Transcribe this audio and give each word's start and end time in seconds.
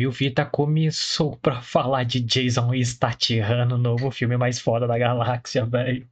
Milvita 0.00 0.46
começou 0.46 1.36
pra 1.36 1.60
falar 1.60 2.04
de 2.04 2.20
Jason 2.20 2.72
Statham, 2.82 3.74
o 3.74 3.76
novo 3.76 4.10
filme 4.10 4.34
mais 4.34 4.58
foda 4.58 4.86
da 4.86 4.96
galáxia, 4.96 5.66
velho. 5.66 6.08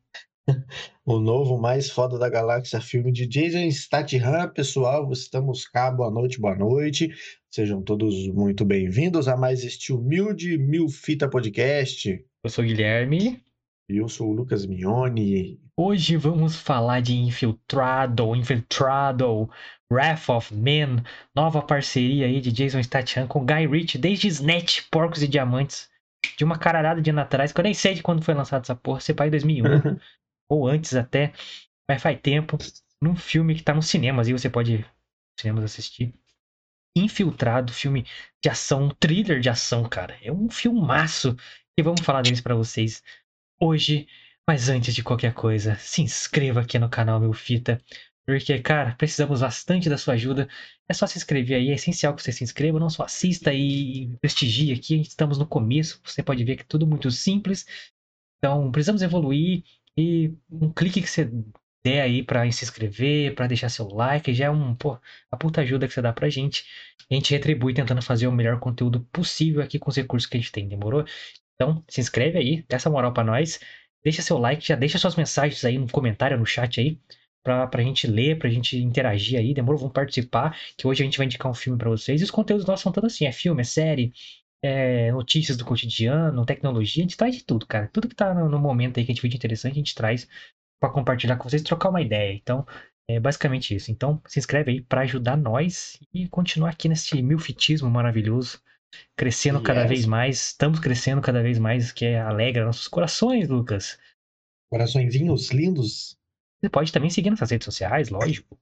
O 1.06 1.18
novo 1.18 1.56
mais 1.58 1.88
foda 1.88 2.18
da 2.18 2.28
galáxia, 2.28 2.82
filme 2.82 3.10
de 3.10 3.26
Jason 3.26 3.70
Statham. 3.70 4.50
Pessoal, 4.54 5.10
estamos 5.10 5.66
cá, 5.66 5.90
boa 5.90 6.10
noite, 6.10 6.38
boa 6.38 6.54
noite. 6.54 7.10
Sejam 7.50 7.80
todos 7.80 8.28
muito 8.28 8.62
bem-vindos 8.62 9.26
a 9.26 9.38
mais 9.38 9.64
este 9.64 9.90
humilde 9.90 10.58
Mil 10.58 10.90
Fita 10.90 11.26
Podcast. 11.26 12.22
Eu 12.44 12.50
sou 12.50 12.62
o 12.62 12.66
Guilherme. 12.66 13.42
E 13.88 13.96
eu 13.96 14.08
sou 14.08 14.28
o 14.28 14.32
Lucas 14.34 14.66
Mione. 14.66 15.58
Hoje 15.74 16.14
vamos 16.18 16.54
falar 16.56 17.00
de 17.00 17.16
Infiltrado, 17.16 18.36
Infiltrado, 18.36 19.48
Wrath 19.90 20.28
of 20.28 20.54
Man, 20.54 21.02
nova 21.34 21.62
parceria 21.62 22.26
aí 22.26 22.38
de 22.38 22.52
Jason 22.52 22.82
Statham 22.82 23.26
com 23.26 23.46
Guy 23.46 23.66
Ritchie, 23.66 23.96
desde 23.96 24.28
Snatch, 24.28 24.82
Porcos 24.90 25.22
e 25.22 25.28
Diamantes, 25.28 25.88
de 26.36 26.44
uma 26.44 26.58
caralhada 26.58 27.00
de 27.00 27.08
anos 27.08 27.22
atrás, 27.22 27.50
que 27.50 27.60
eu 27.60 27.62
nem 27.62 27.72
sei 27.72 27.94
de 27.94 28.02
quando 28.02 28.22
foi 28.22 28.34
lançado 28.34 28.60
essa 28.60 28.76
porra, 28.76 29.00
se 29.00 29.14
pai 29.14 29.30
2001, 29.30 29.64
ou 30.52 30.68
antes 30.68 30.94
até, 30.94 31.32
mas 31.88 32.02
faz 32.02 32.20
tempo, 32.20 32.58
num 33.00 33.16
filme 33.16 33.54
que 33.54 33.62
tá 33.62 33.72
nos 33.72 33.86
cinemas, 33.86 34.28
e 34.28 34.34
você 34.34 34.50
pode 34.50 34.84
cinemas 35.40 35.64
assistir. 35.64 36.12
Infiltrado, 36.94 37.72
filme 37.72 38.04
de 38.44 38.50
ação, 38.50 38.84
um 38.84 38.90
thriller 38.90 39.40
de 39.40 39.48
ação, 39.48 39.88
cara. 39.88 40.18
É 40.20 40.30
um 40.30 40.50
filmaço. 40.50 41.34
E 41.78 41.82
vamos 41.82 42.00
falar 42.00 42.22
deles 42.22 42.40
para 42.40 42.56
vocês 42.56 43.04
hoje. 43.60 44.06
Mas 44.46 44.68
antes 44.68 44.94
de 44.94 45.02
qualquer 45.02 45.34
coisa, 45.34 45.74
se 45.76 46.00
inscreva 46.02 46.60
aqui 46.60 46.78
no 46.78 46.88
canal 46.88 47.20
Meu 47.20 47.32
Fita. 47.32 47.80
Porque, 48.26 48.58
cara, 48.60 48.94
precisamos 48.96 49.40
bastante 49.40 49.88
da 49.88 49.96
sua 49.98 50.14
ajuda. 50.14 50.48
É 50.88 50.94
só 50.94 51.06
se 51.06 51.18
inscrever 51.18 51.56
aí, 51.56 51.70
é 51.70 51.74
essencial 51.74 52.14
que 52.14 52.22
você 52.22 52.32
se 52.32 52.44
inscreva, 52.44 52.78
não 52.78 52.90
só 52.90 53.04
assista 53.04 53.52
e 53.54 54.10
prestigie 54.20 54.72
aqui. 54.72 55.00
Estamos 55.00 55.38
no 55.38 55.46
começo, 55.46 56.00
você 56.04 56.22
pode 56.22 56.44
ver 56.44 56.56
que 56.56 56.62
é 56.62 56.66
tudo 56.68 56.86
muito 56.86 57.10
simples. 57.10 57.66
Então, 58.38 58.70
precisamos 58.70 59.02
evoluir 59.02 59.64
e 59.96 60.32
um 60.50 60.72
clique 60.72 61.02
que 61.02 61.08
você 61.08 61.30
der 61.84 62.02
aí 62.02 62.22
para 62.22 62.50
se 62.52 62.64
inscrever, 62.64 63.34
para 63.34 63.46
deixar 63.46 63.68
seu 63.68 63.88
like, 63.88 64.34
já 64.34 64.46
é 64.46 64.50
um, 64.50 64.74
pô, 64.74 64.98
a 65.30 65.36
puta 65.36 65.60
ajuda 65.62 65.86
que 65.88 65.94
você 65.94 66.02
dá 66.02 66.12
pra 66.12 66.28
gente. 66.28 66.64
A 67.10 67.14
gente 67.14 67.32
retribui 67.32 67.72
tentando 67.74 68.02
fazer 68.02 68.26
o 68.26 68.32
melhor 68.32 68.60
conteúdo 68.60 69.00
possível 69.12 69.62
aqui 69.62 69.78
com 69.78 69.90
os 69.90 69.96
recursos 69.96 70.28
que 70.28 70.36
a 70.36 70.40
gente 70.40 70.52
tem, 70.52 70.68
demorou? 70.68 71.04
Então, 71.60 71.84
se 71.88 72.00
inscreve 72.00 72.38
aí, 72.38 72.64
dá 72.68 72.76
essa 72.76 72.88
moral 72.88 73.12
para 73.12 73.24
nós. 73.24 73.58
Deixa 74.04 74.22
seu 74.22 74.38
like, 74.38 74.66
já 74.66 74.76
deixa 74.76 74.96
suas 74.98 75.16
mensagens 75.16 75.64
aí 75.64 75.76
no 75.76 75.90
comentário, 75.90 76.38
no 76.38 76.46
chat 76.46 76.80
aí 76.80 77.00
pra, 77.42 77.66
pra 77.66 77.82
gente 77.82 78.06
ler, 78.06 78.38
pra 78.38 78.48
gente 78.48 78.78
interagir 78.78 79.38
aí. 79.38 79.52
Demorou, 79.52 79.80
vamos 79.80 79.92
participar, 79.94 80.56
que 80.76 80.86
hoje 80.86 81.02
a 81.02 81.04
gente 81.04 81.18
vai 81.18 81.26
indicar 81.26 81.50
um 81.50 81.54
filme 81.54 81.78
para 81.78 81.90
vocês. 81.90 82.20
E 82.20 82.24
os 82.24 82.30
conteúdos 82.30 82.66
nossos 82.66 82.82
são 82.82 82.92
todos 82.92 83.12
assim: 83.12 83.26
é 83.26 83.32
filme, 83.32 83.60
é 83.62 83.64
série, 83.64 84.12
é 84.62 85.10
notícias 85.12 85.56
do 85.56 85.64
cotidiano, 85.64 86.44
tecnologia. 86.46 87.02
A 87.02 87.06
gente 87.06 87.16
traz 87.16 87.36
de 87.36 87.44
tudo, 87.44 87.66
cara. 87.66 87.88
Tudo 87.92 88.08
que 88.08 88.14
tá 88.14 88.34
no, 88.34 88.48
no 88.48 88.58
momento 88.58 88.98
aí 88.98 89.04
que 89.04 89.12
a 89.12 89.14
gente 89.14 89.22
vê 89.22 89.28
de 89.28 89.36
interessante, 89.36 89.72
a 89.72 89.76
gente 89.76 89.94
traz 89.94 90.28
para 90.80 90.90
compartilhar 90.92 91.36
com 91.36 91.48
vocês, 91.48 91.62
trocar 91.62 91.90
uma 91.90 92.00
ideia. 92.02 92.32
Então, 92.34 92.64
é 93.08 93.18
basicamente 93.18 93.74
isso. 93.74 93.90
Então, 93.90 94.20
se 94.26 94.38
inscreve 94.38 94.70
aí 94.72 94.80
para 94.82 95.02
ajudar 95.02 95.36
nós 95.36 95.98
e 96.14 96.28
continuar 96.28 96.70
aqui 96.70 96.88
nesse 96.88 97.20
milfitismo 97.22 97.90
maravilhoso. 97.90 98.60
Crescendo 99.16 99.62
cada 99.62 99.86
vez 99.86 100.06
mais, 100.06 100.48
estamos 100.48 100.80
crescendo 100.80 101.20
cada 101.20 101.42
vez 101.42 101.58
mais, 101.58 101.92
que 101.92 102.04
é 102.04 102.20
alegra 102.20 102.64
nossos 102.64 102.88
corações, 102.88 103.48
Lucas. 103.48 103.98
Coraçõezinhos 104.70 105.50
lindos. 105.50 106.16
Você 106.60 106.68
pode 106.70 106.92
também 106.92 107.10
seguir 107.10 107.30
nossas 107.30 107.50
redes 107.50 107.64
sociais, 107.64 108.08
lógico. 108.08 108.58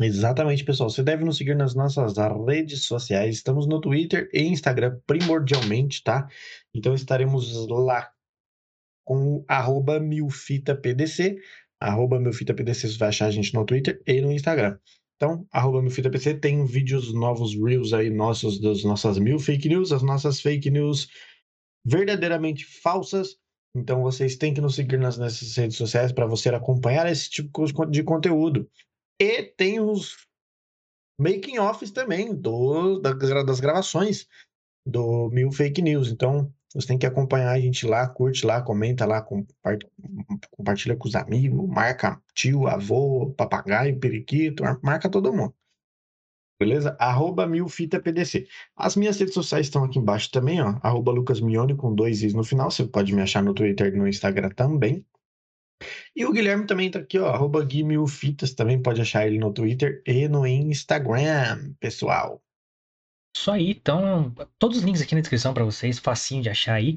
Exatamente, 0.00 0.64
pessoal. 0.64 0.90
Você 0.90 1.02
deve 1.02 1.24
nos 1.24 1.36
seguir 1.36 1.56
nas 1.56 1.74
nossas 1.74 2.14
redes 2.46 2.84
sociais. 2.84 3.36
Estamos 3.36 3.66
no 3.66 3.80
Twitter 3.80 4.30
e 4.32 4.42
Instagram, 4.42 5.00
primordialmente, 5.06 6.02
tá? 6.02 6.28
Então 6.74 6.94
estaremos 6.94 7.66
lá 7.68 8.12
com 9.04 9.44
arroba 9.48 9.98
milfitapdc. 9.98 11.36
Arroba 11.80 12.20
milfitapdc, 12.20 12.88
você 12.88 12.98
vai 12.98 13.08
achar 13.08 13.26
a 13.26 13.30
gente 13.30 13.54
no 13.54 13.64
Twitter 13.64 14.00
e 14.06 14.20
no 14.20 14.30
Instagram. 14.30 14.78
Então, 15.18 15.46
arroba 15.52 15.82
milfitapdc 15.82 16.40
tem 16.40 16.64
vídeos 16.64 17.12
novos, 17.12 17.54
reels 17.54 17.92
aí 17.92 18.08
nossos, 18.08 18.60
das 18.60 18.84
nossas 18.84 19.18
mil 19.18 19.38
fake 19.38 19.68
news, 19.68 19.92
as 19.92 20.02
nossas 20.02 20.40
fake 20.40 20.70
news 20.70 21.08
verdadeiramente 21.84 22.64
falsas 22.64 23.36
então 23.78 24.02
vocês 24.02 24.36
têm 24.36 24.54
que 24.54 24.60
nos 24.60 24.74
seguir 24.74 24.98
nas 24.98 25.18
nessas 25.18 25.54
redes 25.56 25.76
sociais 25.76 26.12
para 26.12 26.26
você 26.26 26.48
acompanhar 26.48 27.10
esse 27.10 27.30
tipo 27.30 27.50
de 27.86 28.02
conteúdo. 28.02 28.68
E 29.20 29.42
tem 29.42 29.80
os 29.80 30.16
making 31.20 31.58
offs 31.58 31.90
também 31.90 32.34
do, 32.34 32.98
das 33.00 33.60
gravações 33.60 34.26
do 34.86 35.28
Mil 35.30 35.50
Fake 35.50 35.82
News. 35.82 36.08
Então 36.10 36.52
você 36.74 36.86
tem 36.86 36.98
que 36.98 37.06
acompanhar 37.06 37.50
a 37.50 37.60
gente 37.60 37.86
lá, 37.86 38.06
curte 38.08 38.44
lá, 38.46 38.60
comenta 38.60 39.06
lá, 39.06 39.24
compartilha 40.50 40.96
com 40.96 41.08
os 41.08 41.14
amigos, 41.14 41.66
marca 41.68 42.20
tio, 42.34 42.66
avô, 42.66 43.32
papagaio, 43.36 43.98
periquito, 43.98 44.62
marca 44.82 45.08
todo 45.08 45.32
mundo. 45.32 45.54
Beleza? 46.60 46.96
Arroba 46.98 47.46
milfitapdc. 47.46 48.48
As 48.76 48.96
minhas 48.96 49.18
redes 49.18 49.32
sociais 49.32 49.66
estão 49.66 49.84
aqui 49.84 49.98
embaixo 49.98 50.30
também, 50.30 50.60
ó. 50.60 50.76
Arroba 50.82 51.12
lucasmione 51.12 51.76
com 51.76 51.94
dois 51.94 52.22
is 52.22 52.34
no 52.34 52.42
final. 52.42 52.70
Você 52.70 52.84
pode 52.84 53.14
me 53.14 53.22
achar 53.22 53.42
no 53.42 53.54
Twitter 53.54 53.94
e 53.94 53.96
no 53.96 54.08
Instagram 54.08 54.50
também. 54.50 55.06
E 56.16 56.26
o 56.26 56.32
Guilherme 56.32 56.66
também 56.66 56.90
tá 56.90 56.98
aqui, 56.98 57.16
ó. 57.18 57.28
Arroba 57.28 57.64
guimilfitas. 57.64 58.54
Também 58.54 58.82
pode 58.82 59.00
achar 59.00 59.24
ele 59.24 59.38
no 59.38 59.52
Twitter 59.52 60.02
e 60.04 60.26
no 60.26 60.44
Instagram, 60.44 61.74
pessoal. 61.78 62.42
Isso 63.38 63.52
aí, 63.52 63.70
então, 63.70 64.34
todos 64.58 64.78
os 64.78 64.82
links 64.82 65.00
aqui 65.00 65.14
na 65.14 65.20
descrição 65.20 65.54
para 65.54 65.64
vocês, 65.64 65.98
facinho 66.00 66.42
de 66.42 66.50
achar 66.50 66.74
aí. 66.74 66.96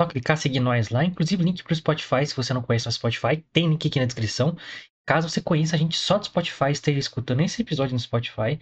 Só 0.00 0.06
clicar, 0.06 0.36
seguir 0.36 0.60
nós 0.60 0.88
lá. 0.88 1.04
Inclusive, 1.04 1.42
link 1.42 1.64
pro 1.64 1.74
Spotify, 1.74 2.24
se 2.24 2.36
você 2.36 2.54
não 2.54 2.62
conhece 2.62 2.86
o 2.88 2.92
Spotify, 2.92 3.44
tem 3.52 3.68
link 3.68 3.88
aqui 3.88 3.98
na 3.98 4.06
descrição. 4.06 4.56
Caso 5.04 5.28
você 5.28 5.40
conheça 5.42 5.74
a 5.74 5.78
gente 5.78 5.96
só 5.98 6.16
do 6.18 6.26
Spotify, 6.26 6.70
esteja 6.70 7.00
escutando 7.00 7.40
esse 7.40 7.60
episódio 7.62 7.94
no 7.94 7.98
Spotify, 7.98 8.60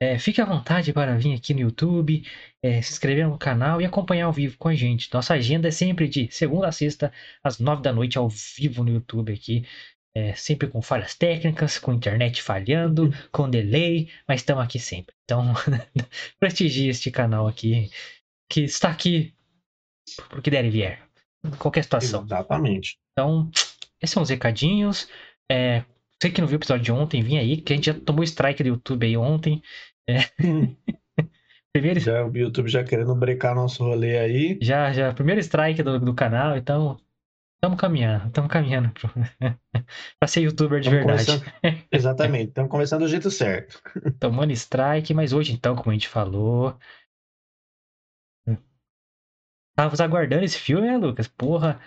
é, 0.00 0.18
fique 0.20 0.40
à 0.40 0.44
vontade 0.44 0.92
para 0.92 1.18
vir 1.18 1.34
aqui 1.34 1.52
no 1.52 1.60
YouTube, 1.60 2.22
é, 2.62 2.80
se 2.80 2.92
inscrever 2.92 3.26
no 3.26 3.36
canal 3.36 3.80
e 3.80 3.84
acompanhar 3.84 4.26
ao 4.26 4.32
vivo 4.32 4.56
com 4.56 4.68
a 4.68 4.74
gente. 4.74 5.12
Nossa 5.12 5.34
agenda 5.34 5.66
é 5.68 5.72
sempre 5.72 6.06
de 6.08 6.30
segunda 6.30 6.68
a 6.68 6.72
sexta, 6.72 7.12
às 7.42 7.58
nove 7.58 7.82
da 7.82 7.92
noite, 7.92 8.16
ao 8.16 8.28
vivo 8.28 8.84
no 8.84 8.92
YouTube 8.92 9.32
aqui. 9.32 9.66
É, 10.14 10.34
sempre 10.34 10.66
com 10.68 10.82
falhas 10.82 11.14
técnicas, 11.14 11.78
com 11.78 11.92
internet 11.92 12.42
falhando, 12.42 13.12
com 13.30 13.48
delay, 13.48 14.10
mas 14.26 14.40
estamos 14.40 14.64
aqui 14.64 14.78
sempre. 14.78 15.14
Então, 15.24 15.54
prestigie 16.40 16.88
este 16.88 17.10
canal 17.10 17.46
aqui, 17.46 17.90
que 18.48 18.62
está 18.62 18.90
aqui 18.90 19.34
porque 20.28 20.50
der 20.50 20.64
e 20.64 20.70
vier. 20.70 21.00
Em 21.44 21.50
qualquer 21.50 21.84
situação. 21.84 22.24
Exatamente. 22.24 22.98
Então, 23.12 23.50
esses 24.00 24.12
são 24.12 24.22
os 24.22 24.30
recadinhos. 24.30 25.08
É, 25.50 25.84
você 26.20 26.30
que 26.30 26.40
não 26.40 26.48
viu 26.48 26.56
o 26.56 26.60
episódio 26.60 26.84
de 26.84 26.92
ontem, 26.92 27.22
vim 27.22 27.38
aí, 27.38 27.58
que 27.58 27.72
a 27.72 27.76
gente 27.76 27.86
já 27.86 27.94
tomou 27.94 28.24
strike 28.24 28.62
do 28.62 28.70
YouTube 28.70 29.06
aí 29.06 29.16
ontem. 29.16 29.62
É. 30.08 30.18
primeiro... 31.72 32.00
Já 32.00 32.24
o 32.24 32.36
YouTube 32.36 32.68
já 32.68 32.82
querendo 32.82 33.14
brecar 33.14 33.54
nosso 33.54 33.84
rolê 33.84 34.18
aí. 34.18 34.58
Já, 34.60 34.92
já. 34.92 35.12
Primeiro 35.12 35.40
strike 35.40 35.82
do, 35.82 35.98
do 35.98 36.14
canal, 36.14 36.56
então. 36.56 36.98
Estamos 37.58 37.80
caminhando, 37.80 38.28
estamos 38.28 38.52
caminhando 38.52 38.92
para 38.92 40.28
ser 40.28 40.42
youtuber 40.42 40.80
de 40.80 40.90
tamo 40.90 41.06
verdade. 41.06 41.42
Exatamente, 41.90 42.50
estamos 42.50 42.70
começando 42.70 43.00
do 43.00 43.08
jeito 43.08 43.32
certo. 43.32 43.82
Tomando 44.20 44.52
strike, 44.52 45.12
mas 45.12 45.32
hoje 45.32 45.54
então, 45.54 45.74
como 45.74 45.90
a 45.90 45.94
gente 45.94 46.06
falou. 46.06 46.78
Tava 49.76 50.04
aguardando 50.04 50.44
esse 50.44 50.56
filme, 50.56 50.86
né, 50.86 50.96
Lucas? 50.96 51.26
Porra, 51.26 51.80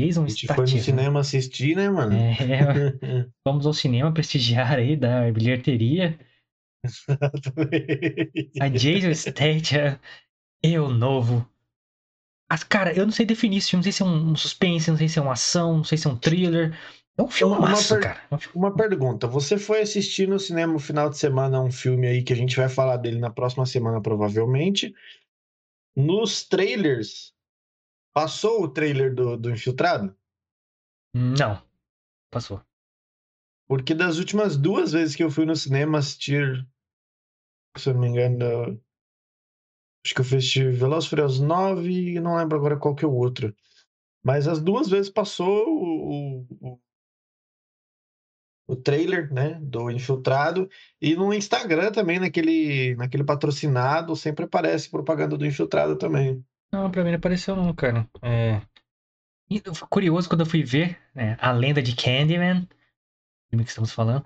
Jason 0.00 0.24
a 0.24 0.28
gente 0.28 0.46
foi 0.46 0.58
no 0.58 0.68
cinema 0.68 1.20
assistir, 1.20 1.76
né, 1.76 1.90
mano? 1.90 2.14
É, 2.14 3.26
vamos 3.44 3.66
ao 3.66 3.74
cinema 3.74 4.12
prestigiar 4.12 4.74
aí 4.74 4.96
da 4.96 5.30
bilheteria. 5.32 6.16
A 8.60 8.68
Jason 8.68 9.12
Statham 9.12 9.98
e 10.62 10.78
o 10.78 10.88
novo. 10.88 11.48
As, 12.50 12.64
cara, 12.64 12.92
eu 12.92 13.06
não 13.06 13.12
sei 13.12 13.24
definir 13.24 13.58
isso, 13.58 13.76
não 13.76 13.82
sei 13.82 13.92
se 13.92 14.02
é 14.02 14.04
um 14.04 14.34
suspense, 14.34 14.90
não 14.90 14.98
sei 14.98 15.08
se 15.08 15.18
é 15.18 15.22
uma 15.22 15.32
ação, 15.32 15.78
não 15.78 15.84
sei 15.84 15.96
se 15.96 16.06
é 16.06 16.10
um 16.10 16.16
thriller. 16.16 16.76
É 17.16 17.22
um 17.22 17.28
filme 17.28 17.56
uma, 17.56 17.70
massa, 17.70 17.98
cara. 17.98 18.20
É 18.30 18.36
uma 18.54 18.74
pergunta, 18.74 19.26
você 19.26 19.56
foi 19.56 19.80
assistir 19.80 20.28
no 20.28 20.38
cinema 20.38 20.72
no 20.72 20.78
final 20.78 21.08
de 21.08 21.16
semana 21.16 21.62
um 21.62 21.70
filme 21.70 22.06
aí 22.06 22.22
que 22.22 22.32
a 22.32 22.36
gente 22.36 22.56
vai 22.56 22.68
falar 22.68 22.96
dele 22.96 23.18
na 23.18 23.30
próxima 23.30 23.64
semana 23.64 24.00
provavelmente. 24.00 24.94
Nos 25.96 26.44
trailers 26.44 27.32
Passou 28.12 28.64
o 28.64 28.68
trailer 28.68 29.14
do, 29.14 29.36
do 29.36 29.50
Infiltrado? 29.50 30.16
Não. 31.14 31.62
Passou. 32.30 32.60
Porque 33.68 33.94
das 33.94 34.18
últimas 34.18 34.56
duas 34.56 34.92
vezes 34.92 35.14
que 35.14 35.22
eu 35.22 35.30
fui 35.30 35.44
no 35.44 35.54
cinema 35.54 35.98
assistir, 35.98 36.66
se 37.76 37.88
eu 37.88 37.94
não 37.94 38.00
me 38.00 38.08
engano, 38.08 38.82
acho 40.04 40.14
que 40.14 40.20
eu 40.20 40.24
assisti 40.24 40.64
Velozes 40.70 41.08
Furiosos 41.08 41.40
9 41.40 42.14
e 42.14 42.20
não 42.20 42.36
lembro 42.36 42.56
agora 42.56 42.76
qual 42.76 42.94
que 42.94 43.04
é 43.04 43.08
o 43.08 43.14
outro. 43.14 43.54
Mas 44.22 44.46
as 44.46 44.60
duas 44.60 44.88
vezes 44.88 45.10
passou 45.10 45.66
o, 45.66 46.46
o, 46.60 46.80
o 48.68 48.76
trailer, 48.76 49.32
né, 49.32 49.58
do 49.60 49.90
Infiltrado. 49.90 50.68
E 51.00 51.14
no 51.14 51.32
Instagram 51.32 51.90
também, 51.90 52.18
naquele, 52.18 52.94
naquele 52.96 53.24
patrocinado, 53.24 54.14
sempre 54.14 54.44
aparece 54.44 54.90
propaganda 54.90 55.36
do 55.36 55.46
Infiltrado 55.46 55.96
também. 55.96 56.44
Não, 56.72 56.90
pra 56.90 57.02
mim 57.02 57.10
não 57.10 57.16
apareceu 57.16 57.56
não, 57.56 57.74
cara. 57.74 58.08
É... 58.22 58.60
E 59.50 59.60
curioso 59.88 60.28
quando 60.28 60.42
eu 60.42 60.46
fui 60.46 60.62
ver 60.62 60.96
né, 61.12 61.36
a 61.40 61.50
lenda 61.50 61.82
de 61.82 61.96
Candyman, 61.96 62.68
filme 63.50 63.64
que 63.64 63.70
estamos 63.70 63.92
falando. 63.92 64.24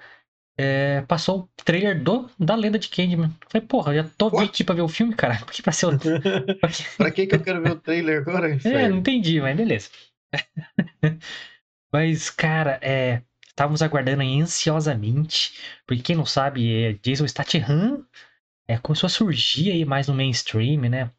É, 0.56 1.03
passou 1.03 1.41
o 1.41 1.49
trailer 1.65 2.03
do, 2.03 2.31
da 2.39 2.55
lenda 2.55 2.79
de 2.79 2.89
Candyman. 2.89 3.31
Falei, 3.49 3.67
porra, 3.67 3.95
já 3.95 4.05
tô 4.05 4.29
What? 4.29 4.65
pra 4.65 4.75
ver 4.75 4.83
o 4.83 4.89
filme, 4.89 5.15
cara. 5.15 5.39
Por 5.45 5.53
que 5.53 5.62
pra 5.62 5.73
ser 5.73 5.87
o... 5.87 5.99
pra 6.97 7.11
que- 7.11 7.27
que, 7.27 7.35
eu 7.35 7.43
quero 7.43 7.62
ver 7.62 7.73
o 7.73 7.81
trailer 7.81 8.21
agora? 8.21 8.56
É, 8.65 8.89
não 8.89 8.99
entendi, 8.99 9.41
mas 9.41 9.56
beleza. 9.56 9.91
mas, 11.93 12.31
cara, 12.31 12.79
é, 12.83 13.23
estávamos 13.47 13.83
aguardando 13.83 14.23
aí 14.23 14.41
ansiosamente, 14.41 15.55
porque 15.87 16.03
quem 16.03 16.17
não 16.17 16.27
sabe, 16.27 16.73
é, 16.73 16.93
Jason 16.95 17.27
Statham 17.27 18.05
é, 18.69 18.79
começou 18.79 19.06
a 19.06 19.11
surgir 19.11 19.71
aí 19.73 19.85
mais 19.85 20.09
no 20.09 20.15
mainstream, 20.15 20.81
né? 20.83 21.11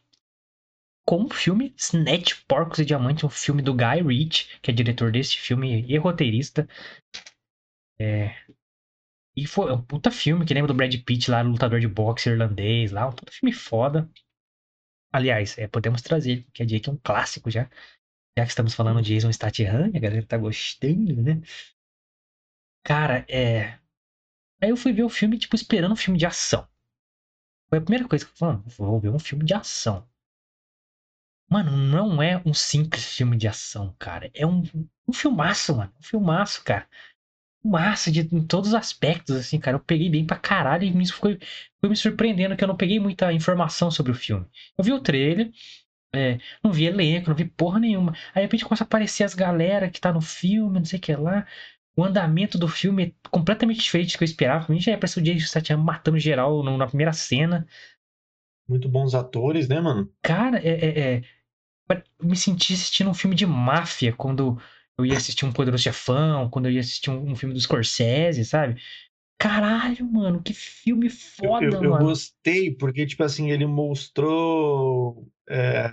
Com 1.06 1.26
o 1.26 1.30
filme 1.30 1.74
Snatch, 1.78 2.34
Porcos 2.48 2.80
e 2.80 2.86
Diamantes, 2.86 3.24
um 3.24 3.30
filme 3.30 3.62
do 3.62 3.76
Guy 3.76 4.02
Ritchie, 4.02 4.48
que 4.62 4.72
é 4.72 4.74
diretor 4.74 5.12
desse 5.12 5.38
filme 5.38 5.86
e 5.88 5.98
roteirista. 5.98 6.68
É, 8.00 8.36
e 9.36 9.46
foi 9.46 9.72
um 9.72 9.82
puta 9.82 10.12
filme 10.12 10.46
que 10.46 10.54
lembra 10.54 10.70
do 10.70 10.74
Brad 10.74 10.96
Pitt 11.04 11.30
lá, 11.30 11.42
lutador 11.42 11.80
de 11.80 11.88
boxe 11.88 12.30
irlandês 12.30 12.92
lá, 12.92 13.08
um 13.08 13.12
puta 13.12 13.32
filme 13.32 13.54
foda. 13.54 14.10
Aliás, 15.12 15.58
é, 15.58 15.68
podemos 15.68 16.02
trazer, 16.02 16.46
que 16.54 16.64
é 16.64 16.66
que 16.66 16.90
é 16.90 16.94
um 16.94 16.98
clássico 16.98 17.50
já. 17.50 17.70
Já 18.38 18.44
que 18.46 18.52
estamos 18.52 18.74
falando 18.74 19.02
de 19.02 19.14
Jason 19.16 19.32
Statham, 19.32 19.92
a 19.96 20.00
galera 20.00 20.26
tá 20.26 20.38
gostando, 20.38 21.22
né? 21.22 21.42
Cara, 22.84 23.26
é. 23.30 23.80
Aí 24.62 24.70
eu 24.70 24.78
fui 24.78 24.94
ver 24.94 25.04
o 25.04 25.10
filme, 25.10 25.38
tipo, 25.38 25.56
esperando 25.56 25.94
um 25.94 25.96
filme 25.96 26.18
de 26.20 26.26
ação. 26.26 26.68
Foi 27.70 27.80
a 27.80 27.82
primeira 27.82 28.08
coisa 28.08 28.26
que 28.26 28.32
eu 28.32 28.36
falei, 28.36 28.62
vou 28.78 29.00
ver 29.00 29.10
um 29.10 29.20
filme 29.20 29.46
de 29.46 29.54
ação. 29.54 30.08
Mano, 31.50 31.72
não 31.72 32.22
é 32.22 32.42
um 32.46 32.54
simples 32.54 33.06
filme 33.06 33.38
de 33.38 33.48
ação, 33.48 33.96
cara. 34.00 34.32
É 34.34 34.46
um, 34.46 34.64
um 35.08 35.14
filmaço, 35.14 35.76
mano. 35.76 35.94
Um 36.00 36.04
filmaço, 36.04 36.64
cara. 36.64 36.88
Filmaço 37.66 38.12
de, 38.12 38.22
em 38.22 38.46
todos 38.46 38.70
os 38.70 38.76
aspectos, 38.76 39.36
assim, 39.36 39.60
cara. 39.60 39.76
Eu 39.76 39.80
peguei 39.80 40.08
bem 40.08 40.24
pra 40.24 40.38
caralho 40.38 40.84
e 40.84 41.02
isso 41.02 41.16
foi, 41.16 41.40
foi 41.80 41.90
me 41.90 41.96
surpreendendo 41.96 42.56
que 42.56 42.64
eu 42.64 42.68
não 42.68 42.78
peguei 42.78 43.00
muita 43.00 43.34
informação 43.34 43.90
sobre 43.90 44.12
o 44.12 44.16
filme. 44.16 44.46
Eu 44.78 44.84
vi 44.84 44.94
o 44.94 45.00
trailer, 45.00 45.52
é, 46.14 46.38
não 46.64 46.72
vi 46.72 46.86
elenco, 46.86 47.30
não 47.30 47.36
vi 47.36 47.46
porra 47.46 47.80
nenhuma. 47.80 48.14
Aí 48.34 48.36
de 48.36 48.42
repente 48.42 48.64
começa 48.64 48.84
a 48.84 48.86
aparecer 48.86 49.24
as 49.24 49.34
galera 49.34 49.90
que 49.90 50.00
tá 50.00 50.14
no 50.14 50.22
filme, 50.22 50.78
não 50.78 50.86
sei 50.86 51.00
o 51.00 51.02
que 51.02 51.16
lá. 51.16 51.48
O 51.98 52.04
andamento 52.04 52.58
do 52.58 52.68
filme 52.68 53.08
é 53.08 53.30
completamente 53.30 53.80
diferente 53.80 54.14
do 54.14 54.18
que 54.20 54.24
eu 54.24 54.28
esperava. 54.28 54.66
Pra 54.66 54.76
mim 54.76 54.80
já 54.80 54.94
apareceu 54.94 55.24
o 55.24 55.26
Jason 55.26 55.48
Statham 55.48 55.78
matando 55.78 56.20
geral 56.20 56.62
na 56.64 56.88
primeira 56.88 57.14
cena. 57.14 57.66
Muito 58.68 58.88
bons 58.88 59.16
atores, 59.16 59.68
né, 59.68 59.80
mano? 59.82 60.12
Cara, 60.22 60.60
é, 60.60 60.70
é, 60.70 61.16
é, 61.16 61.22
eu 62.20 62.28
me 62.28 62.36
senti 62.36 62.74
assistindo 62.74 63.10
um 63.10 63.14
filme 63.14 63.36
de 63.36 63.46
máfia 63.46 64.14
quando 64.14 64.60
eu 64.98 65.06
ia 65.06 65.18
assistir 65.18 65.46
um 65.46 65.52
Poderoso 65.52 65.84
Chefão, 65.84 66.50
quando 66.50 66.66
eu 66.68 66.72
ia 66.72 66.80
assistir 66.80 67.10
um, 67.10 67.32
um 67.32 67.36
filme 67.36 67.54
do 67.54 67.60
Scorsese, 67.60 68.46
sabe? 68.46 68.82
Caralho, 69.38 70.10
mano, 70.10 70.42
que 70.42 70.54
filme 70.54 71.08
Eu, 71.08 71.12
foda, 71.12 71.66
eu- 71.66 71.72
eu 71.74 71.92
mano. 71.92 72.06
gostei 72.06 72.74
porque, 72.76 73.06
tipo 73.06 73.24
assim, 73.24 73.52
ele 73.52 73.66
mostrou. 73.66 75.28
é, 75.50 75.92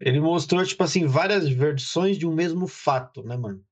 Ele 0.00 0.18
mostrou, 0.20 0.64
tipo 0.64 0.82
assim, 0.82 1.06
várias 1.06 1.48
versões 1.48 2.18
de 2.18 2.26
um 2.26 2.34
mesmo 2.34 2.66
fato, 2.66 3.22
né, 3.22 3.36
mano? 3.36 3.62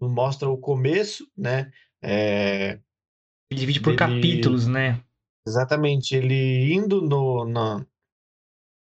Mostra 0.00 0.48
o 0.48 0.58
começo, 0.58 1.30
né? 1.36 1.72
É, 2.02 2.80
Ele 3.50 3.60
divide 3.60 3.80
por 3.80 3.94
dele- 3.94 3.98
capítulos, 3.98 4.66
né? 4.66 5.02
Exatamente, 5.46 6.14
ele 6.14 6.72
indo 6.74 7.00
no, 7.00 7.44
na- 7.44 7.86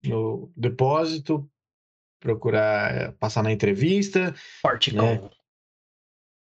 no 0.03 0.51
depósito, 0.55 1.49
procurar 2.19 2.93
é, 2.93 3.11
passar 3.11 3.43
na 3.43 3.51
entrevista, 3.51 4.35
Portico. 4.61 5.01
né? 5.01 5.29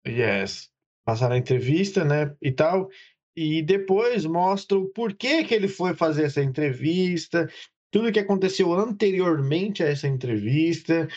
yes, 0.06 0.70
passar 1.04 1.28
na 1.28 1.38
entrevista, 1.38 2.04
né, 2.04 2.34
e 2.42 2.50
tal, 2.52 2.88
e 3.36 3.62
depois 3.62 4.24
mostra 4.24 4.78
o 4.78 4.88
porquê 4.88 5.44
que 5.44 5.54
ele 5.54 5.68
foi 5.68 5.94
fazer 5.94 6.24
essa 6.24 6.42
entrevista, 6.42 7.48
tudo 7.90 8.12
que 8.12 8.18
aconteceu 8.18 8.72
anteriormente 8.72 9.82
a 9.82 9.88
essa 9.88 10.08
entrevista. 10.08 11.08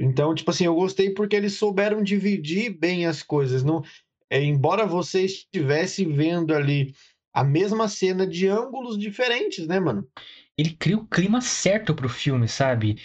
Então, 0.00 0.34
tipo 0.34 0.50
assim, 0.50 0.64
eu 0.64 0.74
gostei 0.74 1.10
porque 1.10 1.36
eles 1.36 1.54
souberam 1.54 2.02
dividir 2.02 2.70
bem 2.70 3.06
as 3.06 3.22
coisas. 3.22 3.64
Não, 3.64 3.82
é, 4.30 4.42
embora 4.42 4.86
você 4.86 5.22
estivesse 5.22 6.04
vendo 6.04 6.54
ali 6.54 6.94
a 7.34 7.44
mesma 7.44 7.88
cena 7.88 8.26
de 8.26 8.48
ângulos 8.48 8.98
diferentes, 8.98 9.66
né, 9.66 9.78
mano? 9.78 10.08
Ele 10.56 10.70
cria 10.70 10.96
o 10.96 11.06
clima 11.06 11.40
certo 11.40 11.94
pro 11.94 12.08
filme, 12.08 12.48
sabe? 12.48 12.98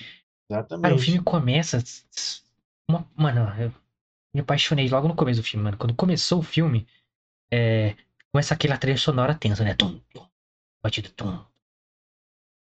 Cara, 0.51 0.63
o 0.63 0.65
Exatamente. 0.65 1.01
filme 1.03 1.19
começa. 1.23 1.81
Uma, 2.87 3.07
mano, 3.15 3.41
eu 3.61 3.73
me 4.33 4.41
apaixonei 4.41 4.89
logo 4.89 5.07
no 5.07 5.15
começo 5.15 5.41
do 5.41 5.45
filme, 5.45 5.63
mano. 5.63 5.77
Quando 5.77 5.93
começou 5.93 6.39
o 6.39 6.43
filme, 6.43 6.85
é, 7.49 7.95
começa 8.31 8.53
aquela 8.53 8.77
trilha 8.77 8.97
sonora 8.97 9.33
tensa, 9.33 9.63
né? 9.63 9.73
Tum, 9.73 9.99
tum, 10.13 10.27
batida, 10.83 11.09
tum. 11.09 11.39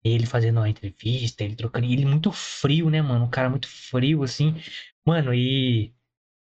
Ele 0.04 0.26
fazendo 0.26 0.58
uma 0.58 0.68
entrevista, 0.68 1.42
ele 1.42 1.56
trocando. 1.56 1.86
Ele 1.86 2.04
muito 2.04 2.30
frio, 2.30 2.88
né, 2.88 3.02
mano? 3.02 3.24
Um 3.24 3.30
cara 3.30 3.50
muito 3.50 3.66
frio, 3.68 4.22
assim. 4.22 4.54
Mano, 5.04 5.34
e. 5.34 5.92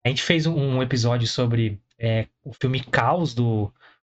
A 0.04 0.08
gente 0.08 0.22
fez 0.22 0.46
um, 0.46 0.82
episódio 0.82 1.28
sobre 1.28 1.78
é, 1.98 2.26
o 2.42 2.54
filme 2.54 2.82
Caos 2.82 3.34
do 3.34 3.70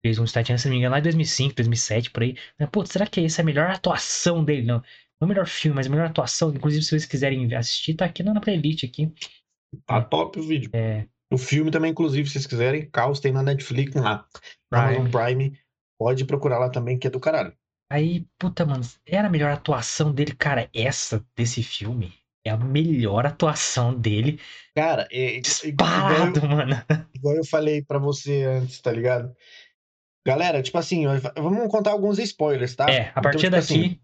Jason 0.05 0.25
Statham, 0.27 0.57
se 0.57 0.67
não 0.67 0.73
me 0.75 0.79
engano, 0.79 0.93
lá 0.93 1.01
em 1.01 1.03
2005, 1.03 1.57
2007, 1.57 2.11
por 2.11 2.23
aí. 2.23 2.37
Pô, 2.71 2.87
será 2.87 3.05
que 3.05 3.21
essa 3.25 3.41
é 3.41 3.43
a 3.43 3.47
melhor 3.47 3.69
atuação 3.71 4.45
dele? 4.45 4.63
Não. 4.63 4.83
Não 5.23 5.27
o 5.27 5.29
melhor 5.29 5.47
filme, 5.47 5.77
mas 5.77 5.87
a 5.87 5.91
melhor 5.91 6.07
atuação. 6.07 6.51
Inclusive, 6.51 6.83
se 6.83 6.89
vocês 6.91 7.07
quiserem 7.07 7.55
assistir, 7.55 7.95
tá 7.95 8.05
aqui 8.05 8.25
na 8.25 8.41
playlist 8.41 8.83
aqui. 8.83 9.09
Tá 9.87 10.03
top 10.03 10.41
o 10.41 10.43
vídeo. 10.43 10.69
É, 10.73 11.07
O 11.33 11.39
filme 11.39 11.71
também, 11.71 11.93
inclusive, 11.93 12.27
se 12.27 12.33
vocês 12.33 12.47
quiserem, 12.49 12.91
Caos 12.91 13.21
tem 13.21 13.31
na 13.31 13.41
Netflix 13.41 13.95
lá. 13.95 14.27
Na 14.69 14.89
Amazon 14.89 15.09
Prime. 15.09 15.57
Pode 15.97 16.25
procurar 16.25 16.59
lá 16.59 16.69
também, 16.71 16.99
que 16.99 17.07
é 17.07 17.11
do 17.11 17.21
caralho. 17.21 17.53
Aí, 17.89 18.27
puta, 18.37 18.67
mano, 18.67 18.83
era 19.07 19.29
a 19.29 19.31
melhor 19.31 19.53
atuação 19.53 20.13
dele. 20.13 20.35
Cara, 20.35 20.69
essa 20.75 21.25
desse 21.37 21.63
filme 21.63 22.13
é 22.45 22.51
a 22.51 22.57
melhor 22.57 23.25
atuação 23.25 23.95
dele. 23.95 24.41
Cara, 24.75 25.07
é, 25.13 25.37
igual, 25.37 26.11
eu, 26.11 26.33
Disparado, 26.33 26.49
mano. 26.49 26.75
igual 27.15 27.37
eu 27.37 27.45
falei 27.45 27.81
pra 27.81 28.01
você 28.01 28.43
antes, 28.43 28.81
tá 28.81 28.91
ligado? 28.91 29.33
Galera, 30.27 30.61
tipo 30.63 30.79
assim, 30.79 31.05
vamos 31.37 31.71
contar 31.71 31.93
alguns 31.93 32.19
spoilers, 32.19 32.75
tá? 32.75 32.91
É, 32.91 33.03
a 33.03 33.11
Então, 33.11 33.23
partir 33.23 33.39
tipo 33.39 33.51
daqui, 33.53 33.63
assim, 33.63 34.01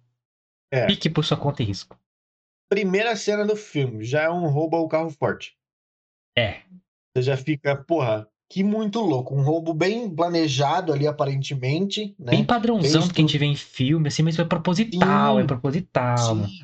é. 0.71 0.87
pique 0.87 1.11
por 1.11 1.25
sua 1.25 1.37
conta 1.37 1.63
e 1.63 1.67
risco. 1.67 1.99
primeira 2.69 3.17
cena 3.17 3.45
do 3.47 3.57
filme 3.57 4.05
já 4.05 4.23
é 4.23 4.31
um 4.31 4.49
roubo 4.49 4.77
ao 4.77 4.89
carro 4.89 5.11
forte. 5.11 5.57
É, 6.37 6.63
Você 7.15 7.23
já 7.23 7.37
fica, 7.37 7.75
porra, 7.77 8.29
que 8.49 8.65
muito 8.65 9.01
louco. 9.01 9.35
Um 9.35 9.43
roubo 9.43 9.75
bem 9.75 10.09
planejado 10.09 10.93
ali, 10.93 11.07
aparentemente, 11.07 12.15
né? 12.19 12.33
bem 12.33 12.45
padrãozão 12.45 13.01
Bem 13.01 13.09
do 13.09 13.15
que 13.15 13.21
a 13.21 13.25
gente 13.25 13.39
vê 13.39 13.47
em 13.47 13.57
filme, 13.57 14.09
assim, 14.09 14.23
mas 14.23 14.37
foi 14.37 14.45
proposital, 14.45 15.37
Sim, 15.37 15.43
é 15.43 15.47
proposital. 15.47 16.37
Sim, 16.37 16.61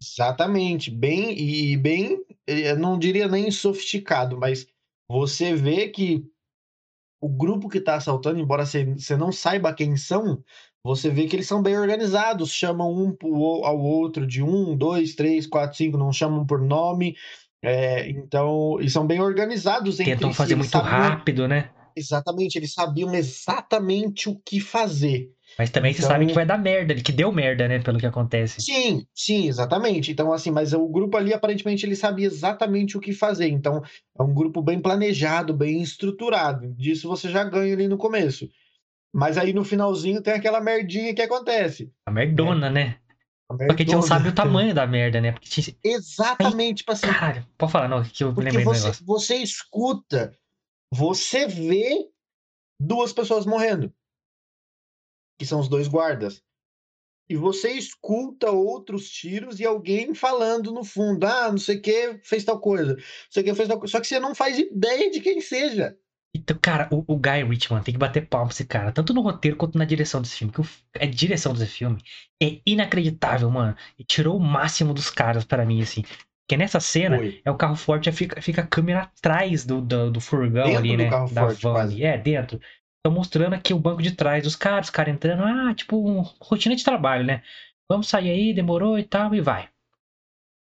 exatamente. 0.00 0.90
Bem, 0.90 1.38
e 1.38 1.76
bem, 1.76 2.24
eu 2.46 2.78
não 2.78 2.98
diria 2.98 3.28
nem 3.28 3.50
sofisticado, 3.50 4.38
mas 4.38 4.66
você 5.08 5.54
vê 5.54 5.88
que 5.88 6.24
o 7.20 7.28
grupo 7.28 7.68
que 7.68 7.80
tá 7.80 7.96
assaltando, 7.96 8.38
embora 8.38 8.64
você 8.64 8.84
você 8.84 9.16
não 9.16 9.32
saiba 9.32 9.74
quem 9.74 9.96
são, 9.96 10.42
você 10.88 11.10
vê 11.10 11.26
que 11.26 11.36
eles 11.36 11.46
são 11.46 11.62
bem 11.62 11.78
organizados, 11.78 12.50
chamam 12.50 12.90
um 12.92 13.16
ao 13.64 13.78
outro 13.78 14.26
de 14.26 14.42
um, 14.42 14.76
dois, 14.76 15.14
três, 15.14 15.46
quatro, 15.46 15.76
cinco, 15.76 15.96
não 15.98 16.12
chamam 16.12 16.44
por 16.46 16.60
nome. 16.60 17.14
é, 17.62 18.08
então, 18.10 18.78
e 18.80 18.88
são 18.88 19.04
bem 19.06 19.20
organizados 19.20 19.98
entre 19.98 20.14
Tentam 20.14 20.30
si, 20.30 20.36
fazer 20.36 20.52
eles 20.54 20.66
muito 20.66 20.70
sabiam- 20.72 20.92
rápido, 21.00 21.48
né? 21.48 21.70
Exatamente, 21.96 22.56
eles 22.56 22.72
sabiam 22.72 23.12
exatamente 23.12 24.28
o 24.28 24.40
que 24.44 24.60
fazer. 24.60 25.30
Mas 25.58 25.68
também 25.70 25.92
você 25.92 25.98
Então- 25.98 26.10
sabe 26.10 26.26
que 26.26 26.32
vai 26.34 26.46
dar 26.46 26.56
merda, 26.58 26.94
que 26.94 27.10
deu 27.10 27.32
merda, 27.32 27.66
né? 27.66 27.80
Pelo 27.80 27.98
que 27.98 28.06
acontece. 28.06 28.60
Sim, 28.60 29.04
sim, 29.12 29.48
exatamente. 29.48 30.12
Então, 30.12 30.32
assim, 30.32 30.50
mas 30.52 30.72
o 30.72 30.86
grupo 30.86 31.16
ali, 31.16 31.32
aparentemente, 31.34 31.84
ele 31.84 31.96
sabia 31.96 32.26
exatamente 32.26 32.96
o 32.96 33.00
que 33.00 33.12
fazer. 33.12 33.48
Então, 33.48 33.82
é 34.16 34.22
um 34.22 34.32
grupo 34.32 34.62
bem 34.62 34.78
planejado, 34.80 35.52
bem 35.52 35.82
estruturado. 35.82 36.72
Disso 36.76 37.08
você 37.08 37.28
já 37.30 37.42
ganha 37.42 37.74
ali 37.74 37.88
no 37.88 37.96
começo. 37.98 38.48
Mas 39.12 39.38
aí 39.38 39.52
no 39.52 39.64
finalzinho 39.64 40.22
tem 40.22 40.34
aquela 40.34 40.60
merdinha 40.60 41.14
que 41.14 41.22
acontece. 41.22 41.92
A 42.06 42.10
merdona, 42.10 42.68
né? 42.70 43.00
A 43.50 43.54
Só 43.54 43.58
que 43.58 43.64
a 43.64 43.68
gente 43.70 43.78
não 43.86 44.00
merdona. 44.00 44.06
sabe 44.06 44.28
o 44.28 44.34
tamanho 44.34 44.74
da 44.74 44.86
merda, 44.86 45.20
né? 45.20 45.32
Porque, 45.32 45.48
tinha- 45.48 45.76
Exatamente, 45.82 46.78
tipo 46.78 46.92
assim, 46.92 47.06
caralho, 47.08 47.46
pode 47.56 47.72
falar, 47.72 47.88
não, 47.88 48.02
que 48.02 48.22
eu 48.22 48.34
porque 48.34 48.44
lembrei 48.44 48.64
do 48.64 48.70
você, 48.70 48.80
negócio. 48.82 49.06
você 49.06 49.36
escuta, 49.36 50.36
você 50.92 51.46
vê 51.46 52.06
duas 52.78 53.12
pessoas 53.12 53.46
morrendo. 53.46 53.92
Que 55.38 55.46
são 55.46 55.60
os 55.60 55.68
dois 55.68 55.88
guardas. 55.88 56.42
e 57.30 57.36
você 57.36 57.72
escuta 57.72 58.50
outros 58.50 59.10
tiros 59.10 59.60
e 59.60 59.64
alguém 59.66 60.14
falando 60.14 60.72
no 60.72 60.82
fundo: 60.82 61.26
"Ah, 61.26 61.50
não 61.50 61.58
sei 61.58 61.76
o 61.76 61.82
que 61.82 62.18
fez 62.24 62.42
tal 62.42 62.58
coisa, 62.58 62.94
não 62.96 63.02
sei 63.30 63.42
o 63.42 63.46
que 63.46 63.54
fez 63.54 63.68
tal 63.68 63.78
coisa", 63.78 63.92
só 63.92 64.00
que 64.00 64.06
você 64.06 64.18
não 64.18 64.34
faz 64.34 64.58
ideia 64.58 65.10
de 65.10 65.20
quem 65.20 65.38
seja. 65.40 65.94
Então, 66.34 66.56
cara, 66.60 66.88
o, 66.90 67.04
o 67.06 67.16
Guy 67.16 67.42
Ritchie, 67.42 67.72
mano, 67.72 67.84
tem 67.84 67.94
que 67.94 67.98
bater 67.98 68.26
palma 68.26 68.46
pra 68.46 68.54
esse 68.54 68.66
cara, 68.66 68.92
tanto 68.92 69.14
no 69.14 69.22
roteiro 69.22 69.56
quanto 69.56 69.78
na 69.78 69.84
direção 69.84 70.20
desse 70.20 70.36
filme. 70.36 70.52
Que 70.52 70.60
o, 70.60 70.66
a 71.00 71.06
direção 71.06 71.52
desse 71.52 71.66
filme 71.66 72.02
é 72.42 72.60
inacreditável, 72.66 73.50
mano. 73.50 73.74
E 73.98 74.04
tirou 74.04 74.36
o 74.36 74.40
máximo 74.40 74.92
dos 74.92 75.10
caras 75.10 75.44
para 75.44 75.64
mim, 75.64 75.80
assim. 75.80 76.02
Porque 76.48 76.56
nessa 76.56 76.80
cena, 76.80 77.18
Foi. 77.18 77.40
é 77.44 77.50
o 77.50 77.56
carro 77.56 77.76
forte, 77.76 78.10
fica, 78.10 78.40
fica 78.40 78.62
a 78.62 78.66
câmera 78.66 79.02
atrás 79.02 79.66
do, 79.66 79.80
do, 79.82 80.10
do 80.10 80.20
furgão 80.20 80.64
Dentro 80.64 80.78
ali, 80.78 80.96
do 80.96 81.02
né? 81.02 81.10
carro 81.10 81.30
da 81.32 81.42
forte, 81.42 81.62
van 81.62 81.72
quase. 81.72 81.94
ali. 81.94 82.04
É, 82.04 82.16
dentro. 82.16 82.60
Então 83.00 83.12
mostrando 83.12 83.54
aqui 83.54 83.74
o 83.74 83.78
banco 83.78 84.02
de 84.02 84.12
trás 84.12 84.42
dos 84.42 84.56
caras, 84.56 84.86
os 84.86 84.90
caras 84.90 85.14
entrando, 85.14 85.42
ah, 85.44 85.74
tipo, 85.74 85.96
um, 85.96 86.22
rotina 86.40 86.74
de 86.74 86.84
trabalho, 86.84 87.24
né? 87.24 87.42
Vamos 87.90 88.08
sair 88.08 88.30
aí, 88.30 88.54
demorou 88.54 88.98
e 88.98 89.04
tal, 89.04 89.34
e 89.34 89.40
vai. 89.40 89.68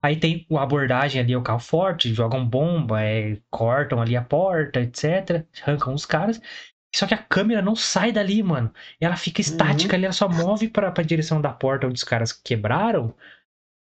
Aí 0.05 0.19
tem 0.19 0.45
a 0.51 0.61
abordagem 0.61 1.19
ali, 1.19 1.35
o 1.35 1.41
carro 1.41 1.59
forte, 1.59 2.13
jogam 2.13 2.47
bomba, 2.47 3.01
é, 3.01 3.41
cortam 3.49 3.99
ali 3.99 4.15
a 4.15 4.21
porta, 4.21 4.79
etc. 4.79 5.43
Arrancam 5.63 5.95
os 5.95 6.05
caras. 6.05 6.39
Só 6.95 7.07
que 7.07 7.15
a 7.15 7.17
câmera 7.17 7.59
não 7.59 7.75
sai 7.75 8.11
dali, 8.11 8.43
mano. 8.43 8.71
Ela 9.01 9.15
fica 9.15 9.41
estática 9.41 9.95
ali, 9.95 10.05
ela 10.05 10.13
só 10.13 10.29
move 10.29 10.69
pra, 10.69 10.91
pra 10.91 11.03
direção 11.03 11.41
da 11.41 11.51
porta 11.51 11.87
onde 11.87 11.95
os 11.95 12.03
caras 12.03 12.31
quebraram. 12.31 13.15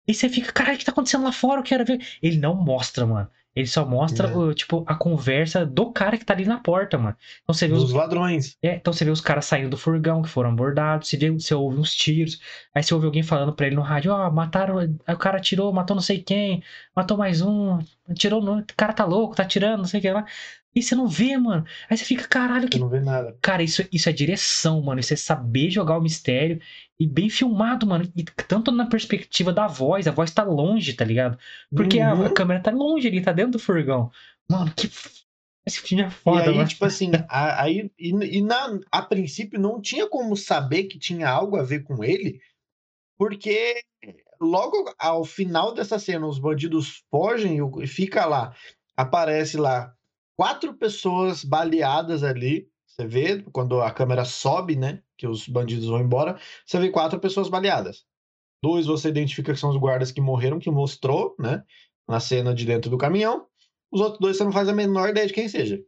E 0.06 0.14
você 0.14 0.28
fica, 0.28 0.52
caralho, 0.52 0.76
o 0.76 0.78
que 0.78 0.84
tá 0.84 0.92
acontecendo 0.92 1.24
lá 1.24 1.32
fora? 1.32 1.58
Eu 1.58 1.64
quero 1.64 1.84
ver. 1.84 1.98
Ele 2.22 2.38
não 2.38 2.54
mostra, 2.54 3.04
mano. 3.04 3.28
Ele 3.56 3.66
só 3.66 3.86
mostra, 3.86 4.28
É. 4.28 4.36
o, 4.36 4.54
tipo, 4.54 4.84
a 4.86 4.94
conversa 4.94 5.64
do 5.66 5.90
cara 5.92 6.18
que 6.18 6.24
tá 6.26 6.34
ali 6.34 6.44
na 6.44 6.60
porta, 6.60 6.98
mano. 6.98 7.16
Então 7.42 7.54
você 7.54 7.66
vê 7.66 7.74
os 7.74 7.84
Dos 7.84 7.92
ladrões. 7.92 8.56
é, 8.62 8.76
então 8.76 8.92
você 8.92 9.04
vê 9.04 9.10
os 9.10 9.20
caras 9.22 9.46
saindo 9.46 9.70
do 9.70 9.78
furgão 9.78 10.22
que 10.22 10.28
foram 10.28 10.50
abordados, 10.50 11.08
você, 11.08 11.16
vê, 11.16 11.30
você 11.30 11.54
ouve 11.54 11.78
uns 11.80 11.94
tiros, 11.94 12.38
aí 12.74 12.82
você 12.82 12.92
ouve 12.94 13.06
alguém 13.06 13.22
falando 13.22 13.54
pra 13.54 13.66
ele 13.66 13.76
no 13.76 13.82
rádio, 13.82 14.12
ó, 14.12 14.30
mataram, 14.30 14.78
aí 14.78 15.14
o 15.14 15.18
cara 15.18 15.38
atirou, 15.38 15.72
matou 15.72 15.94
não 15.96 16.02
sei 16.02 16.22
quem, 16.22 16.62
matou 16.94 17.16
mais 17.16 17.40
um, 17.42 17.78
atirou 18.08 18.42
no, 18.42 18.58
o 18.60 18.64
cara 18.76 18.92
tá 18.92 19.04
louco, 19.06 19.34
tá 19.34 19.42
atirando, 19.44 19.78
não 19.78 19.84
sei 19.86 20.00
o 20.00 20.02
que 20.02 20.10
lá. 20.10 20.26
E 20.74 20.82
você 20.82 20.94
não 20.94 21.06
vê, 21.08 21.38
mano. 21.38 21.64
Aí 21.88 21.96
você 21.96 22.04
fica, 22.04 22.28
caralho, 22.28 22.64
Você 22.64 22.68
que. 22.68 22.78
não 22.78 22.88
vê 22.90 23.00
nada. 23.00 23.34
Cara, 23.40 23.62
isso, 23.62 23.82
isso 23.90 24.10
é 24.10 24.12
direção, 24.12 24.82
mano. 24.82 25.00
Isso 25.00 25.14
é 25.14 25.16
saber 25.16 25.70
jogar 25.70 25.96
o 25.96 26.02
mistério 26.02 26.60
e 26.98 27.06
bem 27.06 27.28
filmado, 27.28 27.86
mano. 27.86 28.10
E 28.16 28.24
tanto 28.24 28.70
na 28.72 28.86
perspectiva 28.86 29.52
da 29.52 29.66
voz, 29.66 30.06
a 30.06 30.10
voz 30.12 30.30
tá 30.30 30.42
longe, 30.42 30.94
tá 30.94 31.04
ligado? 31.04 31.38
Porque 31.74 32.00
a- 32.00 32.14
Uhum. 32.14 32.26
a, 32.26 32.30
câmera 32.32 32.60
tá 32.62 32.70
longe 32.70 33.06
ali, 33.08 33.20
tá 33.22 33.32
dentro 33.32 33.52
do 33.52 33.58
furgão. 33.58 34.10
Mano, 34.50 34.72
que. 34.74 34.90
Esse 35.66 35.80
filme 35.80 36.04
é 36.04 36.06
E 36.06 36.10
foda, 36.10 36.48
aí, 36.50 36.54
mano. 36.56 36.68
tipo 36.68 36.84
assim, 36.84 37.10
a- 37.28 37.62
aí, 37.62 37.90
e, 37.98 38.10
e 38.38 38.40
na, 38.40 38.78
a 38.90 39.02
princípio 39.02 39.58
não 39.60 39.80
tinha 39.80 40.08
como 40.08 40.36
saber 40.36 40.84
que 40.84 40.96
tinha 40.96 41.28
algo 41.28 41.56
a 41.56 41.62
ver 41.64 41.82
com 41.82 42.04
ele, 42.04 42.40
porque 43.18 43.82
logo 44.40 44.94
ao 44.98 45.24
final 45.24 45.74
dessa 45.74 45.98
cena, 45.98 46.26
os 46.26 46.38
bandidos 46.38 47.02
fogem 47.10 47.58
e 47.82 47.86
fica 47.88 48.24
lá, 48.26 48.54
aparece 48.96 49.56
lá 49.56 49.92
quatro 50.36 50.72
pessoas 50.74 51.42
baleadas 51.42 52.22
ali. 52.22 52.68
Você 52.96 53.06
vê 53.06 53.42
quando 53.52 53.82
a 53.82 53.90
câmera 53.90 54.24
sobe, 54.24 54.74
né? 54.74 55.02
Que 55.18 55.26
os 55.26 55.46
bandidos 55.46 55.86
vão 55.86 56.00
embora, 56.00 56.38
você 56.64 56.78
vê 56.78 56.88
quatro 56.88 57.20
pessoas 57.20 57.50
baleadas. 57.50 58.06
Dois 58.64 58.86
você 58.86 59.10
identifica 59.10 59.52
que 59.52 59.60
são 59.60 59.68
os 59.68 59.76
guardas 59.76 60.10
que 60.10 60.20
morreram, 60.20 60.58
que 60.58 60.70
mostrou, 60.70 61.36
né? 61.38 61.62
Na 62.08 62.20
cena 62.20 62.54
de 62.54 62.64
dentro 62.64 62.90
do 62.90 62.96
caminhão. 62.96 63.46
Os 63.92 64.00
outros 64.00 64.18
dois 64.18 64.38
você 64.38 64.44
não 64.44 64.52
faz 64.52 64.66
a 64.68 64.72
menor 64.72 65.10
ideia 65.10 65.26
de 65.26 65.34
quem 65.34 65.46
seja. 65.46 65.78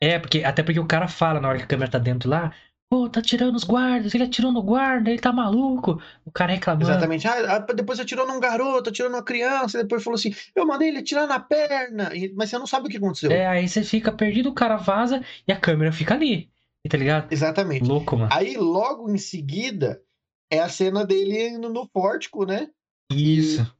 É, 0.00 0.18
porque, 0.18 0.42
até 0.42 0.62
porque 0.62 0.80
o 0.80 0.86
cara 0.86 1.06
fala 1.06 1.40
na 1.40 1.48
hora 1.48 1.58
que 1.58 1.64
a 1.64 1.68
câmera 1.68 1.90
tá 1.90 1.98
dentro 1.98 2.28
lá, 2.28 2.54
pô, 2.92 3.08
tá 3.08 3.22
tirando 3.22 3.56
os 3.56 3.64
guardas, 3.64 4.14
ele 4.14 4.24
atirou 4.24 4.52
no 4.52 4.62
guarda, 4.62 5.08
ele 5.08 5.18
tá 5.18 5.32
maluco. 5.32 5.98
O 6.26 6.30
cara 6.30 6.52
reclamando. 6.52 6.84
Exatamente. 6.90 7.26
Ah, 7.26 7.56
ah, 7.56 7.58
depois 7.72 7.98
atirou 7.98 8.26
num 8.26 8.38
garoto, 8.38 8.90
atirou 8.90 9.10
numa 9.10 9.22
criança, 9.22 9.78
depois 9.78 10.04
falou 10.04 10.16
assim: 10.18 10.34
eu 10.54 10.66
mandei 10.66 10.88
ele 10.88 10.98
atirar 10.98 11.26
na 11.26 11.40
perna, 11.40 12.14
e- 12.14 12.30
mas 12.34 12.50
você 12.50 12.58
não 12.58 12.66
sabe 12.66 12.86
o 12.88 12.90
que 12.90 12.98
aconteceu. 12.98 13.32
É, 13.32 13.46
aí 13.46 13.66
você 13.66 13.82
fica 13.82 14.12
perdido, 14.12 14.50
o 14.50 14.54
cara 14.54 14.76
vaza 14.76 15.24
e 15.48 15.52
a 15.52 15.58
câmera 15.58 15.90
fica 15.90 16.12
ali. 16.12 16.50
Tá 16.86 16.98
ligado? 16.98 17.32
Exatamente. 17.32 17.88
Louco, 17.88 18.14
mano. 18.14 18.28
Aí, 18.30 18.58
logo 18.58 19.10
em 19.10 19.16
seguida, 19.16 20.02
é 20.50 20.58
a 20.60 20.68
cena 20.68 21.02
dele 21.02 21.48
indo 21.48 21.70
no 21.70 21.88
pórtico, 21.88 22.44
né? 22.44 22.68
Isso. 23.10 23.74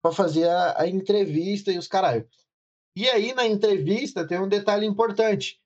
Pra 0.00 0.12
fazer 0.12 0.48
a, 0.48 0.82
a 0.82 0.88
entrevista 0.88 1.72
e 1.72 1.78
os 1.78 1.88
caralho. 1.88 2.24
E 2.96 3.08
aí, 3.08 3.34
na 3.34 3.48
entrevista, 3.48 4.24
tem 4.24 4.38
um 4.38 4.46
detalhe 4.48 4.86
importante. 4.86 5.58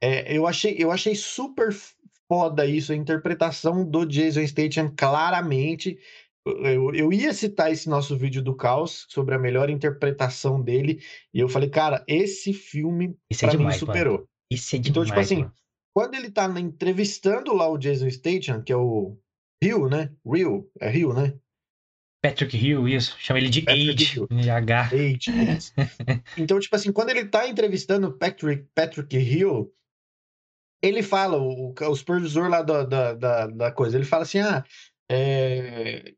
É, 0.00 0.36
eu, 0.36 0.46
achei, 0.46 0.76
eu 0.78 0.92
achei 0.92 1.16
super 1.16 1.74
foda 2.28 2.66
isso, 2.66 2.92
a 2.92 2.96
interpretação 2.96 3.84
do 3.88 4.04
Jason 4.06 4.46
Statham, 4.46 4.92
claramente. 4.96 5.98
Eu, 6.46 6.94
eu 6.94 7.10
ia 7.12 7.32
citar 7.32 7.72
esse 7.72 7.88
nosso 7.88 8.16
vídeo 8.18 8.42
do 8.42 8.54
Caos 8.54 9.06
sobre 9.08 9.34
a 9.34 9.38
melhor 9.38 9.70
interpretação 9.70 10.60
dele, 10.60 11.00
e 11.32 11.40
eu 11.40 11.48
falei, 11.48 11.70
cara, 11.70 12.04
esse 12.06 12.52
filme, 12.52 13.16
Isso 13.30 13.44
é 13.44 13.48
pra 13.48 13.52
mim, 13.56 13.58
demais, 13.64 13.80
mano. 13.80 13.92
superou. 13.92 14.28
Isso 14.50 14.76
é 14.76 14.78
Então, 14.78 15.02
demais, 15.04 15.08
tipo 15.08 15.20
assim, 15.20 15.36
mano. 15.44 15.52
quando 15.94 16.14
ele 16.14 16.30
tá 16.30 16.46
entrevistando 16.60 17.54
lá 17.54 17.68
o 17.68 17.78
Jason 17.78 18.10
Statham, 18.10 18.62
que 18.62 18.72
é 18.72 18.76
o 18.76 19.16
Rio, 19.62 19.88
né? 19.88 20.12
Rio, 20.26 20.70
é 20.78 20.90
Rio, 20.90 21.14
né? 21.14 21.34
Patrick 22.22 22.56
Hill, 22.56 22.88
isso. 22.88 23.16
Chama 23.18 23.38
ele 23.38 23.50
de 23.50 23.62
Patrick 23.62 23.90
Age. 23.90 24.16
Hill. 24.16 24.26
de 24.28 24.50
H. 24.50 24.90
Eight. 24.94 25.30
então, 26.38 26.58
tipo 26.58 26.74
assim, 26.76 26.92
quando 26.92 27.10
ele 27.10 27.26
tá 27.26 27.46
entrevistando 27.48 28.08
o 28.08 28.12
Patrick, 28.12 28.66
Patrick 28.74 29.16
Hill, 29.16 29.70
ele 30.86 31.02
fala, 31.02 31.38
o, 31.38 31.72
o 31.72 31.94
supervisor 31.96 32.48
lá 32.48 32.62
da, 32.62 32.84
da, 32.84 33.14
da, 33.14 33.46
da 33.46 33.70
coisa, 33.72 33.96
ele 33.96 34.04
fala 34.04 34.22
assim: 34.22 34.38
ah, 34.40 34.64
é, 35.10 36.12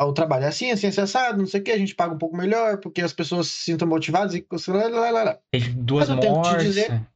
o 0.00 0.12
trabalho 0.12 0.44
é 0.44 0.48
assim, 0.48 0.70
assim, 0.70 0.86
assim, 0.86 1.00
assado, 1.00 1.38
não 1.38 1.46
sei 1.46 1.60
o 1.60 1.64
que, 1.64 1.70
a 1.70 1.78
gente 1.78 1.94
paga 1.94 2.14
um 2.14 2.18
pouco 2.18 2.36
melhor, 2.36 2.78
porque 2.78 3.02
as 3.02 3.12
pessoas 3.12 3.48
se 3.48 3.64
sintam 3.64 3.86
motivadas 3.86 4.34
e. 4.34 4.46
lá, 4.68 4.88
lá, 4.88 5.10
lá, 5.10 5.22
lá. 5.22 5.38
Teve 5.52 5.70
duas 5.70 6.08
Mas 6.08 6.16
eu 6.16 6.20
tenho 6.20 6.34
que 6.34 6.40
te 6.40 6.48
mortes. 6.48 6.66
dizer- 6.66 7.06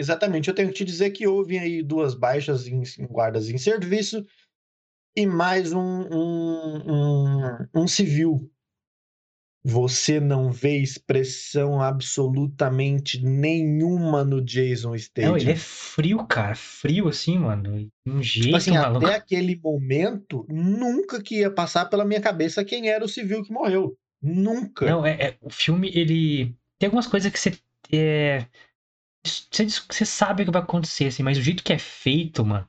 Exatamente, 0.00 0.48
eu 0.48 0.54
tenho 0.54 0.68
que 0.68 0.74
te 0.74 0.84
dizer 0.84 1.10
que 1.10 1.26
houve 1.26 1.58
aí 1.58 1.82
duas 1.82 2.14
baixas 2.14 2.68
em, 2.68 2.82
em 3.00 3.06
guardas 3.06 3.50
em 3.50 3.58
serviço 3.58 4.24
e 5.16 5.26
mais 5.26 5.72
um, 5.72 5.80
um, 5.80 6.82
um, 6.86 7.66
um 7.82 7.88
civil. 7.88 8.48
Você 9.70 10.18
não 10.18 10.50
vê 10.50 10.78
expressão 10.78 11.80
absolutamente 11.82 13.22
nenhuma 13.22 14.24
no 14.24 14.40
Jason 14.42 14.96
Statham. 14.96 15.30
Não, 15.32 15.36
ele 15.36 15.50
é 15.52 15.56
frio, 15.56 16.24
cara. 16.26 16.54
Frio 16.54 17.06
assim, 17.06 17.38
mano. 17.38 17.86
Um 18.06 18.22
jeito 18.22 18.46
Tipo 18.46 18.56
assim, 18.56 18.70
maluco. 18.70 19.04
até 19.04 19.14
aquele 19.16 19.60
momento, 19.62 20.46
nunca 20.48 21.22
que 21.22 21.40
ia 21.40 21.50
passar 21.50 21.84
pela 21.84 22.04
minha 22.04 22.20
cabeça 22.20 22.64
quem 22.64 22.88
era 22.88 23.04
o 23.04 23.08
civil 23.08 23.42
que 23.42 23.52
morreu. 23.52 23.94
Nunca. 24.22 24.86
Não, 24.86 25.04
é, 25.04 25.12
é- 25.20 25.36
o 25.42 25.50
filme, 25.50 25.90
ele. 25.94 26.54
Tem 26.78 26.86
algumas 26.86 27.06
coisas 27.06 27.30
que 27.30 27.38
você. 27.38 27.52
É, 27.92 28.46
você, 29.24 29.66
você 29.66 30.04
sabe 30.06 30.42
o 30.42 30.46
que 30.46 30.52
vai 30.52 30.62
acontecer, 30.62 31.06
assim, 31.06 31.22
mas 31.22 31.36
o 31.36 31.42
jeito 31.42 31.62
que 31.62 31.72
é 31.74 31.78
feito, 31.78 32.44
mano. 32.44 32.66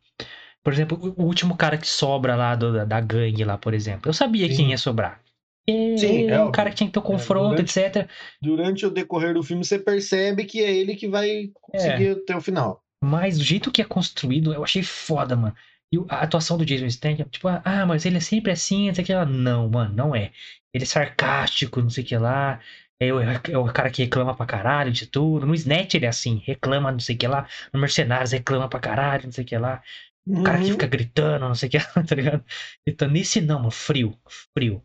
Por 0.62 0.74
exemplo, 0.74 0.98
o 1.02 1.24
o 1.24 1.26
último 1.26 1.56
cara 1.56 1.78
que 1.78 1.88
sobra 1.88 2.36
lá 2.36 2.56
do- 2.56 2.74
da, 2.74 2.84
da 2.86 3.00
gangue 3.00 3.44
lá, 3.46 3.58
por 3.58 3.74
exemplo. 3.74 4.10
Eu 4.10 4.14
sabia 4.14 4.48
Sim. 4.50 4.56
quem 4.56 4.70
ia 4.72 4.78
sobrar. 4.78 5.22
É, 5.70 5.98
Sim, 5.98 6.30
é 6.30 6.34
é 6.34 6.38
o 6.38 6.42
óbvio. 6.42 6.52
cara 6.52 6.70
que 6.70 6.76
tinha 6.78 6.88
que 6.88 6.94
ter 6.94 7.00
o 7.00 7.04
confronto, 7.04 7.50
durante- 7.56 7.80
etc. 7.80 8.08
Durante 8.42 8.86
o 8.86 8.90
decorrer 8.92 9.34
do 9.34 9.44
filme, 9.44 9.64
você 9.64 9.78
percebe 9.80 10.46
que 10.46 10.64
é 10.64 10.72
ele 10.74 10.96
que 10.96 11.08
vai 11.08 11.52
conseguir 11.62 12.10
até 12.12 12.36
o 12.36 12.42
final. 12.42 12.84
Mas 13.04 13.40
o 13.40 13.44
jeito 13.44 13.72
que 13.72 13.82
é 13.82 13.86
construído, 13.86 14.54
eu 14.54 14.64
achei 14.64 14.84
foda, 14.84 15.36
mano. 15.36 15.56
E 15.94 15.98
a 16.10 16.22
atuação 16.22 16.58
do 16.58 16.66
Jason 16.66 16.90
Statham, 16.90 17.26
tipo, 17.30 17.48
ah, 17.48 17.86
mas 17.88 18.06
ele 18.06 18.18
é 18.18 18.20
sempre 18.20 18.52
assim, 18.52 18.88
não 18.88 18.94
sei 18.96 19.04
o 19.04 19.08
que 19.08 19.14
lá. 19.14 19.26
Não, 19.26 19.70
mano, 19.70 19.96
não 19.96 20.16
é. 20.16 20.32
Ele 20.74 20.84
é 20.84 20.88
sarcástico, 20.88 21.82
não 21.82 21.90
sei 21.90 22.04
o 22.04 22.08
que 22.08 22.18
lá. 22.18 22.60
É 23.02 23.14
o, 23.14 23.20
é 23.22 23.58
o 23.58 23.66
cara 23.72 23.90
que 23.90 24.04
reclama 24.04 24.36
pra 24.36 24.46
caralho 24.46 24.92
de 24.92 25.08
tudo. 25.08 25.46
No 25.48 25.56
Snatch 25.56 25.94
ele 25.96 26.06
é 26.06 26.10
assim, 26.10 26.42
reclama 26.46 26.92
não 26.92 27.00
sei 27.00 27.16
o 27.16 27.18
que 27.18 27.28
lá. 27.28 27.48
No 27.74 27.80
Mercenários 27.80 28.32
reclama 28.34 28.68
pra 28.70 28.80
caralho, 28.80 29.24
não 29.26 29.32
sei 29.32 29.44
o 29.46 29.48
que 29.48 29.58
lá. 29.58 29.82
O 30.28 30.44
cara 30.44 30.58
que 30.60 30.66
Uhum. 30.66 30.72
fica 30.74 30.86
gritando, 30.88 31.48
não 31.48 31.56
sei 31.56 31.70
o 31.70 31.72
que 31.72 31.78
lá, 31.78 31.84
tá 32.08 32.16
ligado? 32.16 32.44
Então, 32.86 33.08
nesse 33.10 33.40
não, 33.42 33.58
mano, 33.60 33.72
frio, 33.72 34.16
frio. 34.56 34.84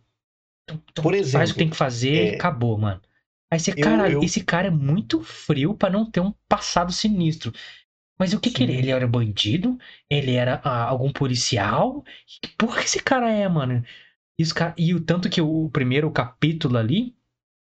Tum, 0.66 0.78
tum, 0.94 1.02
Por 1.02 1.14
faz 1.20 1.50
o 1.50 1.54
exemplo, 1.54 1.56
que 1.56 1.64
tem 1.64 1.70
que 1.70 1.76
fazer 1.76 2.26
e 2.26 2.30
é, 2.30 2.30
acabou, 2.30 2.78
mano. 2.78 3.00
Aí 3.50 3.60
você, 3.60 3.72
caralho, 3.74 4.16
eu- 4.16 4.20
esse 4.20 4.42
cara 4.42 4.68
é 4.68 4.70
muito 4.70 5.22
frio 5.22 5.74
pra 5.74 5.90
não 5.90 6.10
ter 6.10 6.20
um 6.20 6.32
passado 6.48 6.92
sinistro. 6.92 7.52
Mas 8.18 8.34
o 8.34 8.40
que 8.40 8.50
que 8.50 8.62
ele, 8.64 8.72
Sim. 8.72 8.78
ele 8.78 8.90
era 8.90 9.06
bandido? 9.08 9.78
Ele 10.10 10.32
era 10.34 10.60
ah, 10.64 10.84
algum 10.84 11.12
policial? 11.12 12.04
Que 12.42 12.48
porra 12.56 12.80
que 12.80 12.86
esse 12.86 13.00
cara 13.02 13.30
é, 13.30 13.48
mano? 13.48 13.84
E, 14.38 14.42
os 14.44 14.52
e 14.78 14.94
o 14.94 15.00
tanto 15.04 15.30
que 15.30 15.40
o 15.42 15.70
primeiro 15.70 16.10
capítulo 16.12 16.78
ali 16.78 17.16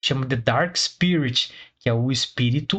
chama 0.04 0.26
The 0.26 0.36
Dark 0.36 0.76
Spirit, 0.76 1.52
que 1.78 1.88
é 1.88 1.94
o 1.94 2.12
espírito 2.12 2.78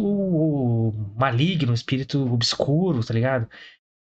maligno, 1.17 1.71
o 1.71 1.75
espírito 1.75 2.31
obscuro, 2.33 3.05
tá 3.05 3.13
ligado? 3.13 3.49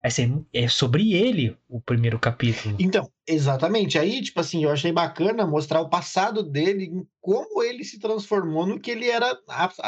Você- 0.03 0.31
é 0.53 0.67
sobre 0.67 1.13
ele 1.13 1.57
o 1.67 1.81
primeiro 1.81 2.17
capítulo. 2.17 2.75
Então, 2.79 3.11
exatamente. 3.27 3.99
Aí, 3.99 4.21
tipo 4.21 4.39
assim, 4.39 4.63
eu 4.63 4.71
achei 4.71 4.91
bacana 4.91 5.45
mostrar 5.45 5.81
o 5.81 5.89
passado 5.89 6.41
dele, 6.41 7.05
como 7.19 7.61
ele 7.61 7.83
se 7.83 7.99
transformou 7.99 8.65
no 8.65 8.79
que 8.79 8.91
ele 8.91 9.09
era 9.09 9.37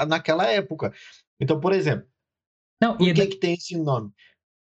naquela 0.08 0.46
época. 0.48 0.94
Então, 1.40 1.60
por 1.60 1.72
exemplo, 1.72 2.06
Não, 2.82 2.98
por 2.98 3.08
é 3.08 3.14
que, 3.14 3.22
da- 3.22 3.28
que 3.28 3.38
tem 3.38 3.54
esse 3.54 3.78
nome? 3.78 4.12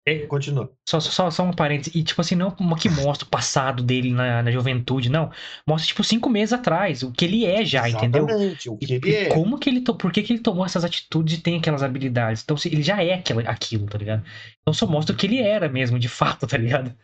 É, 0.05 0.25
Continua. 0.27 0.71
só, 0.87 0.99
só, 0.99 1.29
só 1.29 1.43
um 1.43 1.53
parênteses. 1.53 1.93
E, 1.93 2.03
tipo 2.03 2.19
assim, 2.21 2.35
não 2.35 2.55
uma 2.59 2.77
que 2.77 2.89
mostra 2.89 3.27
o 3.27 3.29
passado 3.29 3.83
dele 3.83 4.11
na, 4.11 4.41
na 4.41 4.51
juventude, 4.51 5.09
não. 5.09 5.31
Mostra, 5.67 5.87
tipo, 5.87 6.03
cinco 6.03 6.29
meses 6.29 6.53
atrás, 6.53 7.03
o 7.03 7.11
que 7.11 7.25
ele 7.25 7.45
é 7.45 7.63
já, 7.63 7.87
entendeu? 7.87 8.25
Exatamente, 8.25 8.69
o 8.69 8.77
E, 8.81 8.85
que 8.87 8.93
ele 8.93 9.09
e 9.11 9.15
é. 9.15 9.29
como 9.29 9.59
que 9.59 9.69
ele 9.69 9.81
to... 9.81 9.95
por 9.95 10.11
que, 10.11 10.23
que 10.23 10.33
ele 10.33 10.41
tomou 10.41 10.65
essas 10.65 10.83
atitudes 10.83 11.37
e 11.37 11.41
tem 11.41 11.57
aquelas 11.57 11.83
habilidades? 11.83 12.41
Então, 12.43 12.57
se- 12.57 12.69
ele 12.69 12.81
já 12.81 13.03
é 13.03 13.13
aquilo, 13.13 13.41
aquilo, 13.41 13.85
tá 13.85 13.97
ligado? 13.97 14.25
Então 14.61 14.73
só 14.73 14.87
mostra 14.87 15.13
o 15.13 15.17
que 15.17 15.27
ele 15.27 15.39
era 15.41 15.69
mesmo, 15.69 15.99
de 15.99 16.07
fato, 16.09 16.47
tá 16.47 16.57
ligado? 16.57 16.95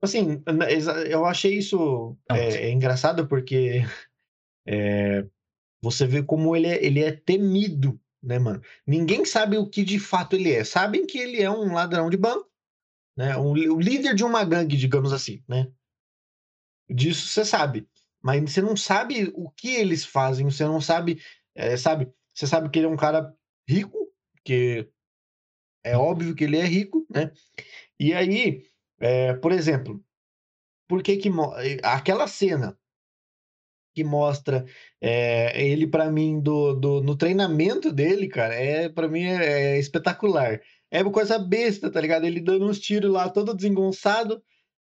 Assim, 0.00 0.42
eu 1.10 1.24
achei 1.26 1.58
isso 1.58 2.16
Não, 2.30 2.36
é, 2.36 2.68
é 2.68 2.70
engraçado 2.70 3.26
porque 3.26 3.82
é, 4.66 5.26
você 5.82 6.06
vê 6.06 6.22
como 6.22 6.56
ele 6.56 6.68
é, 6.68 6.84
ele 6.84 7.02
é 7.04 7.12
temido, 7.12 8.00
né, 8.22 8.38
mano? 8.38 8.60
Ninguém 8.86 9.24
sabe 9.24 9.56
o 9.56 9.68
que 9.68 9.84
de 9.84 9.98
fato 9.98 10.36
ele 10.36 10.52
é. 10.52 10.64
Sabem 10.64 11.06
que 11.06 11.18
ele 11.18 11.40
é 11.40 11.50
um 11.50 11.72
ladrão 11.72 12.10
de 12.10 12.16
banco, 12.16 12.48
né? 13.16 13.36
O 13.36 13.54
líder 13.54 14.14
de 14.14 14.24
uma 14.24 14.44
gangue, 14.44 14.76
digamos 14.76 15.12
assim, 15.12 15.42
né? 15.48 15.70
Disso 16.88 17.28
você 17.28 17.44
sabe. 17.44 17.88
Mas 18.22 18.50
você 18.50 18.60
não 18.60 18.76
sabe 18.76 19.30
o 19.34 19.50
que 19.50 19.74
eles 19.74 20.04
fazem, 20.04 20.44
você 20.50 20.64
não 20.64 20.80
sabe, 20.80 21.22
é, 21.54 21.76
sabe? 21.76 22.12
Você 22.34 22.46
sabe 22.46 22.68
que 22.68 22.78
ele 22.78 22.86
é 22.86 22.90
um 22.90 22.96
cara 22.96 23.34
rico, 23.68 24.12
que 24.44 24.90
é 25.84 25.96
óbvio 25.96 26.34
que 26.34 26.44
ele 26.44 26.56
é 26.56 26.64
rico, 26.64 27.06
né? 27.10 27.32
E 27.98 28.12
aí, 28.12 28.64
é, 28.98 29.34
por 29.34 29.52
exemplo, 29.52 30.02
por 30.88 31.02
que 31.02 31.16
que 31.16 31.30
aquela 31.82 32.26
cena 32.26 32.78
que 33.98 34.04
mostra 34.04 34.64
é, 35.00 35.60
ele 35.60 35.84
pra 35.84 36.08
mim 36.08 36.40
do, 36.40 36.72
do 36.72 37.02
no 37.02 37.16
treinamento 37.16 37.92
dele, 37.92 38.28
cara, 38.28 38.54
é 38.54 38.88
para 38.88 39.08
mim 39.08 39.24
é, 39.24 39.74
é 39.74 39.78
espetacular. 39.78 40.60
É 40.88 41.02
uma 41.02 41.10
coisa 41.10 41.36
besta, 41.36 41.90
tá 41.90 42.00
ligado? 42.00 42.24
Ele 42.24 42.40
dando 42.40 42.64
uns 42.66 42.78
tiros 42.78 43.10
lá, 43.10 43.28
todo 43.28 43.54
desengonçado. 43.54 44.40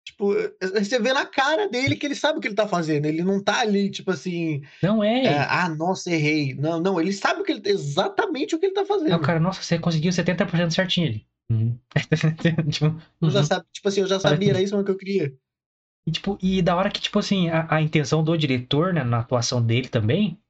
Tipo, 0.05 0.35
eh, 0.35 0.53
você 0.61 1.00
vê 1.00 1.12
na 1.15 1.25
cara 1.25 1.69
dele 1.69 1.97
que 1.97 2.05
ele 2.05 2.15
sabe 2.15 2.38
o 2.38 2.41
que 2.43 2.49
ele 2.49 2.55
tá 2.55 2.69
fazendo. 2.69 3.07
Ele 3.07 3.23
não 3.23 3.43
tá 3.43 3.61
ali, 3.61 3.91
tipo 3.91 4.11
assim, 4.11 4.62
Não 4.83 5.03
é. 5.03 5.25
é, 5.25 5.38
ah, 5.38 5.71
nossa, 5.71 6.11
errei. 6.11 6.55
Não, 6.55 6.79
não, 6.79 7.00
ele 7.00 7.12
sabe 7.12 7.41
o 7.41 7.45
que 7.45 7.53
ele, 7.53 7.62
exatamente 7.65 8.55
o 8.55 8.59
que 8.59 8.67
ele 8.67 8.75
tá 8.75 8.83
o 8.83 8.87
fazendo. 8.87 9.19
cara, 9.21 9.41
nossa, 9.41 9.62
você 9.62 9.79
conseguiu 9.79 10.12
70% 10.12 10.71
certinho 10.71 11.09
ali. 11.09 11.27
Uhum. 11.50 11.79
tipo, 12.71 12.95
uhum. 13.23 13.45
sabe, 13.45 13.65
tipo 13.73 13.88
assim, 13.88 14.03
eu 14.03 14.07
já 14.07 14.21
sabia, 14.21 14.50
era 14.50 14.61
isso 14.61 14.85
que 14.85 14.91
eu 14.91 14.97
queria. 14.99 15.35
E, 16.09 16.11
tipo, 16.11 16.38
e 16.41 16.62
da 16.62 16.75
hora 16.75 16.91
que, 16.91 17.03
tipo 17.03 17.19
assim, 17.19 17.50
a, 17.50 17.67
a 17.69 17.83
intenção 17.83 18.25
do 18.25 18.37
diretor, 18.37 18.95
né, 18.95 19.05
na 19.05 19.19
atuação 19.19 19.62
dele 19.62 19.88
também, 19.88 20.41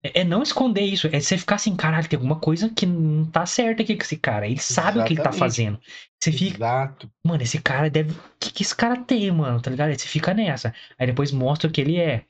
é, 0.00 0.20
é 0.20 0.24
não 0.24 0.44
esconder 0.44 0.82
isso. 0.82 1.08
É 1.08 1.18
você 1.18 1.36
ficar 1.36 1.56
assim, 1.56 1.74
caralho, 1.74 2.08
tem 2.08 2.16
alguma 2.16 2.38
coisa 2.38 2.70
que 2.70 2.86
não 2.86 3.24
tá 3.24 3.44
certa 3.44 3.82
aqui 3.82 3.96
com 3.96 4.02
esse 4.02 4.16
cara. 4.16 4.46
Ele 4.46 4.60
sabe 4.60 5.00
o 5.00 5.04
que 5.04 5.14
ele 5.14 5.22
tá 5.22 5.30
Exatamente. 5.30 5.38
fazendo. 5.40 5.80
Você 6.22 6.30
fica, 6.30 6.56
Exato. 6.56 7.10
mano, 7.26 7.42
esse 7.42 7.60
cara 7.60 7.90
deve. 7.90 8.12
O 8.12 8.16
que, 8.38 8.52
que 8.52 8.62
esse 8.62 8.76
cara 8.76 8.96
tem, 8.96 9.28
mano? 9.32 9.60
Tá 9.60 9.72
ligado? 9.72 9.88
Aí 9.88 9.98
você 9.98 10.06
fica 10.06 10.32
nessa. 10.32 10.72
Aí 10.96 11.08
depois 11.08 11.32
mostra 11.32 11.68
o 11.68 11.72
que 11.72 11.80
ele 11.80 11.98
é. 11.98 12.24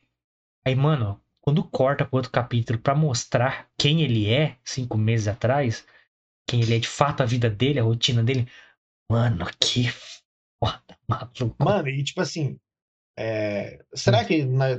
Aí, 0.67 0.75
mano, 0.75 1.21
quando 1.43 1.63
corta 1.63 2.07
pro 2.07 2.17
outro 2.17 2.33
capítulo 2.33 2.79
pra 2.79 2.95
mostrar 2.95 3.69
quem 3.77 4.01
ele 4.01 4.33
é, 4.33 4.57
cinco 4.65 4.97
meses 4.97 5.29
atrás, 5.29 5.87
quem 6.49 6.63
ele 6.63 6.75
é 6.75 6.79
de 6.79 6.89
fato, 6.89 7.23
a 7.23 7.27
vida 7.27 7.51
dele, 7.51 7.79
a 7.79 7.83
rotina 7.83 8.23
dele, 8.23 8.49
mano, 9.11 9.47
que 9.61 9.91
foda, 10.59 10.83
maluco. 11.09 11.57
Mano, 11.65 11.89
e 11.89 12.03
tipo 12.05 12.21
assim, 12.21 12.59
é, 13.19 13.83
será 13.95 14.25
que 14.25 14.45
na- 14.45 14.79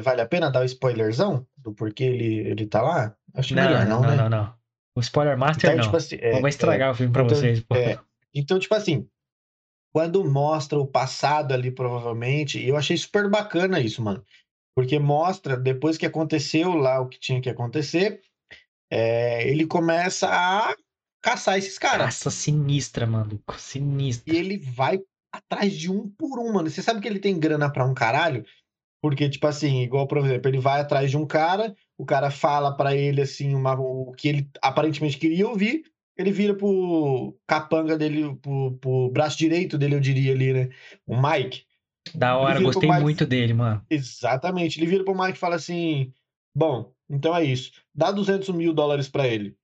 vale 0.00 0.20
a 0.20 0.26
pena 0.26 0.50
dar 0.50 0.60
o 0.62 0.64
spoilerzão 0.64 1.46
do 1.56 1.72
porquê 1.72 2.04
ele, 2.04 2.48
ele 2.48 2.66
tá 2.66 2.82
lá? 2.82 3.16
Acho 3.34 3.54
não, 3.54 3.62
melhor 3.64 3.86
não, 3.86 4.02
não, 4.02 4.10
né? 4.10 4.16
não, 4.16 4.28
não. 4.28 4.56
O 4.96 5.00
Spoiler 5.00 5.36
Master 5.36 5.70
Então, 5.70 5.76
não. 5.76 5.84
tipo 5.84 5.96
assim, 5.96 6.16
é, 6.20 6.40
vai 6.40 6.48
estragar 6.48 6.90
o 6.90 6.94
filme 6.94 7.12
pra 7.12 7.22
então, 7.22 7.36
vocês, 7.36 7.62
é, 7.74 7.98
então, 8.34 8.58
tipo 8.58 8.74
assim, 8.74 9.06
quando 9.92 10.24
mostra 10.24 10.78
o 10.78 10.86
passado 10.86 11.52
ali, 11.52 11.70
provavelmente, 11.70 12.58
e 12.58 12.68
eu 12.68 12.76
achei 12.76 12.96
super 12.96 13.28
bacana 13.28 13.78
isso, 13.78 14.02
mano. 14.02 14.24
Porque 14.74 14.98
mostra, 14.98 15.56
depois 15.56 15.96
que 15.96 16.06
aconteceu 16.06 16.74
lá 16.74 17.00
o 17.00 17.08
que 17.08 17.18
tinha 17.18 17.40
que 17.40 17.48
acontecer, 17.48 18.20
é, 18.90 19.46
ele 19.48 19.66
começa 19.66 20.28
a 20.28 20.74
caçar 21.22 21.58
esses 21.58 21.78
caras. 21.78 22.06
Caça 22.06 22.30
sinistra, 22.30 23.06
maluco. 23.06 23.58
Sinistra. 23.58 24.34
E 24.34 24.38
ele 24.38 24.58
vai 24.58 25.00
atrás 25.36 25.72
de 25.72 25.90
um 25.90 26.08
por 26.08 26.38
um, 26.38 26.52
mano. 26.52 26.68
Você 26.70 26.82
sabe 26.82 27.00
que 27.00 27.08
ele 27.08 27.18
tem 27.18 27.38
grana 27.38 27.70
pra 27.70 27.84
um 27.84 27.94
caralho? 27.94 28.44
Porque, 29.02 29.28
tipo 29.28 29.46
assim, 29.46 29.82
igual, 29.82 30.06
por 30.06 30.18
exemplo, 30.18 30.48
ele 30.50 30.58
vai 30.58 30.80
atrás 30.80 31.10
de 31.10 31.16
um 31.16 31.26
cara, 31.26 31.74
o 31.98 32.04
cara 32.04 32.30
fala 32.30 32.76
pra 32.76 32.94
ele, 32.96 33.20
assim, 33.20 33.54
uma, 33.54 33.74
o 33.78 34.12
que 34.12 34.28
ele 34.28 34.50
aparentemente 34.60 35.18
queria 35.18 35.46
ouvir, 35.46 35.84
ele 36.16 36.32
vira 36.32 36.54
pro 36.54 37.36
capanga 37.46 37.96
dele, 37.96 38.34
pro, 38.36 38.72
pro 38.80 39.10
braço 39.10 39.36
direito 39.38 39.76
dele, 39.78 39.94
eu 39.94 40.00
diria 40.00 40.32
ali, 40.32 40.52
né? 40.52 40.68
O 41.06 41.14
Mike. 41.20 41.64
Da 42.14 42.36
hora, 42.36 42.60
gostei 42.60 42.88
Mike- 42.88 43.02
muito 43.02 43.26
dele, 43.26 43.52
mano. 43.52 43.84
Exatamente. 43.90 44.78
Ele 44.78 44.86
vira 44.86 45.04
pro 45.04 45.16
Mike 45.16 45.36
e 45.36 45.40
fala 45.40 45.56
assim: 45.56 46.12
Bom, 46.54 46.92
então 47.10 47.36
é 47.36 47.44
isso. 47.44 47.72
Dá 47.94 48.10
200 48.10 48.48
mil 48.50 48.72
dólares 48.72 49.08
pra 49.08 49.26
ele. 49.26 49.56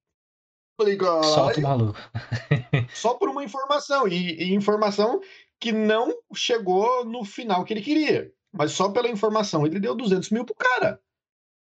Falei, 0.78 0.98
Solta 0.98 1.20
o 1.22 1.22
"Caralho, 1.22 1.62
maluco. 1.62 1.98
só 2.92 3.14
por 3.14 3.28
uma 3.28 3.44
informação. 3.44 4.08
E, 4.08 4.42
e 4.42 4.54
informação 4.54 5.20
que 5.62 5.70
não 5.70 6.12
chegou 6.34 7.04
no 7.04 7.24
final 7.24 7.64
que 7.64 7.72
ele 7.72 7.80
queria. 7.80 8.32
Mas 8.52 8.72
só 8.72 8.90
pela 8.90 9.08
informação. 9.08 9.64
Ele 9.64 9.78
deu 9.78 9.94
200 9.94 10.28
mil 10.30 10.44
pro 10.44 10.56
cara. 10.56 11.00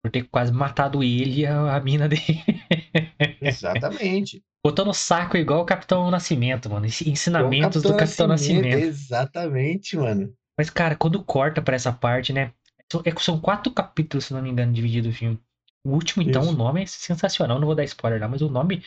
Por 0.00 0.10
ter 0.12 0.22
quase 0.28 0.52
matado 0.52 1.02
ele 1.02 1.40
e 1.40 1.46
a, 1.46 1.74
a 1.74 1.80
mina 1.80 2.08
dele. 2.08 2.22
Exatamente. 3.42 4.42
Botou 4.64 4.84
no 4.84 4.94
saco 4.94 5.36
igual 5.36 5.62
o 5.62 5.66
Capitão 5.66 6.08
Nascimento, 6.10 6.70
mano. 6.70 6.86
Ensi- 6.86 7.10
Ensinamentos 7.10 7.78
Então, 7.82 7.92
do 7.92 7.98
Capitão 7.98 8.28
Nascimento. 8.28 8.78
Exatamente, 8.78 9.96
mano. 9.96 10.32
Mas, 10.56 10.70
cara, 10.70 10.94
quando 10.94 11.22
corta 11.24 11.60
pra 11.60 11.74
essa 11.76 11.92
parte, 11.92 12.32
né? 12.32 12.52
São, 12.90 13.02
é- 13.04 13.14
são 13.20 13.40
quatro 13.40 13.72
capítulos, 13.72 14.26
se 14.26 14.32
não 14.32 14.40
me 14.40 14.48
engano, 14.50 14.72
dividido 14.72 15.08
o 15.08 15.12
filme. 15.12 15.40
O 15.84 15.90
último, 15.90 16.22
então, 16.22 16.42
Isso. 16.42 16.52
o 16.52 16.56
nome 16.56 16.82
é 16.82 16.86
sensacional. 16.86 17.58
Não 17.58 17.66
vou 17.66 17.74
dar 17.74 17.84
spoiler 17.84 18.20
lá, 18.20 18.28
mas 18.28 18.42
o 18.42 18.48
nome. 18.48 18.82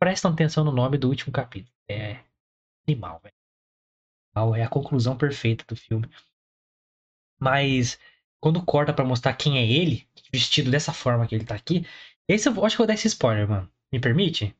Prestam 0.00 0.30
atenção 0.32 0.64
no 0.64 0.72
nome 0.72 0.98
do 0.98 1.08
último 1.08 1.32
capítulo. 1.32 1.72
É 1.88 2.18
animal, 2.88 3.20
velho. 3.22 3.34
É 4.56 4.62
a 4.62 4.68
conclusão 4.68 5.16
perfeita 5.16 5.64
do 5.66 5.76
filme. 5.76 6.08
Mas 7.38 7.98
quando 8.40 8.64
corta 8.64 8.92
pra 8.92 9.04
mostrar 9.04 9.34
quem 9.34 9.58
é 9.58 9.66
ele, 9.66 10.06
vestido 10.32 10.70
dessa 10.70 10.92
forma 10.92 11.26
que 11.26 11.34
ele 11.34 11.44
tá 11.44 11.54
aqui, 11.54 11.86
esse 12.28 12.48
eu 12.48 12.64
acho 12.64 12.76
que 12.76 12.82
eu 12.82 12.84
vou 12.84 12.86
dar 12.86 12.94
esse 12.94 13.08
spoiler, 13.08 13.48
mano. 13.48 13.70
Me 13.92 14.00
permite? 14.00 14.54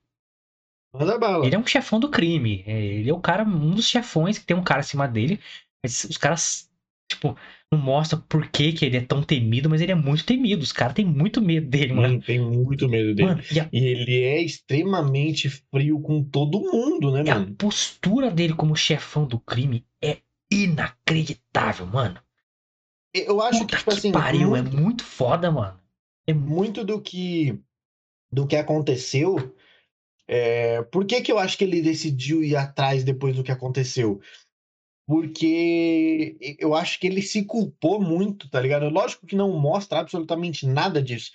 Manda 0.92 1.18
bala. 1.18 1.46
Ele 1.46 1.54
é 1.54 1.58
um 1.58 1.66
chefão 1.66 2.00
do 2.00 2.10
crime. 2.10 2.64
É, 2.66 2.72
Ele 2.72 3.10
é 3.10 3.12
o 3.12 3.20
cara, 3.20 3.44
um 3.44 3.74
dos 3.74 3.86
chefões 3.86 4.38
que 4.38 4.46
tem 4.46 4.56
um 4.56 4.64
cara 4.64 4.80
acima 4.80 5.06
dele. 5.06 5.40
Mas 5.82 6.04
os 6.04 6.16
caras, 6.16 6.70
tipo, 7.16 7.36
não 7.72 7.78
mostram 7.78 8.20
por 8.22 8.48
que, 8.48 8.72
que 8.72 8.84
ele 8.84 8.96
é 8.96 9.00
tão 9.00 9.22
temido, 9.22 9.68
mas 9.68 9.80
ele 9.80 9.92
é 9.92 9.94
muito 9.94 10.24
temido. 10.24 10.62
Os 10.62 10.72
caras 10.72 10.94
têm 10.94 11.04
muito 11.04 11.40
medo 11.42 11.66
dele, 11.68 11.92
mano. 11.92 12.08
Mano, 12.08 12.22
tem 12.22 12.40
muito 12.40 12.88
medo 12.88 13.14
dele. 13.14 13.28
Mano, 13.28 13.42
e 13.50 13.60
a, 13.60 13.70
E 13.72 13.78
ele 13.84 14.22
é 14.22 14.40
extremamente 14.42 15.48
frio 15.48 16.00
com 16.00 16.22
todo 16.22 16.60
mundo, 16.60 17.10
né, 17.12 17.22
e 17.24 17.30
a 17.30 17.34
mano? 17.34 17.56
postura 17.56 18.30
dele 18.30 18.54
como 18.54 18.76
chefão 18.76 19.26
do 19.26 19.38
crime 19.40 19.84
é 20.02 20.18
inacreditável, 20.50 21.86
mano. 21.86 22.20
Eu 23.12 23.40
acho 23.40 23.60
Puta 23.60 23.66
que, 23.66 23.76
tipo 23.78 23.90
que 23.90 24.00
assim, 24.00 24.12
pariu, 24.12 24.54
muito, 24.54 24.56
é 24.56 24.62
muito 24.62 25.02
foda, 25.04 25.50
mano. 25.50 25.80
É 26.26 26.32
mu- 26.34 26.48
muito 26.48 26.84
do 26.84 27.00
que 27.00 27.58
do 28.32 28.46
que 28.46 28.56
aconteceu. 28.56 29.36
É, 30.28 30.82
por 30.84 31.06
que, 31.06 31.20
que 31.22 31.32
eu 31.32 31.38
acho 31.38 31.56
que 31.58 31.64
ele 31.64 31.82
decidiu 31.82 32.42
ir 32.42 32.56
atrás 32.56 33.04
depois 33.04 33.34
do 33.36 33.42
que 33.44 33.52
aconteceu? 33.52 34.20
Porque 35.06 36.56
eu 36.58 36.74
acho 36.74 36.98
que 36.98 37.06
ele 37.06 37.22
se 37.22 37.44
culpou 37.44 38.00
muito, 38.00 38.50
tá 38.50 38.60
ligado? 38.60 38.88
Lógico 38.88 39.26
que 39.26 39.36
não 39.36 39.56
mostra 39.58 40.00
absolutamente 40.00 40.66
nada 40.66 41.00
disso, 41.00 41.30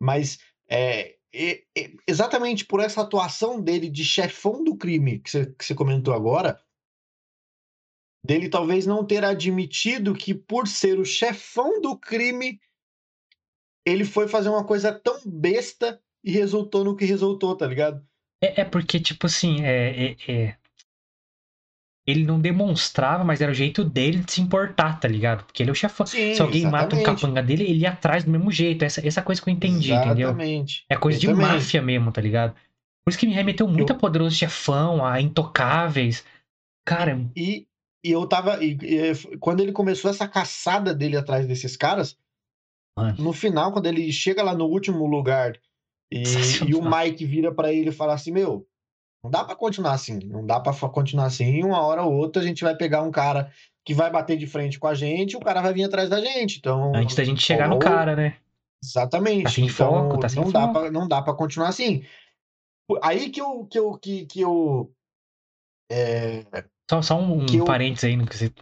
mas 0.00 0.38
é, 0.68 1.16
é, 1.32 1.62
é, 1.76 1.92
exatamente 2.08 2.64
por 2.64 2.80
essa 2.80 3.02
atuação 3.02 3.60
dele 3.60 3.88
de 3.88 4.04
chefão 4.04 4.64
do 4.64 4.76
crime 4.76 5.20
que 5.20 5.30
você, 5.30 5.46
que 5.46 5.64
você 5.64 5.74
comentou 5.74 6.12
agora, 6.12 6.60
dele 8.24 8.48
talvez 8.48 8.86
não 8.86 9.04
ter 9.04 9.24
admitido 9.24 10.14
que 10.14 10.34
por 10.34 10.66
ser 10.66 10.98
o 10.98 11.04
chefão 11.04 11.80
do 11.80 11.96
crime, 11.96 12.58
ele 13.86 14.04
foi 14.04 14.26
fazer 14.26 14.48
uma 14.48 14.64
coisa 14.64 14.92
tão 14.92 15.20
besta 15.26 16.00
e 16.22 16.30
resultou 16.30 16.82
no 16.82 16.96
que 16.96 17.04
resultou, 17.04 17.54
tá 17.54 17.66
ligado? 17.66 18.04
É, 18.42 18.62
é 18.62 18.64
porque, 18.64 18.98
tipo 18.98 19.26
assim, 19.26 19.62
é, 19.62 20.06
é- 20.06 20.16
é- 20.28 20.56
ele 22.06 22.24
não 22.24 22.38
demonstrava, 22.40 23.24
mas 23.24 23.40
era 23.40 23.50
o 23.50 23.54
jeito 23.54 23.82
dele 23.82 24.18
de 24.18 24.32
se 24.32 24.40
importar, 24.42 25.00
tá 25.00 25.08
ligado? 25.08 25.44
Porque 25.44 25.62
ele 25.62 25.70
é 25.70 25.72
o 25.72 25.74
chefão. 25.76 26.06
Sim, 26.06 26.34
Se 26.34 26.42
alguém 26.42 26.64
mata 26.64 26.94
um 26.94 26.98
exatamente. 27.00 27.20
capanga 27.22 27.42
dele, 27.42 27.64
ele 27.64 27.78
ia 27.80 27.90
atrás 27.90 28.24
do 28.24 28.30
mesmo 28.30 28.50
jeito. 28.52 28.84
Essa, 28.84 29.06
essa 29.06 29.22
coisa 29.22 29.40
que 29.40 29.48
eu 29.48 29.52
entendi, 29.54 29.92
entendeu? 29.92 30.28
Exatamente. 30.28 30.84
É 30.90 30.96
coisa 30.96 31.18
de 31.18 31.26
Exatamente. 31.26 31.52
máfia 31.54 31.80
mesmo, 31.82 32.12
tá 32.12 32.20
ligado? 32.20 32.52
Por 33.04 33.10
isso 33.10 33.18
que 33.18 33.26
me 33.26 33.32
remeteu 33.32 33.66
muito 33.66 33.90
Eu- 33.92 33.96
a 33.96 33.98
Poderoso 33.98 34.34
Chefão, 34.36 35.04
a 35.04 35.20
Intocáveis. 35.20 36.24
Cara, 36.86 37.18
E, 37.36 37.66
e 38.04 38.10
eu 38.10 38.26
tava. 38.26 38.62
e- 38.62 38.76
e, 38.82 39.36
quando 39.38 39.60
ele 39.60 39.72
começou 39.72 40.10
essa 40.10 40.28
caçada 40.28 40.94
dele 40.94 41.16
atrás 41.16 41.46
desses 41.46 41.76
caras, 41.76 42.16
Mano. 42.98 43.16
no 43.22 43.32
final, 43.32 43.72
quando 43.72 43.86
ele 43.86 44.12
chega 44.12 44.42
lá 44.42 44.54
no 44.54 44.66
último 44.66 45.06
lugar 45.06 45.58
e, 46.12 46.22
e 46.68 46.74
o. 46.74 46.82
Mike 46.82 47.24
vira 47.24 47.52
pra 47.54 47.72
ele 47.72 47.88
e 47.88 47.92
fala 47.92 48.12
assim: 48.14 48.30
Meu, 48.30 48.66
Não 49.24 49.30
dá 49.30 49.42
pra 49.42 49.56
continuar 49.56 49.92
assim. 49.92 50.18
Não 50.18 50.44
dá 50.44 50.60
pra 50.60 50.72
fa- 50.74 50.88
continuar 50.90 51.24
assim. 51.26 51.64
Uma 51.64 51.80
hora 51.80 52.02
ou 52.02 52.12
outra 52.12 52.42
a 52.42 52.46
gente 52.46 52.62
vai 52.62 52.76
pegar 52.76 53.00
um 53.02 53.10
cara 53.10 53.50
que 53.84 53.94
vai 53.94 54.10
bater 54.10 54.36
de 54.36 54.46
frente 54.46 54.78
com 54.78 54.86
a 54.86 54.94
gente 54.94 55.36
o 55.36 55.40
cara 55.40 55.60
vai 55.62 55.72
vir 55.72 55.84
atrás 55.84 56.08
da 56.10 56.20
gente. 56.20 56.58
Então. 56.58 56.94
Antes 56.94 57.16
da 57.16 57.24
gente 57.24 57.42
chegar 57.42 57.66
no 57.66 57.74
ou- 57.74 57.80
cara, 57.80 58.14
né? 58.14 58.36
Exatamente. 58.84 59.44
Tá 59.44 59.50
sem 59.50 59.64
então, 59.64 59.74
foco, 60.10 60.18
tá 60.20 60.28
sem 60.28 60.42
não 60.44 60.52
dá 60.52 60.60
foco. 60.60 60.72
pra, 60.74 60.90
não 60.90 61.08
dá 61.08 61.22
pra 61.22 61.32
continuar 61.34 61.68
assim. 61.68 62.04
Aí 63.02 63.30
que 63.30 63.40
eu, 63.40 63.64
que 63.64 63.78
eu, 63.78 63.96
que, 63.96 64.26
que 64.26 64.40
eu 64.42 64.92
é, 65.90 66.44
Só, 66.90 67.00
só 67.00 67.18
um, 67.18 67.42
um 67.42 67.46
Que 67.46 67.56
eu- 67.56 67.64
parênteses 67.64 68.04
aí 68.04 68.16
no 68.16 68.26
que 68.26 68.36
você. 68.36 68.52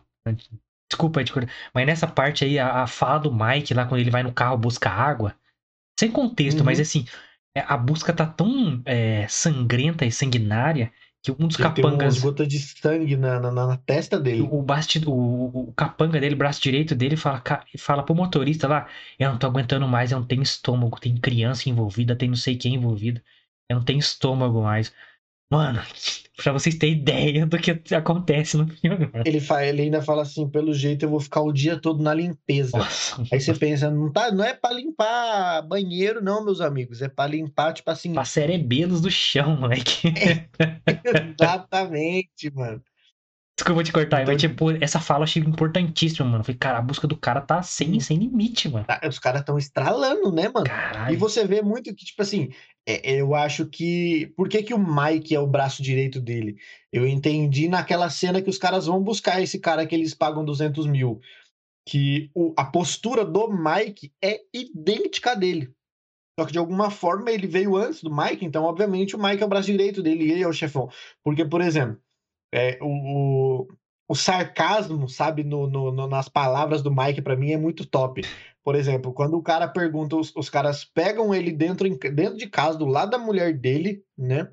Desculpa 0.91 1.25
te 1.25 1.33
mas 1.75 1.87
nessa 1.87 2.07
parte 2.07 2.45
aí, 2.45 2.59
a, 2.59 2.83
a 2.83 2.87
fala 2.87 3.19
do 3.21 3.33
Mike 3.35 3.73
lá 3.75 3.87
quando 3.87 4.01
ele 4.01 4.11
vai 4.11 4.23
no 4.23 4.33
carro 4.33 4.59
buscar 4.59 4.93
água, 4.93 5.35
sem 5.99 6.11
contexto, 6.11 6.59
Uhum. 6.61 6.65
mas 6.67 6.79
assim, 6.79 7.07
a 7.61 7.77
busca 7.77 8.13
tá 8.13 8.27
tão 8.27 8.83
é, 8.85 9.27
sangrenta 9.29 10.07
e 10.07 10.13
sanguinária 10.13 10.93
que 11.23 11.31
um 11.31 11.47
dos 11.47 11.59
ele 11.59 11.71
tem 11.71 11.85
umas 11.85 12.15
capangas. 12.15 12.19
gotas 12.19 12.49
de 12.49 12.59
sangue 12.59 13.17
na, 13.17 13.39
na, 13.39 13.53
na 13.53 13.77
testa 13.77 14.19
dele. 14.19 14.43
O, 14.43 14.61
basti, 14.61 15.01
o, 15.07 15.69
o 15.69 15.73
capanga 15.75 16.19
dele, 16.21 16.35
o 16.35 16.39
braço 16.39 16.61
direito 16.61 16.95
dele, 16.97 17.17
fala, 17.17 17.43
fala 17.79 18.03
pro 18.03 18.15
motorista 18.15 18.67
lá: 18.67 18.89
Eu 19.19 19.31
não 19.31 19.39
tô 19.39 19.47
aguentando 19.47 19.87
mais, 19.87 20.11
eu 20.11 20.19
não 20.19 20.27
tenho 20.27 20.43
estômago, 20.43 20.99
tem 21.01 21.17
criança 21.17 21.69
envolvida, 21.69 22.17
tem 22.17 22.29
não 22.29 22.37
sei 22.37 22.57
quem 22.57 22.75
envolvida, 22.75 23.23
eu 23.69 23.77
não 23.77 23.85
tenho 23.85 24.01
estômago 24.01 24.63
mais. 24.63 24.93
Mano, 25.53 25.83
pra 26.43 26.51
vocês 26.53 26.75
terem 26.77 26.97
ideia 26.97 27.45
do 27.45 27.59
que 27.59 27.95
acontece 27.95 28.57
no 28.57 28.67
filme, 28.67 29.07
mano. 29.13 29.23
Ele, 29.27 29.39
fa- 29.39 29.67
ele 29.67 29.83
ainda 29.83 30.01
fala 30.01 30.23
assim: 30.23 30.49
pelo 30.49 30.73
jeito 30.73 31.05
eu 31.05 31.11
vou 31.11 31.21
ficar 31.21 31.43
o 31.43 31.53
dia 31.53 31.79
todo 31.79 32.03
na 32.03 32.15
limpeza. 32.15 32.79
Nossa, 32.79 33.23
Aí 33.31 33.39
você 33.39 33.53
pensa, 33.53 33.91
não, 33.91 34.11
tá, 34.11 34.31
não 34.33 34.43
é 34.43 34.55
pra 34.55 34.73
limpar 34.73 35.61
banheiro, 35.63 36.23
não, 36.25 36.43
meus 36.43 36.63
amigos. 36.63 37.03
É 37.03 37.09
pra 37.09 37.27
limpar, 37.27 37.75
tipo 37.75 37.91
assim. 37.91 38.15
pra 38.15 38.25
cerebelos 38.25 39.03
do 39.03 39.11
chão, 39.11 39.55
moleque. 39.57 40.13
Exatamente, 41.39 42.51
mano. 42.55 42.83
Desculpa 43.59 43.85
te 43.85 43.93
cortar, 43.93 44.23
Então- 44.23 44.33
mas 44.33 44.41
tipo, 44.41 44.71
essa 44.83 44.99
fala 44.99 45.21
eu 45.21 45.25
achei 45.25 45.43
importantíssima, 45.43 46.27
mano. 46.29 46.43
Falei, 46.43 46.59
cara, 46.59 46.79
a 46.79 46.83
busca 46.83 47.07
do 47.07 47.17
cara 47.17 47.41
tá 47.41 47.63
sem, 47.63 48.01
sem 48.01 48.17
limite, 48.19 48.69
mano. 48.69 48.87
Os 49.09 49.19
caras 49.19 49.41
estão 49.43 49.59
estralando, 49.59 50.33
né, 50.33 50.49
mano? 50.49 50.67
E 50.67 50.71
Caralho. 50.71 51.19
você 51.19 51.47
vê 51.47 51.61
muito 51.63 51.95
que, 51.95 52.05
tipo 52.05 52.23
assim, 52.23 52.51
é- 52.89 53.13
eu 53.21 53.35
acho 53.35 53.67
que. 53.67 54.33
Por 54.37 54.49
que, 54.49 54.63
que 54.63 54.73
o 54.75 54.79
Mike 54.79 55.35
é 55.35 55.39
o 55.39 55.47
braço 55.47 55.83
direito 55.83 56.19
dele? 56.21 56.57
Eu 56.93 57.07
entendi 57.07 57.69
naquela 57.69 58.09
cena 58.11 58.41
que 58.41 58.51
os 58.51 58.59
caras 58.59 58.87
vão 58.87 59.03
buscar 59.03 59.41
esse 59.43 59.59
cara 59.61 59.87
que 59.87 59.95
eles 59.95 60.15
pagam 60.15 60.45
200 60.45 60.87
mil. 60.87 61.21
Que 61.87 62.31
o- 62.35 62.55
a 62.57 62.65
postura 62.65 63.25
do 63.25 63.49
Mike 63.49 64.13
é 64.23 64.41
idêntica 64.53 65.33
à 65.33 65.35
dele. 65.35 65.71
Só 66.41 66.47
que 66.47 66.53
de 66.53 66.59
alguma 66.59 66.91
forma 66.91 67.31
ele 67.31 67.47
veio 67.47 67.77
antes 67.77 68.03
do 68.03 68.11
Mike, 68.15 68.45
então, 68.47 68.65
obviamente, 68.65 69.15
o 69.15 69.23
Mike 69.23 69.43
é 69.43 69.47
o 69.47 69.49
braço 69.49 69.67
direito 69.67 70.03
dele 70.03 70.25
e 70.25 70.33
ele 70.33 70.43
é 70.43 70.49
o 70.49 70.53
chefão. 70.53 70.89
Porque, 71.23 71.45
por 71.45 71.61
exemplo, 71.61 71.99
é, 72.53 72.79
o, 72.83 73.63
o, 73.63 73.69
o 74.09 74.15
sarcasmo, 74.15 75.09
sabe, 75.09 75.43
no, 75.43 75.67
no- 75.67 75.91
no- 75.93 76.07
nas 76.07 76.29
palavras 76.29 76.83
do 76.83 76.95
Mike, 76.95 77.23
pra 77.23 77.37
mim, 77.37 77.53
é 77.53 77.57
muito 77.57 77.87
top. 77.87 78.23
Por 78.63 78.75
exemplo, 78.77 79.13
quando 79.13 79.35
o 79.37 79.43
cara 79.43 79.67
pergunta, 79.67 80.17
os, 80.17 80.35
os 80.37 80.49
caras 80.51 80.85
pegam 80.85 81.35
ele 81.35 81.51
dentro, 81.51 81.89
dentro 82.13 82.37
de 82.37 82.47
casa, 82.49 82.79
do 82.79 82.87
lado 82.87 83.11
da 83.11 83.19
mulher 83.19 83.59
dele, 83.59 84.05
né? 84.17 84.49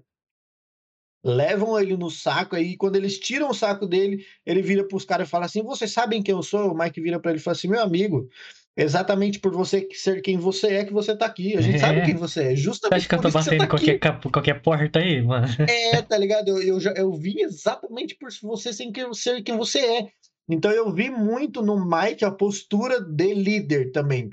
Levam 1.24 1.78
ele 1.78 1.98
no 1.98 2.10
saco, 2.10 2.56
aí 2.56 2.78
quando 2.78 2.96
eles 2.96 3.20
tiram 3.20 3.50
o 3.50 3.54
saco 3.54 3.86
dele, 3.86 4.26
ele 4.46 4.62
vira 4.62 4.88
pros 4.88 5.04
caras 5.04 5.28
e 5.28 5.30
fala 5.32 5.46
assim: 5.46 5.62
Vocês 5.62 5.92
sabem 5.92 6.24
quem 6.24 6.34
eu 6.34 6.42
sou? 6.42 6.72
O 6.72 6.78
Mike 6.78 7.02
vira 7.02 7.20
pra 7.20 7.32
ele 7.32 7.40
e 7.42 7.44
fala 7.44 7.58
assim: 7.58 7.68
Meu 7.68 7.82
amigo, 7.84 8.30
exatamente 8.78 9.40
por 9.40 9.52
você 9.54 9.88
ser 9.94 10.22
quem 10.22 10.38
você 10.38 10.68
é 10.68 10.86
que 10.86 10.94
você 10.94 11.16
tá 11.16 11.26
aqui. 11.26 11.56
A 11.58 11.62
gente 11.62 11.76
É. 11.76 11.80
sabe 11.80 12.06
quem 12.06 12.16
você 12.16 12.42
é. 12.44 12.50
Você 12.52 12.56
Justamente 12.58 12.98
acha 13.00 13.10
que 13.10 13.16
eu 13.16 13.22
tô 13.22 13.30
você 13.30 13.38
batendo 13.38 13.60
tá 13.60 13.68
qualquer, 13.68 14.00
qualquer 14.32 14.62
porta 14.62 15.00
aí, 15.00 15.22
mano? 15.22 15.48
É, 15.68 16.02
tá 16.02 16.18
ligado? 16.18 16.50
Eu, 16.50 16.62
eu, 16.62 16.80
já, 16.80 16.92
eu 16.92 17.12
vi 17.14 17.42
exatamente 17.42 18.16
por 18.16 18.30
você 18.44 18.72
sem 18.74 18.92
ser 19.14 19.42
quem 19.44 19.58
você 19.58 19.80
é. 19.80 20.08
Então 20.50 20.72
eu 20.72 20.92
vi 20.92 21.10
muito 21.10 21.62
no 21.62 21.78
Mike 21.86 22.26
a 22.26 22.32
postura 22.32 23.00
de 23.02 23.34
líder 23.34 23.92
também. 23.92 24.30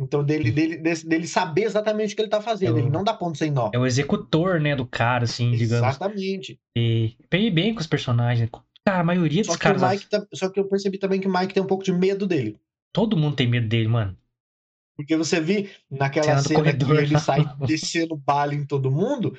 Então, 0.00 0.22
dele, 0.22 0.52
dele, 0.52 0.76
dele 0.78 1.26
saber 1.26 1.64
exatamente 1.64 2.12
o 2.12 2.16
que 2.16 2.22
ele 2.22 2.28
tá 2.30 2.40
fazendo. 2.40 2.76
Eu- 2.78 2.84
Ele 2.84 2.88
não 2.88 3.02
dá 3.02 3.12
ponto 3.12 3.36
sem 3.36 3.50
nó. 3.50 3.68
É 3.74 3.78
o 3.80 3.84
executor, 3.84 4.60
né, 4.60 4.76
do 4.76 4.86
cara, 4.86 5.24
assim, 5.24 5.50
digamos. 5.50 5.88
Exatamente. 5.88 6.56
E 6.76 7.16
peguei 7.28 7.50
bem 7.50 7.74
com 7.74 7.80
os 7.80 7.86
personagens. 7.88 8.48
Cara, 8.86 9.00
a 9.00 9.04
maioria 9.04 9.42
dos 9.42 9.48
Só 9.48 9.54
que, 9.54 9.58
caras. 9.58 9.82
o 9.82 9.88
Mike 9.88 10.06
só 10.34 10.48
que 10.48 10.60
eu 10.60 10.68
percebi 10.68 10.98
também 10.98 11.20
que 11.20 11.26
o 11.26 11.32
Mike 11.32 11.52
tem 11.52 11.60
um 11.62 11.66
pouco 11.66 11.82
de 11.82 11.92
medo 11.92 12.28
dele. 12.28 12.56
Todo 12.92 13.16
mundo 13.16 13.36
tem 13.36 13.46
medo 13.48 13.68
dele, 13.68 13.88
mano. 13.88 14.16
Porque 14.96 15.16
você 15.16 15.40
vi 15.40 15.70
naquela 15.90 16.26
Cena 16.26 16.42
cena 16.42 16.54
corredor 16.60 16.96
que 16.96 17.02
ele 17.04 17.18
sai 17.20 17.44
descendo 17.66 18.16
bala 18.16 18.54
em 18.54 18.66
todo 18.66 18.90
mundo, 18.90 19.36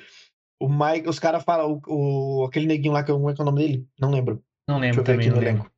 o 0.58 0.68
Mike, 0.68 1.08
os 1.08 1.18
caras 1.18 1.44
falam, 1.44 1.80
o, 1.86 2.42
o- 2.42 2.44
aquele 2.46 2.66
neguinho 2.66 2.92
lá, 2.94 3.02
que, 3.04 3.10
é 3.10 3.14
que 3.14 3.40
é 3.40 3.42
o 3.42 3.44
nome 3.44 3.60
dele? 3.60 3.88
Não 3.98 4.10
lembro. 4.10 4.42
Não 4.66 4.78
lembro 4.78 5.04
também, 5.04 5.28
não 5.28 5.36
no 5.36 5.40
lembro. 5.42 5.62
elenco. 5.62 5.72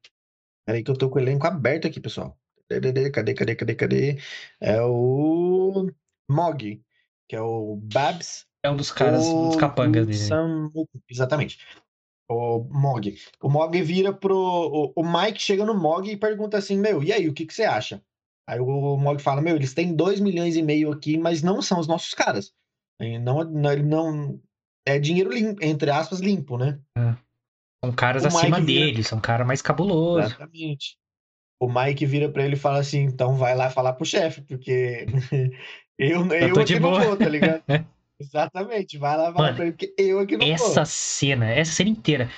Peraí 0.65 0.85
que 0.85 0.91
eu 0.91 0.97
tô 0.97 1.11
com 1.11 1.19
o 1.19 1.23
elenco 1.23 1.47
aberto 1.47 1.87
aqui, 1.89 2.01
pessoal. 2.01 2.39
Cadê, 2.69 3.11
cadê, 3.11 3.35
cadê, 3.35 3.55
cadê, 3.57 3.75
cadê? 3.75 4.19
É 4.61 4.81
o 4.83 5.91
Mog, 6.31 6.81
que 7.29 7.37
é 7.37 7.41
o 7.41 7.77
Babs. 7.77 8.47
É 8.63 8.71
um 8.71 8.77
dos 8.77 8.93
caras, 8.93 9.27
um 9.27 9.49
dos 9.49 9.57
capangas 9.57 10.07
dele. 10.07 10.19
Sam- 10.19 10.71
Exatamente. 11.09 11.59
O 12.31 12.61
Mog. 12.71 13.15
O 13.43 13.49
Mog 13.49 13.83
vira 13.83 14.13
pro. 14.13 14.37
O, 14.37 14.93
o 14.97 15.03
Mike 15.05 15.41
chega 15.41 15.65
no 15.65 15.75
Mog 15.75 16.11
e 16.11 16.17
pergunta 16.17 16.57
assim: 16.59 16.79
Meu, 16.79 17.03
e 17.03 17.13
aí, 17.13 17.29
o 17.29 17.35
que, 17.35 17.45
que 17.47 17.53
você 17.55 17.65
acha? 17.65 18.03
Aí 18.49 18.59
o 18.61 18.97
Mog 18.97 19.21
fala: 19.21 19.43
Meu, 19.43 19.57
eles 19.57 19.75
têm 19.75 19.95
2 19.95 20.21
milhões 20.21 20.57
e 20.57 20.63
meio 20.63 20.91
aqui, 20.93 21.19
mas 21.19 21.43
não 21.43 21.61
são 21.61 21.79
os 21.79 21.87
nossos 21.87 22.15
caras. 22.15 22.53
E 23.01 23.19
Não, 23.19 23.45
não, 23.45 23.77
não. 23.77 24.41
É 24.87 24.99
dinheiro 24.99 25.33
limpo, 25.33 25.65
entre 25.65 25.91
aspas, 25.91 26.21
limpo, 26.21 26.57
né? 26.59 26.79
São 27.85 27.93
caras 27.93 28.25
O 28.25 28.29
acima 28.29 28.61
vira- 28.61 28.87
dele, 28.87 29.03
são 29.05 29.21
caras 29.21 29.47
mais 29.47 29.61
cabuloso. 29.63 30.27
Exatamente. 30.27 30.97
O 31.61 31.69
Mike 31.73 32.05
vira 32.07 32.29
pra 32.29 32.45
ele 32.45 32.55
e 32.55 32.59
fala 32.59 32.79
assim: 32.81 33.01
então 33.03 33.37
vai 33.37 33.55
lá 33.55 33.71
falar 33.71 33.93
pro 33.93 34.05
chefe, 34.07 34.41
porque 34.43 35.07
eu, 35.99 36.27
eu, 36.33 36.55
tô 36.55 36.61
aqui 36.61 36.75
de 36.75 36.81
não 36.81 36.91
boa. 36.91 37.05
vou, 37.05 37.17
tá 37.17 37.29
ligado? 37.29 37.63
Exatamente, 38.23 38.99
vai 38.99 39.17
lá 39.17 39.33
falar 39.33 39.49
Mano, 39.53 39.63
ele, 39.63 39.73
porque 39.73 39.95
eu 39.99 40.21
aqui 40.21 40.37
não 40.37 40.47
Essa 40.47 40.75
vou. 40.77 40.87
cena, 40.87 41.51
essa 41.51 41.73
cena 41.73 41.91
inteira. 41.91 42.31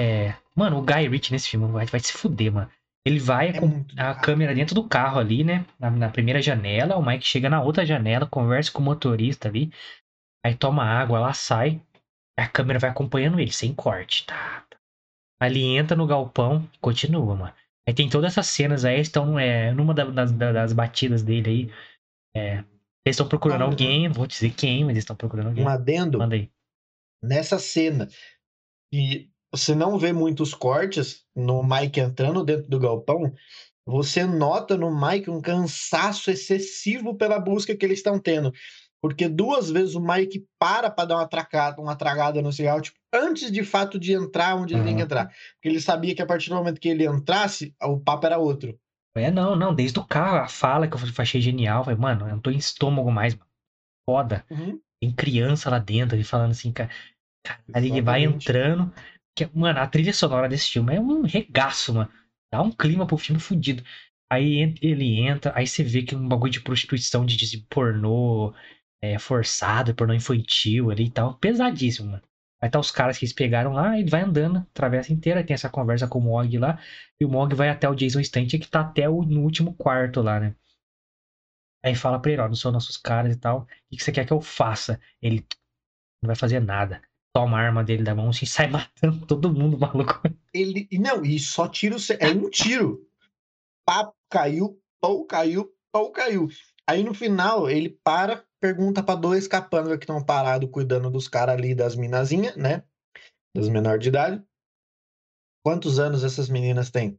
É... 0.00 0.34
Mano, 0.54 0.78
o 0.78 0.82
Guy 0.82 1.08
Ritchie 1.08 1.32
nesse 1.32 1.48
filme 1.48 1.70
vai, 1.72 1.86
vai 1.86 2.00
se 2.00 2.12
fuder, 2.12 2.52
mano. 2.52 2.70
Ele 3.06 3.18
vai 3.18 3.48
É 3.48 3.52
com 3.58 3.84
a 3.96 4.14
câmera 4.14 4.54
dentro 4.54 4.74
do 4.74 4.86
carro 4.86 5.18
ali, 5.18 5.42
né? 5.42 5.64
Na, 5.78 5.90
na 5.90 6.08
primeira 6.10 6.42
janela, 6.42 6.96
o 6.96 7.04
Mike 7.04 7.24
chega 7.26 7.48
na 7.48 7.62
outra 7.62 7.84
janela, 7.86 8.26
conversa 8.26 8.70
com 8.70 8.80
o 8.80 8.84
motorista 8.84 9.48
ali, 9.48 9.72
aí 10.44 10.54
toma 10.54 10.84
água, 10.84 11.18
lá 11.18 11.32
sai, 11.32 11.80
a 12.38 12.46
câmera 12.46 12.78
vai 12.78 12.90
acompanhando 12.90 13.40
ele, 13.40 13.52
sem 13.52 13.74
corte, 13.74 14.26
tá? 14.26 14.64
tá. 14.68 14.76
Aí 15.40 15.50
ele 15.50 15.64
entra 15.64 15.96
no 15.96 16.06
galpão 16.06 16.68
e 16.74 16.78
continua, 16.78 17.34
mano. 17.34 17.54
Aí 17.88 17.94
tem 17.94 18.08
todas 18.10 18.32
essas 18.32 18.46
cenas 18.48 18.84
aí, 18.84 19.00
estão 19.00 19.38
é, 19.38 19.72
numa 19.72 19.94
da- 19.94 20.04
das, 20.04 20.30
da- 20.32 20.52
das 20.52 20.72
batidas 20.74 21.22
dele 21.22 21.50
aí. 21.50 21.70
É, 22.36 22.64
eles 23.04 23.14
estão 23.14 23.28
procurando 23.28 23.62
Ah, 23.62 23.66
alguém, 23.66 24.08
vou 24.08 24.26
dizer 24.26 24.50
quem, 24.54 24.80
mas 24.84 24.90
eles 24.92 25.02
estão 25.02 25.16
procurando 25.16 25.48
alguém. 25.48 25.64
Um 25.64 25.68
adendo 25.68 26.18
Manda 26.18 26.34
aí. 26.34 26.50
nessa 27.22 27.58
cena. 27.58 28.08
E 28.92 29.28
você 29.52 29.74
não 29.74 29.98
vê 29.98 30.12
muitos 30.12 30.54
cortes 30.54 31.24
no 31.34 31.62
Mike 31.62 32.00
entrando 32.00 32.44
dentro 32.44 32.68
do 32.68 32.78
galpão. 32.78 33.32
Você 33.86 34.24
nota 34.24 34.76
no 34.76 34.90
Mike 34.94 35.30
um 35.30 35.40
cansaço 35.40 36.30
excessivo 36.30 37.16
pela 37.16 37.38
busca 37.40 37.74
que 37.76 37.84
eles 37.84 37.98
estão 37.98 38.18
tendo. 38.18 38.52
Porque 39.02 39.28
duas 39.28 39.70
vezes 39.70 39.94
o 39.94 40.00
Mike 40.00 40.46
para 40.58 40.90
para 40.90 41.06
dar 41.06 41.16
uma 41.16 41.26
tracada, 41.26 41.80
uma 41.80 41.96
tragada 41.96 42.42
no 42.42 42.52
cigarro, 42.52 42.82
tipo, 42.82 42.98
antes 43.12 43.50
de 43.50 43.64
fato 43.64 43.98
de 43.98 44.12
entrar 44.12 44.54
onde 44.56 44.74
ele 44.74 44.84
tem 44.84 44.94
que 44.94 45.00
Uhum. 45.00 45.06
entrar. 45.06 45.26
Porque 45.26 45.68
ele 45.68 45.80
sabia 45.80 46.14
que 46.14 46.20
a 46.20 46.26
partir 46.26 46.50
do 46.50 46.56
momento 46.56 46.78
que 46.80 46.88
ele 46.90 47.06
entrasse, 47.06 47.74
o 47.82 47.98
papo 47.98 48.26
era 48.26 48.38
outro. 48.38 48.78
É, 49.16 49.30
não, 49.30 49.56
não, 49.56 49.74
desde 49.74 49.98
o 49.98 50.04
carro, 50.06 50.38
a 50.38 50.48
fala 50.48 50.88
que 50.88 50.94
eu 50.96 51.00
achei 51.18 51.40
genial. 51.40 51.84
Falei, 51.84 51.98
mano, 51.98 52.26
eu 52.26 52.32
não 52.34 52.40
tô 52.40 52.50
em 52.50 52.56
estômago 52.58 53.10
mais, 53.10 53.34
mano. 53.34 53.50
Foda. 54.08 54.46
Tem 55.00 55.12
criança 55.12 55.70
lá 55.70 55.78
dentro, 55.78 56.16
ele 56.16 56.24
falando 56.24 56.52
assim, 56.52 56.72
cara. 56.72 56.90
Aí 57.72 57.86
ele 57.88 58.02
vai 58.02 58.24
entrando. 58.24 58.92
Que, 59.36 59.46
mano, 59.54 59.80
a 59.80 59.86
trilha 59.86 60.12
sonora 60.12 60.48
desse 60.48 60.70
filme 60.70 60.94
é 60.96 61.00
um 61.00 61.22
regaço, 61.22 61.94
mano. 61.94 62.10
Dá 62.52 62.62
um 62.62 62.70
clima 62.72 63.06
pro 63.06 63.16
filme 63.18 63.40
fudido. 63.40 63.82
Aí 64.30 64.74
ele 64.80 65.20
entra, 65.20 65.52
aí 65.56 65.66
você 65.66 65.82
vê 65.82 66.02
que 66.02 66.14
um 66.14 66.28
bagulho 66.28 66.52
de 66.52 66.60
prostituição, 66.60 67.26
de, 67.26 67.36
de 67.36 67.58
pornô 67.68 68.54
é, 69.02 69.18
forçado, 69.18 69.94
pornô 69.94 70.14
infantil 70.14 70.90
ali 70.90 71.06
e 71.06 71.10
tal. 71.10 71.34
Pesadíssimo, 71.38 72.12
mano. 72.12 72.22
Aí 72.62 72.68
tá 72.68 72.78
os 72.78 72.90
caras 72.90 73.16
que 73.16 73.24
eles 73.24 73.32
pegaram 73.32 73.72
lá, 73.72 73.98
ele 73.98 74.10
vai 74.10 74.22
andando, 74.22 74.58
atravessa 74.58 75.12
inteira, 75.12 75.42
tem 75.44 75.54
essa 75.54 75.70
conversa 75.70 76.06
com 76.06 76.18
o 76.18 76.22
Mog 76.22 76.58
lá, 76.58 76.78
e 77.18 77.24
o 77.24 77.28
Mog 77.28 77.54
vai 77.54 77.70
até 77.70 77.88
o 77.88 77.94
Jason 77.94 78.22
Stant, 78.22 78.50
que 78.50 78.68
tá 78.68 78.80
até 78.80 79.08
o, 79.08 79.22
no 79.22 79.40
último 79.42 79.74
quarto 79.74 80.20
lá, 80.20 80.38
né? 80.38 80.54
Aí 81.82 81.94
fala 81.94 82.20
pra 82.20 82.30
ele, 82.30 82.42
ó, 82.42 82.48
não 82.48 82.54
são 82.54 82.70
nossos 82.70 82.98
caras 82.98 83.34
e 83.34 83.38
tal, 83.38 83.60
o 83.90 83.96
que 83.96 84.02
você 84.04 84.12
quer 84.12 84.26
que 84.26 84.32
eu 84.32 84.40
faça? 84.40 85.00
Ele 85.22 85.46
não 86.22 86.28
vai 86.28 86.36
fazer 86.36 86.60
nada. 86.60 87.02
Toma 87.32 87.58
a 87.58 87.60
arma 87.60 87.82
dele 87.82 88.02
da 88.02 88.14
mão 88.14 88.28
assim, 88.28 88.44
sai 88.46 88.68
matando 88.68 89.26
todo 89.26 89.52
mundo, 89.52 89.78
maluco. 89.78 90.20
Ele, 90.52 90.86
e 90.90 90.98
não, 90.98 91.24
e 91.24 91.38
só 91.38 91.68
tiro. 91.68 91.96
É 92.18 92.28
um 92.28 92.50
tiro. 92.50 93.08
Pá, 93.86 94.12
caiu, 94.28 94.78
ou 95.00 95.24
caiu, 95.24 95.72
ou 95.92 96.10
caiu. 96.10 96.48
Aí 96.86 97.02
no 97.02 97.14
final 97.14 97.70
ele 97.70 97.88
para, 98.04 98.44
pergunta 98.60 99.02
pra 99.02 99.14
dois 99.14 99.48
capangas 99.48 99.96
que 99.98 100.04
estão 100.04 100.22
parados 100.22 100.68
cuidando 100.70 101.10
dos 101.10 101.26
caras 101.28 101.56
ali 101.56 101.74
das 101.74 101.96
minazinhas, 101.96 102.56
né? 102.56 102.84
das 103.56 103.68
menores 103.68 104.00
de 104.02 104.08
idade. 104.10 104.42
Quantos 105.64 105.98
anos 105.98 106.24
essas 106.24 106.48
meninas 106.48 106.90
têm? 106.90 107.18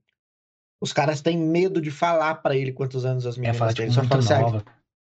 Os 0.81 0.93
caras 0.93 1.21
têm 1.21 1.37
medo 1.37 1.81
de 1.81 1.91
falar 1.91 2.35
para 2.35 2.55
ele 2.55 2.71
quantos 2.73 3.05
anos 3.05 3.25
as 3.25 3.37
É, 3.37 3.41
meninas 3.41 3.57
fala, 3.57 3.73
têm. 3.73 3.89
tipo, 3.89 3.99
muito 3.99 4.17
assim, 4.17 4.33
"Ah, 4.33 4.39
nova. 4.39 4.65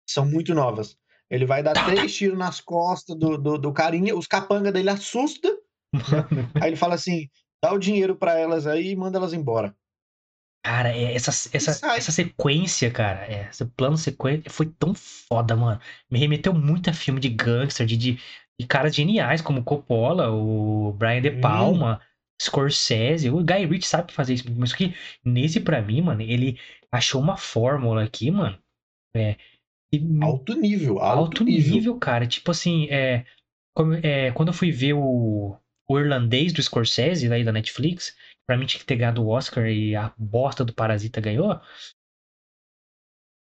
são 0.09 0.27
muito 0.27 0.55
novas. 0.55 0.99
Ele 1.31 1.47
vai 1.47 1.63
dar 1.63 1.73
três 1.87 2.15
tiros 2.15 2.37
nas 2.39 2.61
costas 2.61 3.17
do, 3.17 3.39
do, 3.39 3.57
do 3.57 3.73
carinha, 3.73 4.15
os 4.17 4.27
capanga 4.27 4.71
dele 4.71 4.91
assusta, 4.91 5.49
Mano, 5.95 6.29
aí 6.63 6.69
ele 6.71 6.77
fala 6.77 6.95
assim, 6.95 7.29
dá 7.63 7.73
o 7.73 7.79
dinheiro 7.79 8.17
para 8.17 8.39
elas 8.39 8.67
aí 8.67 8.91
e 8.91 8.97
manda 8.97 9.17
elas 9.19 9.33
embora. 9.33 9.75
Cara, 10.63 10.91
é, 10.97 11.15
essa, 11.15 11.31
essa, 11.57 11.97
essa 11.97 12.13
sequência, 12.13 12.91
cara, 12.91 13.25
é, 13.27 13.49
esse 13.51 13.65
plano 13.65 13.97
sequência 13.97 14.51
foi 14.51 14.67
tão 14.67 14.95
foda, 14.95 15.57
mano. 15.57 15.81
Me 16.11 16.19
remeteu 16.19 16.53
muito 16.55 16.89
a 16.91 16.93
filme 16.93 17.21
de 17.21 17.29
gangster, 17.29 17.87
de, 17.87 17.97
de, 17.97 18.19
de 18.61 18.67
caras 18.67 18.95
geniais, 18.95 19.41
como 19.43 19.65
Coppola, 19.65 20.31
o 20.31 20.93
Brian 20.93 21.21
De 21.23 21.31
Hum. 21.31 21.41
Palma, 21.41 22.01
Scorsese. 22.41 23.31
O 23.31 23.43
Guy 23.43 23.67
Ritchie 23.67 23.89
sabe 23.89 24.13
fazer 24.13 24.35
isso, 24.35 24.45
mas 24.57 24.73
que 24.73 24.95
nesse, 25.25 25.61
pra 25.61 25.83
mim, 25.83 26.01
mano, 26.03 26.23
ele 26.23 26.59
achou 26.91 27.21
uma 27.21 27.37
fórmula 27.37 28.05
aqui, 28.05 28.31
mano. 28.31 28.59
É, 29.15 29.37
e 29.93 30.01
Alto 30.23 30.55
nível, 30.55 30.99
alto, 30.99 31.19
alto 31.19 31.45
nível. 31.45 31.73
nível, 31.75 31.99
cara. 31.99 32.27
Tipo 32.27 32.51
assim, 32.51 32.87
é, 32.89 33.25
como- 33.75 33.95
é, 33.95 34.31
quando 34.33 34.49
eu 34.49 34.55
fui 34.55 34.71
ver 34.71 34.95
o, 34.95 35.57
o 35.89 35.99
irlandês 35.99 36.53
do 36.53 36.63
Scorsese, 36.63 37.29
daí 37.29 37.45
da 37.45 37.53
Netflix, 37.53 38.17
pra 38.53 38.59
mim 38.59 38.67
tinha 38.67 38.81
que 38.81 38.87
ter 38.87 38.97
ganhado 38.97 39.25
o 39.25 39.29
Oscar 39.29 39.67
e 39.67 39.97
a 39.97 40.13
bosta 40.19 40.63
do 40.63 40.75
Parasita 40.75 41.23
ganhou. 41.23 41.59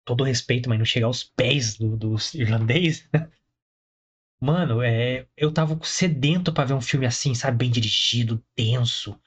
Todo 0.06 0.26
respeito, 0.26 0.68
mas 0.68 0.78
não 0.78 0.86
chegar 0.86 1.08
aos 1.08 1.24
pés 1.24 1.78
do, 1.78 1.96
do 1.96 2.16
irlandês. 2.34 3.10
Mano, 4.40 4.84
é, 4.84 5.26
eu 5.36 5.52
tava 5.52 5.80
sedento 5.82 6.54
pra 6.54 6.66
ver 6.66 6.74
um 6.74 6.82
filme 6.82 7.08
assim, 7.08 7.34
sabe? 7.34 7.58
Bem 7.58 7.72
dirigido, 7.72 8.44
tenso, 8.54 9.20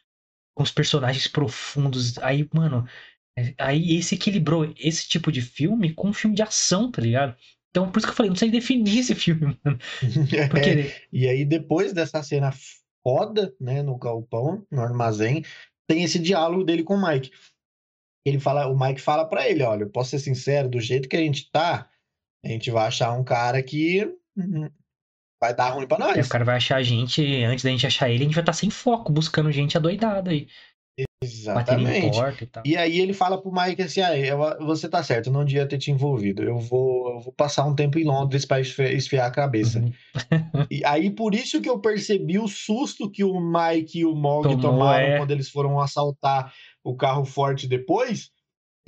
com 0.55 0.62
os 0.62 0.71
personagens 0.71 1.27
profundos. 1.27 2.16
Aí, 2.19 2.49
mano, 2.55 2.87
é, 3.37 3.53
aí 3.59 3.97
esse 3.97 4.14
equilibrou 4.14 4.73
esse 4.79 5.09
tipo 5.09 5.33
de 5.33 5.43
filme 5.43 5.93
com 5.93 6.11
um 6.11 6.12
filme 6.12 6.37
de 6.37 6.43
ação, 6.43 6.93
tá 6.93 7.03
ligado? 7.03 7.35
Então, 7.71 7.90
por 7.90 7.99
isso 7.99 8.07
que 8.07 8.12
eu 8.12 8.16
falei, 8.16 8.31
não 8.31 8.37
sei 8.37 8.53
definir 8.53 9.01
esse 9.01 9.14
filme, 9.16 9.59
mano. 9.64 9.79
É, 10.33 10.47
Porque 10.47 10.95
E 11.12 11.27
aí, 11.27 11.45
depois 11.45 11.93
dessa 11.93 12.23
cena 12.23 12.53
foda, 13.03 13.55
né, 13.61 13.83
no 13.83 13.99
galpão, 13.99 14.66
no 14.71 14.81
armazém, 14.81 15.45
tem 15.90 16.05
esse 16.05 16.20
diálogo 16.20 16.62
dele 16.62 16.85
com 16.85 16.94
o 16.94 17.03
Mike. 17.05 17.33
Ele 18.24 18.38
fala, 18.38 18.68
o 18.68 18.79
Mike 18.79 19.00
fala 19.00 19.24
pra 19.24 19.48
ele, 19.48 19.64
olha, 19.64 19.83
eu 19.83 19.90
posso 19.90 20.11
ser 20.11 20.20
sincero, 20.20 20.68
do 20.68 20.79
jeito 20.79 21.09
que 21.09 21.16
a 21.16 21.20
gente 21.20 21.50
tá, 21.50 21.90
a 22.44 22.48
gente 22.48 22.70
vai 22.70 22.87
achar 22.87 23.12
um 23.12 23.24
cara 23.24 23.61
que 23.61 24.05
hum, 24.37 24.70
vai 25.42 25.53
dar 25.53 25.70
ruim 25.70 25.88
pra 25.88 25.96
é, 25.96 26.00
nós. 26.00 26.26
o 26.29 26.31
cara 26.31 26.44
vai 26.44 26.57
achar 26.59 26.76
a 26.76 26.83
gente, 26.83 27.42
antes 27.42 27.64
da 27.64 27.70
gente 27.70 27.88
achar 27.88 28.09
ele, 28.09 28.22
a 28.22 28.26
gente 28.26 28.35
vai 28.35 28.42
estar 28.42 28.53
sem 28.53 28.70
foco, 28.70 29.11
buscando 29.11 29.50
gente 29.50 29.76
adoidada 29.76 30.31
aí. 30.31 30.46
Exatamente. 31.22 32.16
porta 32.16 32.44
e 32.44 32.46
tal. 32.46 32.62
E 32.64 32.76
aí 32.76 32.98
ele 32.98 33.12
fala 33.12 33.40
pro 33.40 33.52
Mike 33.52 33.83
assim, 33.83 34.00
ah, 34.00 34.16
eu- 34.16 34.38
você 34.66 34.88
tá 34.88 35.02
certo, 35.02 35.26
eu 35.26 35.33
não 35.33 35.44
devia 35.44 35.66
ter 35.66 35.76
te 35.76 35.90
envolvido. 35.90 36.42
Eu 36.42 36.59
vou, 36.59 37.11
eu 37.14 37.20
vou 37.20 37.33
passar 37.33 37.66
um 37.66 37.74
tempo 37.74 37.98
em 37.98 38.04
Londres 38.04 38.46
pra 38.46 38.61
esfri- 38.61 38.94
esfriar 38.96 39.26
a 39.26 39.30
cabeça. 39.30 39.80
Uhum. 39.80 39.92
E 40.70 40.83
aí 40.85 41.11
por 41.11 41.35
isso 41.35 41.61
que 41.61 41.68
eu 41.68 41.78
percebi 41.78 42.38
o 42.38 42.48
susto 42.48 43.11
que 43.11 43.22
o 43.22 43.38
Mike 43.38 43.98
e 43.98 44.04
o 44.06 44.14
Mog 44.14 44.44
Tomou, 44.44 44.61
tomaram 44.61 45.06
é. 45.06 45.16
quando 45.18 45.30
eles 45.30 45.50
foram 45.50 45.78
assaltar 45.78 46.52
o 46.83 46.96
carro 46.96 47.24
forte 47.24 47.66
depois. 47.68 48.30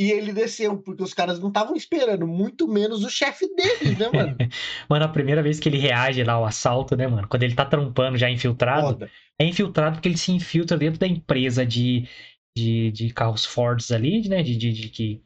E 0.02 0.10
ele 0.10 0.32
desceu, 0.32 0.76
porque 0.78 1.00
os 1.02 1.14
caras 1.14 1.38
não 1.38 1.46
estavam 1.46 1.76
esperando, 1.76 2.26
muito 2.26 2.66
menos 2.66 3.04
o 3.04 3.08
chefe 3.08 3.46
deles, 3.54 3.96
né, 3.96 4.08
mano? 4.12 4.36
Mano, 4.90 5.04
a 5.04 5.08
primeira 5.08 5.40
vez 5.42 5.60
que 5.60 5.68
ele 5.68 5.78
reage 5.78 6.24
lá 6.24 6.32
ao 6.32 6.44
assalto, 6.44 6.96
né, 6.96 7.06
mano? 7.06 7.28
Quando 7.28 7.44
ele 7.44 7.54
tá 7.54 7.64
trampando 7.64 8.18
já 8.18 8.28
infiltrado, 8.28 8.88
Foda. 8.88 9.10
é 9.38 9.44
infiltrado 9.44 9.96
porque 9.96 10.08
ele 10.08 10.16
se 10.18 10.32
infiltra 10.32 10.76
dentro 10.76 10.98
da 10.98 11.06
empresa 11.06 11.64
de, 11.64 12.08
de, 12.56 12.90
de 12.90 13.10
carros 13.12 13.44
Fords 13.44 13.92
ali, 13.92 14.28
né? 14.28 14.42
De, 14.42 14.56
de, 14.56 14.72
de 14.72 14.88
que. 14.88 15.22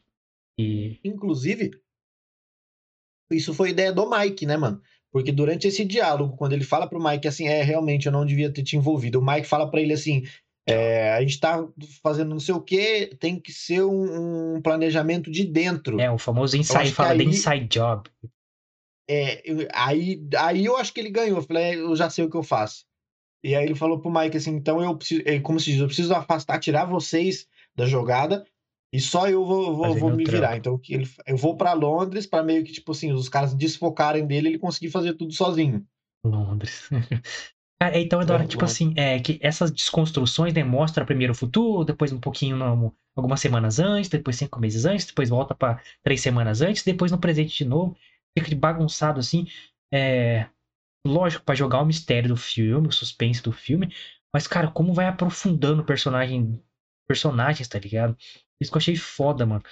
que- 0.59 1.01
Inclusive, 1.03 1.71
isso 3.33 3.55
foi 3.55 3.71
ideia 3.71 3.93
do 3.93 4.09
Mike, 4.09 4.45
né, 4.45 4.57
mano? 4.57 4.81
Porque 5.11 5.33
durante 5.33 5.67
esse 5.67 5.85
diálogo, 5.85 6.37
quando 6.37 6.53
ele 6.53 6.65
fala 6.65 6.87
pro 6.87 7.03
Mike 7.03 7.27
assim, 7.27 7.49
é, 7.49 7.63
realmente, 7.63 8.07
eu 8.07 8.13
não 8.13 8.27
devia 8.27 8.53
ter 8.53 8.63
te 8.63 8.77
envolvido. 8.77 9.19
O 9.19 9.25
Mike 9.27 9.47
fala 9.47 9.71
pra 9.71 9.81
ele 9.81 9.95
assim, 9.95 10.23
é, 10.69 11.13
a 11.13 11.21
gente 11.21 11.39
tá 11.39 11.67
fazendo 12.03 12.31
não 12.31 12.41
sei 12.41 12.55
o 12.55 12.61
quê, 12.61 13.17
tem 13.21 13.39
que 13.39 13.53
ser 13.53 13.83
um, 13.85 14.57
um 14.57 14.61
planejamento 14.63 15.31
de 15.31 15.45
dentro. 15.45 16.01
É, 16.01 16.11
o 16.11 16.19
famoso 16.19 16.57
inside, 16.57 16.85
que 16.87 16.93
fala 16.93 17.15
de 17.15 17.23
aí- 17.23 17.29
inside 17.29 17.67
job. 17.69 18.11
É, 19.09 19.43
aí, 19.73 20.21
aí 20.37 20.65
eu 20.65 20.77
acho 20.77 20.93
que 20.93 20.99
ele 20.99 21.11
ganhou. 21.11 21.39
Eu 21.39 21.43
falei, 21.43 21.63
é, 21.63 21.75
eu 21.77 21.95
já 21.95 22.11
sei 22.11 22.25
o 22.25 22.31
que 22.31 22.37
eu 22.37 22.43
faço. 22.43 22.85
E 23.45 23.55
aí 23.55 23.65
ele 23.65 23.77
falou 23.77 24.01
pro 24.01 24.11
Mike 24.11 24.37
assim, 24.37 24.51
então 24.57 24.83
eu 24.83 24.97
preciso, 24.97 25.23
é, 25.25 25.39
como 25.39 25.61
se 25.61 25.67
diz, 25.71 25.81
eu 25.81 25.87
preciso 25.87 26.13
afastar, 26.13 26.59
tirar 26.59 26.85
vocês 26.87 27.47
da 27.77 27.87
jogada 27.87 28.45
e 28.93 28.99
só 28.99 29.29
eu 29.29 29.45
vou, 29.45 29.77
vou, 29.77 29.95
vou 29.97 30.11
me 30.11 30.25
trampo. 30.25 30.31
virar. 30.41 30.57
Então 30.57 30.77
que 30.77 30.95
ele, 30.95 31.09
eu 31.27 31.37
vou 31.37 31.57
pra 31.57 31.73
Londres 31.73 32.27
pra 32.27 32.43
meio 32.43 32.65
que 32.65 32.73
tipo 32.73 32.91
assim, 32.91 33.13
os 33.13 33.29
caras 33.29 33.55
desfocarem 33.55 34.27
dele, 34.27 34.49
ele 34.49 34.59
conseguir 34.59 34.91
fazer 34.91 35.13
tudo 35.15 35.33
sozinho. 35.33 35.87
Londres. 36.25 36.89
Cara, 37.81 37.99
então 37.99 38.21
é 38.23 38.25
da 38.25 38.35
hora, 38.35 38.45
É, 38.45 38.47
tipo 38.47 38.65
Londres. 38.65 38.73
assim, 38.73 38.95
é, 38.97 39.21
que 39.21 39.39
essas 39.43 39.71
desconstruções, 39.71 40.55
né, 40.55 40.65
mostra 40.65 41.05
primeiro 41.05 41.33
o 41.33 41.37
futuro, 41.37 41.85
depois 41.85 42.11
um 42.13 42.19
pouquinho 42.21 42.57
no- 42.57 42.95
algumas 43.15 43.41
semanas 43.41 43.79
antes, 43.79 44.09
depois 44.11 44.37
cinco 44.37 44.59
meses 44.61 44.85
antes, 44.87 45.07
depois 45.07 45.29
volta 45.29 45.55
pra 45.55 45.81
três 46.03 46.21
semanas 46.23 46.63
antes, 46.63 46.83
depois 46.83 47.13
no 47.13 47.19
presente 47.19 47.57
de 47.57 47.65
novo, 47.67 47.97
fica 48.37 48.49
de 48.49 48.55
bagunçado 48.57 49.21
assim, 49.21 49.47
é, 49.93 50.49
lógico, 51.07 51.45
pra 51.45 51.55
jogar 51.55 51.81
o 51.83 51.87
mistério 51.87 52.29
do 52.31 52.37
filme, 52.37 52.89
o 52.89 52.93
suspense 52.93 53.43
do 53.43 53.53
filme, 53.53 53.95
mas, 54.35 54.47
cara, 54.49 54.71
como 54.71 54.95
vai 54.95 55.07
aprofundando 55.09 55.83
o 55.83 55.87
personagem, 55.87 56.63
personagens, 57.09 57.69
tá 57.69 57.79
ligado? 57.79 58.17
Isso 58.61 58.71
que 58.73 58.77
eu 58.77 58.81
achei 58.81 58.97
foda, 58.97 59.47
mano. 59.47 59.63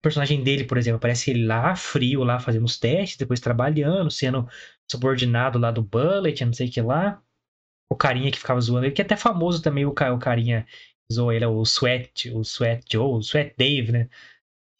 O 0.00 0.02
personagem 0.02 0.42
dele, 0.44 0.64
por 0.64 0.78
exemplo, 0.78 0.98
aparece 0.98 1.30
ele 1.30 1.46
lá, 1.46 1.74
frio, 1.76 2.24
lá, 2.24 2.38
fazendo 2.38 2.64
os 2.66 2.78
testes, 2.78 3.16
depois 3.16 3.40
trabalhando, 3.40 4.10
sendo 4.10 4.48
subordinado 4.90 5.58
lá 5.58 5.70
do 5.70 5.82
Bullet, 5.82 6.44
não 6.44 6.52
sei 6.52 6.68
o 6.68 6.72
que 6.72 6.80
lá. 6.82 7.22
O 7.94 7.96
carinha 7.96 8.30
que 8.30 8.38
ficava 8.38 8.60
zoando 8.60 8.86
ele, 8.86 8.92
que 8.94 9.00
é 9.00 9.04
até 9.04 9.16
famoso 9.16 9.62
também, 9.62 9.86
o, 9.86 9.90
o 9.90 10.18
carinha 10.18 10.66
que 11.08 11.14
zoou 11.14 11.32
ele, 11.32 11.44
é 11.44 11.48
o 11.48 11.62
Sweat, 11.62 12.30
o 12.30 12.40
Sweat 12.42 12.84
Joe, 12.92 13.06
o 13.18 13.20
Sweat 13.22 13.54
Dave, 13.56 13.92
né? 13.92 14.00
E 14.00 14.04
é, 14.04 14.08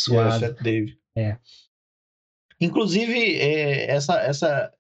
Suado. 0.01 0.39
Seth 0.41 0.63
Dave. 0.63 0.99
É. 1.17 1.37
Inclusive, 2.61 3.37
é, 3.37 3.91
essa, 3.91 4.21
essa, 4.21 4.73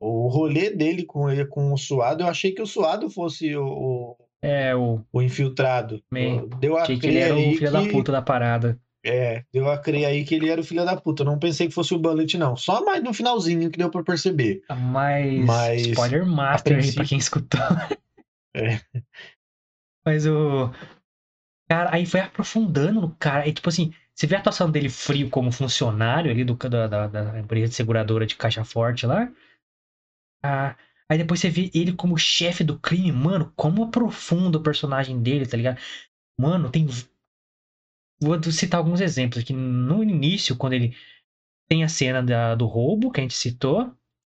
o 0.00 0.28
rolê 0.28 0.70
dele 0.70 1.04
com, 1.04 1.28
ele, 1.30 1.44
com 1.46 1.72
o 1.72 1.78
Suado, 1.78 2.22
eu 2.22 2.28
achei 2.28 2.52
que 2.52 2.62
o 2.62 2.66
Suado 2.66 3.10
fosse 3.10 3.54
o, 3.56 3.66
o, 3.66 4.16
É, 4.42 4.74
o. 4.74 5.02
o 5.12 5.22
infiltrado. 5.22 6.02
Meio. 6.10 6.46
Deu 6.58 6.76
a 6.76 6.82
Achei 6.82 6.98
que 6.98 7.06
ele 7.06 7.18
era 7.18 7.34
o 7.36 7.38
filho 7.54 7.72
da 7.72 7.82
que- 7.82 7.90
puta 7.92 8.12
da 8.12 8.22
parada. 8.22 8.80
É, 9.04 9.44
deu 9.52 9.70
a 9.70 9.76
crer 9.76 10.06
aí 10.06 10.24
que 10.24 10.34
ele 10.34 10.48
era 10.48 10.60
o 10.60 10.64
filho 10.64 10.84
da 10.84 10.96
puta. 10.96 11.22
Não 11.22 11.38
pensei 11.38 11.68
que 11.68 11.74
fosse 11.74 11.92
o 11.94 11.98
Bullet, 11.98 12.38
não. 12.38 12.56
Só 12.56 12.82
mais 12.82 13.02
no 13.02 13.12
finalzinho 13.12 13.70
que 13.70 13.76
deu 13.76 13.90
pra 13.90 14.02
perceber. 14.02 14.62
Mas. 14.70 15.44
Mas, 15.44 15.86
Spoiler 15.88 16.24
master 16.24 16.78
aí 16.78 16.92
pra 16.92 17.04
quem 17.04 17.18
escutou. 17.18 17.60
É. 18.56 18.80
Mas 20.06 20.26
o. 20.26 20.70
Cara, 21.68 21.92
aí 21.92 22.06
foi 22.06 22.20
aprofundando 22.20 23.00
no 23.00 23.16
cara. 23.16 23.48
E 23.48 23.52
tipo 23.52 23.68
assim, 23.68 23.92
você 24.14 24.28
vê 24.28 24.36
a 24.36 24.38
atuação 24.38 24.70
dele 24.70 24.88
frio 24.88 25.28
como 25.28 25.50
funcionário 25.50 26.30
ali 26.30 26.44
do, 26.44 26.54
da, 26.54 26.86
da, 26.86 27.06
da 27.08 27.40
empresa 27.40 27.70
de 27.70 27.74
seguradora 27.74 28.24
de 28.24 28.36
caixa 28.36 28.64
forte 28.64 29.06
lá. 29.06 29.28
Ah, 30.44 30.76
aí 31.08 31.18
depois 31.18 31.40
você 31.40 31.50
vê 31.50 31.68
ele 31.74 31.94
como 31.94 32.16
chefe 32.16 32.62
do 32.62 32.78
crime. 32.78 33.10
Mano, 33.10 33.52
como 33.56 33.82
aprofunda 33.82 34.58
o 34.58 34.62
personagem 34.62 35.20
dele, 35.20 35.48
tá 35.48 35.56
ligado? 35.56 35.80
Mano, 36.38 36.70
tem. 36.70 36.86
Vou 38.24 38.42
citar 38.52 38.78
alguns 38.78 39.00
exemplos 39.00 39.42
aqui. 39.42 39.52
No 39.52 40.02
início, 40.02 40.56
quando 40.56 40.74
ele 40.74 40.96
tem 41.68 41.84
a 41.84 41.88
cena 41.88 42.22
da- 42.22 42.54
do 42.54 42.66
roubo 42.66 43.10
que 43.12 43.20
a 43.20 43.24
gente 43.24 43.34
citou, 43.34 43.92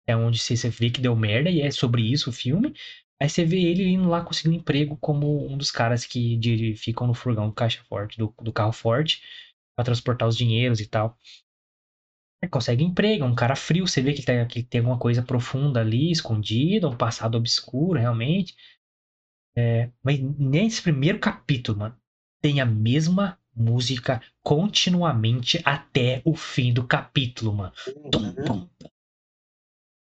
é 0.08 0.15
onde 0.15 0.39
você 0.39 0.69
vê 0.69 0.89
que 0.91 1.02
deu 1.02 1.15
merda, 1.15 1.49
e 1.49 1.62
é 1.62 1.71
sobre 1.71 2.02
isso 2.04 2.30
o 2.32 2.34
filme. 2.34 2.73
Aí 3.21 3.30
você 3.30 3.45
vê 3.45 3.60
ele 3.62 3.84
indo 3.86 4.10
lá 4.10 4.21
conseguir 4.23 4.49
um 4.49 4.54
emprego 4.60 4.97
como 4.97 5.47
um 5.52 5.58
dos 5.58 5.71
caras 5.71 6.06
que 6.06 6.38
de- 6.38 6.75
ficam 6.75 7.08
no 7.08 7.13
furgão 7.13 7.47
do 7.49 7.54
caixa 7.56 7.84
forte, 7.89 8.17
do, 8.17 8.34
do 8.41 8.54
carro 8.54 8.71
forte, 8.73 9.21
pra 9.75 9.86
transportar 9.86 10.28
os 10.28 10.38
dinheiros 10.38 10.80
e 10.82 10.88
tal. 10.88 11.17
Ele 12.41 12.49
consegue 12.49 12.84
emprego, 12.84 13.23
é 13.23 13.28
um 13.28 13.34
cara 13.36 13.56
frio, 13.56 13.88
você 13.88 14.02
vê 14.02 14.12
que, 14.13 14.21
tá- 14.23 14.45
que 14.45 14.62
tem 14.63 14.80
alguma 14.80 14.97
coisa 14.99 15.21
profunda 15.23 15.80
ali, 15.82 16.12
escondida, 16.12 16.88
um 16.89 16.95
passado 16.97 17.36
obscuro, 17.38 17.97
realmente. 17.99 18.56
É, 19.58 19.89
mas 20.04 20.19
nesse 20.38 20.82
primeiro 20.82 21.19
capítulo, 21.19 21.80
mano, 21.80 21.95
tem 22.41 22.62
a 22.62 22.65
mesma 22.65 23.38
música 23.56 24.22
continuamente 24.44 25.62
até 25.66 26.22
o 26.26 26.36
fim 26.36 26.74
do 26.74 26.86
capítulo, 26.86 27.54
mano. 27.54 27.74
Tum, 28.12 28.34
tum, 28.46 28.70
tum. 28.80 28.90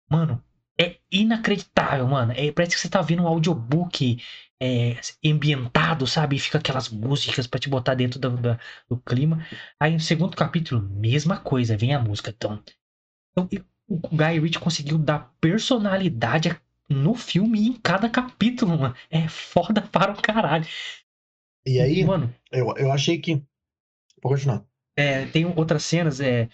Mano, 0.10 0.44
é 0.80 0.98
inacreditável, 1.12 2.08
mano. 2.08 2.32
É, 2.36 2.52
parece 2.52 2.76
que 2.76 2.82
você 2.82 2.90
tá 2.90 3.02
vendo 3.02 3.24
um 3.24 3.28
audiobook 3.28 4.22
é, 4.62 5.00
ambientado, 5.26 6.08
sabe? 6.08 6.36
E 6.36 6.40
fica 6.40 6.58
aquelas 6.58 6.90
músicas 6.90 7.46
pra 7.48 7.60
te 7.60 7.70
botar 7.70 7.94
dentro 7.96 8.20
do, 8.20 8.30
da- 8.38 8.60
do 8.90 8.98
clima. 8.98 9.46
Aí 9.80 9.94
no 9.94 10.00
segundo 10.00 10.36
capítulo, 10.36 10.82
mesma 10.82 11.38
coisa, 11.40 11.78
vem 11.78 11.94
a 11.94 12.00
música. 12.00 12.34
Então, 12.36 12.62
então 13.38 13.50
o 13.90 13.98
Guy 14.16 14.40
Ritchie 14.40 14.60
conseguiu 14.62 14.98
dar 14.98 15.34
personalidade 15.42 16.56
no 16.90 17.16
filme 17.16 17.62
e 17.62 17.68
em 17.70 17.74
cada 17.74 18.10
capítulo, 18.10 18.78
mano. 18.80 18.96
É 19.10 19.28
foda 19.28 19.82
para 19.82 20.12
o 20.14 20.22
caralho. 20.22 20.66
E 21.66 21.80
aí, 21.80 22.04
Mano, 22.04 22.34
eu, 22.52 22.74
eu 22.78 22.92
achei 22.92 23.20
que. 23.20 23.36
Vou 24.22 24.34
continuar. 24.34 24.66
é, 24.98 25.26
tem 25.28 25.46
outras 25.46 25.84
cenas, 25.84 26.20
é. 26.20 26.50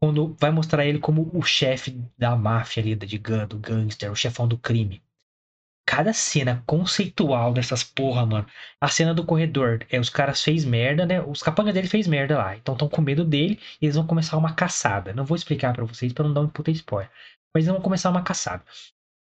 Quando 0.00 0.36
vai 0.40 0.50
mostrar 0.50 0.86
ele 0.86 0.98
como 1.00 1.30
o 1.34 1.42
chefe 1.42 1.92
da 2.18 2.36
máfia 2.36 2.82
ali, 2.82 2.96
da 2.96 3.06
de 3.06 3.18
gang, 3.18 3.46
do 3.48 3.58
gangster, 3.58 4.10
o 4.12 4.16
chefão 4.16 4.46
do 4.48 4.58
crime. 4.58 5.02
Cada 5.86 6.12
cena 6.14 6.62
conceitual 6.66 7.52
dessas 7.54 7.84
porra, 7.84 8.26
mano. 8.26 8.46
A 8.80 8.88
cena 8.88 9.14
do 9.14 9.24
corredor, 9.26 9.86
é 9.90 10.00
os 10.00 10.10
caras 10.10 10.42
fez 10.42 10.64
merda, 10.64 11.06
né? 11.06 11.22
Os 11.22 11.42
capangas 11.42 11.74
dele 11.74 11.88
fez 11.88 12.06
merda 12.06 12.38
lá. 12.38 12.56
Então 12.56 12.74
estão 12.74 12.88
com 12.88 13.02
medo 13.02 13.24
dele 13.24 13.60
e 13.82 13.86
eles 13.86 13.96
vão 13.96 14.06
começar 14.06 14.36
uma 14.38 14.54
caçada. 14.54 15.12
Não 15.14 15.24
vou 15.26 15.36
explicar 15.36 15.74
pra 15.74 15.84
vocês 15.84 16.12
pra 16.12 16.24
não 16.26 16.34
dar 16.34 16.42
um 16.42 16.48
puta 16.48 16.70
spoiler. 16.70 17.10
Mas 17.54 17.64
eles 17.64 17.72
vão 17.74 17.82
começar 17.82 18.10
uma 18.10 18.22
caçada. 18.24 18.64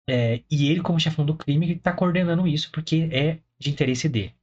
É, 0.09 0.43
e 0.51 0.71
ele, 0.71 0.81
como 0.81 0.99
chefão 0.99 1.25
do 1.25 1.35
crime, 1.35 1.79
tá 1.79 1.93
coordenando 1.93 2.47
isso 2.47 2.71
porque 2.71 3.09
é 3.11 3.39
de 3.59 3.71
interesse 3.71 4.09
dele. 4.09 4.35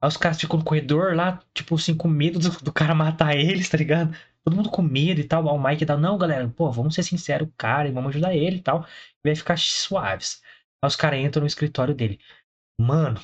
Aí 0.00 0.08
os 0.08 0.16
caras 0.16 0.40
ficam 0.40 0.58
no 0.58 0.64
corredor 0.64 1.14
lá, 1.14 1.40
tipo 1.54 1.74
assim, 1.74 1.96
com 1.96 2.08
medo 2.08 2.38
do, 2.38 2.50
do 2.64 2.72
cara 2.72 2.94
matar 2.94 3.36
eles, 3.36 3.68
tá 3.68 3.76
ligado? 3.78 4.16
Todo 4.44 4.56
mundo 4.56 4.70
com 4.70 4.82
medo 4.82 5.20
e 5.20 5.24
tal. 5.24 5.44
O 5.46 5.62
Mike 5.62 5.84
dá, 5.84 5.96
não, 5.96 6.18
galera, 6.18 6.48
pô, 6.48 6.70
vamos 6.70 6.94
ser 6.94 7.02
sinceros, 7.02 7.48
cara, 7.56 7.88
e 7.88 7.92
vamos 7.92 8.10
ajudar 8.10 8.34
ele 8.34 8.56
e 8.56 8.62
tal. 8.62 8.86
E 9.24 9.28
vai 9.28 9.34
ficar 9.36 9.58
suaves. 9.58 10.42
Aí 10.82 10.88
os 10.88 10.96
caras 10.96 11.20
entram 11.20 11.40
no 11.42 11.46
escritório 11.46 11.94
dele. 11.94 12.20
Mano, 12.80 13.20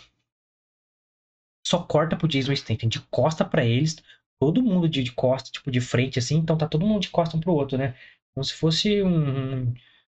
só 1.67 1.83
corta 1.83 2.17
pro 2.17 2.29
Jason 2.29 2.55
Statham 2.55 2.89
de 2.89 3.01
costa 3.11 3.45
pra 3.45 3.65
eles, 3.65 3.97
todo 4.41 4.63
mundo 4.63 4.89
de, 4.89 5.03
de 5.03 5.13
costa, 5.13 5.51
tipo, 5.51 5.71
de 5.71 5.81
frente, 5.81 6.19
assim, 6.19 6.37
então 6.37 6.57
tá 6.57 6.67
todo 6.67 6.87
mundo 6.87 7.03
de 7.03 7.11
costa 7.11 7.37
um 7.37 7.41
pro 7.41 7.53
outro, 7.55 7.79
né? 7.79 7.95
Como 8.35 8.45
se 8.45 8.55
fosse 8.55 9.03
um- 9.03 9.73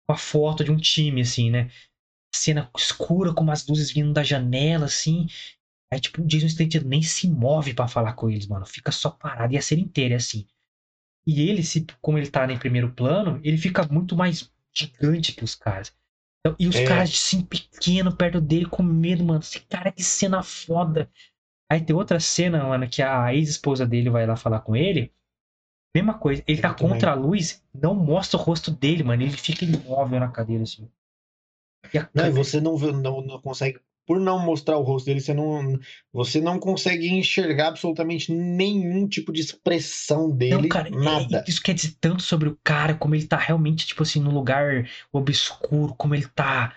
uma 0.09 0.17
foto 0.17 0.63
de 0.63 0.71
um 0.71 0.77
time, 0.77 1.21
assim, 1.21 1.49
né? 1.51 1.69
Cena 2.35 2.69
escura, 2.77 3.33
com 3.33 3.43
umas 3.43 3.67
luzes 3.67 3.91
vindo 3.91 4.13
da 4.13 4.23
janela, 4.23 4.85
assim. 4.87 5.27
Aí, 5.91 5.99
tipo, 5.99 6.21
o 6.21 6.25
Jason 6.25 6.49
Statham 6.49 6.81
nem 6.85 7.01
se 7.01 7.29
move 7.29 7.73
pra 7.73 7.87
falar 7.87 8.13
com 8.13 8.29
eles, 8.29 8.47
mano. 8.47 8.65
Fica 8.65 8.91
só 8.91 9.09
parado 9.09 9.53
e 9.53 9.57
a 9.57 9.61
cena 9.61 9.81
inteira 9.81 10.15
é 10.15 10.17
assim. 10.17 10.45
E 11.25 11.41
ele, 11.49 11.63
se, 11.63 11.85
como 12.01 12.17
ele 12.17 12.29
tá 12.29 12.49
em 12.51 12.57
primeiro 12.57 12.91
plano, 12.93 13.39
ele 13.43 13.57
fica 13.57 13.85
muito 13.89 14.15
mais 14.15 14.51
gigante 14.73 15.33
que 15.33 15.43
os 15.43 15.55
caras. 15.55 15.93
Então, 16.39 16.55
e 16.59 16.67
os 16.67 16.75
É. 16.77 16.85
caras, 16.85 17.09
assim, 17.09 17.41
pequeno 17.41 18.15
perto 18.15 18.39
dele, 18.39 18.65
com 18.65 18.83
medo, 18.83 19.23
mano. 19.23 19.39
Esse 19.39 19.59
cara, 19.61 19.91
que 19.91 20.03
cena 20.03 20.41
foda. 20.43 21.09
Aí 21.69 21.81
tem 21.81 21.95
outra 21.95 22.19
cena, 22.19 22.63
mano, 22.63 22.87
que 22.89 23.01
a 23.01 23.33
ex-esposa 23.33 23.85
dele 23.85 24.09
vai 24.09 24.25
lá 24.25 24.35
falar 24.35 24.61
com 24.61 24.75
ele. 24.75 25.11
Mesma 25.95 26.17
coisa, 26.17 26.43
ele 26.47 26.61
tá 26.61 26.73
contra 26.73 27.11
a 27.11 27.15
luz, 27.15 27.63
não 27.73 27.93
mostra 27.95 28.39
o 28.39 28.41
rosto 28.41 28.71
dele, 28.71 29.03
mano. 29.03 29.23
Ele 29.23 29.31
fica 29.31 29.65
imóvel 29.65 30.19
na 30.19 30.29
cadeira, 30.29 30.63
assim. 30.63 30.89
E 31.93 31.97
a 31.97 32.09
Não, 32.13 32.27
e 32.27 32.31
você 32.31 32.61
não, 32.61 32.77
vê- 32.77 32.91
não, 32.91 33.21
não 33.21 33.41
consegue. 33.41 33.79
Por 34.07 34.21
não 34.21 34.39
mostrar 34.39 34.77
o 34.77 34.83
rosto 34.83 35.07
dele, 35.07 35.19
você 35.19 35.33
não, 35.33 35.77
você 36.13 36.39
não 36.39 36.57
consegue 36.59 37.09
enxergar 37.09 37.67
absolutamente 37.67 38.31
nenhum 38.31 39.05
tipo 39.05 39.33
de 39.33 39.41
expressão 39.41 40.31
dele. 40.31 40.61
Não, 40.61 40.69
cara, 40.69 40.87
é- 40.87 40.91
nada. 40.91 41.43
isso 41.45 41.61
quer 41.61 41.73
dizer 41.73 41.97
tanto 41.99 42.23
sobre 42.23 42.47
o 42.47 42.57
cara, 42.63 42.95
como 42.95 43.13
ele 43.15 43.27
tá 43.27 43.35
realmente, 43.37 43.85
tipo 43.85 44.03
assim, 44.03 44.21
no 44.21 44.31
lugar 44.31 44.89
obscuro, 45.11 45.93
como 45.95 46.15
ele 46.15 46.25
tá. 46.29 46.73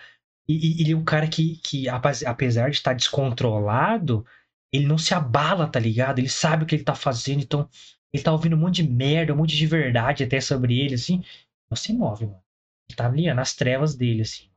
E, 0.49 0.79
e 0.79 0.83
ele 0.83 0.93
é 0.93 0.97
um 0.97 1.05
cara 1.05 1.29
que, 1.29 1.57
que 1.59 1.89
apes- 1.89 2.25
apesar 2.25 2.69
de 2.69 2.77
estar 2.77 2.95
descontrolado, 2.95 4.27
ele 4.73 4.87
não 4.87 4.99
se 4.99 5.15
abala, 5.15 5.69
tá 5.69 5.79
ligado? 5.79 6.19
Ele 6.19 6.29
sabe 6.29 6.65
o 6.65 6.67
que 6.67 6.75
ele 6.75 6.83
tá 6.83 6.97
fazendo, 6.97 7.43
então 7.43 7.69
ele 8.13 8.25
tá 8.25 8.33
ouvindo 8.33 8.57
um 8.57 8.59
monte 8.59 8.83
de 8.83 8.91
merda, 8.91 9.33
um 9.33 9.37
monte 9.37 9.57
de 9.57 9.67
verdade 9.67 10.25
até 10.25 10.41
sobre 10.41 10.81
ele, 10.81 10.95
assim. 10.95 11.23
Não 11.71 11.77
se 11.77 11.93
move, 11.93 12.27
mano. 12.27 12.43
Ele 12.89 12.97
tá 12.97 13.07
ali, 13.07 13.31
ó, 13.31 13.35
nas 13.35 13.55
trevas 13.55 13.95
dele, 13.95 14.23
assim. 14.23 14.51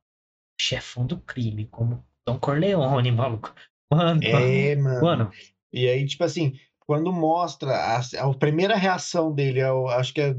Chefão 0.60 1.06
do 1.06 1.20
crime, 1.20 1.68
como 1.68 2.04
Don 2.26 2.40
Corleone, 2.40 3.12
maluco. 3.12 3.54
Mano, 3.92 4.22
É, 4.24 4.76
mano. 4.76 5.02
mano, 5.02 5.32
E 5.72 5.88
aí, 5.88 6.06
tipo 6.06 6.24
assim, 6.24 6.54
quando 6.80 7.12
mostra 7.12 7.72
a, 7.76 8.00
a 8.00 8.34
primeira 8.38 8.76
reação 8.76 9.34
dele, 9.34 9.60
eu 9.62 9.88
acho 9.90 10.14
que 10.14 10.22
é 10.22 10.36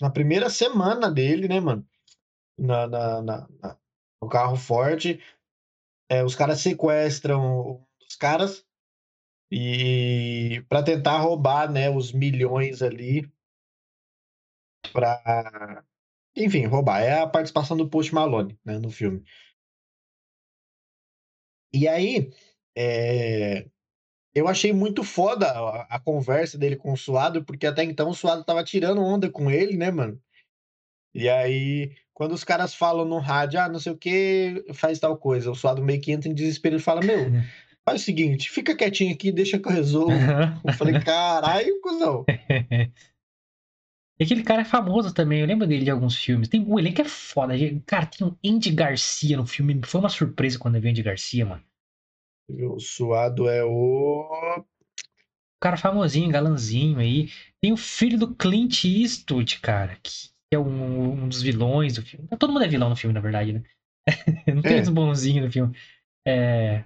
na 0.00 0.10
primeira 0.10 0.50
semana 0.50 1.10
dele, 1.10 1.48
né, 1.48 1.60
mano? 1.60 1.86
Na, 2.58 2.86
na, 2.86 3.22
na- 3.22 3.48
na- 3.62 3.76
no 4.22 4.28
carro 4.28 4.56
forte, 4.56 5.18
é, 6.10 6.22
os 6.22 6.34
caras 6.34 6.60
sequestram 6.60 7.86
os 8.06 8.16
caras 8.16 8.64
e 9.50 10.62
para 10.68 10.82
tentar 10.82 11.18
roubar, 11.18 11.70
né, 11.70 11.88
os 11.90 12.12
milhões 12.12 12.82
ali 12.82 13.30
para, 14.92 15.84
enfim, 16.36 16.66
roubar. 16.66 17.00
É 17.00 17.20
a 17.20 17.26
participação 17.26 17.76
do 17.76 17.88
Post 17.88 18.14
Malone, 18.14 18.58
né, 18.64 18.78
no 18.78 18.90
filme. 18.90 19.24
E 21.72 21.86
aí, 21.86 22.30
é, 22.76 23.66
eu 24.34 24.48
achei 24.48 24.72
muito 24.72 25.02
foda 25.02 25.46
a, 25.46 25.96
a 25.96 26.00
conversa 26.00 26.56
dele 26.56 26.76
com 26.76 26.92
o 26.92 26.96
Suado, 26.96 27.44
porque 27.44 27.66
até 27.66 27.82
então 27.84 28.10
o 28.10 28.14
Suado 28.14 28.44
tava 28.44 28.62
tirando 28.64 29.02
onda 29.02 29.28
com 29.30 29.50
ele, 29.50 29.76
né, 29.76 29.90
mano? 29.90 30.20
E 31.14 31.28
aí, 31.28 31.92
quando 32.14 32.32
os 32.32 32.44
caras 32.44 32.74
falam 32.74 33.04
no 33.04 33.18
rádio, 33.18 33.60
ah, 33.60 33.68
não 33.68 33.80
sei 33.80 33.92
o 33.92 33.96
que, 33.96 34.64
faz 34.72 34.98
tal 35.00 35.16
coisa, 35.16 35.50
o 35.50 35.54
Suado 35.54 35.82
meio 35.82 36.00
que 36.00 36.12
entra 36.12 36.28
em 36.28 36.34
desespero 36.34 36.76
e 36.76 36.80
fala: 36.80 37.00
Meu, 37.00 37.18
faz 37.84 38.02
o 38.02 38.04
seguinte, 38.04 38.50
fica 38.50 38.76
quietinho 38.76 39.12
aqui, 39.12 39.32
deixa 39.32 39.58
que 39.58 39.66
eu 39.66 39.72
resolvo. 39.72 40.12
Eu 40.64 40.72
falei: 40.74 41.00
Caralho, 41.00 41.80
cuzão. 41.80 42.24
E 44.20 44.24
aquele 44.24 44.44
cara 44.44 44.62
é 44.62 44.64
famoso 44.64 45.12
também, 45.12 45.40
eu 45.40 45.46
lembro 45.48 45.66
dele 45.66 45.84
de 45.84 45.90
alguns 45.90 46.16
filmes. 46.16 46.48
Tem, 46.48 46.64
o 46.64 46.78
elenco 46.78 47.00
é 47.00 47.04
foda. 47.04 47.54
Cara, 47.86 48.06
tem 48.06 48.24
um 48.26 48.36
Andy 48.44 48.70
Garcia 48.70 49.36
no 49.36 49.46
filme. 49.46 49.80
Foi 49.84 50.00
uma 50.00 50.08
surpresa 50.08 50.58
quando 50.58 50.76
eu 50.76 50.80
vi 50.80 50.88
o 50.88 50.90
Andy 50.90 51.02
Garcia, 51.02 51.44
mano. 51.46 51.64
O 52.48 52.78
Suado 52.78 53.48
é 53.48 53.64
o. 53.64 54.60
O 54.60 54.64
cara 55.60 55.76
famosinho, 55.76 56.30
galanzinho 56.30 56.98
aí. 56.98 57.30
Tem 57.60 57.72
o 57.72 57.76
filho 57.76 58.18
do 58.18 58.34
Clint 58.34 58.84
Eastwood, 58.84 59.60
cara, 59.60 59.96
que 60.02 60.30
é 60.50 60.58
um, 60.58 61.12
um 61.24 61.28
dos 61.28 61.42
vilões 61.42 61.94
do 61.94 62.02
filme. 62.02 62.26
Todo 62.38 62.52
mundo 62.52 62.64
é 62.64 62.68
vilão 62.68 62.88
no 62.90 62.96
filme, 62.96 63.12
na 63.14 63.20
verdade, 63.20 63.52
né? 63.52 63.62
Não 64.54 64.62
tem 64.62 64.78
É. 64.78 64.80
os 64.80 64.88
bonzinhos 64.88 65.46
no 65.46 65.52
filme. 65.52 65.76
É. 66.26 66.84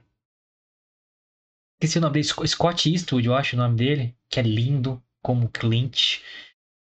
Esqueci 1.81 1.99
o 1.99 2.01
nome 2.01 2.15
dele, 2.15 2.25
Sc- 2.25 2.47
Scott 2.49 2.91
Eastwood, 2.91 3.27
eu 3.29 3.35
acho 3.35 3.55
o 3.55 3.59
nome 3.59 3.77
dele, 3.77 4.17
que 4.29 4.41
é 4.41 4.43
lindo 4.43 5.01
como 5.23 5.49
Clint. 5.49 6.21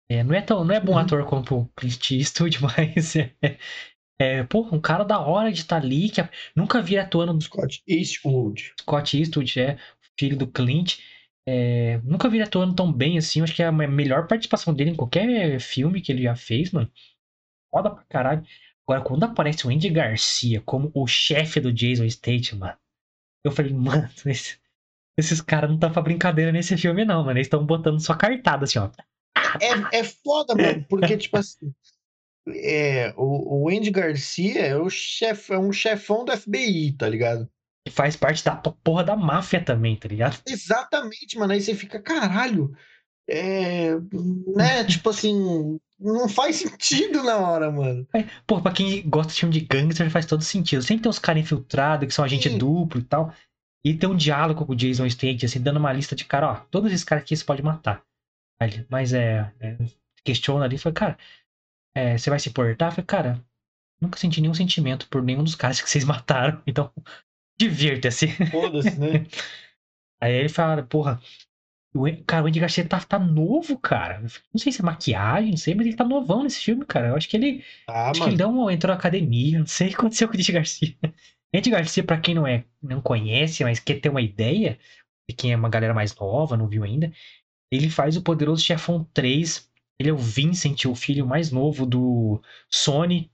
É, 0.09 0.23
não, 0.23 0.35
é 0.35 0.43
tão, 0.43 0.65
não 0.65 0.75
é 0.75 0.81
bom 0.81 0.93
Uhum. 0.93 0.99
ator 0.99 1.25
quanto 1.27 1.57
o 1.57 1.69
Clint 1.77 2.11
Eastwood, 2.11 2.59
mas 2.63 3.17
é, 3.17 3.35
é 4.19 4.45
porra, 4.45 4.77
um 4.77 4.81
cara 4.81 5.05
da 5.05 5.21
hora 5.21 5.53
de 5.53 5.61
estar 5.61 5.79
ali, 5.83 6.11
que 6.11 6.21
nunca 6.57 6.83
vi 6.83 6.99
atuando 6.99 7.33
no 7.35 7.41
Scott 7.41 7.83
Eastwood. 7.89 8.75
Scott 8.81 9.19
Eastwood, 9.19 9.61
é 9.61 9.79
filho 10.19 10.37
do 10.37 10.47
Clint. 10.47 10.99
É, 11.47 11.99
nunca 12.05 12.29
vi 12.29 12.43
atuando 12.43 12.75
tão 12.75 12.93
bem 12.93 13.19
assim. 13.19 13.43
Acho 13.43 13.55
que 13.55 13.63
é 13.63 13.67
a 13.67 13.73
me- 13.73 13.87
melhor 13.87 14.27
participação 14.29 14.75
dele 14.75 14.91
em 14.91 14.97
qualquer 14.97 15.61
filme 15.61 16.01
que 16.03 16.13
ele 16.13 16.23
já 16.25 16.37
fez, 16.37 16.71
mano. 16.73 16.91
Foda 17.71 17.91
pra 17.91 18.05
caralho. 18.09 18.45
Agora, 18.87 19.03
quando 19.03 19.25
aparece 19.25 19.67
o 19.67 19.71
Andy 19.71 19.89
Garcia 19.91 20.61
como 20.63 20.91
o 20.95 21.07
chefe 21.07 21.61
do 21.61 21.73
Jason 21.73 22.09
Statham, 22.09 22.59
mano, 22.59 22.79
eu 23.45 23.53
falei, 23.53 23.73
mano, 23.75 24.09
esse- 24.27 24.59
esses 25.19 25.41
caras 25.43 25.71
não 25.71 25.77
estão 25.77 25.93
pra 25.93 26.03
brincadeira 26.03 26.53
nesse 26.53 26.77
filme, 26.79 27.05
não, 27.05 27.21
mano. 27.25 27.39
Eles 27.39 27.47
estão 27.49 27.65
botando 27.67 28.01
só 28.01 28.15
cartada, 28.17 28.65
assim, 28.65 28.79
ó. 28.81 28.91
É, 29.61 29.99
é 29.99 30.05
foda, 30.05 30.55
mano, 30.55 30.85
porque, 30.89 31.17
tipo 31.17 31.37
assim. 31.37 31.73
É, 32.49 33.15
o, 33.17 33.65
o 33.65 33.69
Andy 33.71 33.91
Garcia 33.91 34.61
é, 34.61 34.77
o 34.77 34.91
chef, 34.91 35.51
é 35.51 35.59
um 35.59 35.73
chefão 35.73 36.25
do 36.25 36.37
FBI, 36.37 36.93
tá 36.93 37.09
ligado? 37.09 37.49
Que 37.87 37.93
faz 37.93 38.17
parte 38.17 38.45
da 38.45 38.55
porra 38.57 39.03
da 39.03 39.17
máfia 39.17 39.65
também, 39.65 39.97
tá 39.97 40.09
ligado? 40.09 40.39
Exatamente, 40.47 41.39
mano. 41.39 41.53
Aí 41.53 41.61
você 41.61 41.75
fica, 41.75 42.01
caralho. 42.01 42.75
É, 43.27 43.95
né? 44.55 44.85
tipo 44.85 45.09
assim, 45.09 45.79
não 45.99 46.29
faz 46.29 46.57
sentido 46.57 47.23
na 47.23 47.39
hora, 47.39 47.71
mano. 47.71 48.07
É, 48.15 48.25
Pô, 48.47 48.61
pra 48.61 48.73
quem 48.73 49.09
gosta 49.09 49.33
de 49.33 49.41
filme 49.41 49.55
de 49.55 49.61
gangster 49.61 50.11
faz 50.11 50.27
todo 50.27 50.45
sentido. 50.45 50.83
Sempre 50.83 51.05
tem 51.05 51.11
uns 51.11 51.19
caras 51.19 51.43
infiltrados 51.43 52.07
que 52.07 52.15
são 52.15 52.25
agente 52.25 52.51
Sim. 52.51 52.59
duplo 52.59 53.01
e 53.01 53.05
tal. 53.05 53.33
E 53.85 53.95
tem 53.95 54.09
um 54.09 54.17
diálogo 54.17 54.67
com 54.67 54.73
o 54.73 54.77
Jason 54.77 55.09
Statham, 55.09 55.45
assim, 55.45 55.61
dando 55.61 55.79
uma 55.79 55.93
lista 55.93 56.17
de 56.17 56.25
cara, 56.25 56.53
ó, 56.53 56.55
todos 56.71 56.91
esses 56.91 57.05
caras 57.05 57.25
aqui 57.25 57.37
você 57.37 57.45
pode 57.45 57.63
matar. 57.63 58.03
Mas 58.89 59.13
é, 59.13 59.53
é, 59.61 59.77
questiona 60.25 60.65
ali, 60.65 60.79
fala, 60.79 60.95
cara, 60.95 61.19
é, 61.95 62.19
você 62.19 62.31
vai 62.31 62.39
se 62.39 62.49
importar? 62.49 62.87
Eu 62.87 62.93
falei, 62.93 63.07
cara, 63.07 63.45
nunca 64.01 64.19
senti 64.19 64.41
nenhum 64.41 64.55
sentimento 64.55 65.09
por 65.09 65.23
nenhum 65.23 65.45
dos 65.45 65.55
caras 65.55 65.81
que 65.81 65.89
vocês 65.89 66.05
mataram, 66.07 66.63
então 66.67 66.93
divirta-se. 67.59 68.29
Foda-se, 68.51 68.99
né? 68.99 69.27
Aí 70.21 70.33
ele 70.35 70.49
fala, 70.49 70.83
porra, 70.83 71.21
o, 71.95 72.05
cara, 72.27 72.45
o 72.45 72.47
Andy 72.49 72.61
Garcia 72.61 72.89
tá, 72.89 73.01
tá 73.01 73.19
novo, 73.19 73.79
cara. 73.79 74.21
Não 74.21 74.59
sei 74.59 74.73
se 74.73 74.81
é 74.81 74.85
maquiagem, 74.85 75.51
não 75.51 75.57
sei, 75.57 75.75
mas 75.75 75.87
ele 75.87 75.97
tá 75.97 76.05
novão 76.05 76.43
nesse 76.43 76.61
filme, 76.61 76.85
cara. 76.85 77.09
Eu 77.09 77.17
acho 77.17 77.29
que 77.29 77.37
ele, 77.37 77.65
Ah, 77.87 78.11
Acho 78.11 78.23
que 78.23 78.29
ele 78.31 78.45
mano. 78.45 78.65
um, 78.65 78.71
entrou 78.71 78.93
na 78.93 78.99
academia, 78.99 79.59
não 79.59 79.67
sei 79.67 79.89
o 79.89 79.91
que 79.91 79.97
aconteceu 79.97 80.29
com 80.29 80.35
o 80.35 80.37
Andy 80.39 80.53
Garcia. 80.53 80.97
Andy 81.55 81.71
Garcia, 81.71 82.03
pra 82.05 82.19
quem 82.21 82.35
não 82.35 82.47
é, 82.47 82.65
não 82.83 83.01
conhece, 83.01 83.63
mas 83.63 83.79
quer 83.79 84.01
ter 84.01 84.09
uma 84.09 84.21
ideia, 84.23 84.79
de 85.29 85.37
quem 85.37 85.53
é 85.53 85.57
uma 85.57 85.69
galera 85.69 85.95
mais 85.95 86.15
nova, 86.17 86.57
não 86.57 86.69
viu 86.69 86.83
ainda, 86.83 87.13
ele 87.77 87.91
faz 87.91 88.17
o 88.17 88.23
Poderoso 88.23 88.63
Chefão 88.63 89.05
3. 89.15 89.71
Ele 89.99 90.11
é 90.11 90.13
o 90.13 90.17
Vincent, 90.17 90.85
o 90.87 90.95
filho 90.95 91.27
mais 91.27 91.51
novo 91.51 91.87
do 91.87 92.43
Sony. 92.71 93.31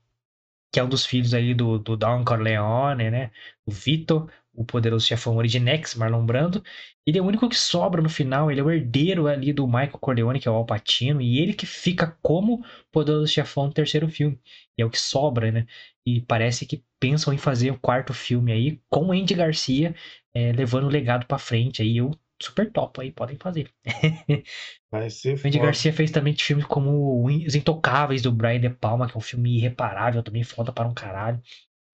que 0.71 0.79
é 0.79 0.83
um 0.83 0.89
dos 0.89 1.05
filhos 1.05 1.33
aí 1.33 1.53
do, 1.53 1.79
do 1.79 1.97
Don 1.97 2.23
Corleone, 2.25 3.11
né? 3.11 3.31
O 3.65 3.71
Vito, 3.71 4.29
o 4.53 4.65
poderoso 4.65 5.05
chefão 5.05 5.37
Originex, 5.37 5.95
Marlon 5.95 6.25
Brando. 6.25 6.63
Ele 7.05 7.17
é 7.17 7.21
o 7.21 7.25
único 7.25 7.49
que 7.49 7.57
sobra 7.57 8.01
no 8.01 8.09
final, 8.09 8.51
ele 8.51 8.59
é 8.59 8.63
o 8.63 8.71
herdeiro 8.71 9.27
ali 9.27 9.53
do 9.53 9.65
Michael 9.65 9.97
Corleone, 9.99 10.39
que 10.39 10.47
é 10.47 10.51
o 10.51 10.55
Al 10.55 10.65
Pacino, 10.65 11.21
e 11.21 11.39
ele 11.39 11.53
que 11.53 11.65
fica 11.65 12.17
como 12.21 12.63
poderoso 12.91 13.27
chefão 13.27 13.67
no 13.67 13.73
terceiro 13.73 14.07
filme. 14.09 14.39
E 14.77 14.81
é 14.81 14.85
o 14.85 14.89
que 14.89 14.99
sobra, 14.99 15.51
né? 15.51 15.67
E 16.05 16.21
parece 16.21 16.65
que 16.65 16.83
pensam 16.99 17.33
em 17.33 17.37
fazer 17.37 17.71
o 17.71 17.79
quarto 17.79 18.13
filme 18.13 18.51
aí 18.51 18.81
com 18.89 19.11
Andy 19.11 19.33
Garcia 19.33 19.95
é, 20.33 20.51
levando 20.51 20.85
o 20.85 20.89
legado 20.89 21.25
para 21.25 21.37
frente 21.37 21.81
aí. 21.81 21.97
Eu 21.97 22.11
super 22.41 22.71
top 22.71 23.01
aí, 23.01 23.11
podem 23.11 23.37
fazer. 23.37 23.71
Vai 24.91 25.09
ser 25.09 25.37
o 25.37 25.47
Andy 25.47 25.59
Garcia 25.59 25.93
fez 25.93 26.11
também 26.11 26.35
filmes 26.35 26.65
como 26.65 27.25
Os 27.25 27.55
Intocáveis 27.55 28.21
do 28.21 28.31
Brian 28.31 28.59
De 28.59 28.69
Palma, 28.69 29.07
que 29.07 29.15
é 29.15 29.17
um 29.17 29.21
filme 29.21 29.57
irreparável, 29.57 30.23
também 30.23 30.43
foda 30.43 30.71
para 30.71 30.87
um 30.87 30.93
caralho. 30.93 31.41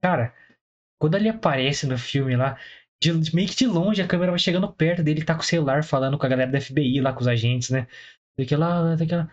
Cara, 0.02 0.34
quando 1.00 1.16
ele 1.16 1.30
aparece 1.30 1.86
no 1.86 1.98
filme 1.98 2.36
lá, 2.36 2.58
de, 3.02 3.14
meio 3.34 3.48
que 3.48 3.56
de 3.56 3.68
longe, 3.68 4.02
a 4.02 4.08
câmera 4.08 4.32
vai 4.32 4.40
chegando 4.40 4.72
perto 4.72 5.04
dele, 5.04 5.24
tá 5.24 5.36
com 5.36 5.42
o 5.42 5.46
celular 5.46 5.84
falando 5.84 6.18
com 6.18 6.26
a 6.26 6.30
galera 6.30 6.52
da 6.52 6.60
FBI 6.60 7.00
lá, 7.02 7.14
com 7.14 7.22
os 7.22 7.28
agentes, 7.28 7.70
né? 7.70 7.88
Daquela. 8.38 8.96
daquela. 8.96 9.32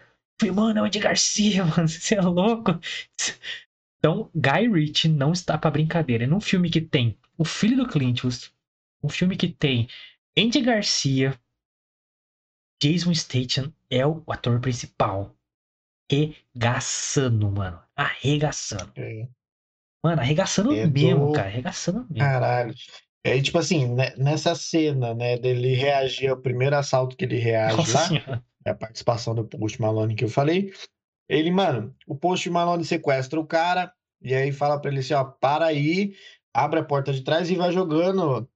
Mano, 0.52 0.80
é 0.80 0.82
o 0.82 0.84
Andy 0.84 0.98
Garcia, 0.98 1.64
mano, 1.66 1.88
você 1.88 2.16
é 2.16 2.20
louco. 2.20 2.78
Então, 4.04 4.30
Guy 4.34 4.68
Ritchie 4.70 5.08
não 5.08 5.32
está 5.32 5.56
para 5.56 5.70
brincadeira. 5.70 6.24
É 6.24 6.26
num 6.26 6.38
filme 6.38 6.68
que 6.68 6.82
tem 6.82 7.16
o 7.38 7.44
filho 7.44 7.74
do 7.74 7.88
Clint 7.88 8.22
Eastwood, 8.22 8.54
um 9.02 9.08
filme 9.08 9.34
que 9.34 9.48
tem 9.48 9.88
Andy 10.36 10.60
Garcia, 10.62 11.38
Jason 12.82 13.14
Statham 13.14 13.72
é 13.88 14.04
o 14.04 14.22
ator 14.26 14.60
principal. 14.60 15.32
Regaçando, 16.10 17.50
mano. 17.50 17.80
Arregaçando. 17.96 18.92
É. 18.96 19.28
Mano, 20.04 20.20
arregaçando 20.20 20.74
é 20.74 20.86
mesmo, 20.86 21.28
do... 21.28 21.32
cara. 21.32 21.46
Arregaçando 21.46 22.00
mesmo. 22.00 22.18
Caralho. 22.18 22.74
É 23.24 23.40
tipo 23.40 23.58
assim, 23.58 23.94
né, 23.94 24.14
nessa 24.16 24.54
cena, 24.54 25.14
né, 25.14 25.38
dele 25.38 25.74
reagir 25.74 26.28
ao 26.28 26.36
primeiro 26.36 26.76
assalto 26.76 27.16
que 27.16 27.24
ele 27.24 27.38
reage 27.38 27.76
Nossa 27.76 27.98
lá, 27.98 28.08
senhora. 28.08 28.44
é 28.66 28.70
a 28.70 28.74
participação 28.74 29.34
do 29.34 29.44
Post 29.46 29.80
Malone 29.80 30.14
que 30.14 30.24
eu 30.24 30.28
falei. 30.28 30.74
Ele, 31.26 31.50
mano, 31.50 31.96
o 32.06 32.14
Post 32.14 32.50
Malone 32.50 32.84
sequestra 32.84 33.40
o 33.40 33.46
cara 33.46 33.94
e 34.20 34.34
aí 34.34 34.52
fala 34.52 34.78
pra 34.78 34.90
ele 34.90 35.00
assim, 35.00 35.14
ó, 35.14 35.24
para 35.24 35.66
aí, 35.66 36.14
abre 36.52 36.80
a 36.80 36.84
porta 36.84 37.12
de 37.12 37.22
trás 37.22 37.48
e 37.50 37.54
vai 37.54 37.72
jogando 37.72 38.46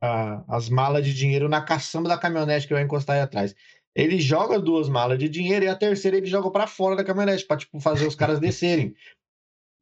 a, 0.00 0.44
as 0.48 0.68
malas 0.68 1.04
de 1.04 1.14
dinheiro 1.14 1.48
na 1.48 1.60
caçamba 1.60 2.08
da 2.08 2.18
caminhonete 2.18 2.66
que 2.66 2.74
vai 2.74 2.82
encostar 2.82 3.16
aí 3.16 3.22
atrás. 3.22 3.54
Ele 3.94 4.20
joga 4.20 4.58
duas 4.58 4.88
malas 4.88 5.18
de 5.18 5.28
dinheiro 5.28 5.64
e 5.64 5.68
a 5.68 5.74
terceira 5.74 6.18
ele 6.18 6.26
joga 6.26 6.50
para 6.50 6.66
fora 6.66 6.94
da 6.94 7.04
caminhonete, 7.04 7.46
pra, 7.46 7.56
tipo, 7.56 7.80
fazer 7.80 8.06
os 8.06 8.14
caras 8.14 8.38
descerem. 8.38 8.94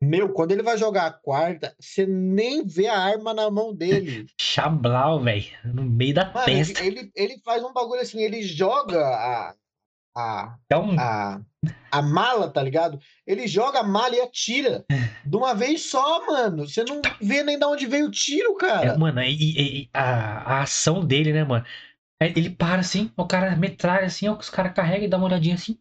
Meu, 0.00 0.32
quando 0.32 0.52
ele 0.52 0.62
vai 0.62 0.76
jogar 0.76 1.06
a 1.06 1.12
quarta, 1.12 1.74
você 1.80 2.06
nem 2.06 2.64
vê 2.64 2.86
a 2.86 2.98
arma 2.98 3.32
na 3.32 3.50
mão 3.50 3.74
dele. 3.74 4.26
Chablau, 4.38 5.22
velho. 5.22 5.46
No 5.64 5.82
meio 5.82 6.14
da 6.14 6.26
Mano, 6.26 6.44
testa. 6.44 6.84
Ele, 6.84 7.00
ele, 7.00 7.12
ele, 7.14 7.38
faz 7.42 7.64
um 7.64 7.72
bagulho 7.72 8.00
assim, 8.00 8.22
ele 8.22 8.42
joga 8.42 9.00
a. 9.00 9.54
A, 10.16 10.56
é 10.70 10.76
um... 10.76 10.98
a, 10.98 11.40
a 11.90 12.02
mala, 12.02 12.48
tá 12.48 12.62
ligado? 12.62 13.00
Ele 13.26 13.48
joga 13.48 13.80
a 13.80 13.84
mala 13.84 14.14
e 14.14 14.20
atira 14.20 14.84
de 15.26 15.36
uma 15.36 15.54
vez 15.54 15.82
só, 15.90 16.24
mano. 16.26 16.68
Você 16.68 16.84
não 16.84 17.02
vê 17.20 17.42
nem 17.42 17.58
de 17.58 17.64
onde 17.64 17.86
veio 17.86 18.06
o 18.06 18.10
tiro, 18.10 18.54
cara. 18.56 18.92
É, 18.92 18.96
mano, 18.96 19.22
e, 19.22 19.82
e 19.82 19.90
a, 19.92 20.58
a 20.58 20.62
ação 20.62 21.04
dele, 21.04 21.32
né, 21.32 21.44
mano? 21.44 21.64
Ele 22.20 22.48
para 22.48 22.80
assim, 22.80 23.10
o 23.16 23.26
cara 23.26 23.54
metralha 23.56 24.06
assim, 24.06 24.28
ó, 24.28 24.34
os 24.34 24.48
caras 24.48 24.72
carregam 24.72 25.06
e 25.06 25.08
dá 25.08 25.18
uma 25.18 25.26
olhadinha 25.26 25.56
assim. 25.56 25.78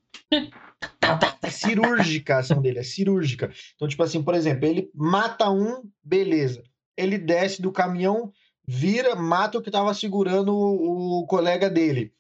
É 1.43 1.49
cirúrgica 1.49 2.35
a 2.35 2.39
ação 2.39 2.61
dele, 2.61 2.79
é 2.79 2.83
cirúrgica. 2.83 3.51
Então, 3.75 3.87
tipo 3.87 4.01
assim, 4.03 4.21
por 4.21 4.33
exemplo, 4.33 4.65
ele 4.65 4.89
mata 4.93 5.49
um, 5.49 5.83
beleza. 6.03 6.63
Ele 6.97 7.17
desce 7.17 7.61
do 7.61 7.71
caminhão, 7.71 8.31
vira, 8.67 9.15
mata 9.15 9.57
o 9.57 9.61
que 9.61 9.71
tava 9.71 9.93
segurando 9.93 10.53
o, 10.53 11.21
o 11.21 11.27
colega 11.27 11.69
dele. 11.69 12.13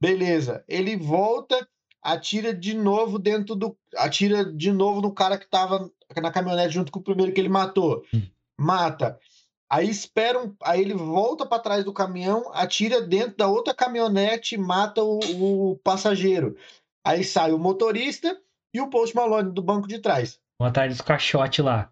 Beleza. 0.00 0.64
Ele 0.68 0.96
volta, 0.96 1.66
atira 2.02 2.52
de 2.54 2.74
novo 2.74 3.18
dentro 3.18 3.54
do. 3.54 3.76
Atira 3.96 4.44
de 4.44 4.72
novo 4.72 5.00
no 5.00 5.12
cara 5.12 5.38
que 5.38 5.48
tava 5.48 5.90
na 6.20 6.30
caminhonete 6.30 6.74
junto 6.74 6.92
com 6.92 7.00
o 7.00 7.04
primeiro 7.04 7.32
que 7.32 7.40
ele 7.40 7.48
matou. 7.48 8.04
Hum. 8.12 8.22
Mata. 8.58 9.18
Aí 9.68 9.88
espera 9.90 10.38
um, 10.40 10.54
aí 10.62 10.80
ele 10.80 10.94
volta 10.94 11.44
para 11.44 11.62
trás 11.62 11.84
do 11.84 11.92
caminhão, 11.92 12.50
atira 12.54 13.00
dentro 13.00 13.36
da 13.36 13.48
outra 13.48 13.74
caminhonete 13.74 14.54
e 14.54 14.58
mata 14.58 15.02
o, 15.02 15.18
o 15.72 15.76
passageiro. 15.78 16.56
Aí 17.04 17.24
sai 17.24 17.52
o 17.52 17.58
motorista 17.58 18.38
e 18.72 18.80
o 18.80 18.88
Post 18.88 19.16
Malone 19.16 19.52
do 19.52 19.62
banco 19.62 19.88
de 19.88 19.98
trás. 19.98 20.38
Vão 20.58 20.68
atrás 20.68 20.92
dos 20.92 21.00
caixotes 21.00 21.64
lá. 21.64 21.90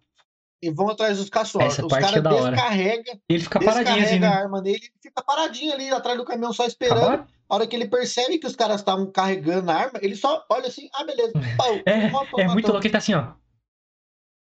E 0.65 0.71
vão 0.71 0.89
atrás 0.89 1.19
dos 1.19 1.29
caixotes. 1.29 1.75
Essa 1.75 1.87
Os 1.87 1.93
caras 1.93 2.17
é 2.17 2.21
descarrega, 2.21 3.19
ele 3.29 3.43
fica 3.43 3.61
paradinho 3.61 4.05
assim, 4.05 4.19
né? 4.19 4.27
a 4.27 4.35
arma 4.35 4.63
nele, 4.63 4.79
ele 4.79 4.93
fica 5.03 5.23
paradinho 5.23 5.73
ali 5.73 5.91
atrás 5.91 6.17
do 6.17 6.25
caminhão 6.25 6.53
só 6.53 6.65
esperando. 6.65 7.27
A 7.49 7.55
hora 7.55 7.67
que 7.67 7.77
ele 7.77 7.87
percebe 7.87 8.39
que 8.39 8.47
os 8.47 8.57
caras 8.57 8.81
estavam 8.81 9.11
carregando 9.11 9.71
a 9.71 9.75
arma, 9.75 9.99
ele 10.01 10.17
só 10.17 10.45
olha 10.51 10.69
assim, 10.69 10.89
ah, 10.95 11.05
beleza. 11.05 11.33
Pau, 11.59 11.75
é, 11.85 12.09
pau, 12.09 12.27
pau, 12.27 12.41
é 12.41 12.49
muito 12.49 12.71
louco, 12.71 12.87
ele 12.87 12.93
tá 12.93 12.99
assim, 12.99 13.15
ó. 13.15 13.33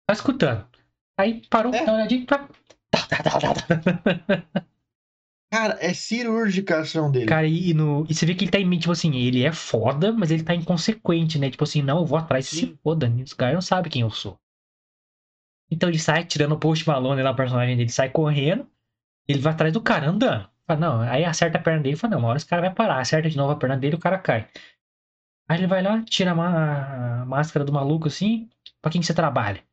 Tá 0.05 0.13
escutando. 0.13 0.67
Aí 1.17 1.41
parou, 1.49 1.73
é. 1.73 1.85
dá 1.85 1.91
uma 1.91 1.99
olhadinha, 1.99 2.25
tá. 2.25 2.47
Cara, 5.51 5.77
é 5.81 5.93
cirúrgica 5.93 6.77
a 6.77 6.81
ação 6.81 7.11
dele. 7.11 7.25
Cara, 7.25 7.47
e, 7.47 7.73
no, 7.73 8.05
e 8.07 8.13
você 8.13 8.25
vê 8.25 8.35
que 8.35 8.43
ele 8.43 8.51
tá 8.51 8.59
em 8.59 8.77
tipo 8.77 8.91
assim, 8.91 9.15
ele 9.15 9.43
é 9.43 9.51
foda, 9.51 10.11
mas 10.11 10.29
ele 10.29 10.43
tá 10.43 10.53
inconsequente, 10.53 11.39
né? 11.39 11.49
Tipo 11.49 11.63
assim, 11.63 11.81
não, 11.81 11.99
eu 11.99 12.05
vou 12.05 12.19
atrás, 12.19 12.47
se 12.47 12.77
foda, 12.83 13.11
os 13.25 13.33
caras 13.33 13.55
não 13.55 13.61
sabem 13.61 13.91
quem 13.91 14.01
eu 14.03 14.11
sou. 14.11 14.39
Então 15.71 15.89
ele 15.89 15.99
sai 15.99 16.25
tirando 16.25 16.53
o 16.53 16.59
Post 16.59 16.87
Malone 16.87 17.21
lá, 17.21 17.31
o 17.31 17.35
personagem 17.35 17.77
dele 17.77 17.89
sai 17.89 18.09
correndo, 18.09 18.67
ele 19.27 19.39
vai 19.39 19.53
atrás 19.53 19.73
do 19.73 19.81
cara 19.81 20.09
andando. 20.09 20.49
Fala, 20.67 20.79
não, 20.79 21.01
aí 21.01 21.25
acerta 21.25 21.57
a 21.57 21.61
perna 21.61 21.81
dele 21.81 21.95
fala, 21.95 22.11
não, 22.11 22.19
uma 22.19 22.29
hora 22.29 22.37
esse 22.37 22.45
cara 22.45 22.61
vai 22.61 22.73
parar, 22.73 22.99
acerta 22.99 23.29
de 23.29 23.37
novo 23.37 23.51
a 23.53 23.55
perna 23.55 23.77
dele 23.77 23.95
o 23.95 23.99
cara 23.99 24.17
cai. 24.17 24.47
Aí 25.47 25.57
ele 25.57 25.67
vai 25.67 25.81
lá, 25.81 26.03
tira 26.03 26.31
a, 26.31 27.25
máscara 27.25 27.65
do 27.65 27.73
maluco 27.73 28.07
assim, 28.07 28.49
pra 28.81 28.91
quem 28.91 29.01
que 29.01 29.07
você 29.07 29.13
trabalha? 29.13 29.63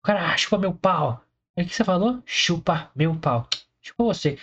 O 0.00 0.06
cara, 0.06 0.32
ah, 0.32 0.36
chupa 0.36 0.58
meu 0.58 0.72
pau. 0.72 1.20
Aí 1.56 1.64
o 1.64 1.66
que 1.66 1.74
você 1.74 1.84
falou? 1.84 2.22
Chupa 2.24 2.90
meu 2.94 3.14
pau. 3.18 3.48
Chupa 3.82 4.04
você 4.04 4.38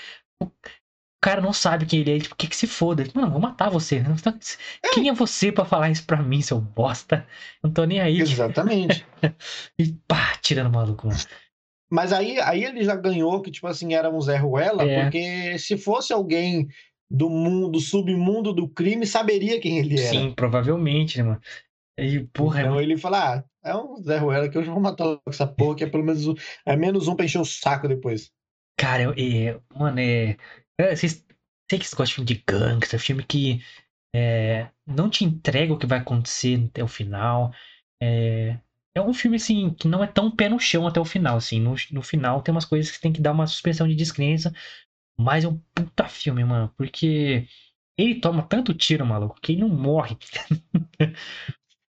cara 1.23 1.39
não 1.39 1.53
sabe 1.53 1.85
quem 1.85 2.01
ele 2.01 2.17
é, 2.17 2.19
tipo, 2.19 2.35
que 2.35 2.47
que 2.47 2.55
se 2.55 2.67
foda. 2.67 3.05
Mano, 3.13 3.31
vou 3.31 3.39
matar 3.39 3.69
você. 3.69 4.03
Quem 4.93 5.07
é 5.07 5.13
você 5.13 5.53
para 5.53 5.63
falar 5.63 5.89
isso 5.89 6.05
pra 6.05 6.21
mim, 6.21 6.41
seu 6.41 6.59
bosta? 6.59 7.25
Não 7.63 7.71
tô 7.71 7.85
nem 7.85 8.01
aí. 8.01 8.19
Exatamente. 8.19 9.05
e 9.79 9.93
pá, 10.05 10.37
tirando 10.41 10.67
o 10.67 10.73
maluco, 10.73 11.07
mano. 11.07 11.19
Mas 11.89 12.11
aí, 12.11 12.39
aí 12.41 12.65
ele 12.65 12.83
já 12.83 12.95
ganhou 12.95 13.41
que, 13.41 13.51
tipo 13.51 13.67
assim, 13.67 13.93
era 13.93 14.09
um 14.09 14.19
Zé 14.19 14.35
Ruela, 14.35 14.83
é. 14.83 15.03
porque 15.03 15.57
se 15.59 15.77
fosse 15.77 16.11
alguém 16.11 16.67
do 17.09 17.29
mundo, 17.29 17.69
do 17.69 17.79
submundo 17.79 18.51
do 18.51 18.67
crime, 18.67 19.05
saberia 19.05 19.61
quem 19.61 19.77
ele 19.77 19.99
era. 19.99 20.09
Sim, 20.09 20.33
provavelmente, 20.35 21.19
né, 21.19 21.23
mano? 21.23 21.41
E, 21.97 22.21
porra, 22.33 22.61
então 22.61 22.79
é... 22.79 22.83
ele 22.83 22.97
fala, 22.97 23.35
ah, 23.35 23.43
é 23.63 23.75
um 23.75 23.95
Zé 24.01 24.17
Ruela 24.17 24.49
que 24.49 24.57
eu 24.57 24.63
já 24.63 24.73
vou 24.73 24.81
matar 24.81 25.19
essa 25.27 25.47
porra, 25.47 25.75
que 25.75 25.83
é 25.85 25.89
pelo 25.89 26.03
menos 26.03 26.25
é 26.65 26.75
menos 26.75 27.07
um 27.07 27.15
pra 27.15 27.25
encher 27.25 27.39
o 27.39 27.45
saco 27.45 27.87
depois. 27.87 28.31
Cara, 28.77 29.03
eu, 29.03 29.13
é, 29.15 29.59
mano, 29.73 29.99
é. 29.99 30.35
É 30.79 30.95
vocês, 30.95 31.25
sei 31.69 31.79
que 31.79 31.85
vocês 31.85 31.93
gostam 31.93 32.25
de 32.25 32.43
gangster, 32.47 32.99
filme 32.99 33.23
que 33.23 33.61
é, 34.15 34.69
não 34.85 35.09
te 35.09 35.25
entrega 35.25 35.73
o 35.73 35.77
que 35.77 35.87
vai 35.87 35.99
acontecer 35.99 36.63
até 36.69 36.83
o 36.83 36.87
final. 36.87 37.53
É, 38.01 38.59
é 38.95 39.01
um 39.01 39.13
filme, 39.13 39.37
assim, 39.37 39.73
que 39.73 39.87
não 39.87 40.03
é 40.03 40.07
tão 40.07 40.29
pé 40.29 40.49
no 40.49 40.59
chão 40.59 40.87
até 40.87 40.99
o 40.99 41.05
final, 41.05 41.37
assim. 41.37 41.59
No, 41.59 41.75
no 41.91 42.01
final 42.01 42.41
tem 42.41 42.51
umas 42.53 42.65
coisas 42.65 42.91
que 42.91 43.01
tem 43.01 43.11
que 43.11 43.21
dar 43.21 43.31
uma 43.31 43.47
suspensão 43.47 43.87
de 43.87 43.95
descrença. 43.95 44.53
Mas 45.17 45.43
é 45.43 45.47
um 45.47 45.59
puta 45.75 46.07
filme, 46.07 46.43
mano. 46.43 46.73
Porque 46.77 47.47
ele 47.97 48.19
toma 48.19 48.43
tanto 48.43 48.73
tiro, 48.73 49.05
maluco, 49.05 49.39
que 49.41 49.53
ele 49.53 49.61
não 49.61 49.69
morre. 49.69 50.17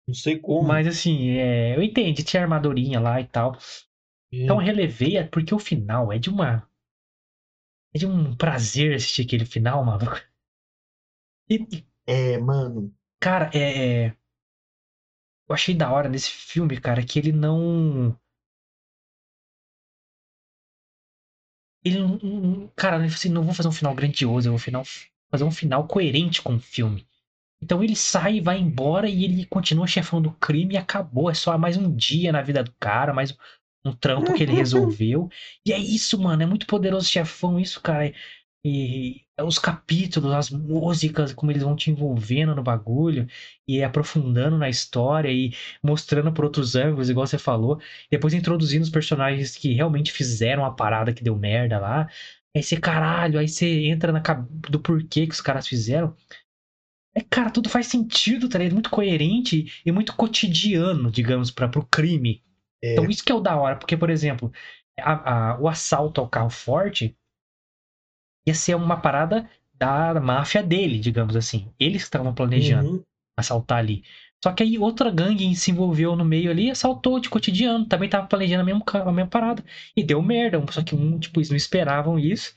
Não 0.07 0.15
sei 0.15 0.39
como. 0.39 0.69
Mas 0.69 0.87
assim, 0.87 1.31
é, 1.31 1.75
eu 1.75 1.83
entendi, 1.83 2.23
tinha 2.23 2.43
armadurinha 2.43 3.01
lá 3.01 3.21
e 3.21 3.27
tal. 3.27 3.57
Então 4.31 4.59
relevei 4.59 5.17
é 5.17 5.25
porque 5.25 5.55
o 5.55 5.59
final 5.59 6.13
é 6.13 6.19
de 6.19 6.29
uma. 6.29 6.69
É 7.95 7.99
de 7.99 8.05
um 8.07 8.37
prazer 8.37 8.95
assistir 8.95 9.23
aquele 9.23 9.47
final, 9.47 9.83
maluco. 9.85 10.21
E, 11.49 11.57
é, 12.07 12.39
mano. 12.39 12.95
Cara, 13.21 13.51
é, 13.55 14.07
é. 14.09 14.17
Eu 15.49 15.55
achei 15.55 15.75
da 15.75 15.91
hora 15.91 16.07
nesse 16.09 16.29
filme, 16.31 16.79
cara, 16.79 17.03
que 17.05 17.19
ele 17.19 17.33
não. 17.33 18.15
Ele 21.85 21.99
não. 22.01 22.69
Cara, 22.77 22.97
ele 23.05 23.07
assim, 23.15 23.29
não 23.29 23.43
vou 23.45 23.55
fazer 23.55 23.69
um 23.69 23.73
final 23.73 23.95
grandioso, 23.95 24.49
eu 24.49 24.53
vou 24.53 24.59
final, 24.59 24.85
fazer 25.31 25.45
um 25.45 25.51
final 25.51 25.87
coerente 25.87 26.43
com 26.43 26.57
o 26.57 26.61
filme. 26.61 27.07
Então 27.63 27.83
ele 27.85 27.97
sai, 27.97 28.41
vai 28.41 28.59
embora 28.59 29.09
e 29.09 29.25
ele 29.25 29.47
continua 29.47 29.87
chefão 29.87 30.23
do 30.23 30.33
crime 30.33 30.75
e 30.75 30.79
acabou. 30.79 31.31
É 31.31 31.35
só 31.35 31.57
mais 31.59 31.77
um 31.77 31.95
dia 31.95 32.33
na 32.33 32.43
vida 32.43 32.65
do 32.65 32.73
cara, 32.81 33.15
mais 33.15 33.37
um 33.85 33.93
trampo 33.93 34.33
que 34.33 34.43
ele 34.43 34.53
resolveu. 34.55 35.29
E 35.67 35.73
é 35.73 35.79
isso, 35.79 36.19
mano. 36.21 36.43
É 36.43 36.47
muito 36.47 36.67
poderoso 36.67 37.09
chefão, 37.09 37.59
isso, 37.61 37.81
cara. 37.81 38.13
E 38.67 39.23
os 39.43 39.59
capítulos, 39.59 40.33
as 40.33 40.49
músicas, 40.51 41.33
como 41.35 41.51
eles 41.53 41.63
vão 41.63 41.77
te 41.77 41.91
envolvendo 41.91 42.55
no 42.55 42.63
bagulho 42.63 43.27
e 43.69 43.83
aprofundando 43.83 44.57
na 44.57 44.69
história 44.71 45.31
e 45.31 45.53
mostrando 45.83 46.33
por 46.33 46.45
outros 46.47 46.75
ângulos, 46.75 47.11
igual 47.11 47.27
você 47.27 47.37
falou. 47.39 47.79
Depois 48.11 48.33
introduzindo 48.33 48.83
os 48.83 48.91
personagens 48.91 49.57
que 49.57 49.75
realmente 49.75 50.13
fizeram 50.13 50.65
a 50.65 50.71
parada 50.71 51.13
que 51.13 51.23
deu 51.23 51.37
merda 51.37 51.79
lá. 51.79 52.09
Aí 52.57 52.63
você, 52.63 52.77
caralho, 52.77 53.39
aí 53.39 53.49
você 53.49 53.67
entra 53.87 54.13
na 54.13 54.21
do 54.71 54.81
porquê 54.81 55.27
que 55.27 55.35
os 55.35 55.41
caras 55.41 55.67
fizeram. 55.67 56.15
É, 57.15 57.21
cara, 57.21 57.51
tudo 57.51 57.69
faz 57.69 57.87
sentido, 57.87 58.49
tá 58.49 58.59
ligado? 58.59 58.75
Muito 58.75 58.91
coerente 58.91 59.81
e 59.85 59.93
muito 59.93 60.15
cotidiano, 60.17 61.11
digamos, 61.11 61.51
para 61.51 61.69
pro 61.69 61.87
crime. 61.87 62.43
É. 62.83 62.93
Então 62.93 63.09
isso 63.09 63.25
que 63.25 63.33
é 63.33 63.35
o 63.35 63.41
da 63.41 63.57
hora, 63.57 63.77
porque, 63.77 63.97
por 63.97 64.11
exemplo, 64.11 64.53
a, 64.99 65.53
a, 65.53 65.61
o 65.61 65.69
assalto 65.69 66.21
ao 66.21 66.29
carro 66.29 66.51
forte 66.51 67.17
ia 68.47 68.55
ser 68.55 68.75
uma 68.75 69.01
parada 69.01 69.49
da 69.73 70.21
máfia 70.21 70.63
dele, 70.63 70.99
digamos 70.99 71.37
assim. 71.37 71.73
Eles 71.79 72.03
estavam 72.03 72.35
planejando 72.35 72.91
uhum. 72.91 73.05
assaltar 73.37 73.79
ali. 73.79 74.05
Só 74.43 74.53
que 74.53 74.63
aí 74.63 74.79
outra 74.79 75.11
gangue 75.11 75.55
se 75.57 75.71
envolveu 75.71 76.15
no 76.15 76.25
meio 76.25 76.51
ali 76.51 76.67
e 76.67 76.71
assaltou 76.71 77.19
de 77.19 77.31
cotidiano. 77.31 77.87
Também 77.87 78.11
tava 78.11 78.27
planejando 78.27 78.61
a 78.61 78.65
mesma, 78.65 78.85
a 78.93 79.13
mesma 79.13 79.31
parada. 79.31 79.65
E 79.97 80.03
deu 80.03 80.21
merda. 80.21 80.63
Só 80.71 80.83
que 80.83 80.95
um, 80.95 81.19
tipo, 81.19 81.41
eles 81.41 81.49
não 81.49 81.57
esperavam 81.57 82.19
isso. 82.19 82.55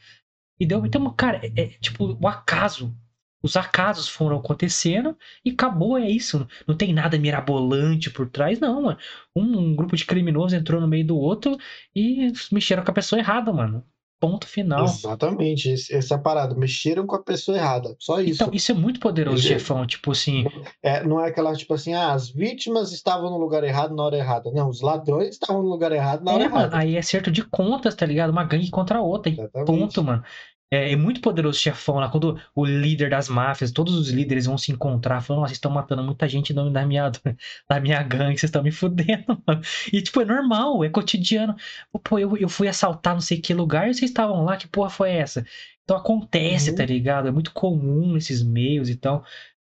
E 0.60 0.66
deu. 0.66 0.86
Então, 0.86 1.10
cara, 1.14 1.40
é, 1.42 1.62
é 1.62 1.68
tipo 1.80 2.18
o 2.22 2.28
acaso. 2.28 2.94
Os 3.42 3.56
acasos 3.56 4.08
foram 4.08 4.38
acontecendo 4.38 5.16
e 5.46 5.52
acabou, 5.52 5.98
é 5.98 6.10
isso. 6.10 6.48
Não 6.68 6.76
tem 6.76 6.94
nada 6.94 7.20
mirabolante 7.20 8.10
por 8.10 8.30
trás, 8.30 8.60
não, 8.60 8.82
mano. 8.82 8.98
Um, 9.36 9.60
um 9.60 9.76
grupo 9.76 9.96
de 9.96 10.06
criminosos 10.06 10.54
entrou 10.54 10.82
no 10.82 10.88
meio 10.88 11.06
do 11.06 11.18
outro 11.18 11.58
e 11.96 12.32
mexeram 12.52 12.84
com 12.84 12.92
a 12.92 12.96
pessoa 12.96 13.20
errada, 13.20 13.54
mano. 13.54 13.84
Ponto 14.20 14.48
final. 14.48 14.84
Exatamente, 14.84 15.72
essa 15.92 16.18
parada. 16.18 16.56
Mexeram 16.56 17.06
com 17.06 17.16
a 17.16 17.22
pessoa 17.22 17.56
errada. 17.56 17.96
Só 18.00 18.20
isso. 18.20 18.42
Então, 18.42 18.50
isso 18.52 18.72
é 18.72 18.76
muito 18.76 19.00
poderoso, 19.00 19.38
Ele... 19.38 19.54
chefão. 19.60 19.86
Tipo 19.86 20.12
assim. 20.12 20.44
É, 20.82 21.04
não 21.04 21.24
é 21.24 21.30
aquela, 21.30 21.54
tipo 21.54 21.76
assim, 21.76 21.94
ah, 21.94 22.14
as 22.14 22.28
vítimas 22.28 22.92
estavam 22.92 23.30
no 23.30 23.38
lugar 23.38 23.64
errado 23.64 23.96
na 23.96 24.02
hora 24.02 24.18
errada. 24.18 24.52
Não, 24.52 24.70
os 24.70 24.82
ladrões 24.82 25.30
estavam 25.30 25.62
no 25.62 25.70
lugar 25.70 25.92
errado 25.92 26.24
na 26.24 26.34
hora 26.34 26.44
é, 26.44 26.46
errada. 26.48 26.70
Mano, 26.72 26.76
aí 26.76 26.96
é 26.96 27.02
certo 27.04 27.30
de 27.30 27.44
contas, 27.44 27.94
tá 27.94 28.08
ligado? 28.08 28.32
Uma 28.32 28.44
gangue 28.44 28.72
contra 28.72 28.98
a 28.98 29.02
outra. 29.02 29.32
Exatamente. 29.32 29.68
Ponto, 29.68 30.04
mano. 30.04 30.24
É, 30.72 30.92
é, 30.92 30.96
muito 30.98 31.22
poderoso 31.22 31.60
chefão 31.60 31.96
lá, 31.96 32.10
quando 32.10 32.40
o 32.54 32.66
líder 32.66 33.10
das 33.10 33.30
máfias, 33.30 33.72
todos 33.72 33.96
os 33.96 34.10
líderes 34.10 34.46
vão 34.46 34.58
se 34.58 34.72
encontrar, 34.72 35.22
falando, 35.22 35.42
nossa, 35.42 35.50
vocês 35.52 35.58
estão 35.58 35.72
matando 35.72 36.04
muita 36.04 36.28
gente 36.28 36.54
no 36.54 36.62
nome 36.64 36.74
da 36.74 36.86
minha, 36.86 37.10
da 37.70 37.80
minha 37.80 38.04
gangue, 38.04 38.38
vocês 38.38 38.50
estão 38.50 38.62
me 38.64 38.72
fudendo, 38.72 39.42
mano. 39.48 39.62
E, 39.94 40.02
tipo, 40.02 40.22
é 40.22 40.26
normal, 40.26 40.84
é 40.84 40.90
cotidiano. 40.90 41.56
Pô, 42.04 42.20
eu, 42.20 42.36
eu 42.38 42.50
fui 42.50 42.68
assaltar 42.68 43.14
não 43.14 43.22
sei 43.22 43.40
que 43.40 43.54
lugar 43.54 43.90
e 43.90 43.94
vocês 43.94 44.12
estavam 44.12 44.44
lá, 44.44 44.58
que 44.58 44.68
porra 44.68 44.90
foi 44.90 45.12
essa? 45.12 45.46
Então 45.84 45.96
acontece, 45.96 46.68
tá 46.68 46.72
uhum. 46.84 46.88
tá 46.88 46.94
ligado? 46.94 47.28
É 47.30 47.32
muito 47.32 47.54
comum 47.54 48.14
nesses 48.14 48.44
meios, 48.44 48.90
então... 48.90 49.24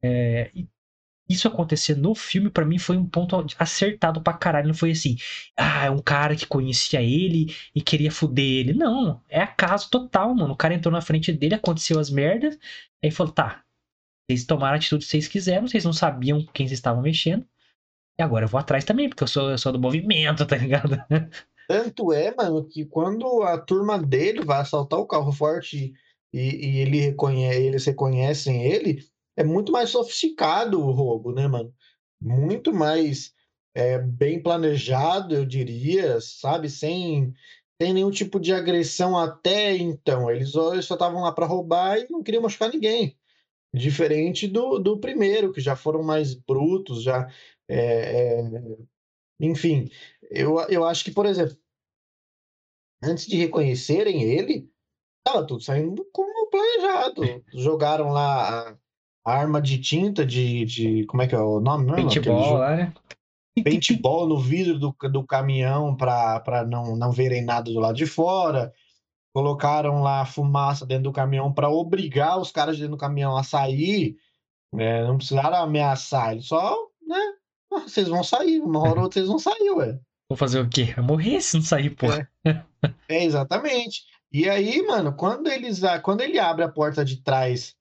É, 0.06 0.50
isso 1.28 1.48
acontecer 1.48 1.96
no 1.96 2.14
filme, 2.14 2.50
para 2.50 2.64
mim, 2.64 2.78
foi 2.78 2.96
um 2.96 3.06
ponto 3.06 3.46
acertado 3.58 4.20
pra 4.22 4.34
caralho. 4.34 4.68
Não 4.68 4.74
foi 4.74 4.90
assim, 4.90 5.16
ah, 5.56 5.86
é 5.86 5.90
um 5.90 6.00
cara 6.00 6.36
que 6.36 6.46
conhecia 6.46 7.02
ele 7.02 7.54
e 7.74 7.80
queria 7.80 8.10
fuder 8.10 8.44
ele. 8.44 8.72
Não, 8.74 9.20
é 9.28 9.40
acaso 9.40 9.88
total, 9.90 10.34
mano. 10.34 10.52
O 10.52 10.56
cara 10.56 10.74
entrou 10.74 10.92
na 10.92 11.00
frente 11.00 11.32
dele, 11.32 11.54
aconteceu 11.54 11.98
as 11.98 12.10
merdas, 12.10 12.58
aí 13.02 13.10
falou, 13.10 13.32
tá, 13.32 13.64
vocês 14.28 14.44
tomaram 14.44 14.74
a 14.74 14.76
atitude 14.76 15.04
que 15.04 15.10
vocês 15.10 15.28
quiseram, 15.28 15.66
vocês 15.66 15.84
não 15.84 15.92
sabiam 15.92 16.44
quem 16.52 16.66
vocês 16.66 16.78
estavam 16.78 17.02
mexendo. 17.02 17.46
E 18.18 18.22
agora 18.22 18.44
eu 18.44 18.48
vou 18.48 18.60
atrás 18.60 18.84
também, 18.84 19.08
porque 19.08 19.24
eu 19.24 19.28
sou, 19.28 19.50
eu 19.50 19.58
sou 19.58 19.72
do 19.72 19.80
movimento, 19.80 20.44
tá 20.46 20.56
ligado? 20.56 21.02
Tanto 21.66 22.12
é, 22.12 22.34
mano, 22.34 22.66
que 22.68 22.84
quando 22.84 23.42
a 23.42 23.58
turma 23.58 23.98
dele 23.98 24.44
vai 24.44 24.60
assaltar 24.60 25.00
o 25.00 25.06
carro 25.06 25.32
forte 25.32 25.94
e, 26.32 26.38
e 26.38 26.78
ele 26.78 27.00
reconhece, 27.00 27.62
eles 27.62 27.84
reconhecem 27.86 28.64
ele, 28.64 29.02
é 29.36 29.44
muito 29.44 29.72
mais 29.72 29.90
sofisticado 29.90 30.80
o 30.80 30.90
roubo, 30.90 31.32
né, 31.32 31.46
mano? 31.46 31.74
Muito 32.20 32.72
mais 32.72 33.34
é, 33.74 33.98
bem 33.98 34.42
planejado, 34.42 35.34
eu 35.34 35.44
diria, 35.44 36.20
sabe? 36.20 36.70
Sem, 36.70 37.34
sem 37.80 37.92
nenhum 37.92 38.10
tipo 38.10 38.38
de 38.38 38.52
agressão 38.52 39.18
até 39.18 39.76
então. 39.76 40.30
Eles 40.30 40.50
só 40.50 40.74
estavam 40.74 41.22
lá 41.22 41.32
para 41.32 41.46
roubar 41.46 41.98
e 41.98 42.06
não 42.10 42.22
queriam 42.22 42.42
machucar 42.42 42.70
ninguém. 42.70 43.18
Diferente 43.74 44.46
do, 44.46 44.78
do 44.78 44.98
primeiro, 44.98 45.52
que 45.52 45.60
já 45.60 45.74
foram 45.74 46.02
mais 46.02 46.34
brutos, 46.34 47.02
já. 47.02 47.28
É, 47.68 48.40
é... 48.40 48.50
Enfim, 49.40 49.90
eu, 50.30 50.60
eu 50.68 50.84
acho 50.84 51.04
que, 51.04 51.10
por 51.10 51.26
exemplo, 51.26 51.56
antes 53.02 53.26
de 53.26 53.36
reconhecerem 53.36 54.22
ele, 54.22 54.70
estava 55.26 55.44
tudo 55.44 55.60
saindo 55.60 56.04
como 56.12 56.48
planejado. 56.48 57.22
Jogaram 57.52 58.10
lá 58.10 58.78
arma 59.24 59.60
de 59.60 59.78
tinta 59.78 60.24
de, 60.24 60.64
de. 60.64 61.04
Como 61.06 61.22
é 61.22 61.26
que 61.26 61.34
é 61.34 61.38
o 61.38 61.60
nome 61.60 61.86
mesmo? 61.86 62.08
Paintball, 62.08 62.58
né? 62.58 62.92
Paintball 63.62 64.28
no 64.28 64.38
vidro 64.38 64.78
do, 64.78 64.94
do 65.10 65.24
caminhão 65.24 65.96
para 65.96 66.66
não, 66.68 66.96
não 66.96 67.12
verem 67.12 67.42
nada 67.42 67.72
do 67.72 67.80
lado 67.80 67.96
de 67.96 68.06
fora. 68.06 68.72
Colocaram 69.32 70.02
lá 70.02 70.24
fumaça 70.24 70.86
dentro 70.86 71.04
do 71.04 71.12
caminhão 71.12 71.52
para 71.52 71.68
obrigar 71.68 72.38
os 72.38 72.52
caras 72.52 72.76
dentro 72.76 72.92
do 72.92 72.98
caminhão 72.98 73.36
a 73.36 73.42
sair. 73.42 74.16
É, 74.76 75.04
não 75.04 75.16
precisaram 75.16 75.56
ameaçar, 75.56 76.32
eles 76.32 76.46
só, 76.46 76.76
né? 77.06 77.20
Ah, 77.72 77.80
vocês 77.80 78.08
vão 78.08 78.24
sair, 78.24 78.60
uma 78.60 78.80
hora 78.80 78.96
ou 78.96 79.02
outra 79.04 79.20
vocês 79.20 79.28
vão 79.28 79.38
sair, 79.38 79.70
ué. 79.70 79.98
Vou 80.28 80.36
fazer 80.36 80.60
o 80.60 80.68
quê? 80.68 80.94
Eu 80.96 81.04
morrer 81.04 81.40
se 81.40 81.56
não 81.56 81.62
sair, 81.62 81.90
pô. 81.90 82.06
É. 82.12 82.28
é, 83.08 83.24
exatamente. 83.24 84.02
E 84.32 84.48
aí, 84.48 84.84
mano, 84.84 85.14
quando 85.14 85.48
eles 85.48 85.80
quando 86.02 86.22
ele 86.22 86.40
abre 86.40 86.64
a 86.64 86.68
porta 86.68 87.04
de 87.04 87.22
trás 87.22 87.76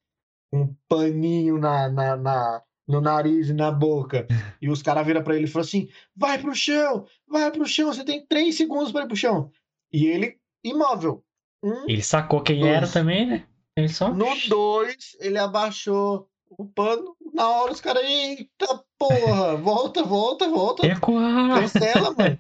um 0.54 0.76
paninho 0.88 1.58
na, 1.58 1.90
na, 1.90 2.16
na, 2.16 2.62
no 2.88 3.02
nariz 3.02 3.50
e 3.50 3.54
na 3.54 3.72
boca. 3.72 4.28
E 4.62 4.70
os 4.70 4.84
caras 4.84 5.06
viram 5.06 5.24
para 5.24 5.36
ele 5.36 5.46
e 5.46 5.48
falam 5.48 5.66
assim: 5.66 5.90
vai 6.16 6.38
pro 6.38 6.54
chão, 6.54 7.06
vai 7.28 7.52
pro 7.52 7.66
chão, 7.66 7.92
você 7.92 8.04
tem 8.04 8.24
três 8.26 8.56
segundos 8.56 8.92
para 8.92 9.06
ir 9.06 9.08
pro 9.08 9.18
chão. 9.18 9.52
E 9.92 10.06
ele, 10.06 10.38
imóvel. 10.64 11.24
Um, 11.64 11.90
ele 11.90 12.04
sacou 12.04 12.42
quem 12.42 12.60
dois. 12.60 12.72
era 12.72 12.88
também, 12.88 13.26
né? 13.26 13.46
Ele 13.76 13.90
só... 13.90 14.14
No 14.14 14.28
dois, 14.48 15.18
ele 15.20 15.40
abaixou 15.40 16.30
o 16.52 16.66
pano. 16.66 17.16
Na 17.34 17.50
hora 17.50 17.72
os 17.72 17.82
caras, 17.82 18.04
eita 18.04 18.84
porra, 19.00 19.56
volta, 19.58 20.04
volta, 20.04 20.48
volta. 20.48 20.86
Recuar. 20.86 21.62
Cancela, 21.62 22.14
mano. 22.18 22.40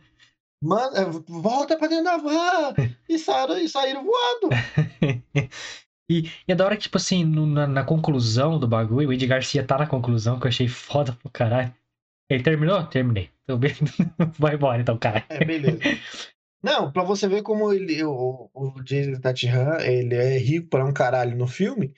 Mano, 0.62 0.96
é, 0.96 1.06
volta 1.28 1.78
pra 1.78 1.88
dentro 1.88 2.06
da 2.06 2.18
van. 2.18 2.74
E 3.10 3.20
saíram, 3.20 3.58
e 3.58 3.68
saíram 3.68 4.06
voando. 4.06 4.50
E, 6.10 6.30
e 6.48 6.52
é 6.52 6.56
da 6.56 6.66
hora 6.66 6.76
que, 6.76 6.84
tipo 6.84 6.98
assim, 6.98 7.24
no, 7.24 7.46
na, 7.46 7.66
na, 7.66 7.84
conclusão 7.84 8.60
do 8.60 8.68
bagulho, 8.68 9.10
o 9.10 9.14
Ed 9.14 9.26
Garcia 9.26 9.66
tá 9.66 9.78
na 9.78 9.88
conclusão, 9.88 10.40
que 10.40 10.46
eu 10.46 10.50
achei 10.50 10.68
foda 10.68 11.14
pro 11.14 11.30
caralho. 11.30 11.74
Ele 12.30 12.44
terminou? 12.44 12.84
Terminei. 12.86 13.30
Então, 13.44 13.60
vai 14.40 14.56
embora 14.56 14.82
então, 14.82 14.98
cara. 14.98 15.26
É, 15.30 15.44
beleza. 15.44 15.80
Não, 16.64 16.92
pra 16.92 17.04
você 17.04 17.28
ver 17.28 17.42
como 17.42 17.74
ele, 17.74 18.04
o, 18.04 18.50
o 18.54 18.82
Jason 18.84 19.20
Tatihan, 19.20 19.78
ele 19.82 20.16
é 20.16 20.38
rico 20.38 20.70
pra 20.70 20.86
um 20.86 20.94
caralho 20.94 21.36
no 21.38 21.46
filme. 21.46 21.94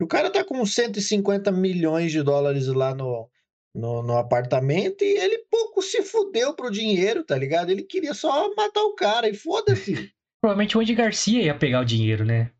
O 0.00 0.06
cara 0.06 0.30
tá 0.30 0.44
com 0.44 0.64
150 0.64 1.50
milhões 1.50 2.12
de 2.12 2.22
dólares 2.22 2.66
lá 2.68 2.94
no, 2.94 3.28
no, 3.74 4.02
no 4.02 4.16
apartamento 4.16 5.02
e 5.02 5.18
ele 5.18 5.38
pouco 5.50 5.82
se 5.82 6.02
fudeu 6.02 6.54
pro 6.54 6.70
dinheiro, 6.70 7.24
tá 7.24 7.36
ligado? 7.36 7.70
Ele 7.70 7.82
queria 7.82 8.14
só 8.14 8.54
matar 8.54 8.82
o 8.82 8.94
cara 8.94 9.28
e 9.28 9.34
foda-se. 9.34 10.12
Provavelmente 10.40 10.76
o 10.76 10.82
Ed 10.82 10.94
Garcia 10.94 11.42
ia 11.42 11.54
pegar 11.54 11.80
o 11.80 11.84
dinheiro, 11.84 12.24
né? 12.24 12.50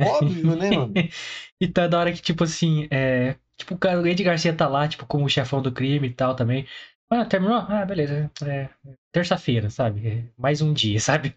Óbvio, 0.00 0.56
né, 0.56 0.70
mano? 0.70 0.94
e 1.60 1.68
tá 1.68 1.86
da 1.86 1.98
hora 1.98 2.12
que, 2.12 2.22
tipo 2.22 2.44
assim, 2.44 2.88
é. 2.90 3.36
Tipo, 3.56 3.74
o 3.74 3.78
cara, 3.78 4.00
o 4.00 4.24
Garcia 4.24 4.54
tá 4.56 4.66
lá, 4.66 4.88
tipo, 4.88 5.04
como 5.06 5.28
chefão 5.28 5.60
do 5.60 5.70
crime 5.70 6.08
e 6.08 6.14
tal 6.14 6.34
também. 6.34 6.66
Ah, 7.10 7.24
terminou? 7.24 7.56
Ah, 7.58 7.84
beleza. 7.84 8.30
É, 8.44 8.68
Terça-feira, 9.12 9.68
sabe? 9.68 10.06
É, 10.08 10.24
mais 10.38 10.62
um 10.62 10.72
dia, 10.72 10.98
sabe? 11.00 11.34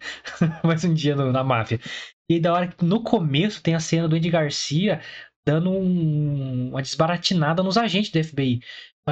mais 0.62 0.84
um 0.84 0.94
dia 0.94 1.16
no, 1.16 1.32
na 1.32 1.42
máfia. 1.42 1.80
E 2.28 2.40
da 2.40 2.52
hora 2.52 2.68
que 2.68 2.84
no 2.84 3.02
começo 3.02 3.62
tem 3.62 3.74
a 3.74 3.80
cena 3.80 4.08
do 4.08 4.16
Ed 4.16 4.30
Garcia 4.30 5.00
dando 5.46 5.70
um, 5.70 6.70
uma 6.70 6.80
desbaratinada 6.80 7.62
nos 7.62 7.76
agentes 7.76 8.10
do 8.10 8.18
FBI. 8.18 8.60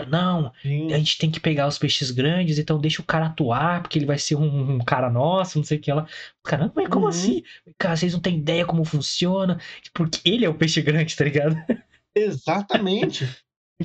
Não, 0.09 0.53
Sim. 0.63 0.93
a 0.93 0.99
gente 0.99 1.19
tem 1.19 1.31
que 1.31 1.39
pegar 1.39 1.67
os 1.67 1.79
peixes 1.79 2.11
grandes, 2.11 2.59
então 2.59 2.81
deixa 2.81 3.03
o 3.03 3.05
cara 3.05 3.27
atuar, 3.27 3.83
porque 3.83 3.99
ele 3.99 4.07
vai 4.07 4.19
ser 4.19 4.37
um, 4.37 4.77
um 4.77 4.79
cara 4.79 5.11
nosso, 5.11 5.59
não 5.59 5.65
sei 5.65 5.77
o 5.77 5.81
que 5.81 5.93
lá. 5.93 6.07
Caramba, 6.43 6.73
mas 6.77 6.89
como 6.89 7.05
uhum. 7.05 7.11
assim? 7.11 7.43
Cara, 7.79 7.97
vocês 7.97 8.15
não 8.15 8.21
têm 8.21 8.39
ideia 8.39 8.65
como 8.65 8.85
funciona. 8.85 9.61
Porque 9.93 10.21
ele 10.25 10.45
é 10.45 10.49
o 10.49 10.55
peixe 10.55 10.81
grande, 10.81 11.15
tá 11.15 11.25
ligado? 11.25 11.57
Exatamente. 12.17 13.29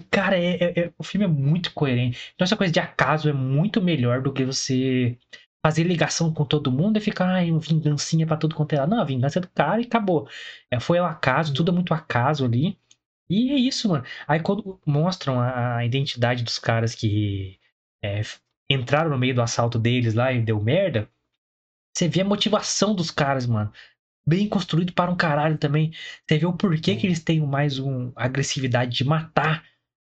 Cara, 0.10 0.38
é, 0.38 0.56
é, 0.56 0.80
é, 0.80 0.94
o 0.98 1.04
filme 1.04 1.26
é 1.26 1.30
muito 1.30 1.74
coerente. 1.74 2.32
Então, 2.36 2.46
essa 2.46 2.56
coisa 2.56 2.72
de 2.72 2.80
acaso 2.80 3.30
é 3.30 3.34
muito 3.34 3.82
melhor 3.82 4.22
do 4.22 4.32
que 4.32 4.46
você 4.46 5.18
fazer 5.66 5.84
ligação 5.84 6.34
com 6.34 6.46
todo 6.46 6.72
mundo 6.72 6.98
e 6.98 7.02
ficar, 7.02 7.28
ai, 7.28 7.52
vingancinha 7.60 8.26
pra 8.26 8.38
tudo 8.38 8.56
quanto 8.56 8.74
é 8.74 8.80
lá. 8.80 8.88
Não, 8.88 9.02
a 9.02 9.06
vingança 9.06 9.40
é 9.40 9.42
do 9.42 9.50
cara 9.50 9.82
e 9.82 9.86
acabou. 9.86 10.28
É, 10.72 10.80
foi 10.80 11.00
o 11.00 11.06
acaso, 11.06 11.54
tudo 11.54 11.72
é 11.72 11.74
muito 11.74 11.94
acaso 11.94 12.46
ali. 12.46 12.78
E 13.30 13.52
é 13.52 13.56
isso, 13.56 13.90
mano. 13.90 14.06
Aí 14.28 14.40
quando 14.40 14.80
mostram 14.86 15.40
a, 15.40 15.78
a 15.78 15.86
identidade 15.86 16.44
dos 16.44 16.58
caras 16.60 16.96
que 16.96 17.60
é, 18.04 18.22
entraram 18.70 19.10
no 19.10 19.18
meio 19.18 19.36
do 19.36 19.42
assalto 19.42 19.78
deles 19.80 20.14
lá 20.14 20.32
e 20.32 20.42
deu 20.42 20.62
merda, 20.62 21.10
você 21.96 22.08
vê 22.08 22.22
a 22.22 22.26
motivação 22.26 22.96
dos 22.96 23.12
caras, 23.12 23.46
mano. 23.46 23.72
bem 24.26 24.48
construído 24.48 24.94
para 24.94 25.12
um 25.12 25.16
caralho 25.16 25.58
também. 25.58 25.92
Você 26.28 26.38
vê 26.38 26.46
o 26.46 26.54
porquê 26.54 26.96
que 26.96 27.08
eles 27.08 27.24
têm 27.24 27.42
mais 27.42 27.80
um 27.80 28.12
agressividade 28.16 28.96
de 28.96 29.04
matar, 29.04 29.64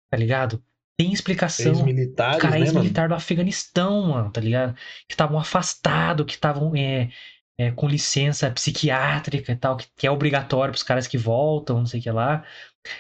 tá 0.09 0.17
ligado? 0.17 0.63
Tem 0.97 1.11
explicação. 1.11 1.73
Ex-militares, 1.73 2.41
Cara, 2.41 2.55
né, 2.59 2.61
ex-militar 2.61 3.09
do 3.09 3.15
Afeganistão, 3.15 4.09
mano, 4.09 4.31
tá 4.31 4.39
ligado? 4.41 4.75
Que 5.07 5.13
estavam 5.13 5.39
afastados, 5.39 6.25
que 6.25 6.33
estavam 6.33 6.75
é, 6.75 7.09
é, 7.57 7.71
com 7.71 7.87
licença 7.87 8.49
psiquiátrica 8.51 9.51
e 9.51 9.55
tal, 9.55 9.77
que, 9.77 9.87
que 9.95 10.07
é 10.07 10.11
obrigatório 10.11 10.71
pros 10.71 10.83
caras 10.83 11.07
que 11.07 11.17
voltam, 11.17 11.79
não 11.79 11.85
sei 11.85 11.99
o 11.99 12.03
que 12.03 12.11
lá. 12.11 12.45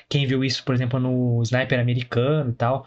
Quem 0.09 0.25
viu 0.27 0.43
isso, 0.43 0.63
por 0.63 0.75
exemplo, 0.75 0.99
no 0.99 1.41
Sniper 1.43 1.79
americano 1.79 2.51
e 2.51 2.53
tal. 2.53 2.85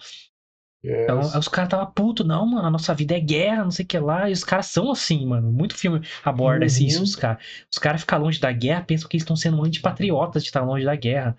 Então, 0.83 1.19
Yes. 1.21 1.35
os 1.35 1.49
caras 1.49 1.71
tava 1.71 1.87
puto, 1.87 2.23
não, 2.25 2.47
mano, 2.47 2.67
a 2.67 2.71
nossa 2.71 2.95
vida 2.95 3.17
é 3.17 3.21
guerra, 3.21 3.65
não 3.65 3.71
sei 3.71 3.85
o 3.85 3.89
que 3.89 3.99
lá. 3.99 4.29
E 4.29 4.33
os 4.33 4.45
caras 4.45 4.67
são 4.67 4.91
assim, 4.93 5.25
mano. 5.27 5.51
Muito 5.51 5.75
filme 5.77 6.01
aborda 6.23 6.67
Uhum. 6.67 6.71
isso, 6.87 7.03
os 7.03 7.17
caras. 7.17 7.43
Os 7.73 7.79
caras 7.79 8.03
ficam 8.03 8.19
longe 8.19 8.39
da 8.41 8.53
guerra, 8.53 8.83
pensam 8.85 9.09
que 9.09 9.17
eles 9.17 9.23
estão 9.23 9.37
sendo 9.37 9.63
antipatriotas 9.65 10.43
de 10.43 10.49
estar 10.51 10.63
longe 10.63 10.85
da 10.85 10.95
guerra. 10.95 11.37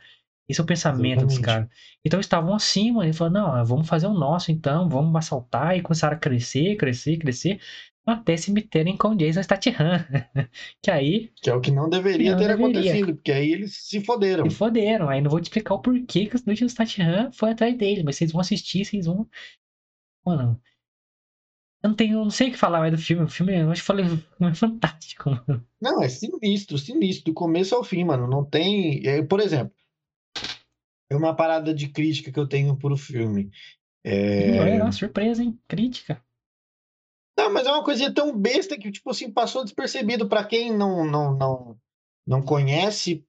Esse 0.50 0.60
é 0.62 0.64
o 0.64 0.68
pensamento 0.68 1.26
dos 1.26 1.36
Exatamente. 1.38 1.42
caras. 1.70 1.70
Então 2.04 2.18
eles 2.18 2.26
estavam 2.26 2.56
assim, 2.56 2.92
mano. 2.92 3.06
Ele 3.06 3.14
falou, 3.14 3.34
não, 3.34 3.66
vamos 3.66 3.88
fazer 3.88 4.08
o 4.08 4.14
nosso 4.14 4.52
então, 4.52 4.90
vamos 4.90 5.16
assaltar. 5.16 5.76
E 5.78 5.82
começaram 5.82 6.16
a 6.16 6.20
crescer, 6.20 6.76
crescer, 6.78 7.18
crescer. 7.18 7.60
Até 8.06 8.38
se 8.38 8.52
meterem 8.52 8.96
com 8.96 9.16
Jason 9.16 9.42
Statham. 9.42 9.74
que 10.82 10.92
aí 10.92 11.32
Que 11.42 11.50
é 11.50 11.56
o 11.56 11.62
que 11.62 11.72
não 11.72 11.90
deveria 11.90 12.32
Não 12.32 12.38
ter 12.38 12.48
deveria. 12.48 12.66
acontecido, 12.68 13.16
porque 13.16 13.32
aí 13.32 13.52
eles 13.52 13.76
se 13.78 14.00
foderam. 14.02 14.48
se 14.50 14.56
foderam. 14.56 15.10
Aí 15.10 15.22
não 15.22 15.30
vou 15.32 15.40
te 15.42 15.46
explicar 15.46 15.74
o 15.74 15.82
porquê 15.82 16.28
que 16.28 16.36
o 16.36 16.54
Jason 16.54 16.68
Statham 16.70 17.32
foi 17.32 17.52
atrás 17.52 17.76
deles. 17.78 18.04
Mas 18.04 18.16
vocês 18.18 18.32
vão 18.32 18.42
assistir, 18.42 18.86
vocês 18.86 19.06
vão... 19.08 19.28
Mano... 20.26 20.62
Eu 21.84 21.90
não 21.90 21.96
tenho, 21.96 22.18
não 22.24 22.32
sei 22.32 22.48
o 22.50 22.52
que 22.52 22.58
falar 22.58 22.80
mais 22.80 22.92
do 22.92 22.98
filme. 22.98 23.24
O 23.26 23.28
filme, 23.28 23.60
eu 23.60 23.70
acho 23.70 23.82
que 23.82 23.86
falei, 23.86 24.06
é 24.42 24.54
fantástico, 24.56 25.30
mano. 25.30 25.64
Não, 25.80 26.02
é 26.02 26.10
sinistro, 26.10 26.80
sinistro, 26.80 27.26
do 27.26 27.34
começo 27.36 27.76
ao 27.76 27.84
fim, 27.84 28.04
mano. 28.04 28.28
Não 28.28 28.44
tem. 28.44 29.06
é, 29.06 29.22
Por 29.22 29.40
exemplo, 29.40 29.72
é 31.12 31.16
uma 31.16 31.36
parada 31.36 31.74
de 31.76 31.90
crítica 31.90 32.32
que 32.32 32.40
eu 32.40 32.48
tenho 32.48 32.76
pro 32.76 32.98
filme. 32.98 33.52
É... 34.04 34.60
Olha 34.60 34.84
lá, 34.84 34.92
surpresa, 34.92 35.44
hein? 35.44 35.60
Crítica. 35.68 36.25
Não, 37.38 37.52
mas 37.52 37.68
é 37.68 37.72
uma 37.72 37.84
coisinha 37.84 38.14
tão 38.14 38.38
besta 38.38 38.78
que, 38.78 38.92
tipo 38.92 39.10
assim, 39.10 39.32
passou 39.32 39.64
despercebido 39.64 40.28
pra 40.28 40.44
quem 40.44 40.76
não, 40.76 41.06
não, 41.06 41.36
não, 41.36 41.78
não 42.26 42.42
conhece, 42.42 43.26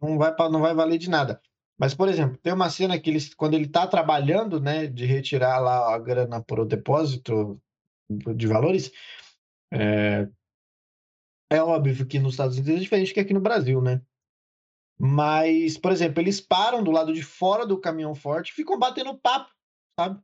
não 0.00 0.16
vai, 0.16 0.34
não 0.50 0.60
vai 0.60 0.74
valer 0.74 0.98
de 0.98 1.10
nada. 1.10 1.40
Mas, 1.78 1.94
por 1.94 2.08
exemplo, 2.08 2.38
tem 2.38 2.52
uma 2.52 2.70
cena 2.70 2.98
que 2.98 3.10
eles, 3.10 3.34
quando 3.34 3.54
ele 3.54 3.68
tá 3.68 3.86
trabalhando, 3.86 4.58
né, 4.58 4.86
de 4.86 5.04
retirar 5.04 5.58
lá 5.58 5.94
a 5.94 5.98
grana 5.98 6.42
pro 6.42 6.64
depósito 6.64 7.60
de 8.08 8.46
valores, 8.46 8.90
é, 9.70 10.26
é 11.50 11.62
óbvio 11.62 12.06
que 12.06 12.18
nos 12.18 12.32
Estados 12.32 12.56
Unidos 12.56 12.76
é 12.76 12.80
diferente 12.80 13.12
que 13.12 13.20
aqui 13.20 13.34
no 13.34 13.40
Brasil, 13.40 13.82
né? 13.82 14.00
Mas, 14.98 15.76
por 15.76 15.92
exemplo, 15.92 16.22
eles 16.22 16.40
param 16.40 16.82
do 16.82 16.90
lado 16.90 17.12
de 17.12 17.22
fora 17.22 17.66
do 17.66 17.78
caminhão 17.78 18.14
forte 18.14 18.50
e 18.50 18.54
ficam 18.54 18.78
batendo 18.78 19.18
papo, 19.18 19.50
sabe? 20.00 20.18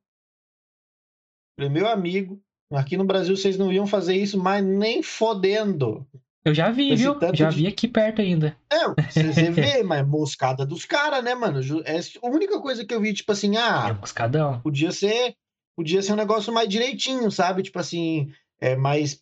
Meu 1.58 1.86
amigo, 1.86 2.42
aqui 2.76 2.96
no 2.96 3.04
Brasil 3.04 3.36
vocês 3.36 3.56
não 3.58 3.72
iam 3.72 3.86
fazer 3.86 4.14
isso, 4.16 4.38
mas 4.38 4.64
nem 4.64 5.02
fodendo. 5.02 6.06
Eu 6.44 6.52
já 6.54 6.70
vi, 6.70 6.90
Esse 6.92 7.04
viu? 7.04 7.16
Já 7.34 7.48
de- 7.50 7.56
vi 7.56 7.66
aqui 7.68 7.86
perto 7.86 8.20
ainda. 8.20 8.56
É, 8.70 8.88
você 9.10 9.32
você 9.32 9.50
vê, 9.50 9.82
mas 9.82 10.06
moscada 10.06 10.66
dos 10.66 10.84
caras, 10.84 11.22
né, 11.22 11.34
mano? 11.34 11.60
É 11.84 11.98
a 11.98 12.26
única 12.28 12.60
coisa 12.60 12.84
que 12.84 12.92
eu 12.94 13.00
vi, 13.00 13.12
tipo 13.12 13.30
assim, 13.30 13.56
É 13.56 13.60
ah, 13.60 13.96
moscadão. 14.00 14.60
podia 14.60 14.90
ser, 14.90 15.34
podia 15.76 16.02
ser 16.02 16.12
um 16.12 16.16
negócio 16.16 16.52
mais 16.52 16.68
direitinho, 16.68 17.30
sabe? 17.30 17.62
Tipo 17.62 17.78
assim, 17.78 18.28
é 18.60 18.74
mais. 18.74 19.20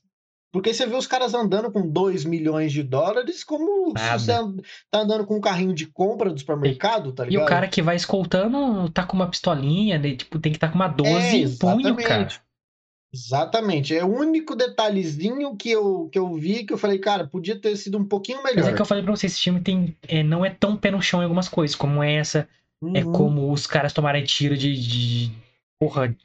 Porque 0.53 0.75
você 0.75 0.85
vê 0.85 0.97
os 0.97 1.07
caras 1.07 1.33
andando 1.33 1.71
com 1.71 1.87
2 1.89 2.25
milhões 2.25 2.73
de 2.73 2.83
dólares, 2.83 3.45
como 3.45 3.91
se 3.97 4.03
Nada. 4.05 4.19
você 4.19 4.33
and- 4.33 4.57
tá 4.91 5.01
andando 5.01 5.25
com 5.25 5.37
um 5.37 5.41
carrinho 5.41 5.73
de 5.75 5.87
compra 5.87 6.31
do 6.33 6.39
supermercado, 6.41 7.13
tá 7.13 7.25
E 7.25 7.29
ligado? 7.29 7.45
o 7.45 7.49
cara 7.49 7.69
que 7.69 7.81
vai 7.83 7.95
escoltando 7.95 8.89
tá 8.91 9.05
com 9.05 9.15
uma 9.15 9.29
pistolinha, 9.31 9.97
né? 9.99 10.17
Tipo, 10.17 10.41
tem 10.41 10.51
que 10.51 10.57
estar 10.57 10.69
com 10.71 10.75
uma 10.75 10.89
12 10.89 11.45
É, 11.45 11.49
punho, 11.61 11.95
cara. 11.97 12.29
Exatamente. 13.13 13.97
É 13.97 14.05
o 14.05 14.09
único 14.09 14.55
detalhezinho 14.55 15.57
que 15.57 15.71
eu, 15.71 16.09
que 16.13 16.19
eu 16.19 16.33
vi 16.35 16.65
que 16.65 16.73
eu 16.73 16.79
falei, 16.79 16.99
cara, 16.99 17.27
podia 17.27 17.59
ter 17.59 17.77
sido 17.77 17.99
um 17.99 18.05
pouquinho 18.05 18.43
melhor. 18.43 18.59
Mas 18.59 18.69
é 18.69 18.73
que 18.73 18.81
eu 18.81 18.87
falei 18.87 19.03
pra 19.03 19.15
você, 19.15 19.27
esse 19.27 19.41
filme 19.41 19.61
tem, 19.61 19.97
é, 20.07 20.23
não 20.23 20.45
é 20.45 20.51
tão 20.51 20.77
pé 20.77 20.91
no 20.91 21.03
chão 21.03 21.21
em 21.21 21.25
algumas 21.25 21.49
coisas, 21.49 21.75
como 21.75 22.03
essa, 22.03 22.49
é 22.95 23.05
Uhum. 23.05 23.13
como 23.13 23.53
os 23.53 23.67
caras 23.67 23.93
tomarem 23.93 24.25
tiro 24.25 24.57
de, 24.57 24.75
de 24.81 25.33
porra, 25.79 26.17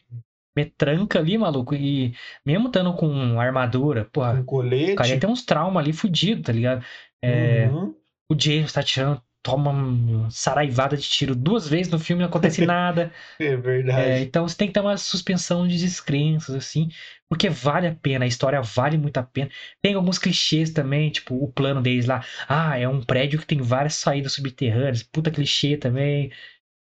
metranca 0.55 1.19
ali, 1.19 1.37
maluco, 1.37 1.75
e 1.75 2.13
mesmo 2.45 2.67
estando 2.67 2.93
com 2.93 3.39
armadura, 3.41 4.05
porra, 4.05 4.35
com 4.35 4.41
o 4.41 4.45
colete. 4.45 4.95
cara 4.95 5.09
ia 5.09 5.19
ter 5.19 5.27
uns 5.27 5.43
traumas 5.43 5.83
ali 5.83 5.91
fudido, 5.91 6.43
tá 6.43 6.53
ligado? 6.53 6.85
É, 7.21 7.67
Uhum. 7.67 7.95
O 8.31 8.35
James 8.39 8.71
Tatiana 8.71 9.21
toma 9.45 10.27
saraivada 10.31 10.97
de 10.97 11.03
tiro 11.03 11.35
duas 11.35 11.67
vezes 11.67 11.91
no 11.91 11.99
filme, 11.99 12.23
não 12.23 12.29
acontece 12.29 12.65
nada. 12.65 13.13
É 13.39 13.55
verdade. 13.55 14.01
É, 14.01 14.21
então 14.21 14.47
você 14.47 14.57
tem 14.57 14.67
que 14.67 14.73
ter 14.73 14.79
uma 14.79 14.97
suspensão 14.97 15.67
de 15.67 15.77
descrenças, 15.77 16.55
assim, 16.55 16.89
porque 17.29 17.47
vale 17.47 17.85
a 17.85 17.93
pena, 17.93 18.25
a 18.25 18.27
história 18.27 18.59
vale 18.61 18.97
muito 18.97 19.17
a 19.17 19.23
pena. 19.23 19.51
Tem 19.83 19.93
alguns 19.93 20.17
clichês 20.17 20.71
também, 20.71 21.11
tipo 21.11 21.35
o 21.35 21.51
plano 21.51 21.81
deles 21.81 22.07
lá. 22.07 22.25
Ah, 22.49 22.77
é 22.77 22.87
um 22.87 23.01
prédio 23.03 23.39
que 23.39 23.45
tem 23.45 23.61
várias 23.61 23.93
saídas 23.95 24.33
subterrâneas, 24.33 25.03
puta 25.03 25.29
clichê 25.29 25.77
também. 25.77 26.31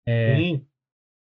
Sim. 0.09 0.67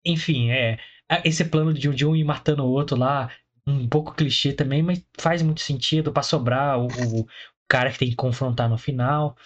Enfim, 0.06 0.52
é. 0.52 0.78
Esse 1.24 1.46
plano 1.46 1.74
de 1.74 1.88
um, 1.90 1.94
de 1.94 2.06
um 2.06 2.16
ir 2.16 2.24
matando 2.24 2.64
o 2.64 2.70
outro 2.70 2.98
lá, 2.98 3.32
um 3.66 3.88
pouco 3.88 4.14
clichê 4.14 4.52
também, 4.52 4.84
mas 4.84 5.06
faz 5.18 5.42
muito 5.42 5.62
sentido 5.62 6.12
pra 6.12 6.24
sobrar 6.24 6.78
o, 6.80 6.88
o 6.88 7.28
cara 7.70 7.92
que 7.92 8.00
tem 8.00 8.10
que 8.10 8.16
confrontar 8.16 8.70
no 8.70 8.78
final. 8.78 9.38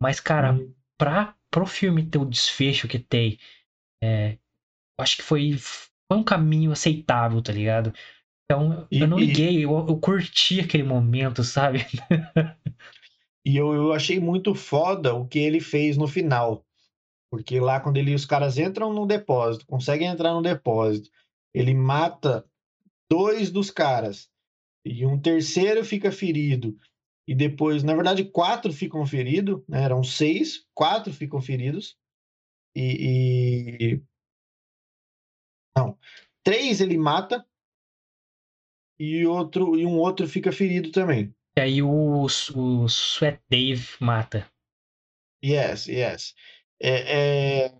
Mas, 0.00 0.20
cara, 0.20 0.56
Sim. 0.56 0.74
Pra, 0.98 1.36
pro 1.50 1.66
filme 1.66 2.06
ter 2.06 2.18
o 2.18 2.26
desfecho 2.26 2.88
que 2.88 2.98
tem, 2.98 3.38
é, 4.02 4.38
acho 4.98 5.16
que 5.18 5.22
foi, 5.22 5.54
foi 5.58 6.18
um 6.18 6.24
caminho 6.24 6.72
aceitável, 6.72 7.42
tá 7.42 7.52
ligado? 7.52 7.92
Então, 8.44 8.88
E- 8.90 9.00
eu 9.02 9.08
não 9.08 9.18
e- 9.18 9.26
liguei, 9.26 9.64
eu, 9.64 9.70
eu 9.88 9.98
curti 10.00 10.60
aquele 10.60 10.84
momento, 10.84 11.44
sabe? 11.44 11.80
E 13.44 13.56
eu, 13.56 13.72
eu 13.72 13.92
achei 13.92 14.20
muito 14.20 14.54
foda 14.54 15.14
o 15.14 15.26
que 15.26 15.38
ele 15.38 15.60
fez 15.60 15.96
no 15.96 16.06
final. 16.06 16.64
Porque 17.30 17.60
lá 17.60 17.80
quando 17.80 17.98
ele, 17.98 18.14
os 18.14 18.24
caras 18.26 18.58
entram 18.58 18.92
no 18.92 19.06
depósito, 19.06 19.66
conseguem 19.66 20.08
entrar 20.08 20.32
no 20.34 20.42
depósito, 20.42 21.10
ele 21.54 21.74
mata 21.74 22.44
dois 23.10 23.50
dos 23.50 23.70
caras. 23.70 24.28
E 24.84 25.06
um 25.06 25.20
terceiro 25.20 25.84
fica 25.84 26.12
ferido. 26.12 26.76
E 27.28 27.34
depois, 27.34 27.82
na 27.82 27.94
verdade, 27.94 28.24
quatro 28.24 28.72
ficam 28.72 29.04
feridos, 29.04 29.62
né? 29.68 29.82
Eram 29.82 30.02
seis, 30.02 30.66
quatro 30.72 31.12
ficam 31.12 31.42
feridos. 31.42 31.94
E, 32.74 33.96
e- 33.96 34.02
Não. 35.76 35.98
Três 36.42 36.80
ele 36.80 36.96
mata. 36.96 37.44
E, 38.98 39.26
outro, 39.26 39.78
e 39.78 39.84
um 39.84 39.98
outro 39.98 40.26
fica 40.26 40.50
ferido 40.50 40.90
também. 40.90 41.34
E 41.58 41.60
aí 41.60 41.82
o, 41.82 42.22
o 42.24 42.86
Sweat 42.86 43.42
Dave 43.50 43.86
mata. 44.00 44.50
Yes, 45.44 45.86
yes. 45.86 46.34
É, 46.80 47.66
é, 47.66 47.72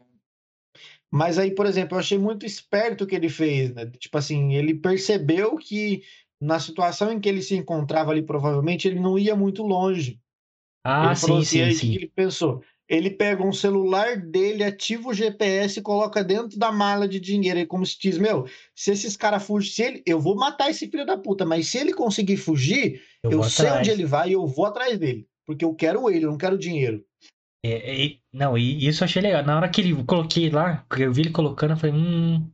Mas 1.10 1.38
aí, 1.38 1.54
por 1.54 1.64
exemplo, 1.64 1.94
eu 1.96 2.00
achei 2.00 2.18
muito 2.18 2.44
esperto 2.44 3.04
o 3.04 3.06
que 3.06 3.16
ele 3.16 3.30
fez, 3.30 3.74
né? 3.74 3.86
Tipo 3.86 4.18
assim, 4.18 4.54
ele 4.54 4.74
percebeu 4.74 5.56
que 5.56 6.02
na 6.40 6.60
situação 6.60 7.12
em 7.12 7.20
que 7.20 7.28
ele 7.28 7.42
se 7.42 7.56
encontrava 7.56 8.10
ali, 8.10 8.22
provavelmente 8.22 8.86
ele 8.86 9.00
não 9.00 9.18
ia 9.18 9.34
muito 9.34 9.62
longe. 9.62 10.20
Ah, 10.84 11.06
ele 11.06 11.16
sim, 11.16 11.32
assim, 11.32 11.44
sim, 11.44 11.62
aí 11.62 11.70
que 11.70 11.76
sim. 11.76 11.90
que 11.90 11.96
ele 11.96 12.12
pensou? 12.14 12.62
Ele 12.88 13.10
pega 13.10 13.44
um 13.44 13.52
celular 13.52 14.16
dele, 14.16 14.64
ativa 14.64 15.08
o 15.08 15.14
GPS 15.14 15.78
e 15.78 15.82
coloca 15.82 16.24
dentro 16.24 16.58
da 16.58 16.72
mala 16.72 17.06
de 17.06 17.20
dinheiro. 17.20 17.58
Aí 17.58 17.66
como 17.66 17.84
se 17.84 17.98
diz, 17.98 18.16
meu, 18.16 18.46
se 18.74 18.90
esses 18.90 19.16
caras 19.16 19.42
fugirem, 19.42 19.72
se 19.72 19.82
ele, 19.82 20.02
eu 20.06 20.18
vou 20.18 20.34
matar 20.34 20.70
esse 20.70 20.88
filho 20.88 21.04
da 21.04 21.18
puta, 21.18 21.44
mas 21.44 21.66
se 21.68 21.76
ele 21.76 21.92
conseguir 21.92 22.38
fugir, 22.38 23.02
eu, 23.22 23.32
vou 23.32 23.44
sei 23.44 23.66
atrás. 23.66 23.80
onde 23.80 23.90
ele 23.90 24.06
vai 24.06 24.30
e 24.30 24.32
eu 24.32 24.46
vou 24.46 24.64
atrás 24.64 24.98
dele. 24.98 25.28
Porque 25.44 25.64
eu 25.64 25.74
quero 25.74 26.08
ele, 26.10 26.24
eu 26.24 26.30
não 26.30 26.38
quero 26.38 26.56
dinheiro. 26.56 27.04
É, 27.64 28.04
é, 28.06 28.18
não, 28.32 28.56
e 28.56 28.86
isso 28.86 29.02
eu 29.02 29.06
achei 29.06 29.20
legal. 29.20 29.44
Na 29.44 29.56
hora 29.56 29.68
que 29.68 29.80
ele 29.80 29.90
eu 29.90 30.04
coloquei 30.04 30.48
lá, 30.48 30.86
que 30.90 31.02
eu 31.02 31.12
vi 31.12 31.22
ele 31.22 31.30
colocando, 31.30 31.72
eu 31.72 31.76
falei, 31.76 31.94
hum. 31.94 32.50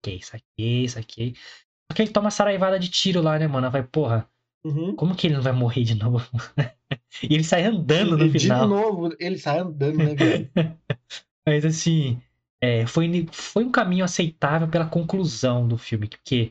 Ok, 0.00 0.20
saquei, 0.22 0.88
saquei. 0.88 1.34
Só 1.34 1.67
que 1.94 2.02
ele 2.02 2.12
toma 2.12 2.30
saraivada 2.30 2.78
de 2.78 2.88
tiro 2.90 3.22
lá, 3.22 3.38
né, 3.38 3.46
mano? 3.46 3.70
Falei, 3.70 3.86
porra, 3.86 4.28
Uhum. 4.64 4.96
como 4.96 5.16
que 5.16 5.26
ele 5.28 5.34
não 5.36 5.42
vai 5.42 5.52
morrer 5.52 5.84
de 5.84 5.94
novo? 5.94 6.28
e 7.22 7.34
ele 7.34 7.44
sai 7.44 7.64
andando 7.64 8.16
no 8.18 8.28
de 8.30 8.38
final. 8.40 8.68
novo, 8.68 9.14
ele 9.18 9.38
sai 9.38 9.58
andando, 9.60 9.98
né, 10.00 10.14
velho? 10.14 10.50
Mas 11.46 11.64
assim, 11.64 12.20
é, 12.60 12.86
foi, 12.86 13.26
foi 13.32 13.64
um 13.64 13.72
caminho 13.72 14.04
aceitável 14.04 14.68
pela 14.68 14.88
conclusão 14.88 15.66
do 15.66 15.78
filme. 15.78 16.08
Porque, 16.08 16.50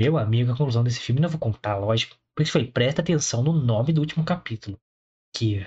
meu 0.00 0.18
amigo, 0.18 0.52
a 0.52 0.56
conclusão 0.56 0.84
desse 0.84 1.00
filme 1.00 1.20
não 1.20 1.28
vou 1.28 1.40
contar, 1.40 1.78
lógico. 1.78 2.16
Por 2.36 2.42
isso 2.42 2.52
foi, 2.52 2.66
presta 2.66 3.02
atenção 3.02 3.42
no 3.42 3.52
nome 3.52 3.92
do 3.92 4.00
último 4.00 4.24
capítulo. 4.24 4.78
Que 5.36 5.66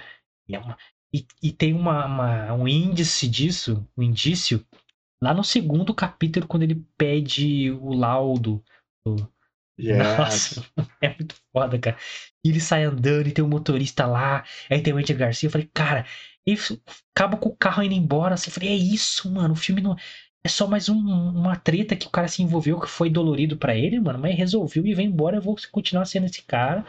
é 0.50 0.60
uma. 0.60 0.78
E, 1.14 1.26
e 1.44 1.52
tem 1.54 1.74
uma, 1.74 2.06
uma- 2.06 2.54
um 2.54 2.68
índice 2.68 3.28
disso, 3.28 3.88
um 3.98 4.04
indício, 4.04 4.66
lá 5.22 5.34
no 5.34 5.44
segundo 5.44 5.94
capítulo, 5.94 6.48
quando 6.48 6.64
ele 6.64 6.86
pede 6.98 7.72
o 7.72 7.94
laudo 7.94 8.64
Yes. 9.80 9.98
Nossa, 10.18 10.66
é 11.02 11.10
muito 11.10 11.36
foda, 11.52 11.78
cara. 11.80 11.98
E 12.44 12.50
ele 12.50 12.60
sai 12.62 12.84
andando 12.86 13.28
e 13.28 13.32
tem 13.34 13.44
um 13.44 13.48
motorista 13.50 14.06
lá, 14.06 14.44
aí 14.70 14.82
tem 14.82 14.94
o 14.94 14.98
Andy 14.98 15.14
Garcia. 15.14 15.48
Eu 15.48 15.52
falei, 15.52 15.70
cara, 15.74 16.06
ele 16.46 16.58
acaba 17.16 17.38
com 17.38 17.50
o 17.50 17.56
carro 17.58 17.84
indo 17.84 17.94
embora. 17.94 18.36
Assim, 18.36 18.50
eu 18.50 18.54
falei, 18.54 18.70
é 18.70 18.76
isso, 18.76 19.30
mano. 19.32 19.54
O 19.54 19.58
filme 19.58 19.82
não. 19.82 19.96
É 20.44 20.48
só 20.48 20.68
mais 20.68 20.88
um- 20.90 20.96
uma 20.98 21.56
treta 21.58 21.96
que 21.96 22.06
o 22.08 22.10
cara 22.12 22.28
se 22.28 22.42
envolveu, 22.44 22.80
que 22.80 22.88
foi 22.88 23.10
dolorido 23.10 23.58
pra 23.58 23.76
ele, 23.76 24.00
mano. 24.00 24.20
Mas 24.20 24.36
resolveu 24.38 24.86
e 24.86 24.94
vem 24.94 25.08
embora. 25.08 25.38
Eu 25.38 25.42
vou 25.42 25.56
continuar 25.72 26.06
sendo 26.06 26.26
esse 26.28 26.42
cara. 26.44 26.86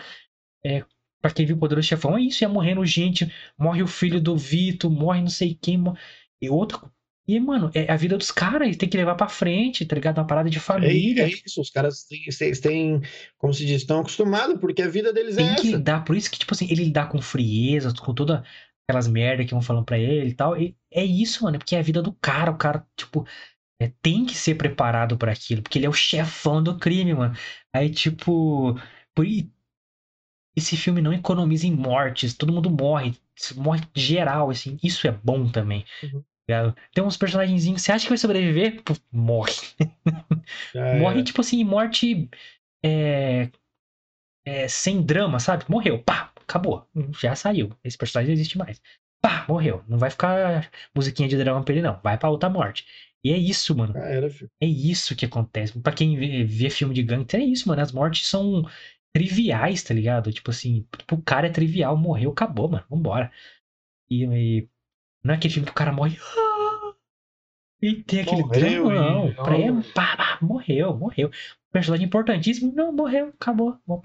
É, 0.64 0.84
pra 1.22 1.30
quem 1.32 1.46
viu 1.46 1.56
o 1.56 1.58
Poderoso 1.58 1.88
Chefão, 1.88 2.16
é 2.16 2.22
isso. 2.22 2.44
Ia 2.44 2.48
morrendo 2.48 2.84
gente. 2.86 3.32
Morre 3.58 3.82
o 3.82 3.86
filho 3.86 4.20
do 4.20 4.36
Vito, 4.36 4.90
morre 4.90 5.20
não 5.22 5.28
sei 5.30 5.54
quem. 5.60 5.78
mor- 5.78 5.98
E 6.42 6.50
outro. 6.50 6.90
E, 7.28 7.40
mano, 7.40 7.70
é 7.74 7.90
a 7.92 7.96
vida 7.96 8.16
dos 8.16 8.30
caras. 8.30 8.66
Eles 8.68 8.76
têm 8.76 8.88
que 8.88 8.96
levar 8.96 9.14
pra 9.16 9.28
frente, 9.28 9.84
tá 9.84 9.94
ligado? 9.94 10.18
Uma 10.18 10.26
parada 10.26 10.48
de 10.50 10.58
É, 10.58 10.60
família. 10.60 11.24
é 11.24 11.28
isso, 11.44 11.60
os 11.60 11.70
caras 11.70 12.04
têm, 12.04 12.22
têm, 12.60 13.00
como 13.38 13.52
se 13.54 13.64
diz, 13.66 13.82
estão 13.82 14.00
acostumados, 14.00 14.58
porque 14.60 14.82
a 14.82 14.88
vida 14.88 15.12
deles 15.12 15.36
é 15.36 15.42
tem 15.42 15.54
que 15.54 15.68
essa. 15.68 15.76
lidar, 15.76 16.04
por 16.04 16.16
isso 16.16 16.30
que, 16.30 16.38
tipo 16.38 16.54
assim, 16.54 16.66
ele 16.70 16.84
lidar 16.84 17.08
com 17.08 17.20
frieza, 17.20 17.92
com 17.94 18.14
toda 18.14 18.44
aquelas 18.88 19.08
merda 19.08 19.44
que 19.44 19.52
vão 19.52 19.62
falando 19.62 19.84
pra 19.84 19.98
ele 19.98 20.30
e 20.30 20.34
tal. 20.34 20.56
E 20.60 20.76
é 20.90 21.04
isso, 21.04 21.44
mano, 21.44 21.58
porque 21.58 21.76
é 21.76 21.78
a 21.80 21.82
vida 21.82 22.02
do 22.02 22.12
cara, 22.14 22.50
o 22.50 22.56
cara, 22.58 22.86
tipo, 22.96 23.26
é, 23.80 23.88
tem 24.02 24.26
que 24.26 24.34
ser 24.36 24.56
preparado 24.56 25.18
pra 25.18 25.32
aquilo, 25.32 25.62
porque 25.62 25.78
ele 25.78 25.86
é 25.86 25.90
o 25.90 25.92
chefão 25.94 26.62
do 26.62 26.78
crime, 26.78 27.14
mano. 27.14 27.34
Aí, 27.74 27.90
tipo, 27.90 28.74
por, 29.14 29.26
esse 30.56 30.76
filme 30.76 31.00
não 31.02 31.12
economiza 31.12 31.66
em 31.66 31.72
mortes, 31.72 32.34
todo 32.34 32.52
mundo 32.52 32.70
morre, 32.70 33.16
morre 33.56 33.82
geral, 33.94 34.50
assim, 34.50 34.78
isso 34.82 35.06
é 35.06 35.12
bom 35.12 35.48
também. 35.50 35.84
Uhum. 36.02 36.24
Ligado? 36.48 36.76
Tem 36.94 37.04
uns 37.04 37.16
personagenzinhos, 37.16 37.82
você 37.82 37.92
acha 37.92 38.04
que 38.04 38.10
vai 38.10 38.18
sobreviver? 38.18 38.82
Pô, 38.82 38.94
morre. 39.12 39.52
Já 40.72 40.84
Morre, 40.92 41.22
era. 41.22 41.22
tipo 41.22 41.40
assim, 41.40 41.62
morte 41.64 42.28
é, 42.84 43.50
é, 44.46 44.68
sem 44.68 45.02
drama, 45.02 45.40
sabe? 45.40 45.64
Morreu, 45.68 46.02
pá, 46.02 46.32
acabou. 46.36 46.88
Já 47.20 47.34
saiu. 47.34 47.70
Esse 47.84 47.98
personagem 47.98 48.28
não 48.28 48.34
existe 48.34 48.58
mais. 48.58 48.80
Pá, 49.22 49.44
morreu. 49.48 49.84
Não 49.88 49.98
vai 49.98 50.10
ficar 50.10 50.70
musiquinha 50.94 51.28
de 51.28 51.36
drama 51.36 51.64
pra 51.64 51.74
ele, 51.74 51.82
não. 51.82 52.00
Vai 52.02 52.18
pra 52.18 52.30
outra 52.30 52.48
morte. 52.50 52.86
E 53.24 53.32
é 53.32 53.36
isso, 53.38 53.76
mano. 53.76 53.92
Já 53.94 54.00
era. 54.00 54.28
É 54.62 54.66
isso 54.66 55.16
que 55.16 55.26
acontece. 55.26 55.78
Pra 55.80 55.92
quem 55.92 56.16
vê, 56.16 56.44
vê 56.44 56.70
filme 56.70 56.94
de 56.94 57.02
gangster, 57.02 57.40
é 57.40 57.44
isso, 57.44 57.68
mano. 57.68 57.82
As 57.82 57.92
mortes 57.92 58.28
são 58.28 58.64
triviais, 59.14 59.82
tá 59.82 59.94
ligado? 59.94 60.32
Tipo 60.32 60.50
assim, 60.50 60.86
tipo, 60.96 61.16
o 61.16 61.22
cara 61.22 61.46
é 61.48 61.50
trivial, 61.50 61.96
morreu, 61.96 62.30
acabou, 62.30 62.68
mano. 62.70 62.84
Vambora. 62.90 63.32
E, 64.10 64.24
e 64.24 64.68
não 65.26 65.34
é 65.34 65.36
aquele 65.36 65.52
filme 65.54 65.66
que 65.66 65.72
o 65.72 65.74
cara 65.74 65.92
morre. 65.92 66.16
"Ah", 66.20 66.92
E 67.82 68.02
tem 68.02 68.20
aquele 68.20 68.42
Morreu 68.42 68.84
drama, 68.88 68.94
não. 68.94 69.26
Não. 69.74 69.82
pá, 69.92 70.16
pá, 70.16 70.38
morreu, 70.40 70.96
morreu. 70.96 71.30
Personagem 71.70 72.06
importantíssimo, 72.06 72.72
não, 72.74 72.90
morreu, 72.92 73.28
acabou. 73.38 73.76
Não 73.86 74.00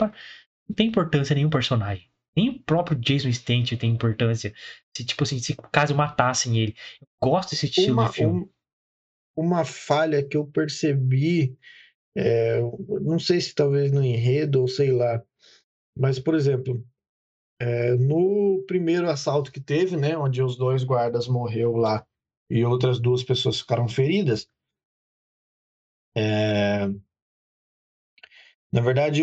tem 0.76 0.88
importância 0.88 1.34
nenhum 1.34 1.50
personagem. 1.50 2.10
Nem 2.36 2.50
o 2.50 2.60
próprio 2.64 2.98
Jason 3.00 3.30
Statham 3.32 3.78
tem 3.78 3.92
importância. 3.92 4.54
Se, 4.96 5.06
tipo 5.06 5.24
assim, 5.24 5.40
se 5.40 5.56
caso 5.72 5.96
matassem 5.96 6.58
ele. 6.58 6.76
Eu 7.02 7.08
gosto 7.30 7.52
desse 7.52 7.66
estilo 7.68 7.94
Uma, 7.94 8.08
de 8.08 8.14
filme. 8.14 8.42
um- 8.42 8.50
uma 9.44 9.64
falha 9.66 10.22
que 10.24 10.36
eu 10.38 10.46
percebi, 10.46 11.58
é, 12.16 12.60
não 13.02 13.20
sei 13.20 13.40
se 13.40 13.56
talvez 13.56 13.92
no 13.92 14.04
enredo 14.04 14.62
ou 14.62 14.68
sei 14.68 14.92
lá, 14.92 15.22
mas, 15.98 16.20
por 16.20 16.36
exemplo, 16.36 16.86
é, 17.62 17.96
no 17.96 18.64
primeiro 18.66 19.08
assalto 19.08 19.52
que 19.52 19.60
teve, 19.62 19.96
né, 19.96 20.18
onde 20.18 20.42
os 20.42 20.58
dois 20.58 20.84
guardas 20.84 21.28
morreu 21.28 21.76
lá 21.78 22.04
e 22.50 22.66
outras 22.66 23.00
duas 23.00 23.24
pessoas 23.24 23.60
ficaram 23.60 23.88
feridas, 23.88 24.50
é, 26.18 26.88
na 28.74 28.82
verdade, 28.82 29.22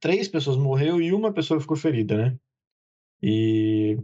três 0.00 0.26
pessoas 0.26 0.56
morreu 0.56 1.00
e 1.00 1.12
uma 1.12 1.32
pessoa 1.32 1.60
ficou 1.60 1.76
ferida, 1.76 2.16
né? 2.16 2.38
E 3.22 3.96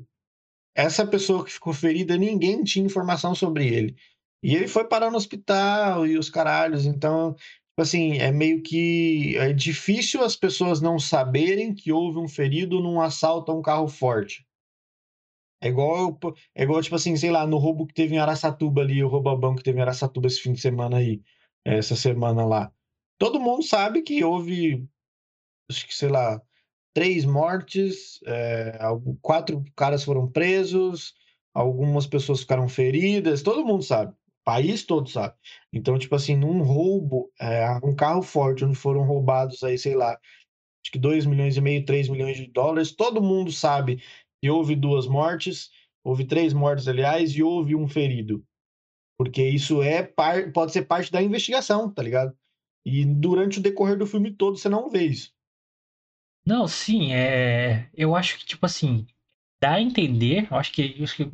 essa 0.75 1.07
pessoa 1.07 1.45
que 1.45 1.53
ficou 1.53 1.73
ferida, 1.73 2.17
ninguém 2.17 2.63
tinha 2.63 2.87
informação 2.87 3.35
sobre 3.35 3.67
ele. 3.67 3.97
E 4.43 4.55
ele 4.55 4.69
foi 4.69 4.87
parar 4.87 5.11
no 5.11 5.17
hospital 5.17 6.07
e 6.07 6.17
os 6.19 6.31
caralhos. 6.31 6.87
Então, 6.87 7.35
assim, 7.81 8.19
é 8.19 8.31
meio 8.31 8.63
que 8.63 9.37
é 9.39 9.53
difícil 9.53 10.23
as 10.23 10.37
pessoas 10.37 10.81
não 10.81 10.99
saberem 10.99 11.75
que 11.75 11.91
houve 11.91 12.19
um 12.19 12.29
ferido 12.29 12.81
num 12.81 13.01
assalto 13.01 13.51
a 13.51 13.55
um 13.55 13.63
carro 13.63 13.89
forte. 13.89 14.47
É 15.63 15.69
igual, 15.69 16.19
é 16.55 16.65
igual, 16.65 16.83
tipo 16.83 16.97
assim, 16.97 17.17
sei 17.17 17.31
lá, 17.31 17.47
no 17.47 17.57
roubo 17.57 17.87
que 17.87 17.95
teve 17.95 18.15
em 18.15 18.19
Araçatuba 18.19 18.83
ali, 18.83 19.03
o 19.03 19.09
roubo 19.09 19.31
a 19.31 19.37
banco 19.37 19.59
que 19.59 19.63
teve 19.65 19.79
em 19.79 19.83
Araçatuba 19.83 20.27
esse 20.27 20.41
fim 20.41 20.53
de 20.53 20.61
semana 20.61 20.99
aí, 20.99 21.23
essa 21.65 21.95
semana 21.95 22.45
lá. 22.45 22.73
Todo 23.17 23.41
mundo 23.41 23.63
sabe 23.63 24.03
que 24.03 24.25
houve, 24.25 24.85
acho 25.71 25.87
que, 25.87 25.95
sei 25.95 26.09
lá, 26.09 26.43
três 26.93 27.25
mortes, 27.25 28.21
é, 28.27 28.77
quatro 29.21 29.65
caras 29.77 30.05
foram 30.05 30.31
presos, 30.31 31.15
algumas 31.55 32.07
pessoas 32.07 32.41
ficaram 32.41 32.69
feridas, 32.69 33.43
todo 33.43 33.65
mundo 33.65 33.83
sabe. 33.85 34.15
País 34.45 34.85
todo 34.85 35.09
sabe. 35.09 35.35
Então, 35.73 35.99
tipo 35.99 36.15
assim, 36.15 36.37
num 36.37 36.63
roubo, 36.63 37.31
é, 37.41 37.69
um 37.85 37.95
carro 37.95 38.23
forte, 38.23 38.65
onde 38.65 38.75
foram 38.77 39.05
roubados 39.05 39.63
aí, 39.63 39.79
sei 39.79 39.95
lá, 39.95 40.13
acho 40.13 40.93
que 40.93 40.99
2 40.99 41.27
milhões 41.27 41.57
e 41.57 41.61
meio, 41.61 41.85
3 41.85 42.09
milhões 42.09 42.37
de 42.37 42.47
dólares, 42.47 42.93
todo 42.93 43.23
mundo 43.23 43.53
sabe 43.53 44.03
que 44.41 44.51
houve 44.51 44.75
duas 44.75 45.07
mortes, 45.07 45.71
houve 46.05 46.25
três 46.25 46.53
mortes, 46.53 46.89
aliás, 46.89 47.35
e 47.37 47.43
houve 47.43 47.77
um 47.77 47.87
ferido. 47.87 48.45
Porque 49.17 49.43
isso 49.43 49.83
é 49.83 50.03
par... 50.03 50.53
pode 50.53 50.73
ser 50.73 50.83
parte 50.83 51.13
da 51.13 51.23
investigação, 51.23 51.93
tá 51.93 52.03
ligado? 52.03 52.37
E 52.85 53.05
durante 53.05 53.61
o 53.61 53.63
decorrer 53.63 53.97
do 53.97 54.07
filme 54.07 54.33
todo 54.33 54.57
você 54.57 54.69
não 54.69 54.91
vê 54.91 55.07
isso. 55.07 55.33
Não, 56.45 56.67
sim, 56.67 57.13
é. 57.13 57.89
Eu 57.95 58.17
acho 58.17 58.39
que, 58.39 58.45
tipo 58.45 58.67
assim, 58.67 59.07
dá 59.61 59.75
a 59.75 59.81
entender, 59.81 60.49
eu 60.51 60.57
acho 60.57 60.73
que, 60.73 61.01
acho 61.01 61.17
que 61.17 61.33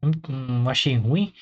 não, 0.00 0.12
não 0.46 0.70
achei 0.70 0.94
ruim. 0.94 1.32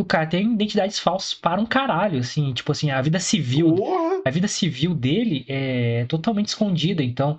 O 0.00 0.04
cara 0.04 0.26
tem 0.26 0.54
identidades 0.54 0.98
falsas 0.98 1.34
para 1.34 1.60
um 1.60 1.66
caralho, 1.66 2.20
assim, 2.20 2.54
tipo 2.54 2.72
assim, 2.72 2.90
a 2.90 3.02
vida 3.02 3.18
civil, 3.20 3.74
Porra! 3.74 4.22
a 4.24 4.30
vida 4.30 4.48
civil 4.48 4.94
dele 4.94 5.44
é 5.46 6.06
totalmente 6.06 6.48
escondida, 6.48 7.02
então 7.02 7.38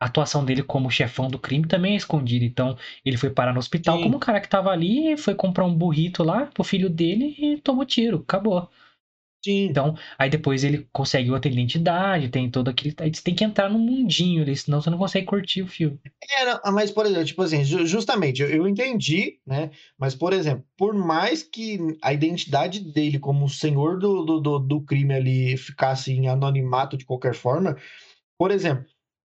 a 0.00 0.06
atuação 0.06 0.44
dele 0.44 0.62
como 0.62 0.90
chefão 0.90 1.28
do 1.28 1.38
crime 1.38 1.68
também 1.68 1.92
é 1.92 1.96
escondida. 1.96 2.44
Então, 2.44 2.76
ele 3.04 3.16
foi 3.16 3.30
parar 3.30 3.52
no 3.52 3.60
hospital 3.60 3.98
Sim. 3.98 4.02
como 4.02 4.16
um 4.16 4.20
cara 4.20 4.40
que 4.40 4.48
tava 4.48 4.70
ali, 4.70 5.16
foi 5.16 5.34
comprar 5.36 5.64
um 5.64 5.74
burrito 5.74 6.24
lá 6.24 6.46
pro 6.46 6.64
filho 6.64 6.90
dele 6.90 7.36
e 7.38 7.58
tomou 7.58 7.84
tiro, 7.84 8.24
acabou. 8.26 8.68
Sim. 9.42 9.64
Então, 9.70 9.94
aí 10.18 10.28
depois 10.28 10.62
ele 10.64 10.86
consegue 10.92 11.30
outra 11.30 11.50
identidade, 11.50 12.28
tem 12.28 12.50
todo 12.50 12.68
aquele. 12.68 12.94
Aí 13.00 13.12
você 13.14 13.22
tem 13.22 13.34
que 13.34 13.42
entrar 13.42 13.70
no 13.70 13.78
mundinho 13.78 14.42
ali, 14.42 14.54
senão 14.54 14.82
você 14.82 14.90
não 14.90 14.98
consegue 14.98 15.26
curtir 15.26 15.62
o 15.62 15.66
filme. 15.66 15.98
É, 16.30 16.44
não, 16.44 16.60
mas, 16.74 16.90
por 16.90 17.06
exemplo, 17.06 17.24
tipo 17.24 17.40
assim, 17.42 17.64
ju- 17.64 17.86
justamente, 17.86 18.42
eu, 18.42 18.50
eu 18.50 18.68
entendi, 18.68 19.40
né? 19.46 19.70
Mas, 19.98 20.14
por 20.14 20.34
exemplo, 20.34 20.62
por 20.76 20.92
mais 20.94 21.42
que 21.42 21.78
a 22.02 22.12
identidade 22.12 22.80
dele 22.80 23.18
como 23.18 23.48
senhor 23.48 23.98
do, 23.98 24.22
do, 24.24 24.40
do, 24.40 24.58
do 24.58 24.80
crime 24.82 25.14
ali 25.14 25.56
ficasse 25.56 26.12
em 26.12 26.28
anonimato 26.28 26.98
de 26.98 27.06
qualquer 27.06 27.34
forma, 27.34 27.76
por 28.38 28.50
exemplo, 28.50 28.84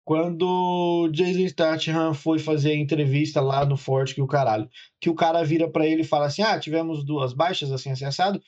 quando 0.05 1.09
Jason 1.13 1.47
Statham 1.47 2.13
foi 2.13 2.39
fazer 2.39 2.71
a 2.71 2.75
entrevista 2.77 3.39
lá 3.41 3.65
no 3.65 3.77
Forte 3.77 4.15
que 4.15 4.21
o 4.21 4.27
caralho, 4.27 4.69
que 4.99 5.09
o 5.09 5.15
cara 5.15 5.43
vira 5.43 5.69
pra 5.69 5.85
ele 5.87 6.01
e 6.01 6.05
fala 6.05 6.25
assim: 6.25 6.41
ah, 6.41 6.59
tivemos 6.59 7.05
duas 7.05 7.33
baixas, 7.33 7.71
assim, 7.71 7.91
assim, 7.91 8.05
assado, 8.05 8.41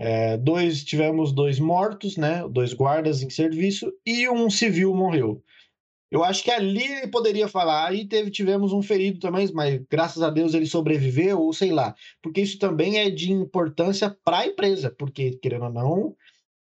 é, 0.00 0.38
dois, 0.38 0.82
tivemos 0.82 1.30
dois 1.32 1.60
mortos, 1.60 2.16
né? 2.16 2.48
Dois 2.48 2.72
guardas 2.72 3.22
em 3.22 3.28
serviço 3.30 3.92
e 4.06 4.28
um 4.30 4.48
civil 4.48 4.94
morreu. 4.94 5.44
Eu 6.10 6.24
acho 6.24 6.42
que 6.42 6.50
ali 6.50 6.82
ele 6.84 7.08
poderia 7.08 7.48
falar, 7.48 7.88
aí 7.88 8.06
teve, 8.08 8.30
tivemos 8.32 8.72
um 8.72 8.82
ferido 8.82 9.20
também, 9.20 9.48
mas 9.54 9.80
graças 9.90 10.22
a 10.22 10.30
Deus 10.30 10.54
ele 10.54 10.66
sobreviveu, 10.66 11.40
ou 11.40 11.52
sei 11.52 11.70
lá. 11.72 11.94
Porque 12.22 12.40
isso 12.40 12.58
também 12.58 12.98
é 12.98 13.10
de 13.10 13.30
importância 13.32 14.10
para 14.24 14.38
a 14.40 14.46
empresa, 14.46 14.90
porque, 14.98 15.32
querendo 15.32 15.66
ou 15.66 15.72
não, 15.72 16.16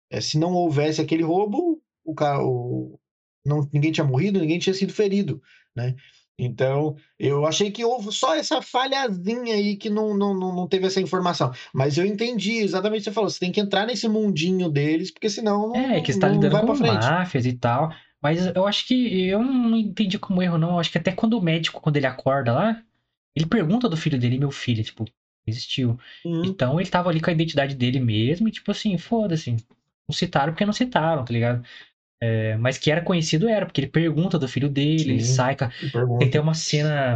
é, 0.10 0.22
se 0.22 0.38
não 0.40 0.54
houvesse 0.54 1.02
aquele 1.02 1.24
roubo, 1.24 1.82
o, 2.04 2.14
ca- 2.16 2.44
o- 2.44 3.00
não, 3.46 3.68
ninguém 3.74 3.92
tinha 3.92 4.06
morrido, 4.06 4.40
ninguém 4.40 4.60
tinha 4.60 4.74
sido 4.74 4.94
ferido, 4.94 5.42
né? 5.76 5.96
Então, 6.38 6.98
eu 7.18 7.46
achei 7.46 7.72
que 7.72 7.86
houve 7.86 8.12
só 8.12 8.36
essa 8.36 8.62
falhazinha 8.62 9.56
aí 9.56 9.78
que 9.78 9.90
não, 9.90 10.16
não, 10.16 10.34
não, 10.34 10.68
teve 10.68 10.86
essa 10.86 11.00
informação. 11.00 11.52
Mas 11.74 11.98
eu 11.98 12.06
entendi 12.06 12.58
exatamente 12.58 13.00
o 13.00 13.04
que 13.04 13.10
você 13.10 13.14
falou. 13.14 13.30
Você 13.30 13.40
tem 13.40 13.52
que 13.52 13.62
entrar 13.62 13.86
nesse 13.86 14.08
mundinho 14.08 14.70
deles, 14.70 15.12
porque 15.12 15.30
senão 15.30 15.70
não, 15.70 15.76
É, 15.76 16.02
que 16.02 16.18
tá 16.20 16.28
não 16.28 16.36
lidando 16.36 16.68
com 16.68 16.76
máfias 16.76 17.46
e 17.46 17.54
tal. 17.54 17.90
Mas 18.22 18.48
eu 18.48 18.68
acho 18.68 18.88
que 18.88 19.28
eu 19.28 19.42
não 19.42 19.78
entendi 19.78 20.20
como 20.20 20.42
erro, 20.42 20.58
não. 20.58 20.72
Eu 20.72 20.80
acho 20.80 20.92
que 20.92 20.98
até 20.98 21.12
quando 21.12 21.38
o 21.38 21.42
médico, 21.42 21.80
quando 21.80 21.98
ele 21.98 22.08
acorda 22.08 22.52
lá, 22.52 22.82
ele 23.36 23.46
pergunta 23.46 23.88
do 23.88 23.96
filho 23.96 24.20
dele, 24.20 24.40
meu 24.40 24.52
filho, 24.52 24.84
tipo, 24.84 25.06
existiu. 25.48 25.98
Uhum. 26.26 26.44
Então 26.46 26.80
ele 26.80 26.90
tava 26.90 27.10
ali 27.10 27.22
com 27.22 27.30
a 27.30 27.34
identidade 27.34 27.76
dele 27.76 28.00
mesmo, 28.00 28.48
e 28.48 28.52
tipo 28.52 28.72
assim, 28.72 28.98
foda-se. 28.98 29.52
Não 30.08 30.14
citaram 30.14 30.54
porque 30.54 30.66
não 30.66 30.74
citaram, 30.74 31.24
tá 31.24 31.32
ligado? 31.32 31.64
É, 32.26 32.58
mas 32.58 32.78
que 32.78 32.90
era 32.92 33.02
conhecido 33.04 33.48
era, 33.48 33.66
porque 33.66 33.82
ele 33.82 33.88
pergunta 33.88 34.40
do 34.40 34.48
filho 34.48 34.70
dele, 34.70 35.12
ele 35.12 35.24
Sim. 35.24 35.34
sai. 35.36 35.56
Que 35.56 35.90
pergunta. 35.90 36.20
Tem 36.20 36.28
até 36.30 36.40
uma 36.40 36.54
cena 36.54 37.14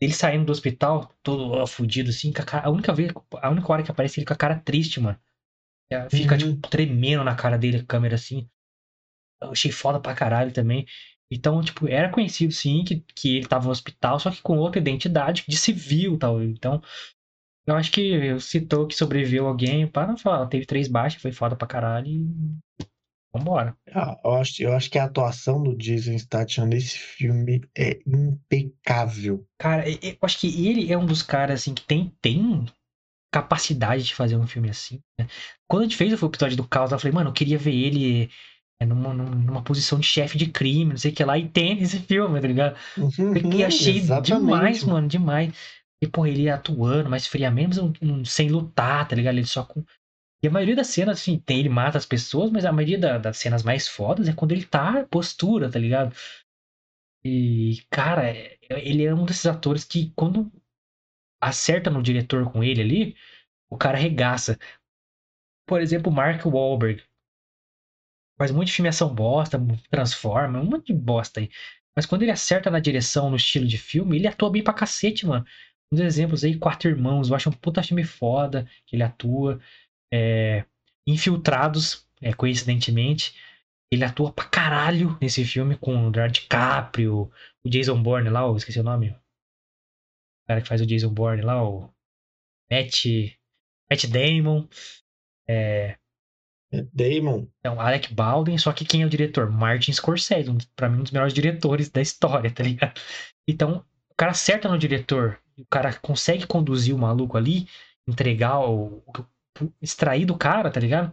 dele 0.00 0.12
saindo 0.12 0.44
do 0.46 0.52
hospital, 0.52 1.12
todo 1.22 1.52
ó, 1.52 1.66
fudido, 1.66 2.10
assim, 2.10 2.32
com 2.32 2.42
a, 2.42 2.44
cara... 2.44 2.66
a 2.66 2.70
única 2.70 2.92
vez, 2.92 3.10
a 3.40 3.50
única 3.50 3.72
hora 3.72 3.82
que 3.82 3.90
aparece 3.90 4.20
ele 4.20 4.26
com 4.26 4.32
a 4.32 4.36
cara 4.36 4.58
triste, 4.60 5.00
mano. 5.00 5.18
É, 5.90 6.08
Fica, 6.10 6.34
Uhum. 6.34 6.56
tipo, 6.56 6.68
tremendo 6.68 7.24
na 7.24 7.34
cara 7.34 7.56
dele 7.58 7.78
a 7.78 7.84
câmera 7.84 8.16
assim. 8.16 8.48
Eu 9.42 9.50
achei 9.50 9.70
foda 9.70 10.00
pra 10.00 10.14
caralho 10.14 10.52
também. 10.52 10.86
Então, 11.30 11.60
tipo, 11.62 11.88
era 11.88 12.10
conhecido 12.10 12.52
sim 12.52 12.84
que, 12.84 13.04
que 13.14 13.36
ele 13.38 13.46
tava 13.48 13.64
no 13.66 13.70
hospital, 13.70 14.18
só 14.18 14.30
que 14.30 14.40
com 14.42 14.58
outra 14.58 14.80
identidade, 14.80 15.44
de 15.48 15.56
civil 15.56 16.18
tal. 16.18 16.42
Então, 16.42 16.80
eu 17.66 17.74
acho 17.76 17.92
que 17.92 18.38
citou 18.40 18.86
que 18.86 18.94
sobreviveu 18.96 19.46
alguém, 19.46 19.86
para 19.86 20.08
não 20.08 20.16
falar, 20.18 20.46
teve 20.46 20.66
três 20.66 20.88
baixas, 20.88 21.20
foi 21.22 21.32
foda 21.32 21.56
pra 21.56 21.66
caralho 21.66 22.08
e. 22.08 22.56
Vambora. 23.36 23.76
Ah, 23.92 24.16
eu, 24.24 24.34
acho, 24.34 24.62
eu 24.62 24.72
acho 24.74 24.90
que 24.90 24.98
a 24.98 25.04
atuação 25.04 25.62
do 25.62 25.76
Jason 25.76 26.18
Statham 26.18 26.66
nesse 26.66 26.98
filme 26.98 27.62
é 27.76 27.98
impecável. 28.06 29.46
Cara, 29.58 29.88
eu 29.88 30.16
acho 30.22 30.38
que 30.40 30.68
ele 30.68 30.92
é 30.92 30.98
um 30.98 31.06
dos 31.06 31.22
caras, 31.22 31.60
assim, 31.60 31.74
que 31.74 31.82
tem, 31.82 32.12
tem 32.20 32.66
capacidade 33.32 34.04
de 34.04 34.14
fazer 34.14 34.36
um 34.36 34.46
filme 34.46 34.70
assim. 34.70 35.00
Né? 35.18 35.26
Quando 35.68 35.82
a 35.82 35.84
gente 35.84 35.96
fez 35.96 36.12
o 36.12 36.26
episódio 36.26 36.56
do 36.56 36.66
Caos, 36.66 36.92
eu 36.92 36.98
falei, 36.98 37.14
mano, 37.14 37.30
eu 37.30 37.34
queria 37.34 37.58
ver 37.58 37.74
ele 37.74 38.30
é, 38.80 38.84
numa, 38.84 39.12
numa 39.12 39.62
posição 39.62 39.98
de 39.98 40.06
chefe 40.06 40.36
de 40.36 40.46
crime, 40.46 40.90
não 40.90 40.96
sei 40.96 41.10
o 41.10 41.14
que 41.14 41.24
lá, 41.24 41.38
e 41.38 41.48
tem 41.48 41.78
esse 41.82 41.98
filme, 41.98 42.40
tá 42.40 42.46
ligado? 42.46 42.76
E 43.54 43.64
achei 43.64 44.00
demais, 44.22 44.84
mano, 44.84 45.08
demais. 45.08 45.52
E, 46.02 46.06
pô, 46.06 46.26
ele 46.26 46.48
atuando 46.48 47.08
mais 47.08 47.26
friamente, 47.26 47.78
mas 48.02 48.30
sem 48.30 48.50
lutar, 48.50 49.08
tá 49.08 49.16
ligado? 49.16 49.36
Ele 49.36 49.46
só 49.46 49.64
com. 49.64 49.82
E 50.42 50.48
a 50.48 50.50
maioria 50.50 50.76
das 50.76 50.88
cenas, 50.88 51.20
assim, 51.20 51.38
tem, 51.38 51.60
ele 51.60 51.68
mata 51.68 51.98
as 51.98 52.06
pessoas, 52.06 52.50
mas 52.50 52.64
a 52.64 52.72
maioria 52.72 52.98
da, 52.98 53.18
das 53.18 53.38
cenas 53.38 53.62
mais 53.62 53.88
fodas 53.88 54.28
é 54.28 54.32
quando 54.32 54.52
ele 54.52 54.64
tá 54.64 55.04
postura, 55.06 55.70
tá 55.70 55.78
ligado? 55.78 56.14
E, 57.24 57.82
cara, 57.90 58.32
ele 58.70 59.04
é 59.04 59.14
um 59.14 59.24
desses 59.24 59.46
atores 59.46 59.84
que, 59.84 60.12
quando 60.14 60.50
acerta 61.40 61.90
no 61.90 62.02
diretor 62.02 62.50
com 62.52 62.62
ele 62.62 62.80
ali, 62.80 63.16
o 63.70 63.76
cara 63.76 63.98
regaça. 63.98 64.58
Por 65.66 65.80
exemplo, 65.80 66.12
Mark 66.12 66.44
Wahlberg. 66.46 67.02
Faz 68.38 68.50
muito 68.50 68.70
filme 68.72 68.88
ação 68.88 69.14
bosta, 69.14 69.58
transforma, 69.90 70.60
um 70.60 70.64
monte 70.64 70.88
de 70.88 70.94
bosta 70.94 71.40
aí. 71.40 71.50
Mas 71.96 72.04
quando 72.04 72.22
ele 72.22 72.30
acerta 72.30 72.70
na 72.70 72.78
direção, 72.78 73.30
no 73.30 73.36
estilo 73.36 73.66
de 73.66 73.78
filme, 73.78 74.16
ele 74.16 74.26
atua 74.26 74.50
bem 74.50 74.62
pra 74.62 74.74
cacete, 74.74 75.26
mano. 75.26 75.44
Uns 75.90 76.00
exemplos 76.00 76.44
aí, 76.44 76.58
Quatro 76.58 76.90
Irmãos, 76.90 77.30
eu 77.30 77.36
acho 77.36 77.48
um 77.48 77.52
puta 77.52 77.82
filme 77.82 78.04
foda 78.04 78.68
que 78.86 78.96
ele 78.96 79.02
atua. 79.02 79.60
É, 80.12 80.64
Infiltrados, 81.06 82.06
é, 82.20 82.32
coincidentemente. 82.32 83.34
Ele 83.90 84.04
atua 84.04 84.32
pra 84.32 84.44
caralho 84.44 85.16
nesse 85.20 85.44
filme 85.44 85.76
com 85.76 85.92
o 85.92 86.10
Leonardo 86.10 86.32
DiCaprio, 86.32 87.30
o 87.64 87.68
Jason 87.68 88.02
Bourne 88.02 88.28
lá, 88.28 88.40
eu 88.40 88.56
esqueci 88.56 88.80
o 88.80 88.82
nome. 88.82 89.10
O 89.10 90.46
cara 90.48 90.60
que 90.60 90.68
faz 90.68 90.80
o 90.80 90.86
Jason 90.86 91.12
Bourne 91.12 91.42
lá, 91.42 91.62
o 91.62 91.88
Matt, 92.70 93.06
Matt 93.88 94.06
Damon. 94.06 94.66
É, 95.48 95.96
Damon. 96.92 97.46
Então, 97.60 97.80
Alec 97.80 98.12
Baldwin, 98.12 98.58
só 98.58 98.72
que 98.72 98.84
quem 98.84 99.02
é 99.02 99.06
o 99.06 99.10
diretor? 99.10 99.50
Martin 99.50 99.92
Scorsese, 99.92 100.50
um, 100.50 100.58
pra 100.74 100.88
mim 100.88 100.98
um 100.98 101.02
dos 101.02 101.12
melhores 101.12 101.32
diretores 101.32 101.88
da 101.88 102.00
história, 102.00 102.50
tá 102.50 102.62
ligado? 102.64 103.00
Então, 103.48 103.84
o 104.10 104.14
cara 104.16 104.32
acerta 104.32 104.68
no 104.68 104.78
diretor, 104.78 105.40
o 105.56 105.66
cara 105.66 105.94
consegue 105.94 106.46
conduzir 106.46 106.94
o 106.94 106.98
maluco 106.98 107.36
ali, 107.36 107.68
entregar 108.08 108.58
o, 108.60 109.02
o 109.06 109.12
extrair 109.80 110.24
do 110.24 110.36
cara, 110.36 110.70
tá 110.70 110.80
ligado? 110.80 111.12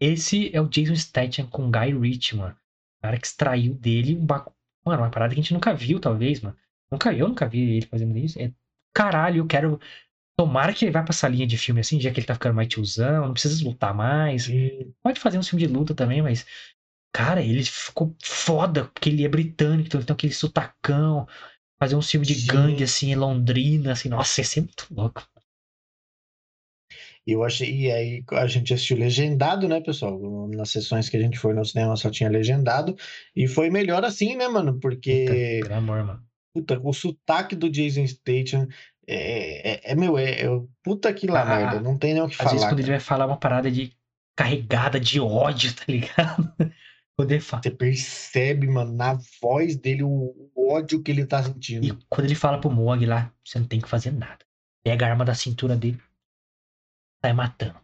Esse 0.00 0.54
é 0.54 0.60
o 0.60 0.68
Jason 0.68 0.96
Statham 0.96 1.46
com 1.46 1.70
Guy 1.70 1.96
Ritchie, 1.98 2.36
mano. 2.36 2.54
O 2.54 3.02
cara 3.02 3.18
que 3.18 3.26
extraiu 3.26 3.74
dele 3.74 4.16
um 4.16 4.26
baco... 4.26 4.54
Mano, 4.84 5.02
uma 5.02 5.10
parada 5.10 5.34
que 5.34 5.40
a 5.40 5.42
gente 5.42 5.54
nunca 5.54 5.72
viu, 5.72 6.00
talvez, 6.00 6.40
mano. 6.40 6.56
Nunca, 6.90 7.12
eu 7.12 7.28
nunca 7.28 7.48
vi 7.48 7.76
ele 7.76 7.86
fazendo 7.86 8.16
isso. 8.18 8.38
É 8.40 8.52
caralho, 8.92 9.38
eu 9.38 9.46
quero 9.46 9.80
Tomara 10.36 10.72
que 10.72 10.84
ele 10.84 10.92
vá 10.92 11.02
pra 11.02 11.12
essa 11.12 11.28
linha 11.28 11.46
de 11.46 11.58
filme 11.58 11.80
assim, 11.80 12.00
já 12.00 12.10
que 12.10 12.18
ele 12.18 12.26
tá 12.26 12.34
ficando 12.34 12.54
mais 12.54 12.68
tiozão, 12.68 13.26
não 13.26 13.32
precisa 13.32 13.62
lutar 13.64 13.94
mais. 13.94 14.48
Pode 15.02 15.20
fazer 15.20 15.38
um 15.38 15.42
filme 15.42 15.66
de 15.66 15.72
luta 15.72 15.94
também, 15.94 16.22
mas. 16.22 16.46
Cara, 17.14 17.42
ele 17.42 17.62
ficou 17.62 18.16
foda, 18.22 18.86
porque 18.86 19.10
ele 19.10 19.24
é 19.24 19.28
britânico, 19.28 19.86
então 19.86 20.00
ele 20.00 20.06
tem 20.06 20.14
aquele 20.14 20.32
sotacão. 20.32 21.28
Fazer 21.78 21.94
um 21.94 22.02
filme 22.02 22.24
de 22.24 22.34
Sim. 22.34 22.46
gangue 22.46 22.82
assim 22.82 23.10
em 23.10 23.14
Londrina, 23.14 23.92
assim, 23.92 24.08
nossa, 24.08 24.40
ia 24.40 24.44
ser 24.44 24.60
muito 24.62 24.86
louco. 24.90 25.22
Eu 27.26 27.44
achei, 27.44 27.72
e 27.72 27.92
aí 27.92 28.24
a 28.32 28.46
gente 28.46 28.74
assistiu 28.74 28.96
legendado, 28.96 29.68
né, 29.68 29.80
pessoal? 29.80 30.48
Nas 30.48 30.70
sessões 30.70 31.08
que 31.08 31.16
a 31.16 31.20
gente 31.20 31.38
foi 31.38 31.54
no 31.54 31.64
cinema 31.64 31.94
só 31.96 32.10
tinha 32.10 32.28
legendado. 32.28 32.96
E 33.34 33.46
foi 33.46 33.70
melhor 33.70 34.04
assim, 34.04 34.36
né, 34.36 34.48
mano? 34.48 34.78
Porque. 34.80 35.60
Puta, 35.62 35.76
amor, 35.76 36.04
mano. 36.04 36.22
Puta, 36.54 36.80
o 36.82 36.92
sotaque 36.92 37.54
do 37.54 37.70
Jason 37.70 38.06
Statham 38.06 38.68
é, 39.06 39.72
é, 39.72 39.92
é 39.92 39.94
meu, 39.94 40.16
é, 40.18 40.42
é 40.42 40.46
puta 40.82 41.12
que 41.12 41.26
lá 41.26 41.42
ah, 41.42 41.44
merda, 41.44 41.80
não 41.80 41.98
tem 41.98 42.14
nem 42.14 42.22
o 42.22 42.28
que 42.28 42.34
às 42.34 42.38
falar. 42.38 42.50
Às 42.50 42.52
vezes 42.54 42.68
quando 42.68 42.80
ele 42.80 42.90
vai 42.90 43.00
falar 43.00 43.26
uma 43.26 43.38
parada 43.38 43.70
de 43.70 43.92
carregada 44.36 44.98
de 44.98 45.20
ódio, 45.20 45.72
tá 45.74 45.84
ligado? 45.88 46.52
Quando 47.16 47.30
ele 47.32 47.40
fala. 47.40 47.62
Você 47.62 47.70
percebe, 47.70 48.66
mano, 48.66 48.92
na 48.92 49.18
voz 49.40 49.76
dele 49.76 50.02
o, 50.02 50.50
ódio 50.56 51.02
que 51.02 51.10
ele 51.10 51.26
tá 51.26 51.42
sentindo. 51.42 51.84
E 51.84 51.98
quando 52.08 52.26
ele 52.26 52.34
fala 52.34 52.58
pro 52.60 52.70
Mog 52.70 53.04
lá, 53.04 53.30
você 53.44 53.58
não 53.58 53.66
tem 53.66 53.80
que 53.80 53.88
fazer 53.88 54.10
nada. 54.10 54.38
Pega 54.84 55.06
a 55.06 55.10
arma 55.10 55.24
da 55.24 55.34
cintura 55.34 55.76
dele, 55.76 55.98
sai 57.24 57.32
matando. 57.32 57.80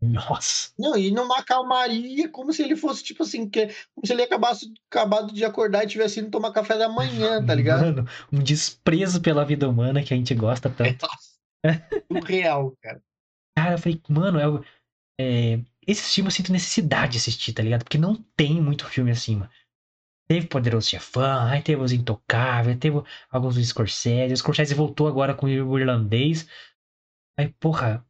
Nossa. 0.00 0.72
Não, 0.78 0.96
e 0.96 1.10
numa 1.10 1.42
calmaria, 1.42 2.28
como 2.28 2.52
se 2.52 2.62
ele 2.62 2.76
fosse, 2.76 3.02
tipo 3.02 3.22
assim, 3.22 3.48
que, 3.48 3.66
como 3.94 4.06
se 4.06 4.12
ele 4.12 4.22
acabasse 4.22 4.72
acabado 4.90 5.32
de 5.32 5.44
acordar 5.44 5.84
e 5.84 5.88
tivesse 5.88 6.20
indo 6.20 6.30
tomar 6.30 6.52
café 6.52 6.76
da 6.76 6.88
manhã, 6.88 7.44
tá 7.44 7.54
ligado? 7.54 7.80
Mano, 7.80 8.08
um 8.32 8.38
desprezo 8.38 9.20
pela 9.20 9.44
vida 9.44 9.68
humana 9.68 10.02
que 10.02 10.12
a 10.12 10.16
gente 10.16 10.34
gosta 10.34 10.68
tanto. 10.68 11.06
É, 11.64 11.70
real, 12.26 12.76
cara. 12.82 13.02
Cara, 13.56 13.74
eu 13.74 13.78
falei, 13.78 14.00
mano, 14.08 14.38
é, 15.18 15.54
é, 15.54 15.60
esse 15.86 16.14
filme 16.14 16.28
eu 16.28 16.32
sinto 16.32 16.52
necessidade 16.52 17.12
de 17.12 17.18
assistir, 17.18 17.54
tá 17.54 17.62
ligado? 17.62 17.84
Porque 17.84 17.98
não 17.98 18.14
tem 18.36 18.60
muito 18.60 18.86
filme 18.86 19.10
assim, 19.10 19.36
mano. 19.36 19.50
Teve 20.28 20.48
Poderoso 20.48 20.90
Chefão, 20.90 21.46
aí 21.46 21.62
teve 21.62 21.80
Os 21.80 21.92
Intocáveis, 21.92 22.76
teve 22.78 23.00
alguns 23.30 23.54
do 23.54 23.64
Scorsese. 23.64 24.34
O 24.34 24.36
Scorsese 24.36 24.74
voltou 24.74 25.06
agora 25.06 25.34
com 25.34 25.46
o 25.46 25.78
irlandês. 25.78 26.48
Aí, 27.38 27.48
porra, 27.60 28.05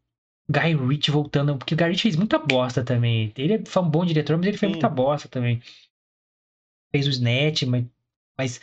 Guy 0.50 0.74
Ritchie 0.74 1.10
voltando, 1.10 1.56
porque 1.58 1.74
o 1.74 1.76
Guy 1.76 1.88
Ritchie 1.88 2.02
fez 2.02 2.16
muita 2.16 2.38
bosta 2.38 2.84
também. 2.84 3.32
Ele 3.36 3.64
foi 3.66 3.82
um 3.82 3.90
bom 3.90 4.04
diretor, 4.04 4.36
mas 4.36 4.46
ele 4.46 4.56
fez 4.56 4.70
Sim. 4.70 4.74
muita 4.74 4.88
bosta 4.88 5.28
também. 5.28 5.60
Fez 6.92 7.06
o 7.06 7.10
Snatch, 7.10 7.62
mas, 7.64 7.84
mas 8.38 8.60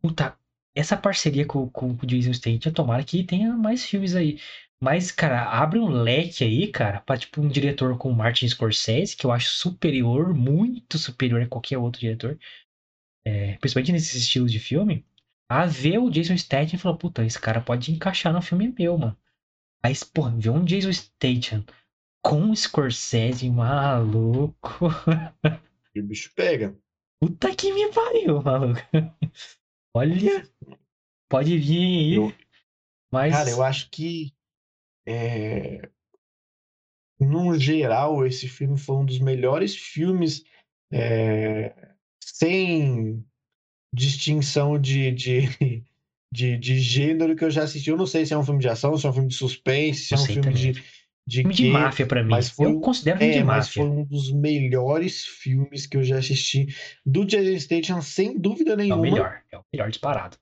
puta, 0.00 0.38
essa 0.74 0.96
parceria 0.96 1.46
com, 1.46 1.68
com, 1.70 1.96
com 1.96 2.04
o 2.04 2.06
Jason 2.06 2.32
Statham, 2.32 2.72
tomara 2.72 3.02
que 3.02 3.24
tenha 3.24 3.56
mais 3.56 3.84
filmes 3.84 4.14
aí. 4.14 4.38
Mas, 4.80 5.10
cara, 5.10 5.42
abre 5.50 5.78
um 5.78 5.88
leque 5.88 6.44
aí, 6.44 6.70
cara, 6.70 7.00
pra 7.00 7.16
tipo 7.16 7.40
um 7.40 7.48
diretor 7.48 7.96
como 7.96 8.14
Martin 8.14 8.46
Scorsese, 8.46 9.16
que 9.16 9.24
eu 9.24 9.32
acho 9.32 9.48
superior, 9.50 10.34
muito 10.34 10.98
superior 10.98 11.40
a 11.40 11.46
qualquer 11.46 11.78
outro 11.78 12.00
diretor, 12.00 12.38
é, 13.24 13.56
principalmente 13.56 13.92
nesses 13.92 14.14
estilos 14.14 14.52
de 14.52 14.60
filme, 14.60 15.04
a 15.48 15.64
ver 15.64 15.98
o 15.98 16.10
Jason 16.10 16.36
Statham 16.36 16.74
e 16.74 16.78
falar, 16.78 16.96
puta, 16.98 17.24
esse 17.24 17.40
cara 17.40 17.60
pode 17.60 17.90
encaixar 17.90 18.32
no 18.34 18.42
filme 18.42 18.74
meu, 18.78 18.98
mano. 18.98 19.16
Aí, 19.86 19.94
pô, 20.12 20.28
ver 20.30 20.50
um 20.50 20.64
Jason 20.64 20.92
Statham 20.92 21.64
com 22.20 22.52
Scorsese, 22.56 23.48
maluco. 23.48 24.68
E 25.94 26.00
o 26.00 26.02
bicho 26.02 26.30
pega. 26.34 26.76
Puta 27.20 27.54
que 27.54 27.72
me 27.72 27.90
pariu, 27.90 28.42
maluco. 28.42 28.80
Olha, 29.94 30.46
pode 31.26 31.56
vir 31.56 31.78
aí. 31.78 32.14
Eu, 32.14 32.34
mas... 33.10 33.32
Cara, 33.32 33.48
eu 33.48 33.62
acho 33.62 33.88
que, 33.88 34.34
é, 35.06 35.88
no 37.20 37.56
geral, 37.56 38.26
esse 38.26 38.48
filme 38.48 38.76
foi 38.76 38.96
um 38.96 39.06
dos 39.06 39.20
melhores 39.20 39.74
filmes 39.74 40.44
é, 40.92 41.94
sem 42.20 43.24
distinção 43.90 44.78
de, 44.78 45.12
de, 45.12 45.86
de, 46.36 46.58
de 46.58 46.78
gênero 46.78 47.34
que 47.34 47.44
eu 47.44 47.50
já 47.50 47.62
assisti. 47.62 47.88
Eu 47.88 47.96
não 47.96 48.06
sei 48.06 48.26
se 48.26 48.34
é 48.34 48.38
um 48.38 48.44
filme 48.44 48.60
de 48.60 48.68
ação, 48.68 48.96
se 48.96 49.06
é 49.06 49.08
um 49.08 49.12
filme 49.12 49.28
de 49.28 49.34
suspense, 49.34 50.06
se 50.06 50.14
é 50.14 50.16
um 50.18 50.26
filme 50.26 50.42
também. 50.42 50.72
de. 50.72 50.96
De, 51.28 51.38
filme 51.38 51.54
de 51.54 51.68
máfia 51.70 52.06
para 52.06 52.22
mim. 52.22 52.30
Mas 52.30 52.50
foi, 52.50 52.66
eu 52.66 52.78
considero 52.78 53.18
filme 53.18 53.34
é, 53.34 53.38
de 53.38 53.42
máfia. 53.42 53.56
Mas 53.58 53.68
foi 53.70 53.84
um 53.84 54.04
dos 54.04 54.32
melhores 54.32 55.24
filmes 55.24 55.84
que 55.84 55.96
eu 55.96 56.04
já 56.04 56.18
assisti 56.18 56.68
do 57.04 57.24
Jason 57.24 57.58
Statham, 57.58 58.00
sem 58.00 58.38
dúvida 58.38 58.76
nenhuma. 58.76 59.04
É 59.04 59.10
o 59.10 59.12
melhor, 59.12 59.42
é 59.50 59.58
o 59.58 59.64
melhor 59.72 59.90
disparado. 59.90 60.36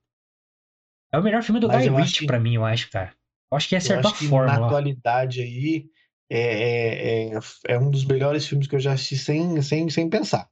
É 1.11 1.19
o 1.19 1.23
melhor 1.23 1.43
filme 1.43 1.59
do 1.59 1.71
Guy 1.71 1.89
Ritchie 1.89 2.27
pra 2.27 2.39
mim, 2.39 2.57
eu 2.57 2.67
acho, 2.67 2.91
cara. 2.91 3.15
Eu 3.51 3.57
acho 3.57 3.67
que 3.67 3.77
acertou 3.77 4.11
a 4.11 4.15
fórmula. 4.15 4.59
Na 4.59 4.67
atualidade 4.67 5.41
aí, 5.41 5.87
é, 6.29 6.39
é, 6.39 7.29
é, 7.29 7.39
é, 7.69 7.79
um 7.79 7.91
dos 7.91 8.05
melhores 8.05 8.47
filmes 8.47 8.67
que 8.67 8.75
eu 8.75 8.81
já 8.81 8.93
assisti 8.93 9.17
sem, 9.17 9.63
sem, 9.63 9.89
sem 9.89 10.11
pensar. 10.11 10.51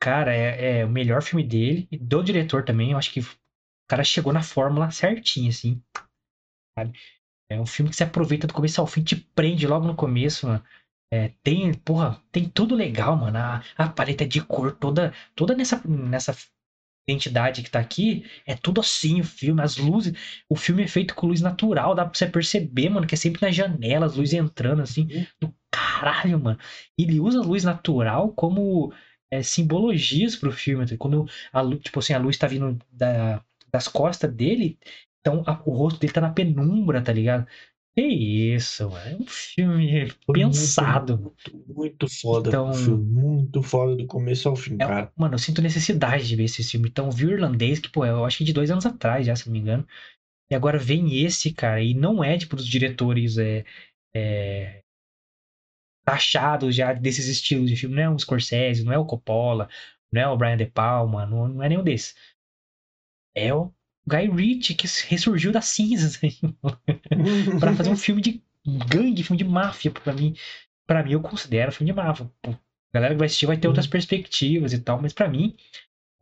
Cara, 0.00 0.32
é, 0.32 0.80
é 0.80 0.84
o 0.84 0.88
melhor 0.88 1.22
filme 1.22 1.42
dele, 1.42 1.88
e 1.90 1.98
do 1.98 2.22
diretor 2.22 2.64
também. 2.64 2.92
Eu 2.92 2.98
acho 2.98 3.12
que 3.12 3.20
cara 3.92 4.04
chegou 4.04 4.32
na 4.32 4.42
fórmula 4.42 4.90
certinha, 4.90 5.50
assim. 5.50 5.80
Sabe? 6.78 6.92
É 7.50 7.60
um 7.60 7.66
filme 7.66 7.90
que 7.90 7.96
se 7.96 8.04
aproveita 8.04 8.46
do 8.46 8.54
começo 8.54 8.80
ao 8.80 8.86
fim, 8.86 9.02
te 9.02 9.16
prende 9.16 9.66
logo 9.66 9.86
no 9.86 9.94
começo, 9.96 10.46
mano. 10.46 10.64
É, 11.12 11.30
tem, 11.42 11.74
porra, 11.74 12.20
tem 12.32 12.48
tudo 12.48 12.74
legal, 12.74 13.16
mano. 13.16 13.38
A, 13.38 13.62
a 13.76 13.88
paleta 13.88 14.26
de 14.26 14.40
cor 14.42 14.72
toda, 14.72 15.12
toda 15.36 15.54
nessa, 15.54 15.80
nessa 15.86 16.34
identidade 17.08 17.62
que 17.62 17.70
tá 17.70 17.80
aqui, 17.80 18.24
é 18.46 18.54
tudo 18.54 18.80
assim 18.80 19.20
o 19.20 19.24
filme, 19.24 19.62
as 19.62 19.76
luzes, 19.76 20.14
o 20.48 20.56
filme 20.56 20.84
é 20.84 20.88
feito 20.88 21.14
com 21.14 21.26
luz 21.26 21.40
natural, 21.40 21.94
dá 21.94 22.04
pra 22.04 22.14
você 22.14 22.26
perceber, 22.26 22.88
mano, 22.90 23.06
que 23.06 23.14
é 23.14 23.18
sempre 23.18 23.42
na 23.42 23.50
janela, 23.52 24.06
as 24.06 24.16
luzes 24.16 24.34
entrando 24.34 24.82
assim, 24.82 25.08
do 25.40 25.52
caralho, 25.70 26.38
mano. 26.40 26.58
Ele 26.98 27.20
usa 27.20 27.40
luz 27.40 27.64
natural 27.64 28.32
como 28.34 28.92
é, 29.30 29.42
simbologias 29.42 30.36
pro 30.36 30.52
filme. 30.52 30.86
tá? 30.86 30.96
Quando 30.98 31.26
a 31.52 31.60
luz, 31.60 31.80
tipo 31.82 31.98
assim, 31.98 32.14
a 32.14 32.18
luz 32.18 32.36
tá 32.38 32.46
vindo 32.46 32.78
da- 32.90 33.42
das 33.74 33.88
costas 33.88 34.32
dele, 34.32 34.78
então 35.20 35.42
a- 35.46 35.62
o 35.64 35.72
rosto 35.72 35.98
dele 36.00 36.12
tá 36.12 36.20
na 36.20 36.32
penumbra, 36.32 37.02
tá 37.02 37.12
ligado? 37.12 37.46
Que 37.94 38.02
isso, 38.06 38.88
mano. 38.88 39.06
É 39.06 39.16
um 39.22 39.26
filme 39.26 40.08
Foi 40.24 40.34
pensado. 40.40 41.18
Muito, 41.18 41.74
muito 41.74 42.08
foda 42.08 42.48
Então- 42.48 42.70
o 42.70 42.74
filme. 42.74 43.04
Muito 43.04 43.62
foda 43.62 43.94
do 43.96 44.06
começo 44.06 44.48
ao 44.48 44.56
fim, 44.56 44.74
É, 44.76 44.78
cara. 44.78 45.12
mano, 45.14 45.34
eu 45.34 45.38
sinto 45.38 45.60
necessidade 45.60 46.26
de 46.26 46.34
ver 46.34 46.44
esse 46.44 46.64
filme. 46.64 46.88
Então, 46.88 47.10
vi 47.10 47.26
o 47.26 47.30
irlandês, 47.32 47.78
que, 47.78 47.90
pô, 47.90 48.04
eu 48.06 48.24
acho 48.24 48.38
que 48.38 48.44
de 48.44 48.52
dois 48.54 48.70
anos 48.70 48.86
atrás, 48.86 49.26
já, 49.26 49.36
se 49.36 49.46
não 49.46 49.52
me 49.52 49.58
engano. 49.58 49.86
E 50.50 50.54
agora 50.54 50.78
vem 50.78 51.22
esse, 51.22 51.52
cara, 51.52 51.82
e 51.82 51.92
não 51.94 52.24
é, 52.24 52.38
tipo, 52.38 52.56
dos 52.56 52.66
diretores 52.66 53.36
é, 53.36 53.64
é, 54.16 54.82
taxados 56.04 56.74
já 56.74 56.92
desses 56.92 57.26
estilos 57.28 57.68
de 57.70 57.76
filme. 57.76 57.94
Não 57.96 58.02
é 58.02 58.10
o 58.10 58.18
Scorsese, 58.18 58.84
não 58.84 58.92
é 58.92 58.98
o 58.98 59.04
Coppola, 59.06 59.68
não 60.12 60.20
é 60.22 60.28
o 60.28 60.36
Brian 60.36 60.56
De 60.56 60.66
Palma, 60.66 61.26
não, 61.26 61.48
não 61.48 61.62
é 61.62 61.68
nenhum 61.68 61.84
desses. 61.84 62.14
É 63.34 63.52
o 63.54 63.72
Guy 64.06 64.28
Ritchie, 64.28 64.74
que 64.74 64.86
ressurgiu 65.08 65.52
das 65.52 65.66
cinzas 65.66 66.18
pra 67.60 67.72
fazer 67.74 67.90
um 67.90 67.96
filme 67.96 68.20
de 68.20 68.42
gangue, 68.66 69.22
filme 69.22 69.38
de 69.38 69.44
máfia, 69.44 69.90
pra 69.90 70.12
mim. 70.12 70.34
Pra 70.86 71.02
mim, 71.02 71.12
eu 71.12 71.20
considero 71.22 71.72
filme 71.72 71.92
de 71.92 71.96
máfia. 71.96 72.30
Pô, 72.42 72.50
a 72.50 72.58
galera 72.94 73.14
que 73.14 73.18
vai 73.18 73.26
assistir 73.26 73.46
vai 73.46 73.56
ter 73.56 73.66
Uhum. 73.68 73.72
outras 73.72 73.86
perspectivas 73.86 74.72
e 74.72 74.78
tal, 74.78 75.00
mas 75.00 75.12
pra 75.12 75.28
mim, 75.28 75.56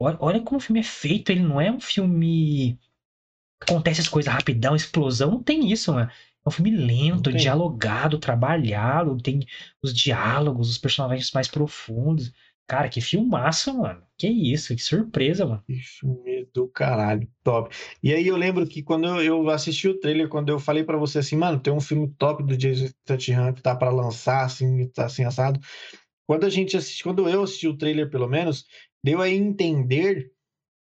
olha, 0.00 0.16
olha 0.20 0.40
como 0.40 0.58
o 0.58 0.60
filme 0.60 0.80
é 0.80 0.84
feito. 0.84 1.30
Ele 1.30 1.42
não 1.42 1.60
é 1.60 1.70
um 1.72 1.80
filme. 1.80 2.78
que 3.64 3.72
Acontece 3.72 4.00
as 4.00 4.08
coisas 4.08 4.32
rapidão, 4.32 4.76
explosão. 4.76 5.30
Não 5.32 5.42
tem 5.42 5.70
isso, 5.70 5.92
mano. 5.92 6.10
É 6.10 6.48
um 6.48 6.52
filme 6.52 6.70
lento, 6.70 7.30
dialogado, 7.32 8.18
trabalhado. 8.18 9.16
Tem 9.18 9.40
os 9.82 9.92
diálogos, 9.92 10.70
os 10.70 10.78
personagens 10.78 11.30
mais 11.32 11.48
profundos. 11.48 12.32
Cara, 12.66 12.88
que 12.88 13.00
filmaço, 13.00 13.76
mano. 13.78 14.02
Que 14.20 14.28
isso, 14.28 14.76
que 14.76 14.82
surpresa, 14.82 15.46
mano. 15.46 15.62
Que 15.66 15.76
filme 15.76 16.46
do 16.52 16.68
caralho, 16.68 17.26
top. 17.42 17.74
E 18.02 18.12
aí 18.12 18.26
eu 18.26 18.36
lembro 18.36 18.66
que 18.66 18.82
quando 18.82 19.06
eu, 19.22 19.48
assisti 19.48 19.88
o 19.88 19.98
trailer, 19.98 20.28
quando 20.28 20.50
eu 20.50 20.60
falei 20.60 20.84
pra 20.84 20.98
você 20.98 21.20
assim, 21.20 21.36
mano, 21.36 21.58
tem 21.58 21.72
um 21.72 21.80
filme 21.80 22.06
top 22.18 22.42
do 22.44 22.54
Jason 22.54 22.88
Statham 22.88 23.54
que 23.54 23.62
tá 23.62 23.74
pra 23.74 23.88
lançar, 23.88 24.44
assim, 24.44 24.86
tá 24.88 25.06
assim 25.06 25.24
assado. 25.24 25.58
Quando 26.26 26.44
a 26.44 26.50
gente 26.50 26.76
assiste, 26.76 27.02
quando 27.02 27.26
eu 27.26 27.42
assisti 27.42 27.66
o 27.66 27.78
trailer, 27.78 28.10
pelo 28.10 28.28
menos, 28.28 28.66
deu 29.02 29.22
a 29.22 29.30
entender 29.30 30.30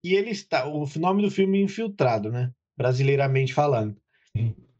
que 0.01 0.13
ele 0.13 0.29
está, 0.29 0.65
o 0.65 0.87
nome 0.97 1.21
do 1.21 1.29
filme 1.29 1.59
é 1.59 1.63
Infiltrado, 1.63 2.31
né? 2.31 2.53
Brasileiramente 2.77 3.53
falando. 3.53 3.97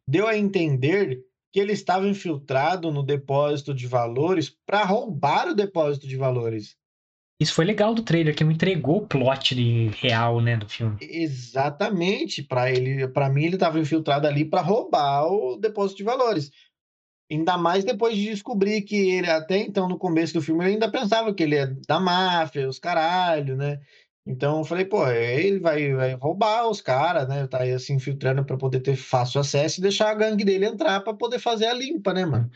Deu 0.07 0.29
a 0.29 0.37
entender 0.37 1.21
que 1.51 1.59
ele 1.59 1.73
estava 1.73 2.07
infiltrado 2.07 2.89
no 2.89 3.03
depósito 3.03 3.73
de 3.73 3.85
valores 3.85 4.49
para 4.65 4.85
roubar 4.85 5.49
o 5.49 5.53
depósito 5.53 6.07
de 6.07 6.15
valores. 6.15 6.77
Isso 7.39 7.53
foi 7.53 7.65
legal 7.65 7.93
do 7.93 8.01
trailer, 8.01 8.33
que 8.33 8.43
não 8.43 8.51
entregou 8.51 8.97
o 8.97 9.07
plot 9.07 9.53
de- 9.55 9.87
real, 10.01 10.39
né, 10.39 10.55
do 10.55 10.69
filme. 10.69 10.97
Exatamente, 11.01 12.41
para 12.41 12.71
ele, 12.71 13.07
para 13.09 13.29
mim 13.29 13.43
ele 13.43 13.55
estava 13.55 13.79
infiltrado 13.79 14.25
ali 14.25 14.45
para 14.45 14.61
roubar 14.61 15.25
o 15.27 15.57
depósito 15.57 15.97
de 15.97 16.03
valores. 16.03 16.49
Ainda 17.29 17.57
mais 17.57 17.83
depois 17.83 18.15
de 18.15 18.25
descobrir 18.29 18.83
que 18.83 18.95
ele 18.95 19.29
até 19.29 19.57
então 19.57 19.89
no 19.89 19.97
começo 19.97 20.33
do 20.33 20.41
filme 20.41 20.63
ele 20.63 20.73
ainda 20.73 20.89
pensava 20.91 21.33
que 21.33 21.43
ele 21.43 21.55
é 21.55 21.65
da 21.87 21.99
máfia, 21.99 22.69
os 22.69 22.79
caralho, 22.79 23.55
né? 23.57 23.81
Então 24.27 24.59
eu 24.59 24.63
falei, 24.63 24.85
pô, 24.85 25.05
ele 25.09 25.59
vai, 25.59 25.93
vai 25.93 26.13
roubar 26.13 26.67
os 26.69 26.81
caras, 26.81 27.27
né? 27.27 27.45
Tá 27.47 27.61
aí 27.63 27.77
se 27.79 27.91
infiltrando 27.93 28.45
para 28.45 28.57
poder 28.57 28.79
ter 28.79 28.95
fácil 28.95 29.41
acesso 29.41 29.79
e 29.79 29.83
deixar 29.83 30.09
a 30.09 30.15
gangue 30.15 30.45
dele 30.45 30.65
entrar 30.65 31.01
para 31.01 31.13
poder 31.13 31.39
fazer 31.39 31.65
a 31.65 31.73
limpa, 31.73 32.13
né, 32.13 32.25
mano? 32.25 32.49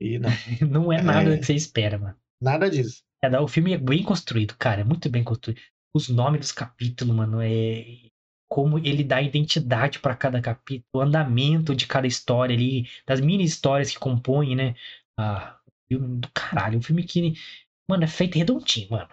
E 0.00 0.18
não, 0.18 0.30
Não 0.68 0.92
é 0.92 1.00
nada 1.00 1.34
É. 1.34 1.38
que 1.38 1.46
você 1.46 1.54
espera, 1.54 1.96
mano. 1.98 2.16
nada 2.40 2.68
disso. 2.68 3.02
É, 3.22 3.38
o 3.40 3.48
filme 3.48 3.72
é 3.72 3.78
bem 3.78 4.02
construído, 4.02 4.54
cara. 4.58 4.80
É 4.80 4.84
muito 4.84 5.08
bem 5.10 5.22
construído. 5.22 5.60
Os 5.94 6.08
nomes 6.08 6.40
dos 6.40 6.52
capítulos, 6.52 7.14
mano, 7.14 7.40
é. 7.42 7.84
Como 8.48 8.78
ele 8.78 9.04
dá 9.04 9.22
identidade 9.22 10.00
pra 10.00 10.16
cada 10.16 10.40
capítulo, 10.40 10.84
o 10.94 11.00
andamento 11.00 11.74
de 11.74 11.86
cada 11.86 12.06
história 12.06 12.54
ali, 12.54 12.88
das 13.06 13.20
mini 13.20 13.44
histórias 13.44 13.92
que 13.92 13.98
compõem, 13.98 14.56
né? 14.56 14.74
Ah, 15.16 15.56
filme 15.88 16.18
do 16.20 16.28
caralho. 16.34 16.78
Um 16.78 16.82
filme 16.82 17.04
que, 17.04 17.34
mano, 17.88 18.02
é 18.02 18.08
feito 18.08 18.36
redondinho, 18.36 18.88
mano. 18.90 19.08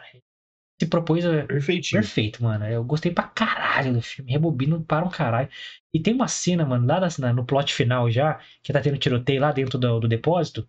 Se 0.80 0.88
propôs 0.88 1.26
a. 1.26 1.46
Perfeitinho. 1.46 2.02
Perfeito, 2.02 2.44
mano. 2.44 2.66
Eu 2.66 2.84
gostei 2.84 3.12
pra 3.12 3.24
caralho 3.28 3.94
do 3.94 4.02
filme. 4.02 4.32
Rebobino 4.32 4.84
para 4.84 5.06
um 5.06 5.10
caralho. 5.10 5.50
E 5.94 6.00
tem 6.00 6.14
uma 6.14 6.28
cena, 6.28 6.66
mano, 6.66 6.88
lá 6.88 7.00
na- 7.20 7.34
no 7.34 7.46
plot 7.46 7.74
final 7.74 8.10
já, 8.10 8.40
que 8.64 8.74
tá 8.74 8.82
tendo 8.82 8.98
tiroteio 8.98 9.42
lá 9.42 9.52
dentro 9.52 9.78
do, 9.78 10.00
do 10.00 10.08
depósito. 10.08 10.68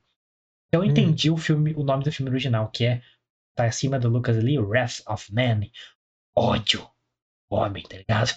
Eu 0.72 0.80
Hum. 0.82 0.86
entendi 0.86 1.30
o 1.30 1.36
filme, 1.36 1.74
o 1.74 1.82
nome 1.82 2.05
do 2.05 2.12
filme 2.12 2.30
original, 2.30 2.68
que 2.70 2.84
é. 2.84 3.03
Tá 3.59 3.64
acima 3.66 3.98
do 3.98 4.09
Lucas 4.09 4.36
ali, 4.38 4.56
Wrath 4.56 5.00
of 5.09 5.34
Man. 5.34 5.62
Ódio. 6.36 6.88
Homem, 7.50 7.82
tá 7.82 7.96
ligado? 7.96 8.30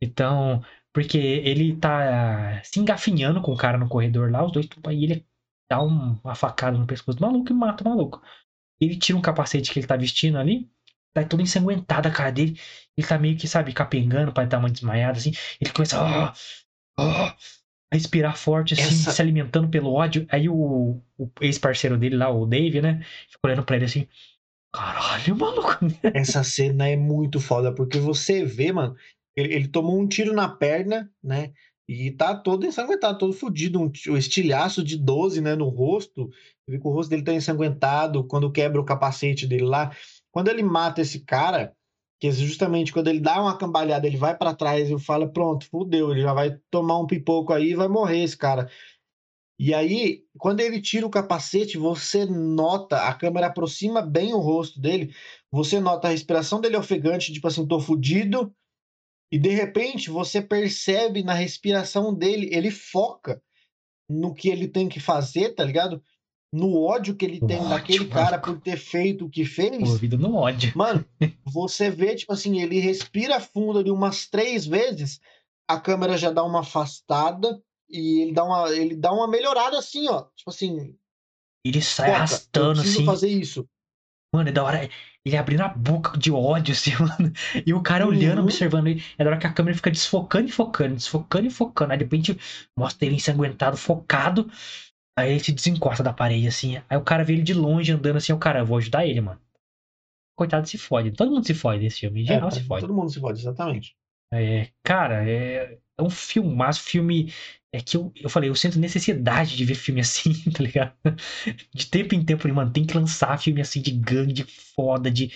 Então. 0.00 0.64
Porque 0.94 1.18
ele 1.18 1.76
tá 1.76 2.62
se 2.62 2.78
engafinhando 2.78 3.42
com 3.42 3.52
o 3.52 3.56
cara 3.56 3.76
no 3.76 3.88
corredor 3.88 4.30
lá, 4.30 4.44
os 4.44 4.52
dois. 4.52 4.68
Aí 4.86 5.02
ele 5.04 5.26
dá 5.68 5.82
um- 5.82 6.18
uma 6.22 6.34
facada 6.36 6.78
no 6.78 6.86
pescoço 6.86 7.18
do 7.18 7.26
maluco 7.26 7.50
e 7.50 7.54
mata 7.54 7.82
o 7.82 7.88
maluco. 7.88 8.22
Ele 8.80 8.96
tira 8.96 9.18
um 9.18 9.22
capacete 9.22 9.72
que 9.72 9.80
ele 9.80 9.88
tá 9.88 9.96
vestindo 9.96 10.38
ali, 10.38 10.70
tá 11.12 11.24
todo 11.24 11.42
ensanguentado 11.42 12.06
a 12.08 12.12
cara 12.12 12.30
dele. 12.30 12.60
Ele 12.96 13.06
tá 13.06 13.18
meio 13.18 13.36
que, 13.36 13.48
sabe, 13.48 13.72
capengando 13.72 14.32
pra 14.32 14.44
dar 14.44 14.58
uma 14.58 14.70
desmaiada 14.70 15.18
assim. 15.18 15.32
Ele 15.60 15.72
começa 15.72 15.98
a, 16.00 16.32
a 16.98 17.36
respirar 17.92 18.36
forte, 18.36 18.74
assim, 18.74 18.82
Essa- 18.82 19.12
se 19.12 19.22
alimentando 19.22 19.68
pelo 19.68 19.92
ódio. 19.92 20.26
Aí 20.30 20.48
o, 20.48 21.00
o 21.18 21.30
ex-parceiro 21.40 21.96
dele 21.96 22.16
lá, 22.16 22.30
o 22.30 22.46
Dave, 22.46 22.80
né? 22.82 23.02
Fica 23.28 23.40
olhando 23.44 23.64
pra 23.64 23.76
ele 23.76 23.84
assim. 23.86 24.06
Caralho, 24.72 25.36
maluco. 25.36 25.78
Essa 26.14 26.44
cena 26.44 26.88
é 26.88 26.96
muito 26.96 27.40
foda, 27.40 27.74
porque 27.74 27.98
você 27.98 28.44
vê, 28.44 28.70
mano, 28.72 28.94
ele, 29.36 29.54
ele 29.54 29.68
tomou 29.68 29.98
um 29.98 30.06
tiro 30.06 30.34
na 30.34 30.48
perna, 30.48 31.10
né? 31.22 31.52
E 31.88 32.10
tá 32.10 32.34
todo 32.34 32.66
ensanguentado, 32.66 33.16
todo 33.18 33.32
fudido, 33.32 33.80
um, 33.80 33.90
um 34.10 34.16
estilhaço 34.18 34.84
de 34.84 34.94
12, 34.98 35.40
né, 35.40 35.54
no 35.56 35.68
rosto. 35.70 36.28
Você 36.28 36.72
vê 36.72 36.78
que 36.78 36.86
o 36.86 36.90
rosto 36.90 37.08
dele 37.08 37.22
tá 37.24 37.32
ensanguentado, 37.32 38.24
quando 38.24 38.52
quebra 38.52 38.78
o 38.78 38.84
capacete 38.84 39.46
dele 39.46 39.64
lá. 39.64 39.90
Quando 40.30 40.48
ele 40.48 40.62
mata 40.62 41.00
esse 41.00 41.20
cara, 41.20 41.72
que 42.20 42.30
justamente 42.32 42.92
quando 42.92 43.08
ele 43.08 43.20
dá 43.20 43.40
uma 43.40 43.56
cambalhada, 43.56 44.06
ele 44.06 44.16
vai 44.16 44.36
pra 44.36 44.54
trás 44.54 44.90
e 44.90 44.98
fala, 44.98 45.30
pronto, 45.30 45.66
fudeu, 45.66 46.10
ele 46.10 46.22
já 46.22 46.32
vai 46.32 46.58
tomar 46.70 46.98
um 46.98 47.06
pipoco 47.06 47.52
aí 47.52 47.70
e 47.70 47.74
vai 47.74 47.88
morrer 47.88 48.22
esse 48.22 48.36
cara. 48.36 48.70
E 49.60 49.74
aí, 49.74 50.24
quando 50.38 50.60
ele 50.60 50.80
tira 50.80 51.06
o 51.06 51.10
capacete, 51.10 51.76
você 51.76 52.24
nota, 52.24 53.08
a 53.08 53.14
câmera 53.14 53.48
aproxima 53.48 54.00
bem 54.00 54.32
o 54.32 54.38
rosto 54.38 54.80
dele, 54.80 55.12
você 55.50 55.80
nota 55.80 56.06
a 56.06 56.10
respiração 56.10 56.60
dele 56.60 56.76
ofegante, 56.76 57.32
tipo 57.32 57.48
assim, 57.48 57.66
tô 57.66 57.80
fudido. 57.80 58.54
E 59.30 59.38
de 59.38 59.50
repente 59.50 60.10
você 60.10 60.40
percebe 60.40 61.22
na 61.22 61.34
respiração 61.34 62.14
dele, 62.14 62.48
ele 62.52 62.70
foca 62.70 63.42
no 64.08 64.32
que 64.32 64.48
ele 64.48 64.68
tem 64.68 64.88
que 64.88 65.00
fazer, 65.00 65.54
tá 65.54 65.64
ligado? 65.64 66.02
No 66.52 66.80
ódio 66.82 67.14
que 67.14 67.24
ele 67.24 67.40
tem 67.40 67.58
ódio, 67.58 67.68
daquele 67.68 68.04
cara 68.06 68.38
por 68.38 68.58
ter 68.60 68.76
feito 68.76 69.26
o 69.26 69.30
que 69.30 69.44
fez. 69.44 69.78
Movido 69.78 70.16
no 70.16 70.34
ódio. 70.34 70.72
Mano, 70.74 71.04
você 71.44 71.90
vê, 71.90 72.14
tipo 72.14 72.32
assim, 72.32 72.60
ele 72.60 72.78
respira 72.80 73.38
fundo 73.38 73.78
ali 73.78 73.90
umas 73.90 74.26
três 74.26 74.66
vezes, 74.66 75.20
a 75.68 75.78
câmera 75.78 76.16
já 76.16 76.30
dá 76.30 76.42
uma 76.42 76.60
afastada 76.60 77.62
e 77.90 78.22
ele 78.22 78.32
dá 78.32 78.44
uma, 78.44 78.70
ele 78.70 78.96
dá 78.96 79.12
uma 79.12 79.28
melhorada 79.28 79.78
assim, 79.78 80.08
ó. 80.08 80.22
Tipo 80.34 80.50
assim, 80.50 80.94
Ele 81.64 81.82
sai 81.82 82.06
foca, 82.06 82.16
arrastando 82.16 82.80
assim. 82.80 83.04
fazer 83.04 83.28
isso. 83.28 83.68
Mano, 84.34 84.48
é 84.48 84.52
da 84.52 84.64
hora. 84.64 84.88
Ele 85.24 85.36
abrindo 85.36 85.60
a 85.62 85.68
boca 85.68 86.16
de 86.16 86.30
ódio, 86.30 86.72
assim, 86.72 86.92
mano. 87.00 87.32
E 87.66 87.74
o 87.74 87.82
cara 87.82 88.06
olhando, 88.06 88.38
Uhum. 88.38 88.44
observando 88.44 88.86
ele. 88.86 89.02
É 89.18 89.24
da 89.24 89.30
hora 89.30 89.38
que 89.38 89.46
a 89.46 89.52
câmera 89.52 89.76
fica 89.76 89.90
desfocando 89.90 90.48
e 90.48 90.52
focando, 90.52 90.94
desfocando 90.94 91.46
e 91.46 91.50
focando. 91.50 91.92
Aí 91.92 91.98
de 91.98 92.04
repente 92.04 92.38
mostra 92.76 93.04
ele 93.06 93.16
ensanguentado, 93.16 93.76
focado. 93.76 94.50
Aí 95.18 95.32
ele 95.32 95.40
se 95.44 95.52
desencosta 95.52 96.02
da 96.02 96.12
parede, 96.12 96.46
assim. 96.48 96.76
Aí 96.88 96.96
o 96.96 97.02
cara 97.02 97.24
vê 97.24 97.34
ele 97.34 97.42
de 97.42 97.54
longe 97.54 97.92
andando 97.92 98.16
assim. 98.16 98.32
O 98.32 98.38
cara, 98.38 98.60
eu 98.60 98.66
vou 98.66 98.78
ajudar 98.78 99.06
ele, 99.06 99.20
mano. 99.20 99.40
Coitado 100.36 100.68
se 100.68 100.78
fode. 100.78 101.10
Todo 101.12 101.30
mundo 101.32 101.46
se 101.46 101.54
fode 101.54 101.82
nesse 101.82 102.00
filme. 102.00 102.20
Em 102.22 102.24
É, 102.24 102.28
geral 102.28 102.50
se 102.50 102.62
fode. 102.62 102.82
todo 102.82 102.94
mundo 102.94 103.10
se 103.10 103.20
fode, 103.20 103.40
exatamente. 103.40 103.96
É, 104.32 104.68
cara, 104.82 105.28
é, 105.28 105.78
é 105.98 106.02
um 106.02 106.10
filmaço, 106.10 106.82
filme. 106.82 107.32
É 107.72 107.80
que 107.80 107.96
eu, 107.96 108.10
eu 108.16 108.30
falei, 108.30 108.48
eu 108.48 108.54
sinto 108.54 108.78
necessidade 108.78 109.56
de 109.56 109.64
ver 109.64 109.74
filme 109.74 110.00
assim, 110.00 110.32
tá 110.52 110.62
ligado? 110.62 110.94
De 111.74 111.86
tempo 111.86 112.14
em 112.14 112.24
tempo, 112.24 112.48
mano, 112.54 112.72
tem 112.72 112.86
que 112.86 112.94
lançar 112.96 113.38
filme 113.38 113.60
assim 113.60 113.82
de 113.82 113.90
gangue, 113.92 114.32
de 114.32 114.44
foda, 114.44 115.10
de 115.10 115.32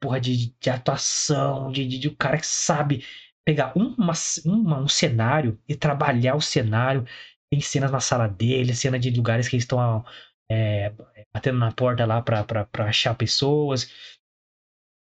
porra, 0.00 0.20
de, 0.20 0.54
de 0.60 0.70
atuação, 0.70 1.72
de, 1.72 1.86
de, 1.86 1.98
de 1.98 2.08
um 2.08 2.14
cara 2.14 2.38
que 2.38 2.46
sabe 2.46 3.04
pegar 3.44 3.72
uma, 3.76 4.12
uma- 4.46 4.80
um 4.82 4.88
cenário 4.88 5.58
e 5.68 5.74
trabalhar 5.76 6.34
o 6.36 6.40
cenário. 6.40 7.04
Tem 7.50 7.60
cenas 7.60 7.90
na 7.90 8.00
sala 8.00 8.28
dele, 8.28 8.74
cena 8.74 8.98
de 8.98 9.10
lugares 9.10 9.48
que 9.48 9.56
eles 9.56 9.64
estão 9.64 10.04
é, 10.50 10.92
batendo 11.34 11.58
na 11.58 11.72
porta 11.72 12.04
lá 12.06 12.22
pra, 12.22 12.44
pra, 12.44 12.64
pra 12.66 12.86
achar 12.88 13.14
pessoas 13.14 13.90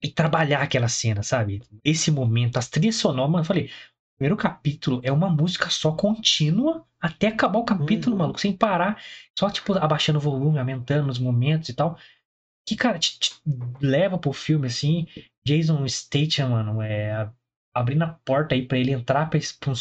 e 0.03 0.11
trabalhar 0.11 0.63
aquela 0.63 0.89
cena, 0.89 1.23
sabe? 1.23 1.63
Esse 1.85 2.11
momento, 2.11 2.57
as 2.57 2.69
trilhas 2.69 2.97
sonoras, 2.97 3.31
mano, 3.31 3.43
eu 3.43 3.47
falei, 3.47 3.67
o 3.67 4.17
primeiro 4.19 4.37
capítulo 4.37 5.01
é 5.05 5.13
uma 5.13 5.31
música 5.31 5.71
só 5.71 5.93
contínua 5.93 6.85
até 7.01 7.29
acabar 7.29 7.59
o 7.59 7.65
capítulo, 7.65 8.15
Uhum. 8.15 8.19
maluco, 8.19 8.41
sem 8.41 8.57
parar, 8.57 9.01
só 9.39 9.49
tipo 9.51 9.73
abaixando 9.75 10.19
o 10.19 10.23
volume, 10.23 10.59
aumentando 10.59 11.11
os 11.11 11.19
momentos 11.19 11.69
e 11.69 11.75
tal. 11.75 11.97
que, 12.67 12.77
cara, 12.77 12.99
te, 12.99 13.19
te 13.19 13.35
leva 13.81 14.19
pro 14.19 14.33
filme, 14.33 14.69
assim. 14.69 15.07
Jason 15.45 15.87
Statham, 15.89 16.51
mano, 16.51 16.83
é 16.83 17.29
abrindo 17.75 18.03
a 18.05 18.09
porta 18.25 18.55
aí 18.55 18.67
pra 18.67 18.79
ele 18.79 18.93
entrar 18.93 19.29
pra, 19.31 19.41
pra 19.61 19.71
um, 19.71 19.75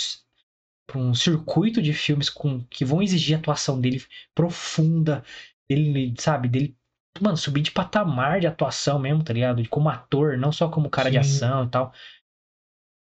pra 0.87 0.97
um 0.97 1.13
circuito 1.13 1.81
de 1.81 1.93
filmes 1.93 2.29
com, 2.29 2.63
que 2.65 2.83
vão 2.83 3.01
exigir 3.01 3.35
a 3.35 3.39
atuação 3.39 3.79
dele 3.79 4.03
profunda, 4.35 5.23
dele, 5.69 6.13
sabe, 6.17 6.47
dele, 6.47 6.75
mano, 7.21 7.37
subir 7.37 7.61
de 7.61 7.71
patamar 7.71 8.39
de 8.39 8.47
atuação 8.47 8.99
mesmo, 8.99 9.23
tá 9.23 9.33
ligado? 9.33 9.61
De 9.61 9.69
Como 9.69 9.89
ator, 9.89 10.37
não 10.37 10.51
só 10.51 10.69
como 10.69 10.89
cara 10.89 11.09
de 11.09 11.23
Sim. 11.23 11.35
ação 11.35 11.65
e 11.65 11.69
tal. 11.69 11.93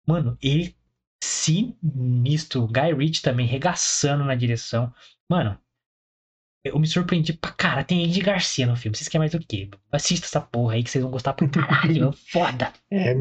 Mano, 0.05 0.37
ele 0.41 0.75
sinistro. 1.23 2.67
Guy 2.67 2.93
Ritchie 2.93 3.21
também 3.21 3.47
regaçando 3.47 4.23
na 4.25 4.35
direção. 4.35 4.93
Mano, 5.29 5.57
eu 6.65 6.77
me 6.77 6.87
surpreendi 6.87 7.33
pra 7.33 7.51
cara. 7.51 7.83
Tem 7.83 8.05
Andy 8.05 8.21
Garcia 8.21 8.67
no 8.67 8.75
filme. 8.75 8.95
Vocês 8.95 9.07
querem 9.07 9.21
mais 9.21 9.33
o 9.33 9.39
quê? 9.39 9.69
Assista 9.91 10.25
essa 10.25 10.41
porra 10.41 10.75
aí 10.75 10.83
que 10.83 10.89
vocês 10.89 11.01
vão 11.01 11.11
gostar 11.11 11.33
pra 11.33 11.47
caralho. 11.47 12.11
Foda. 12.31 12.71
É 12.91 13.13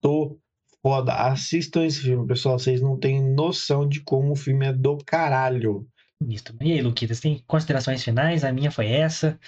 tô 0.00 0.39
foda. 0.82 1.14
Assistam 1.14 1.84
esse 1.84 2.00
filme, 2.00 2.26
pessoal. 2.26 2.58
Vocês 2.58 2.80
não 2.80 2.98
têm 2.98 3.22
noção 3.22 3.88
de 3.88 4.00
como 4.00 4.32
o 4.32 4.36
filme 4.36 4.66
é 4.66 4.72
do 4.72 4.98
caralho. 4.98 5.88
Sinistro. 6.22 6.56
E 6.60 6.72
aí, 6.72 6.82
Luquitas, 6.82 7.20
tem 7.20 7.42
considerações 7.46 8.04
finais? 8.04 8.44
A 8.44 8.52
minha 8.52 8.70
foi 8.70 8.88
essa. 8.88 9.38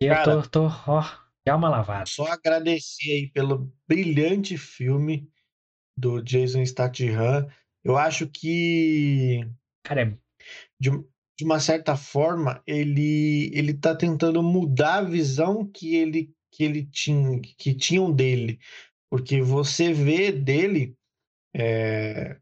Eu 0.00 0.14
Cara, 0.14 0.42
tô, 0.42 0.48
tô, 0.48 0.66
ó, 0.86 1.02
já 1.46 1.56
uma 1.56 1.68
lavada. 1.68 2.06
Só 2.06 2.26
agradecer 2.26 3.10
aí 3.10 3.30
pelo 3.30 3.72
brilhante 3.88 4.56
filme 4.56 5.28
do 5.96 6.22
Jason 6.22 6.64
Statham. 6.64 7.48
Eu 7.82 7.96
acho 7.96 8.28
que 8.28 9.48
Cara, 9.82 10.02
é 10.02 10.18
de, 10.78 10.90
de 11.36 11.44
uma 11.44 11.58
certa 11.58 11.96
forma 11.96 12.62
ele 12.66 13.50
ele 13.52 13.74
tá 13.74 13.94
tentando 13.94 14.42
mudar 14.42 14.96
a 14.96 15.02
visão 15.02 15.66
que 15.66 15.96
ele 15.96 16.32
que 16.50 16.64
ele 16.64 16.84
tinha 16.84 17.40
que 17.40 17.74
tinham 17.74 18.12
dele, 18.12 18.58
porque 19.10 19.40
você 19.40 19.92
vê 19.92 20.30
dele 20.30 20.96
é, 21.54 22.36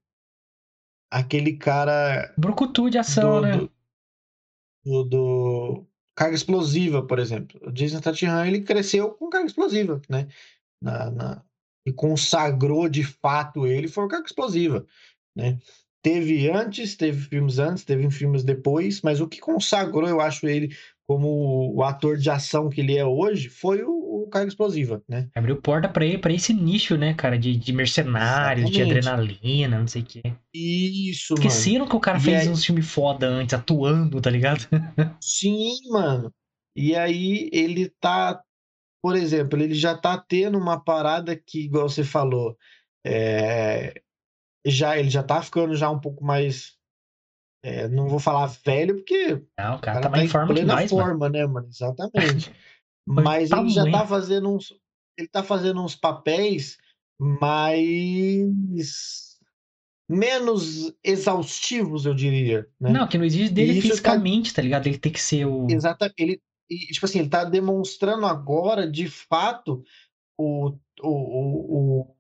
aquele 1.11 1.57
cara 1.57 2.33
brucutu 2.37 2.91
de 2.91 2.99
ação, 2.99 3.37
do, 3.37 3.41
né? 3.43 3.57
do, 3.57 3.71
do, 4.85 5.05
do 5.05 5.87
carga 6.15 6.35
explosiva, 6.35 7.03
por 7.07 7.19
exemplo. 7.19 7.61
O 7.63 7.73
Jason 7.73 7.99
Statham 7.99 8.47
ele 8.47 8.63
cresceu 8.63 9.11
com 9.13 9.31
carga 9.31 9.47
explosiva, 9.47 10.01
né? 10.09 10.29
Na, 10.83 11.11
na, 11.11 11.45
e 11.87 11.93
consagrou 11.93 12.89
de 12.89 13.05
fato 13.05 13.67
ele 13.67 13.89
foi 13.89 14.05
o 14.05 14.09
carga 14.09 14.27
explosiva, 14.27 14.87
né? 15.35 15.59
Teve 16.03 16.49
antes, 16.51 16.95
teve 16.95 17.21
filmes 17.21 17.59
antes, 17.59 17.85
teve 17.85 18.09
filmes 18.11 18.45
depois, 18.45 19.03
mas 19.03 19.21
o 19.21 19.27
que 19.27 19.41
consagrou, 19.41 20.09
eu 20.09 20.21
acho, 20.21 20.47
ele 20.47 20.73
como 21.07 21.73
o 21.75 21.83
ator 21.85 22.17
de 22.17 22.29
ação 22.31 22.69
que 22.69 22.81
ele 22.81 22.97
é 22.97 23.05
hoje 23.05 23.49
foi 23.49 23.83
o, 23.83 24.25
o 24.25 24.29
carga 24.29 24.49
explosiva, 24.49 25.03
né? 25.09 25.29
Abriu 25.35 25.61
porta 25.61 25.89
pra 25.89 26.05
ele, 26.05 26.19
pra 26.19 26.33
esse 26.33 26.53
nicho, 26.53 26.97
né, 26.97 27.15
cara? 27.15 27.39
De, 27.39 27.57
de 27.57 27.73
mercenários, 27.73 28.71
de 28.71 28.81
Exatamente. 28.83 29.09
adrenalina, 29.09 29.79
não 29.79 29.87
sei 29.87 30.03
o 30.03 30.05
quê. 30.05 30.23
Isso, 30.53 31.35
mano. 31.35 31.47
Esqueceram 31.47 31.87
que 31.87 31.95
o 31.97 32.01
cara 32.01 32.19
E 32.19 32.23
fez 32.23 32.41
aí- 32.43 32.49
uns 32.49 32.65
filmes 32.65 32.91
foda 32.91 33.29
antes, 33.29 33.55
atuando, 33.55 34.21
tá 34.21 34.31
ligado? 34.31 34.67
Sim, 35.23 35.75
mano. 35.91 36.33
E 36.75 36.95
aí 36.97 37.49
ele 37.53 37.89
tá, 38.01 38.41
por 39.01 39.15
exemplo, 39.17 39.61
ele 39.63 39.75
já 39.75 39.97
tá 39.97 40.19
tendo 40.19 40.59
uma 40.59 40.79
parada 40.83 41.37
que, 41.37 41.61
igual 41.65 41.89
você 41.89 42.03
falou, 42.05 42.57
é, 43.07 44.03
já 44.67 44.99
ele 44.99 45.09
já 45.09 45.23
tá 45.23 45.41
ficando 45.41 45.75
já 45.77 45.89
um 45.89 46.01
pouco 46.01 46.25
mais, 46.25 46.76
é, 47.67 47.89
não 47.89 48.09
vou 48.09 48.19
falar 48.21 48.47
velho, 48.47 48.97
porque 48.97 49.43
Não, 49.59 49.75
o 49.75 49.77
o 49.77 49.81
cara 49.81 49.81
cara 49.81 50.01
tá 50.03 50.09
mais 50.11 50.25
em 50.25 50.29
forma 50.29 50.55
que 50.55 50.65
nós, 50.65 50.93
mano. 50.93 51.05
forma, 51.05 51.29
né, 51.29 51.47
mano? 51.47 51.67
Exatamente. 51.69 52.53
Mas 53.09 53.25
Mas 53.25 53.51
ele 53.53 53.69
já 53.71 53.91
tá 53.91 54.07
fazendo 54.07 54.55
uns, 54.55 54.73
ele 55.19 55.29
tá 55.29 55.43
fazendo 55.43 55.83
uns 55.83 55.95
papéis 55.95 56.77
mais 57.19 59.37
menos 60.09 60.93
exaustivos, 61.03 62.07
eu 62.07 62.15
diria, 62.15 62.69
né? 62.81 62.93
Não, 62.93 63.09
que 63.09 63.19
não 63.19 63.25
exige 63.25 63.49
dele 63.51 63.73
E 63.73 63.79
isso 63.79 63.89
tá- 63.89 63.95
fisicamente, 63.95 64.55
tá 64.55 64.63
ligado? 64.63 64.87
Ele 64.87 64.99
tem 64.99 65.13
que 65.13 65.21
ser 65.21 65.47
o. 65.47 65.67
Exata, 65.71 66.13
ele, 66.17 66.41
e, 66.71 66.79
tipo 66.93 67.07
assim, 67.07 67.19
ele 67.21 67.29
tá 67.29 67.45
demonstrando 67.45 68.27
agora, 68.27 68.89
de 68.91 69.09
fato, 69.09 69.83
o, 70.39 70.69
o, 71.01 71.03
o, 71.03 72.01
o, 72.01 72.17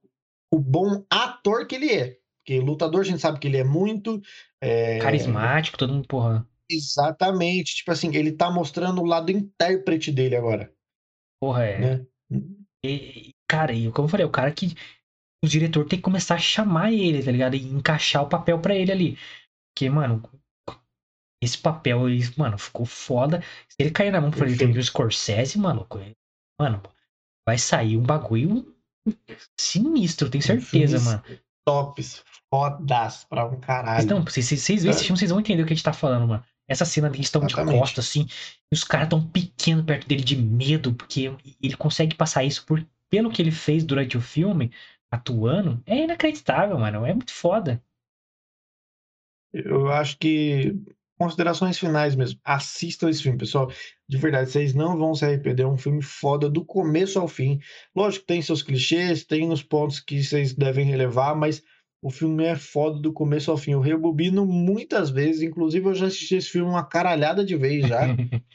o 0.52 0.58
bom 0.58 1.04
ator 1.10 1.66
que 1.66 1.74
ele 1.76 1.92
é. 1.92 2.18
Porque 2.46 2.60
lutador 2.60 3.00
a 3.00 3.04
gente 3.04 3.18
sabe 3.18 3.40
que 3.40 3.48
ele 3.48 3.56
é 3.56 3.64
muito. 3.64 4.22
é, 4.60 5.00
Carismático, 5.00 5.76
todo 5.76 5.92
mundo, 5.92 6.06
porra. 6.06 6.48
Exatamente. 6.70 7.74
Tipo 7.74 7.90
assim, 7.90 8.14
ele 8.14 8.30
tá 8.30 8.48
mostrando 8.48 9.02
o 9.02 9.04
lado 9.04 9.32
intérprete 9.32 10.12
dele 10.12 10.36
agora, 10.36 10.72
Porra, 11.42 11.64
é. 11.64 11.78
né? 11.78 12.06
E, 12.84 13.34
cara, 13.48 13.72
e 13.72 13.90
como 13.90 14.06
eu 14.06 14.10
falei, 14.10 14.24
o 14.24 14.30
cara 14.30 14.52
que. 14.52 14.76
O 15.44 15.48
diretor 15.48 15.86
tem 15.86 15.98
que 15.98 16.04
começar 16.04 16.36
a 16.36 16.38
chamar 16.38 16.92
ele, 16.92 17.22
tá 17.22 17.30
ligado? 17.30 17.54
E 17.54 17.62
encaixar 17.62 18.22
o 18.22 18.28
papel 18.28 18.60
pra 18.60 18.74
ele 18.74 18.90
ali. 18.90 19.18
Porque, 19.68 19.90
mano, 19.90 20.22
esse 21.42 21.58
papel, 21.58 22.08
ele, 22.08 22.24
mano, 22.36 22.56
ficou 22.56 22.86
foda. 22.86 23.42
Se 23.68 23.76
ele 23.78 23.90
cair 23.90 24.10
na 24.10 24.20
mão, 24.20 24.30
por 24.30 24.46
exemplo, 24.46 24.74
do 24.74 24.82
Scorsese, 24.82 25.58
mano, 25.58 25.86
mano, 26.58 26.82
vai 27.46 27.58
sair 27.58 27.96
um 27.96 28.02
bagulho 28.02 28.74
sinistro, 29.60 30.30
tenho 30.30 30.42
certeza, 30.42 30.98
Filmes 30.98 31.04
mano. 31.04 31.22
Tops, 31.66 32.22
fodas 32.48 33.24
pra 33.24 33.44
um 33.46 33.58
caralho. 33.60 34.04
Então, 34.04 34.26
se 34.28 34.42
se- 34.42 34.56
vocês 34.56 34.82
verem 34.82 34.90
esse 34.94 35.04
filme, 35.04 35.18
vocês 35.18 35.30
vão 35.30 35.40
entender 35.40 35.62
o 35.62 35.66
que 35.66 35.72
a 35.72 35.76
gente 35.76 35.84
tá 35.84 35.92
falando, 35.92 36.28
mano. 36.28 36.44
Essa 36.68 36.84
cena 36.84 37.10
que 37.10 37.16
eles 37.16 37.26
estão 37.26 37.44
de 37.44 37.54
costas, 37.80 38.06
assim, 38.08 38.26
e 38.70 38.74
os 38.74 38.84
caras 38.84 39.08
tão 39.08 39.24
pequenos 39.28 39.84
perto 39.84 40.06
dele 40.08 40.22
de 40.24 40.36
medo, 40.36 40.92
porque 40.94 41.32
ele 41.62 41.76
consegue 41.76 42.14
passar 42.16 42.44
isso 42.44 42.64
por, 42.66 42.84
pelo 43.10 43.30
que 43.30 43.40
ele 43.42 43.50
fez 43.52 43.84
durante 43.84 44.16
o 44.16 44.20
filme, 44.20 44.72
atuando, 45.10 45.82
é 45.86 46.04
inacreditável, 46.04 46.78
mano. 46.78 47.04
É 47.06 47.12
muito 47.14 47.32
foda. 47.32 47.82
Eu 49.52 49.90
acho 49.90 50.18
que 50.18 50.74
considerações 51.18 51.78
finais 51.78 52.14
mesmo. 52.14 52.38
Assistam 52.44 53.08
esse 53.08 53.22
filme, 53.22 53.38
pessoal. 53.38 53.70
De 54.08 54.16
verdade, 54.16 54.50
vocês 54.50 54.74
não 54.74 54.96
vão 54.96 55.14
se 55.14 55.24
arrepender. 55.24 55.62
É 55.62 55.66
um 55.66 55.78
filme 55.78 56.02
foda 56.02 56.48
do 56.48 56.64
começo 56.64 57.18
ao 57.18 57.28
fim. 57.28 57.58
Lógico 57.94 58.22
que 58.22 58.32
tem 58.32 58.42
seus 58.42 58.62
clichês, 58.62 59.24
tem 59.24 59.50
os 59.50 59.62
pontos 59.62 60.00
que 60.00 60.22
vocês 60.22 60.54
devem 60.54 60.84
relevar, 60.84 61.34
mas 61.34 61.62
o 62.02 62.10
filme 62.10 62.44
é 62.44 62.54
foda 62.54 63.00
do 63.00 63.12
começo 63.12 63.50
ao 63.50 63.56
fim. 63.56 63.72
Eu 63.72 63.80
rebobino 63.80 64.46
muitas 64.46 65.10
vezes, 65.10 65.42
inclusive 65.42 65.86
eu 65.86 65.94
já 65.94 66.06
assisti 66.06 66.36
esse 66.36 66.50
filme 66.50 66.70
uma 66.70 66.84
caralhada 66.84 67.44
de 67.44 67.56
vezes 67.56 67.88
já. 67.88 68.02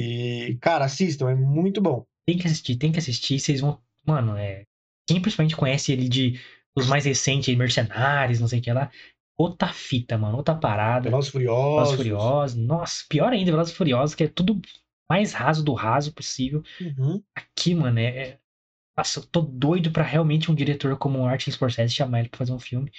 E, 0.00 0.56
cara, 0.60 0.84
assistam, 0.84 1.28
é 1.28 1.34
muito 1.34 1.80
bom. 1.80 2.06
tem 2.24 2.38
que 2.38 2.46
assistir, 2.46 2.76
tem 2.76 2.92
que 2.92 3.00
assistir. 3.00 3.40
Vocês 3.40 3.60
vão. 3.60 3.80
Mano, 4.06 4.36
é. 4.36 4.62
Quem 5.08 5.20
principalmente 5.20 5.56
conhece 5.56 5.90
ele 5.90 6.08
de 6.08 6.38
os 6.76 6.86
mais 6.86 7.04
recentes, 7.04 7.56
Mercenários, 7.56 8.38
não 8.38 8.46
sei 8.46 8.60
o 8.60 8.62
que 8.62 8.72
lá. 8.72 8.92
Outra 9.38 9.68
fita, 9.72 10.18
mano. 10.18 10.36
Outra 10.36 10.54
parada. 10.54 11.08
Velozes 11.08 11.32
e 11.32 11.38
Velozes 11.38 11.94
Furiosos. 11.94 11.96
Furiosos. 11.96 12.56
Nossa, 12.56 13.04
pior 13.08 13.32
ainda, 13.32 13.50
Velozes 13.52 13.72
Furiosos, 13.74 14.14
que 14.14 14.24
é 14.24 14.28
tudo 14.28 14.60
mais 15.08 15.32
raso 15.32 15.64
do 15.64 15.72
raso 15.72 16.12
possível. 16.12 16.62
Uhum. 16.80 17.22
Aqui, 17.36 17.74
mano, 17.74 17.98
é. 17.98 18.04
é- 18.04 18.38
Nossa, 18.96 19.20
eu 19.20 19.26
tô 19.26 19.40
doido 19.40 19.92
pra 19.92 20.02
realmente 20.02 20.50
um 20.50 20.54
diretor 20.54 20.96
como 20.98 21.20
o 21.20 21.22
Martin 21.22 21.52
Scorsese 21.52 21.94
chamar 21.94 22.20
ele 22.20 22.28
pra 22.28 22.38
fazer 22.38 22.52
um 22.52 22.58
filme. 22.58 22.90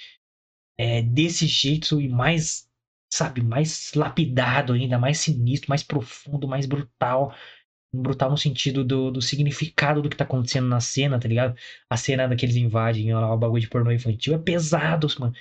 É, 0.78 1.02
desse 1.02 1.46
jeito 1.46 2.00
e 2.00 2.08
mais, 2.08 2.66
sabe, 3.12 3.42
mais 3.42 3.92
lapidado 3.94 4.72
ainda, 4.72 4.98
mais 4.98 5.18
sinistro, 5.18 5.68
mais 5.68 5.82
profundo, 5.82 6.48
mais 6.48 6.64
brutal. 6.64 7.34
Brutal 7.92 8.30
no 8.30 8.38
sentido 8.38 8.84
do, 8.84 9.10
do 9.10 9.20
significado 9.20 10.00
do 10.00 10.08
que 10.08 10.16
tá 10.16 10.24
acontecendo 10.24 10.68
na 10.68 10.80
cena, 10.80 11.18
tá 11.20 11.28
ligado? 11.28 11.56
A 11.90 11.96
cena 11.96 12.26
daqueles 12.28 12.56
invadem 12.56 13.12
lá, 13.12 13.34
o 13.34 13.38
bagulho 13.38 13.60
de 13.60 13.68
pornô 13.68 13.90
infantil 13.92 14.32
é 14.34 14.38
pesado, 14.38 15.06
mano. 15.18 15.34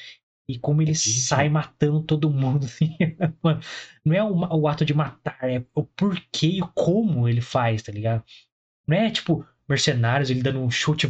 E 0.50 0.58
como 0.58 0.82
ele 0.82 0.96
sim. 0.96 1.12
sai 1.12 1.48
matando 1.48 2.02
todo 2.02 2.28
mundo, 2.28 2.66
assim, 2.66 2.98
mano. 3.44 3.62
Não 4.04 4.16
é 4.16 4.24
o, 4.24 4.34
o 4.34 4.68
ato 4.68 4.84
de 4.84 4.96
matar, 4.96 5.38
é 5.44 5.64
o 5.76 5.84
porquê 5.84 6.48
e 6.48 6.62
o 6.64 6.68
como 6.70 7.30
ele 7.30 7.40
faz, 7.40 7.84
tá 7.84 7.92
ligado? 7.92 8.24
Não 8.88 8.98
é 8.98 9.12
tipo 9.12 9.46
mercenários, 9.68 10.32
ele 10.32 10.42
dando 10.42 10.60
um 10.60 10.72
chute 10.72 11.08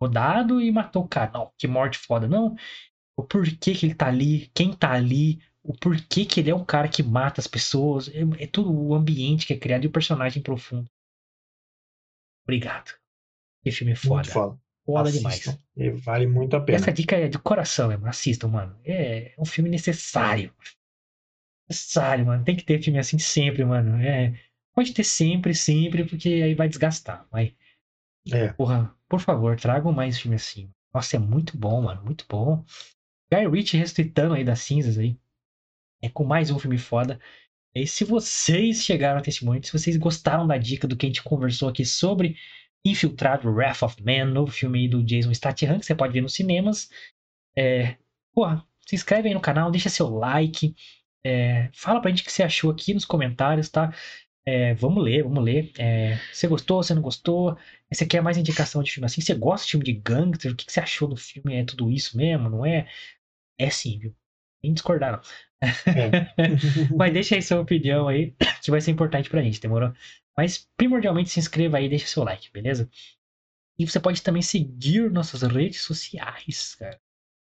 rodado 0.00 0.60
e 0.60 0.70
matou 0.70 1.02
o 1.02 1.08
cara. 1.08 1.32
Não, 1.32 1.52
que 1.58 1.66
morte 1.66 1.98
foda. 1.98 2.28
Não. 2.28 2.54
O 3.16 3.24
porquê 3.24 3.74
que 3.74 3.86
ele 3.86 3.94
tá 3.96 4.06
ali, 4.06 4.48
quem 4.54 4.72
tá 4.72 4.92
ali, 4.92 5.42
o 5.60 5.76
porquê 5.76 6.24
que 6.24 6.38
ele 6.38 6.50
é 6.50 6.54
um 6.54 6.64
cara 6.64 6.88
que 6.88 7.02
mata 7.02 7.40
as 7.40 7.48
pessoas. 7.48 8.08
É, 8.08 8.44
é 8.44 8.46
tudo 8.46 8.72
o 8.72 8.94
ambiente 8.94 9.44
que 9.48 9.52
é 9.52 9.58
criado 9.58 9.82
e 9.82 9.88
o 9.88 9.92
personagem 9.92 10.40
profundo. 10.40 10.88
Obrigado. 12.44 12.92
Que 13.64 13.72
filme 13.72 13.96
foda. 13.96 14.14
Muito 14.14 14.30
foda. 14.30 14.60
Foda 14.92 15.08
Assistam. 15.08 15.52
demais. 15.52 15.60
E 15.76 15.90
Vale 15.90 16.26
muito 16.26 16.56
a 16.56 16.60
pena. 16.60 16.78
essa 16.78 16.92
dica 16.92 17.16
é 17.16 17.28
de 17.28 17.38
coração, 17.38 17.88
mesmo. 17.88 18.06
Assistam, 18.06 18.48
mano. 18.48 18.78
É 18.84 19.34
um 19.38 19.44
filme 19.44 19.68
necessário. 19.70 20.52
Necessário, 21.68 22.26
mano. 22.26 22.44
Tem 22.44 22.56
que 22.56 22.64
ter 22.64 22.82
filme 22.82 22.98
assim 22.98 23.18
sempre, 23.18 23.64
mano. 23.64 24.00
É, 24.02 24.34
pode 24.74 24.92
ter 24.92 25.04
sempre, 25.04 25.54
sempre, 25.54 26.04
porque 26.04 26.28
aí 26.28 26.54
vai 26.54 26.68
desgastar. 26.68 27.26
Mas, 27.30 27.52
É. 28.32 28.52
porra, 28.52 28.94
por 29.08 29.20
favor, 29.20 29.56
tragam 29.58 29.92
mais 29.92 30.18
filme 30.18 30.36
assim. 30.36 30.70
Nossa, 30.92 31.16
é 31.16 31.18
muito 31.18 31.56
bom, 31.56 31.82
mano. 31.82 32.02
Muito 32.04 32.24
bom. 32.28 32.64
Guy 33.32 33.46
Ritchie 33.48 33.76
ressuscitando 33.78 34.34
aí 34.34 34.42
das 34.44 34.60
cinzas 34.60 34.98
aí. 34.98 35.16
É 36.02 36.08
com 36.08 36.24
mais 36.24 36.50
um 36.50 36.58
filme 36.58 36.78
foda. 36.78 37.20
E 37.74 37.86
se 37.86 38.04
vocês 38.04 38.82
chegaram 38.82 39.20
até 39.20 39.30
esse 39.30 39.44
momento, 39.44 39.66
se 39.66 39.72
vocês 39.72 39.96
gostaram 39.96 40.44
da 40.46 40.56
dica 40.58 40.88
do 40.88 40.96
que 40.96 41.06
a 41.06 41.08
gente 41.08 41.22
conversou 41.22 41.68
aqui 41.68 41.84
sobre 41.84 42.36
Infiltrado 42.84 43.50
Wrath 43.50 43.82
of 43.82 44.02
Man, 44.02 44.26
novo 44.26 44.50
filme 44.50 44.80
aí 44.80 44.88
do 44.88 45.02
Jason 45.02 45.32
Statham, 45.34 45.78
que 45.78 45.86
você 45.86 45.94
pode 45.94 46.12
ver 46.12 46.20
nos 46.22 46.34
cinemas. 46.34 46.88
É, 47.56 47.96
porra, 48.34 48.64
se 48.86 48.94
inscreve 48.94 49.28
aí 49.28 49.34
no 49.34 49.40
canal, 49.40 49.70
deixa 49.70 49.88
seu 49.88 50.08
like, 50.08 50.74
é, 51.24 51.68
fala 51.74 52.00
pra 52.00 52.10
gente 52.10 52.22
o 52.22 52.24
que 52.24 52.32
você 52.32 52.42
achou 52.42 52.70
aqui 52.70 52.94
nos 52.94 53.04
comentários, 53.04 53.68
tá? 53.68 53.92
É, 54.44 54.74
vamos 54.74 55.04
ler, 55.04 55.22
vamos 55.22 55.44
ler. 55.44 55.70
É, 55.78 56.18
você 56.32 56.48
gostou, 56.48 56.82
você 56.82 56.94
não 56.94 57.02
gostou? 57.02 57.56
Você 57.92 58.06
quer 58.06 58.22
mais 58.22 58.38
indicação 58.38 58.82
de 58.82 58.90
filme 58.90 59.06
assim? 59.06 59.20
Você 59.20 59.34
gosta 59.34 59.66
de 59.66 59.72
filme 59.72 59.84
de 59.84 59.92
gangster? 59.92 60.52
O 60.52 60.56
que, 60.56 60.64
que 60.66 60.72
você 60.72 60.80
achou 60.80 61.08
do 61.08 61.16
filme? 61.16 61.54
É 61.54 61.64
tudo 61.64 61.90
isso 61.90 62.16
mesmo, 62.16 62.48
não 62.48 62.64
é? 62.64 62.88
É 63.58 63.70
sim, 63.70 63.98
viu? 63.98 64.14
Nem 64.62 64.72
discordar, 64.74 65.12
não. 65.12 65.20
É. 65.62 66.34
Mas 66.96 67.12
deixa 67.12 67.34
aí 67.34 67.42
sua 67.42 67.60
opinião 67.60 68.08
aí, 68.08 68.34
que 68.62 68.70
vai 68.70 68.80
ser 68.80 68.90
importante 68.90 69.28
pra 69.30 69.42
gente, 69.42 69.60
demorou? 69.60 69.92
Mas 70.40 70.66
primordialmente 70.74 71.28
se 71.28 71.38
inscreva 71.38 71.76
aí 71.76 71.86
deixa 71.86 72.06
seu 72.06 72.24
like, 72.24 72.50
beleza? 72.50 72.88
E 73.78 73.86
você 73.86 74.00
pode 74.00 74.22
também 74.22 74.40
seguir 74.40 75.10
nossas 75.10 75.42
redes 75.42 75.82
sociais, 75.82 76.74
cara. 76.76 76.98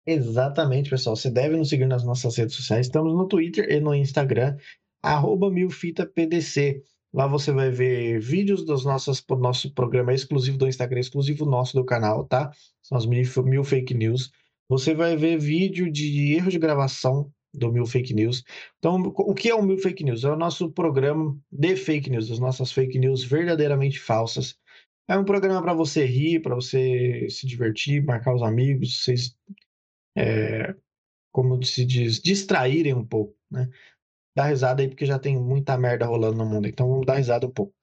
Exatamente, 0.06 0.88
pessoal. 0.88 1.16
Você 1.16 1.28
deve 1.28 1.56
nos 1.56 1.68
seguir 1.68 1.86
nas 1.86 2.04
nossas 2.04 2.36
redes 2.36 2.54
sociais. 2.54 2.86
Estamos 2.86 3.12
no 3.12 3.26
Twitter 3.26 3.68
e 3.68 3.80
no 3.80 3.92
Instagram, 3.92 4.56
arroba 5.02 5.50
milfitapdc. 5.50 6.80
Lá 7.12 7.26
você 7.26 7.50
vai 7.50 7.70
ver 7.70 8.20
vídeos 8.20 8.64
dos 8.64 8.84
nossos, 8.84 9.20
do 9.20 9.34
nosso 9.34 9.74
programa 9.74 10.14
exclusivo 10.14 10.56
do 10.56 10.68
Instagram, 10.68 11.00
exclusivo 11.00 11.44
nosso 11.44 11.76
do 11.76 11.84
canal, 11.84 12.24
tá? 12.24 12.52
São 12.80 12.96
as 12.96 13.04
mil, 13.04 13.24
mil 13.42 13.64
fake 13.64 13.94
news. 13.94 14.30
Você 14.68 14.94
vai 14.94 15.16
ver 15.16 15.38
vídeo 15.38 15.90
de 15.90 16.34
erro 16.36 16.52
de 16.52 16.58
gravação 16.60 17.32
do 17.56 17.72
Mil 17.72 17.86
Fake 17.86 18.14
News. 18.14 18.44
Então, 18.78 19.02
o 19.02 19.34
que 19.34 19.48
é 19.48 19.54
o 19.54 19.62
Mil 19.62 19.78
Fake 19.78 20.04
News? 20.04 20.24
É 20.24 20.30
o 20.30 20.36
nosso 20.36 20.70
programa 20.70 21.36
de 21.50 21.76
fake 21.76 22.10
news, 22.10 22.28
das 22.28 22.38
nossas 22.38 22.70
fake 22.70 22.98
news 22.98 23.24
verdadeiramente 23.24 23.98
falsas. 23.98 24.58
É 25.08 25.16
um 25.16 25.24
programa 25.24 25.62
para 25.62 25.72
você 25.72 26.04
rir, 26.04 26.40
para 26.40 26.54
você 26.54 27.28
se 27.30 27.46
divertir, 27.46 28.04
marcar 28.04 28.34
os 28.34 28.42
amigos, 28.42 29.02
vocês, 29.02 29.36
é, 30.16 30.74
como 31.32 31.62
se 31.62 31.84
diz, 31.84 32.20
distraírem 32.20 32.94
um 32.94 33.06
pouco, 33.06 33.36
né? 33.50 33.68
Dá 34.36 34.44
risada 34.46 34.82
aí, 34.82 34.88
porque 34.88 35.06
já 35.06 35.18
tem 35.18 35.38
muita 35.38 35.78
merda 35.78 36.04
rolando 36.04 36.36
no 36.36 36.44
mundo, 36.44 36.66
então 36.68 36.88
vamos 36.88 37.06
dar 37.06 37.14
risada 37.14 37.46
um 37.46 37.50
pouco. 37.50 37.74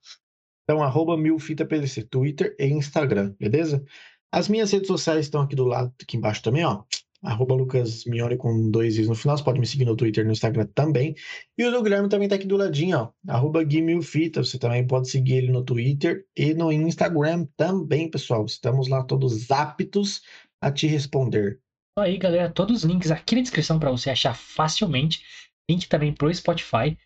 Então, 0.62 0.82
arroba 0.82 1.16
milfitapdc, 1.16 2.04
Twitter 2.04 2.54
e 2.58 2.66
Instagram, 2.66 3.34
beleza? 3.38 3.84
As 4.30 4.48
minhas 4.48 4.70
redes 4.70 4.86
sociais 4.86 5.26
estão 5.26 5.40
aqui 5.42 5.56
do 5.56 5.64
lado, 5.64 5.92
aqui 6.00 6.16
embaixo 6.16 6.42
também, 6.42 6.64
ó 6.64 6.84
arroba 7.24 7.54
Lucas 7.54 8.04
com 8.38 8.70
dois 8.70 8.98
is 8.98 9.08
no 9.08 9.14
final. 9.14 9.36
Você 9.36 9.44
pode 9.44 9.58
me 9.58 9.66
seguir 9.66 9.86
no 9.86 9.96
Twitter 9.96 10.22
e 10.22 10.26
no 10.26 10.32
Instagram 10.32 10.66
também. 10.74 11.14
E 11.56 11.64
o 11.64 11.70
do 11.70 11.82
Guilherme 11.82 12.08
também 12.08 12.28
tá 12.28 12.34
aqui 12.34 12.46
do 12.46 12.56
ladinho, 12.56 12.98
ó. 12.98 13.10
Arroba 13.26 13.64
Guimilfita. 13.64 14.44
Você 14.44 14.58
também 14.58 14.86
pode 14.86 15.08
seguir 15.08 15.36
ele 15.36 15.50
no 15.50 15.64
Twitter 15.64 16.26
e 16.36 16.52
no 16.54 16.70
Instagram 16.70 17.46
também, 17.56 18.10
pessoal. 18.10 18.44
Estamos 18.44 18.88
lá 18.88 19.02
todos 19.02 19.50
aptos 19.50 20.22
a 20.60 20.70
te 20.70 20.86
responder. 20.86 21.60
Aí, 21.98 22.18
galera, 22.18 22.50
todos 22.50 22.78
os 22.78 22.84
links 22.84 23.10
aqui 23.10 23.36
na 23.36 23.42
descrição 23.42 23.78
para 23.78 23.90
você 23.90 24.10
achar 24.10 24.34
facilmente. 24.34 25.22
Link 25.70 25.88
também 25.88 26.12
pro 26.12 26.32
Spotify. 26.34 26.98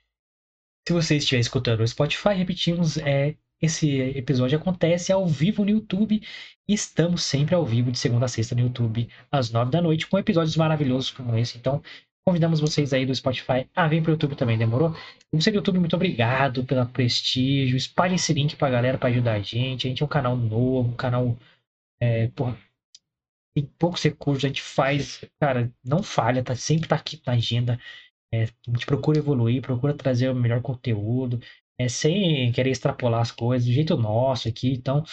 Se 0.86 0.92
você 0.92 1.16
estiver 1.16 1.40
escutando 1.40 1.80
o 1.80 1.86
Spotify, 1.86 2.30
repetimos, 2.30 2.96
é 2.96 3.36
esse 3.60 4.00
episódio 4.16 4.58
acontece 4.58 5.12
ao 5.12 5.26
vivo 5.26 5.64
no 5.64 5.70
YouTube. 5.70 6.22
Estamos 6.66 7.22
sempre 7.22 7.54
ao 7.54 7.64
vivo 7.64 7.90
de 7.90 7.98
segunda 7.98 8.26
a 8.26 8.28
sexta 8.28 8.54
no 8.54 8.60
YouTube, 8.60 9.08
às 9.30 9.50
nove 9.50 9.70
da 9.70 9.80
noite, 9.80 10.06
com 10.06 10.18
episódios 10.18 10.56
maravilhosos 10.56 11.10
como 11.10 11.36
esse. 11.36 11.58
Então, 11.58 11.82
convidamos 12.24 12.60
vocês 12.60 12.92
aí 12.92 13.04
do 13.04 13.14
Spotify 13.14 13.68
a 13.74 13.88
vir 13.88 14.02
para 14.02 14.10
o 14.10 14.12
YouTube 14.12 14.36
também, 14.36 14.58
demorou? 14.58 14.94
Você 15.32 15.50
do 15.50 15.56
YouTube, 15.56 15.78
muito 15.78 15.96
obrigado 15.96 16.64
pelo 16.64 16.86
prestígio. 16.86 17.76
Espalhe 17.76 18.14
esse 18.14 18.32
link 18.32 18.54
para 18.54 18.68
a 18.68 18.70
galera 18.70 18.98
para 18.98 19.08
ajudar 19.08 19.34
a 19.34 19.40
gente. 19.40 19.86
A 19.86 19.90
gente 19.90 20.02
é 20.02 20.06
um 20.06 20.08
canal 20.08 20.36
novo, 20.36 20.90
um 20.90 20.96
canal. 20.96 21.36
É, 22.00 22.28
porra, 22.28 22.56
tem 23.56 23.64
poucos 23.78 24.02
recursos, 24.04 24.44
a 24.44 24.48
gente 24.48 24.62
faz, 24.62 25.24
cara, 25.40 25.72
não 25.84 26.02
falha, 26.02 26.44
tá, 26.44 26.54
sempre 26.54 26.88
tá 26.88 26.96
aqui 26.96 27.20
na 27.26 27.32
agenda. 27.32 27.80
É, 28.32 28.44
a 28.44 28.70
gente 28.70 28.86
procura 28.86 29.18
evoluir, 29.18 29.62
procura 29.62 29.94
trazer 29.94 30.28
o 30.28 30.34
melhor 30.34 30.60
conteúdo 30.62 31.40
é, 31.78 31.88
sem 31.88 32.50
querer 32.52 32.70
extrapolar 32.70 33.20
as 33.20 33.30
coisas, 33.30 33.66
do 33.66 33.72
jeito 33.72 33.96
nosso 33.96 34.48
aqui. 34.48 34.72
Então, 34.72 35.04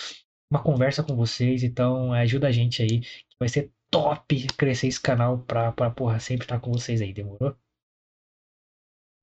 uma 0.49 0.61
conversa 0.61 1.03
com 1.03 1.15
vocês. 1.15 1.63
Então, 1.63 2.11
ajuda 2.13 2.47
a 2.47 2.51
gente 2.51 2.81
aí. 2.81 3.01
Vai 3.39 3.49
ser 3.49 3.71
top 3.91 4.47
crescer 4.57 4.87
esse 4.87 4.99
canal 4.99 5.39
pra, 5.39 5.71
pra 5.71 5.91
porra, 5.91 6.19
sempre 6.19 6.45
estar 6.45 6.59
com 6.59 6.71
vocês 6.71 7.01
aí, 7.01 7.13
demorou? 7.13 7.55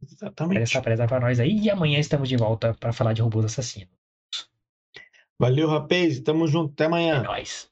Exatamente. 0.03 0.63
Essa 0.63 0.83
presa 0.83 1.07
pra 1.07 1.21
nós 1.21 1.41
aí. 1.41 1.59
E 1.59 1.71
amanhã 1.71 1.99
estamos 1.99 2.29
de 2.29 2.37
volta 2.37 2.75
para 2.75 2.93
falar 2.93 3.13
de 3.13 3.23
robôs 3.23 3.45
assassinos. 3.45 3.95
Valeu, 5.39 5.69
rapaz. 5.69 6.21
Tamo 6.21 6.47
junto. 6.47 6.73
Até 6.73 6.85
amanhã. 6.85 7.17
É 7.19 7.23
nóis. 7.23 7.72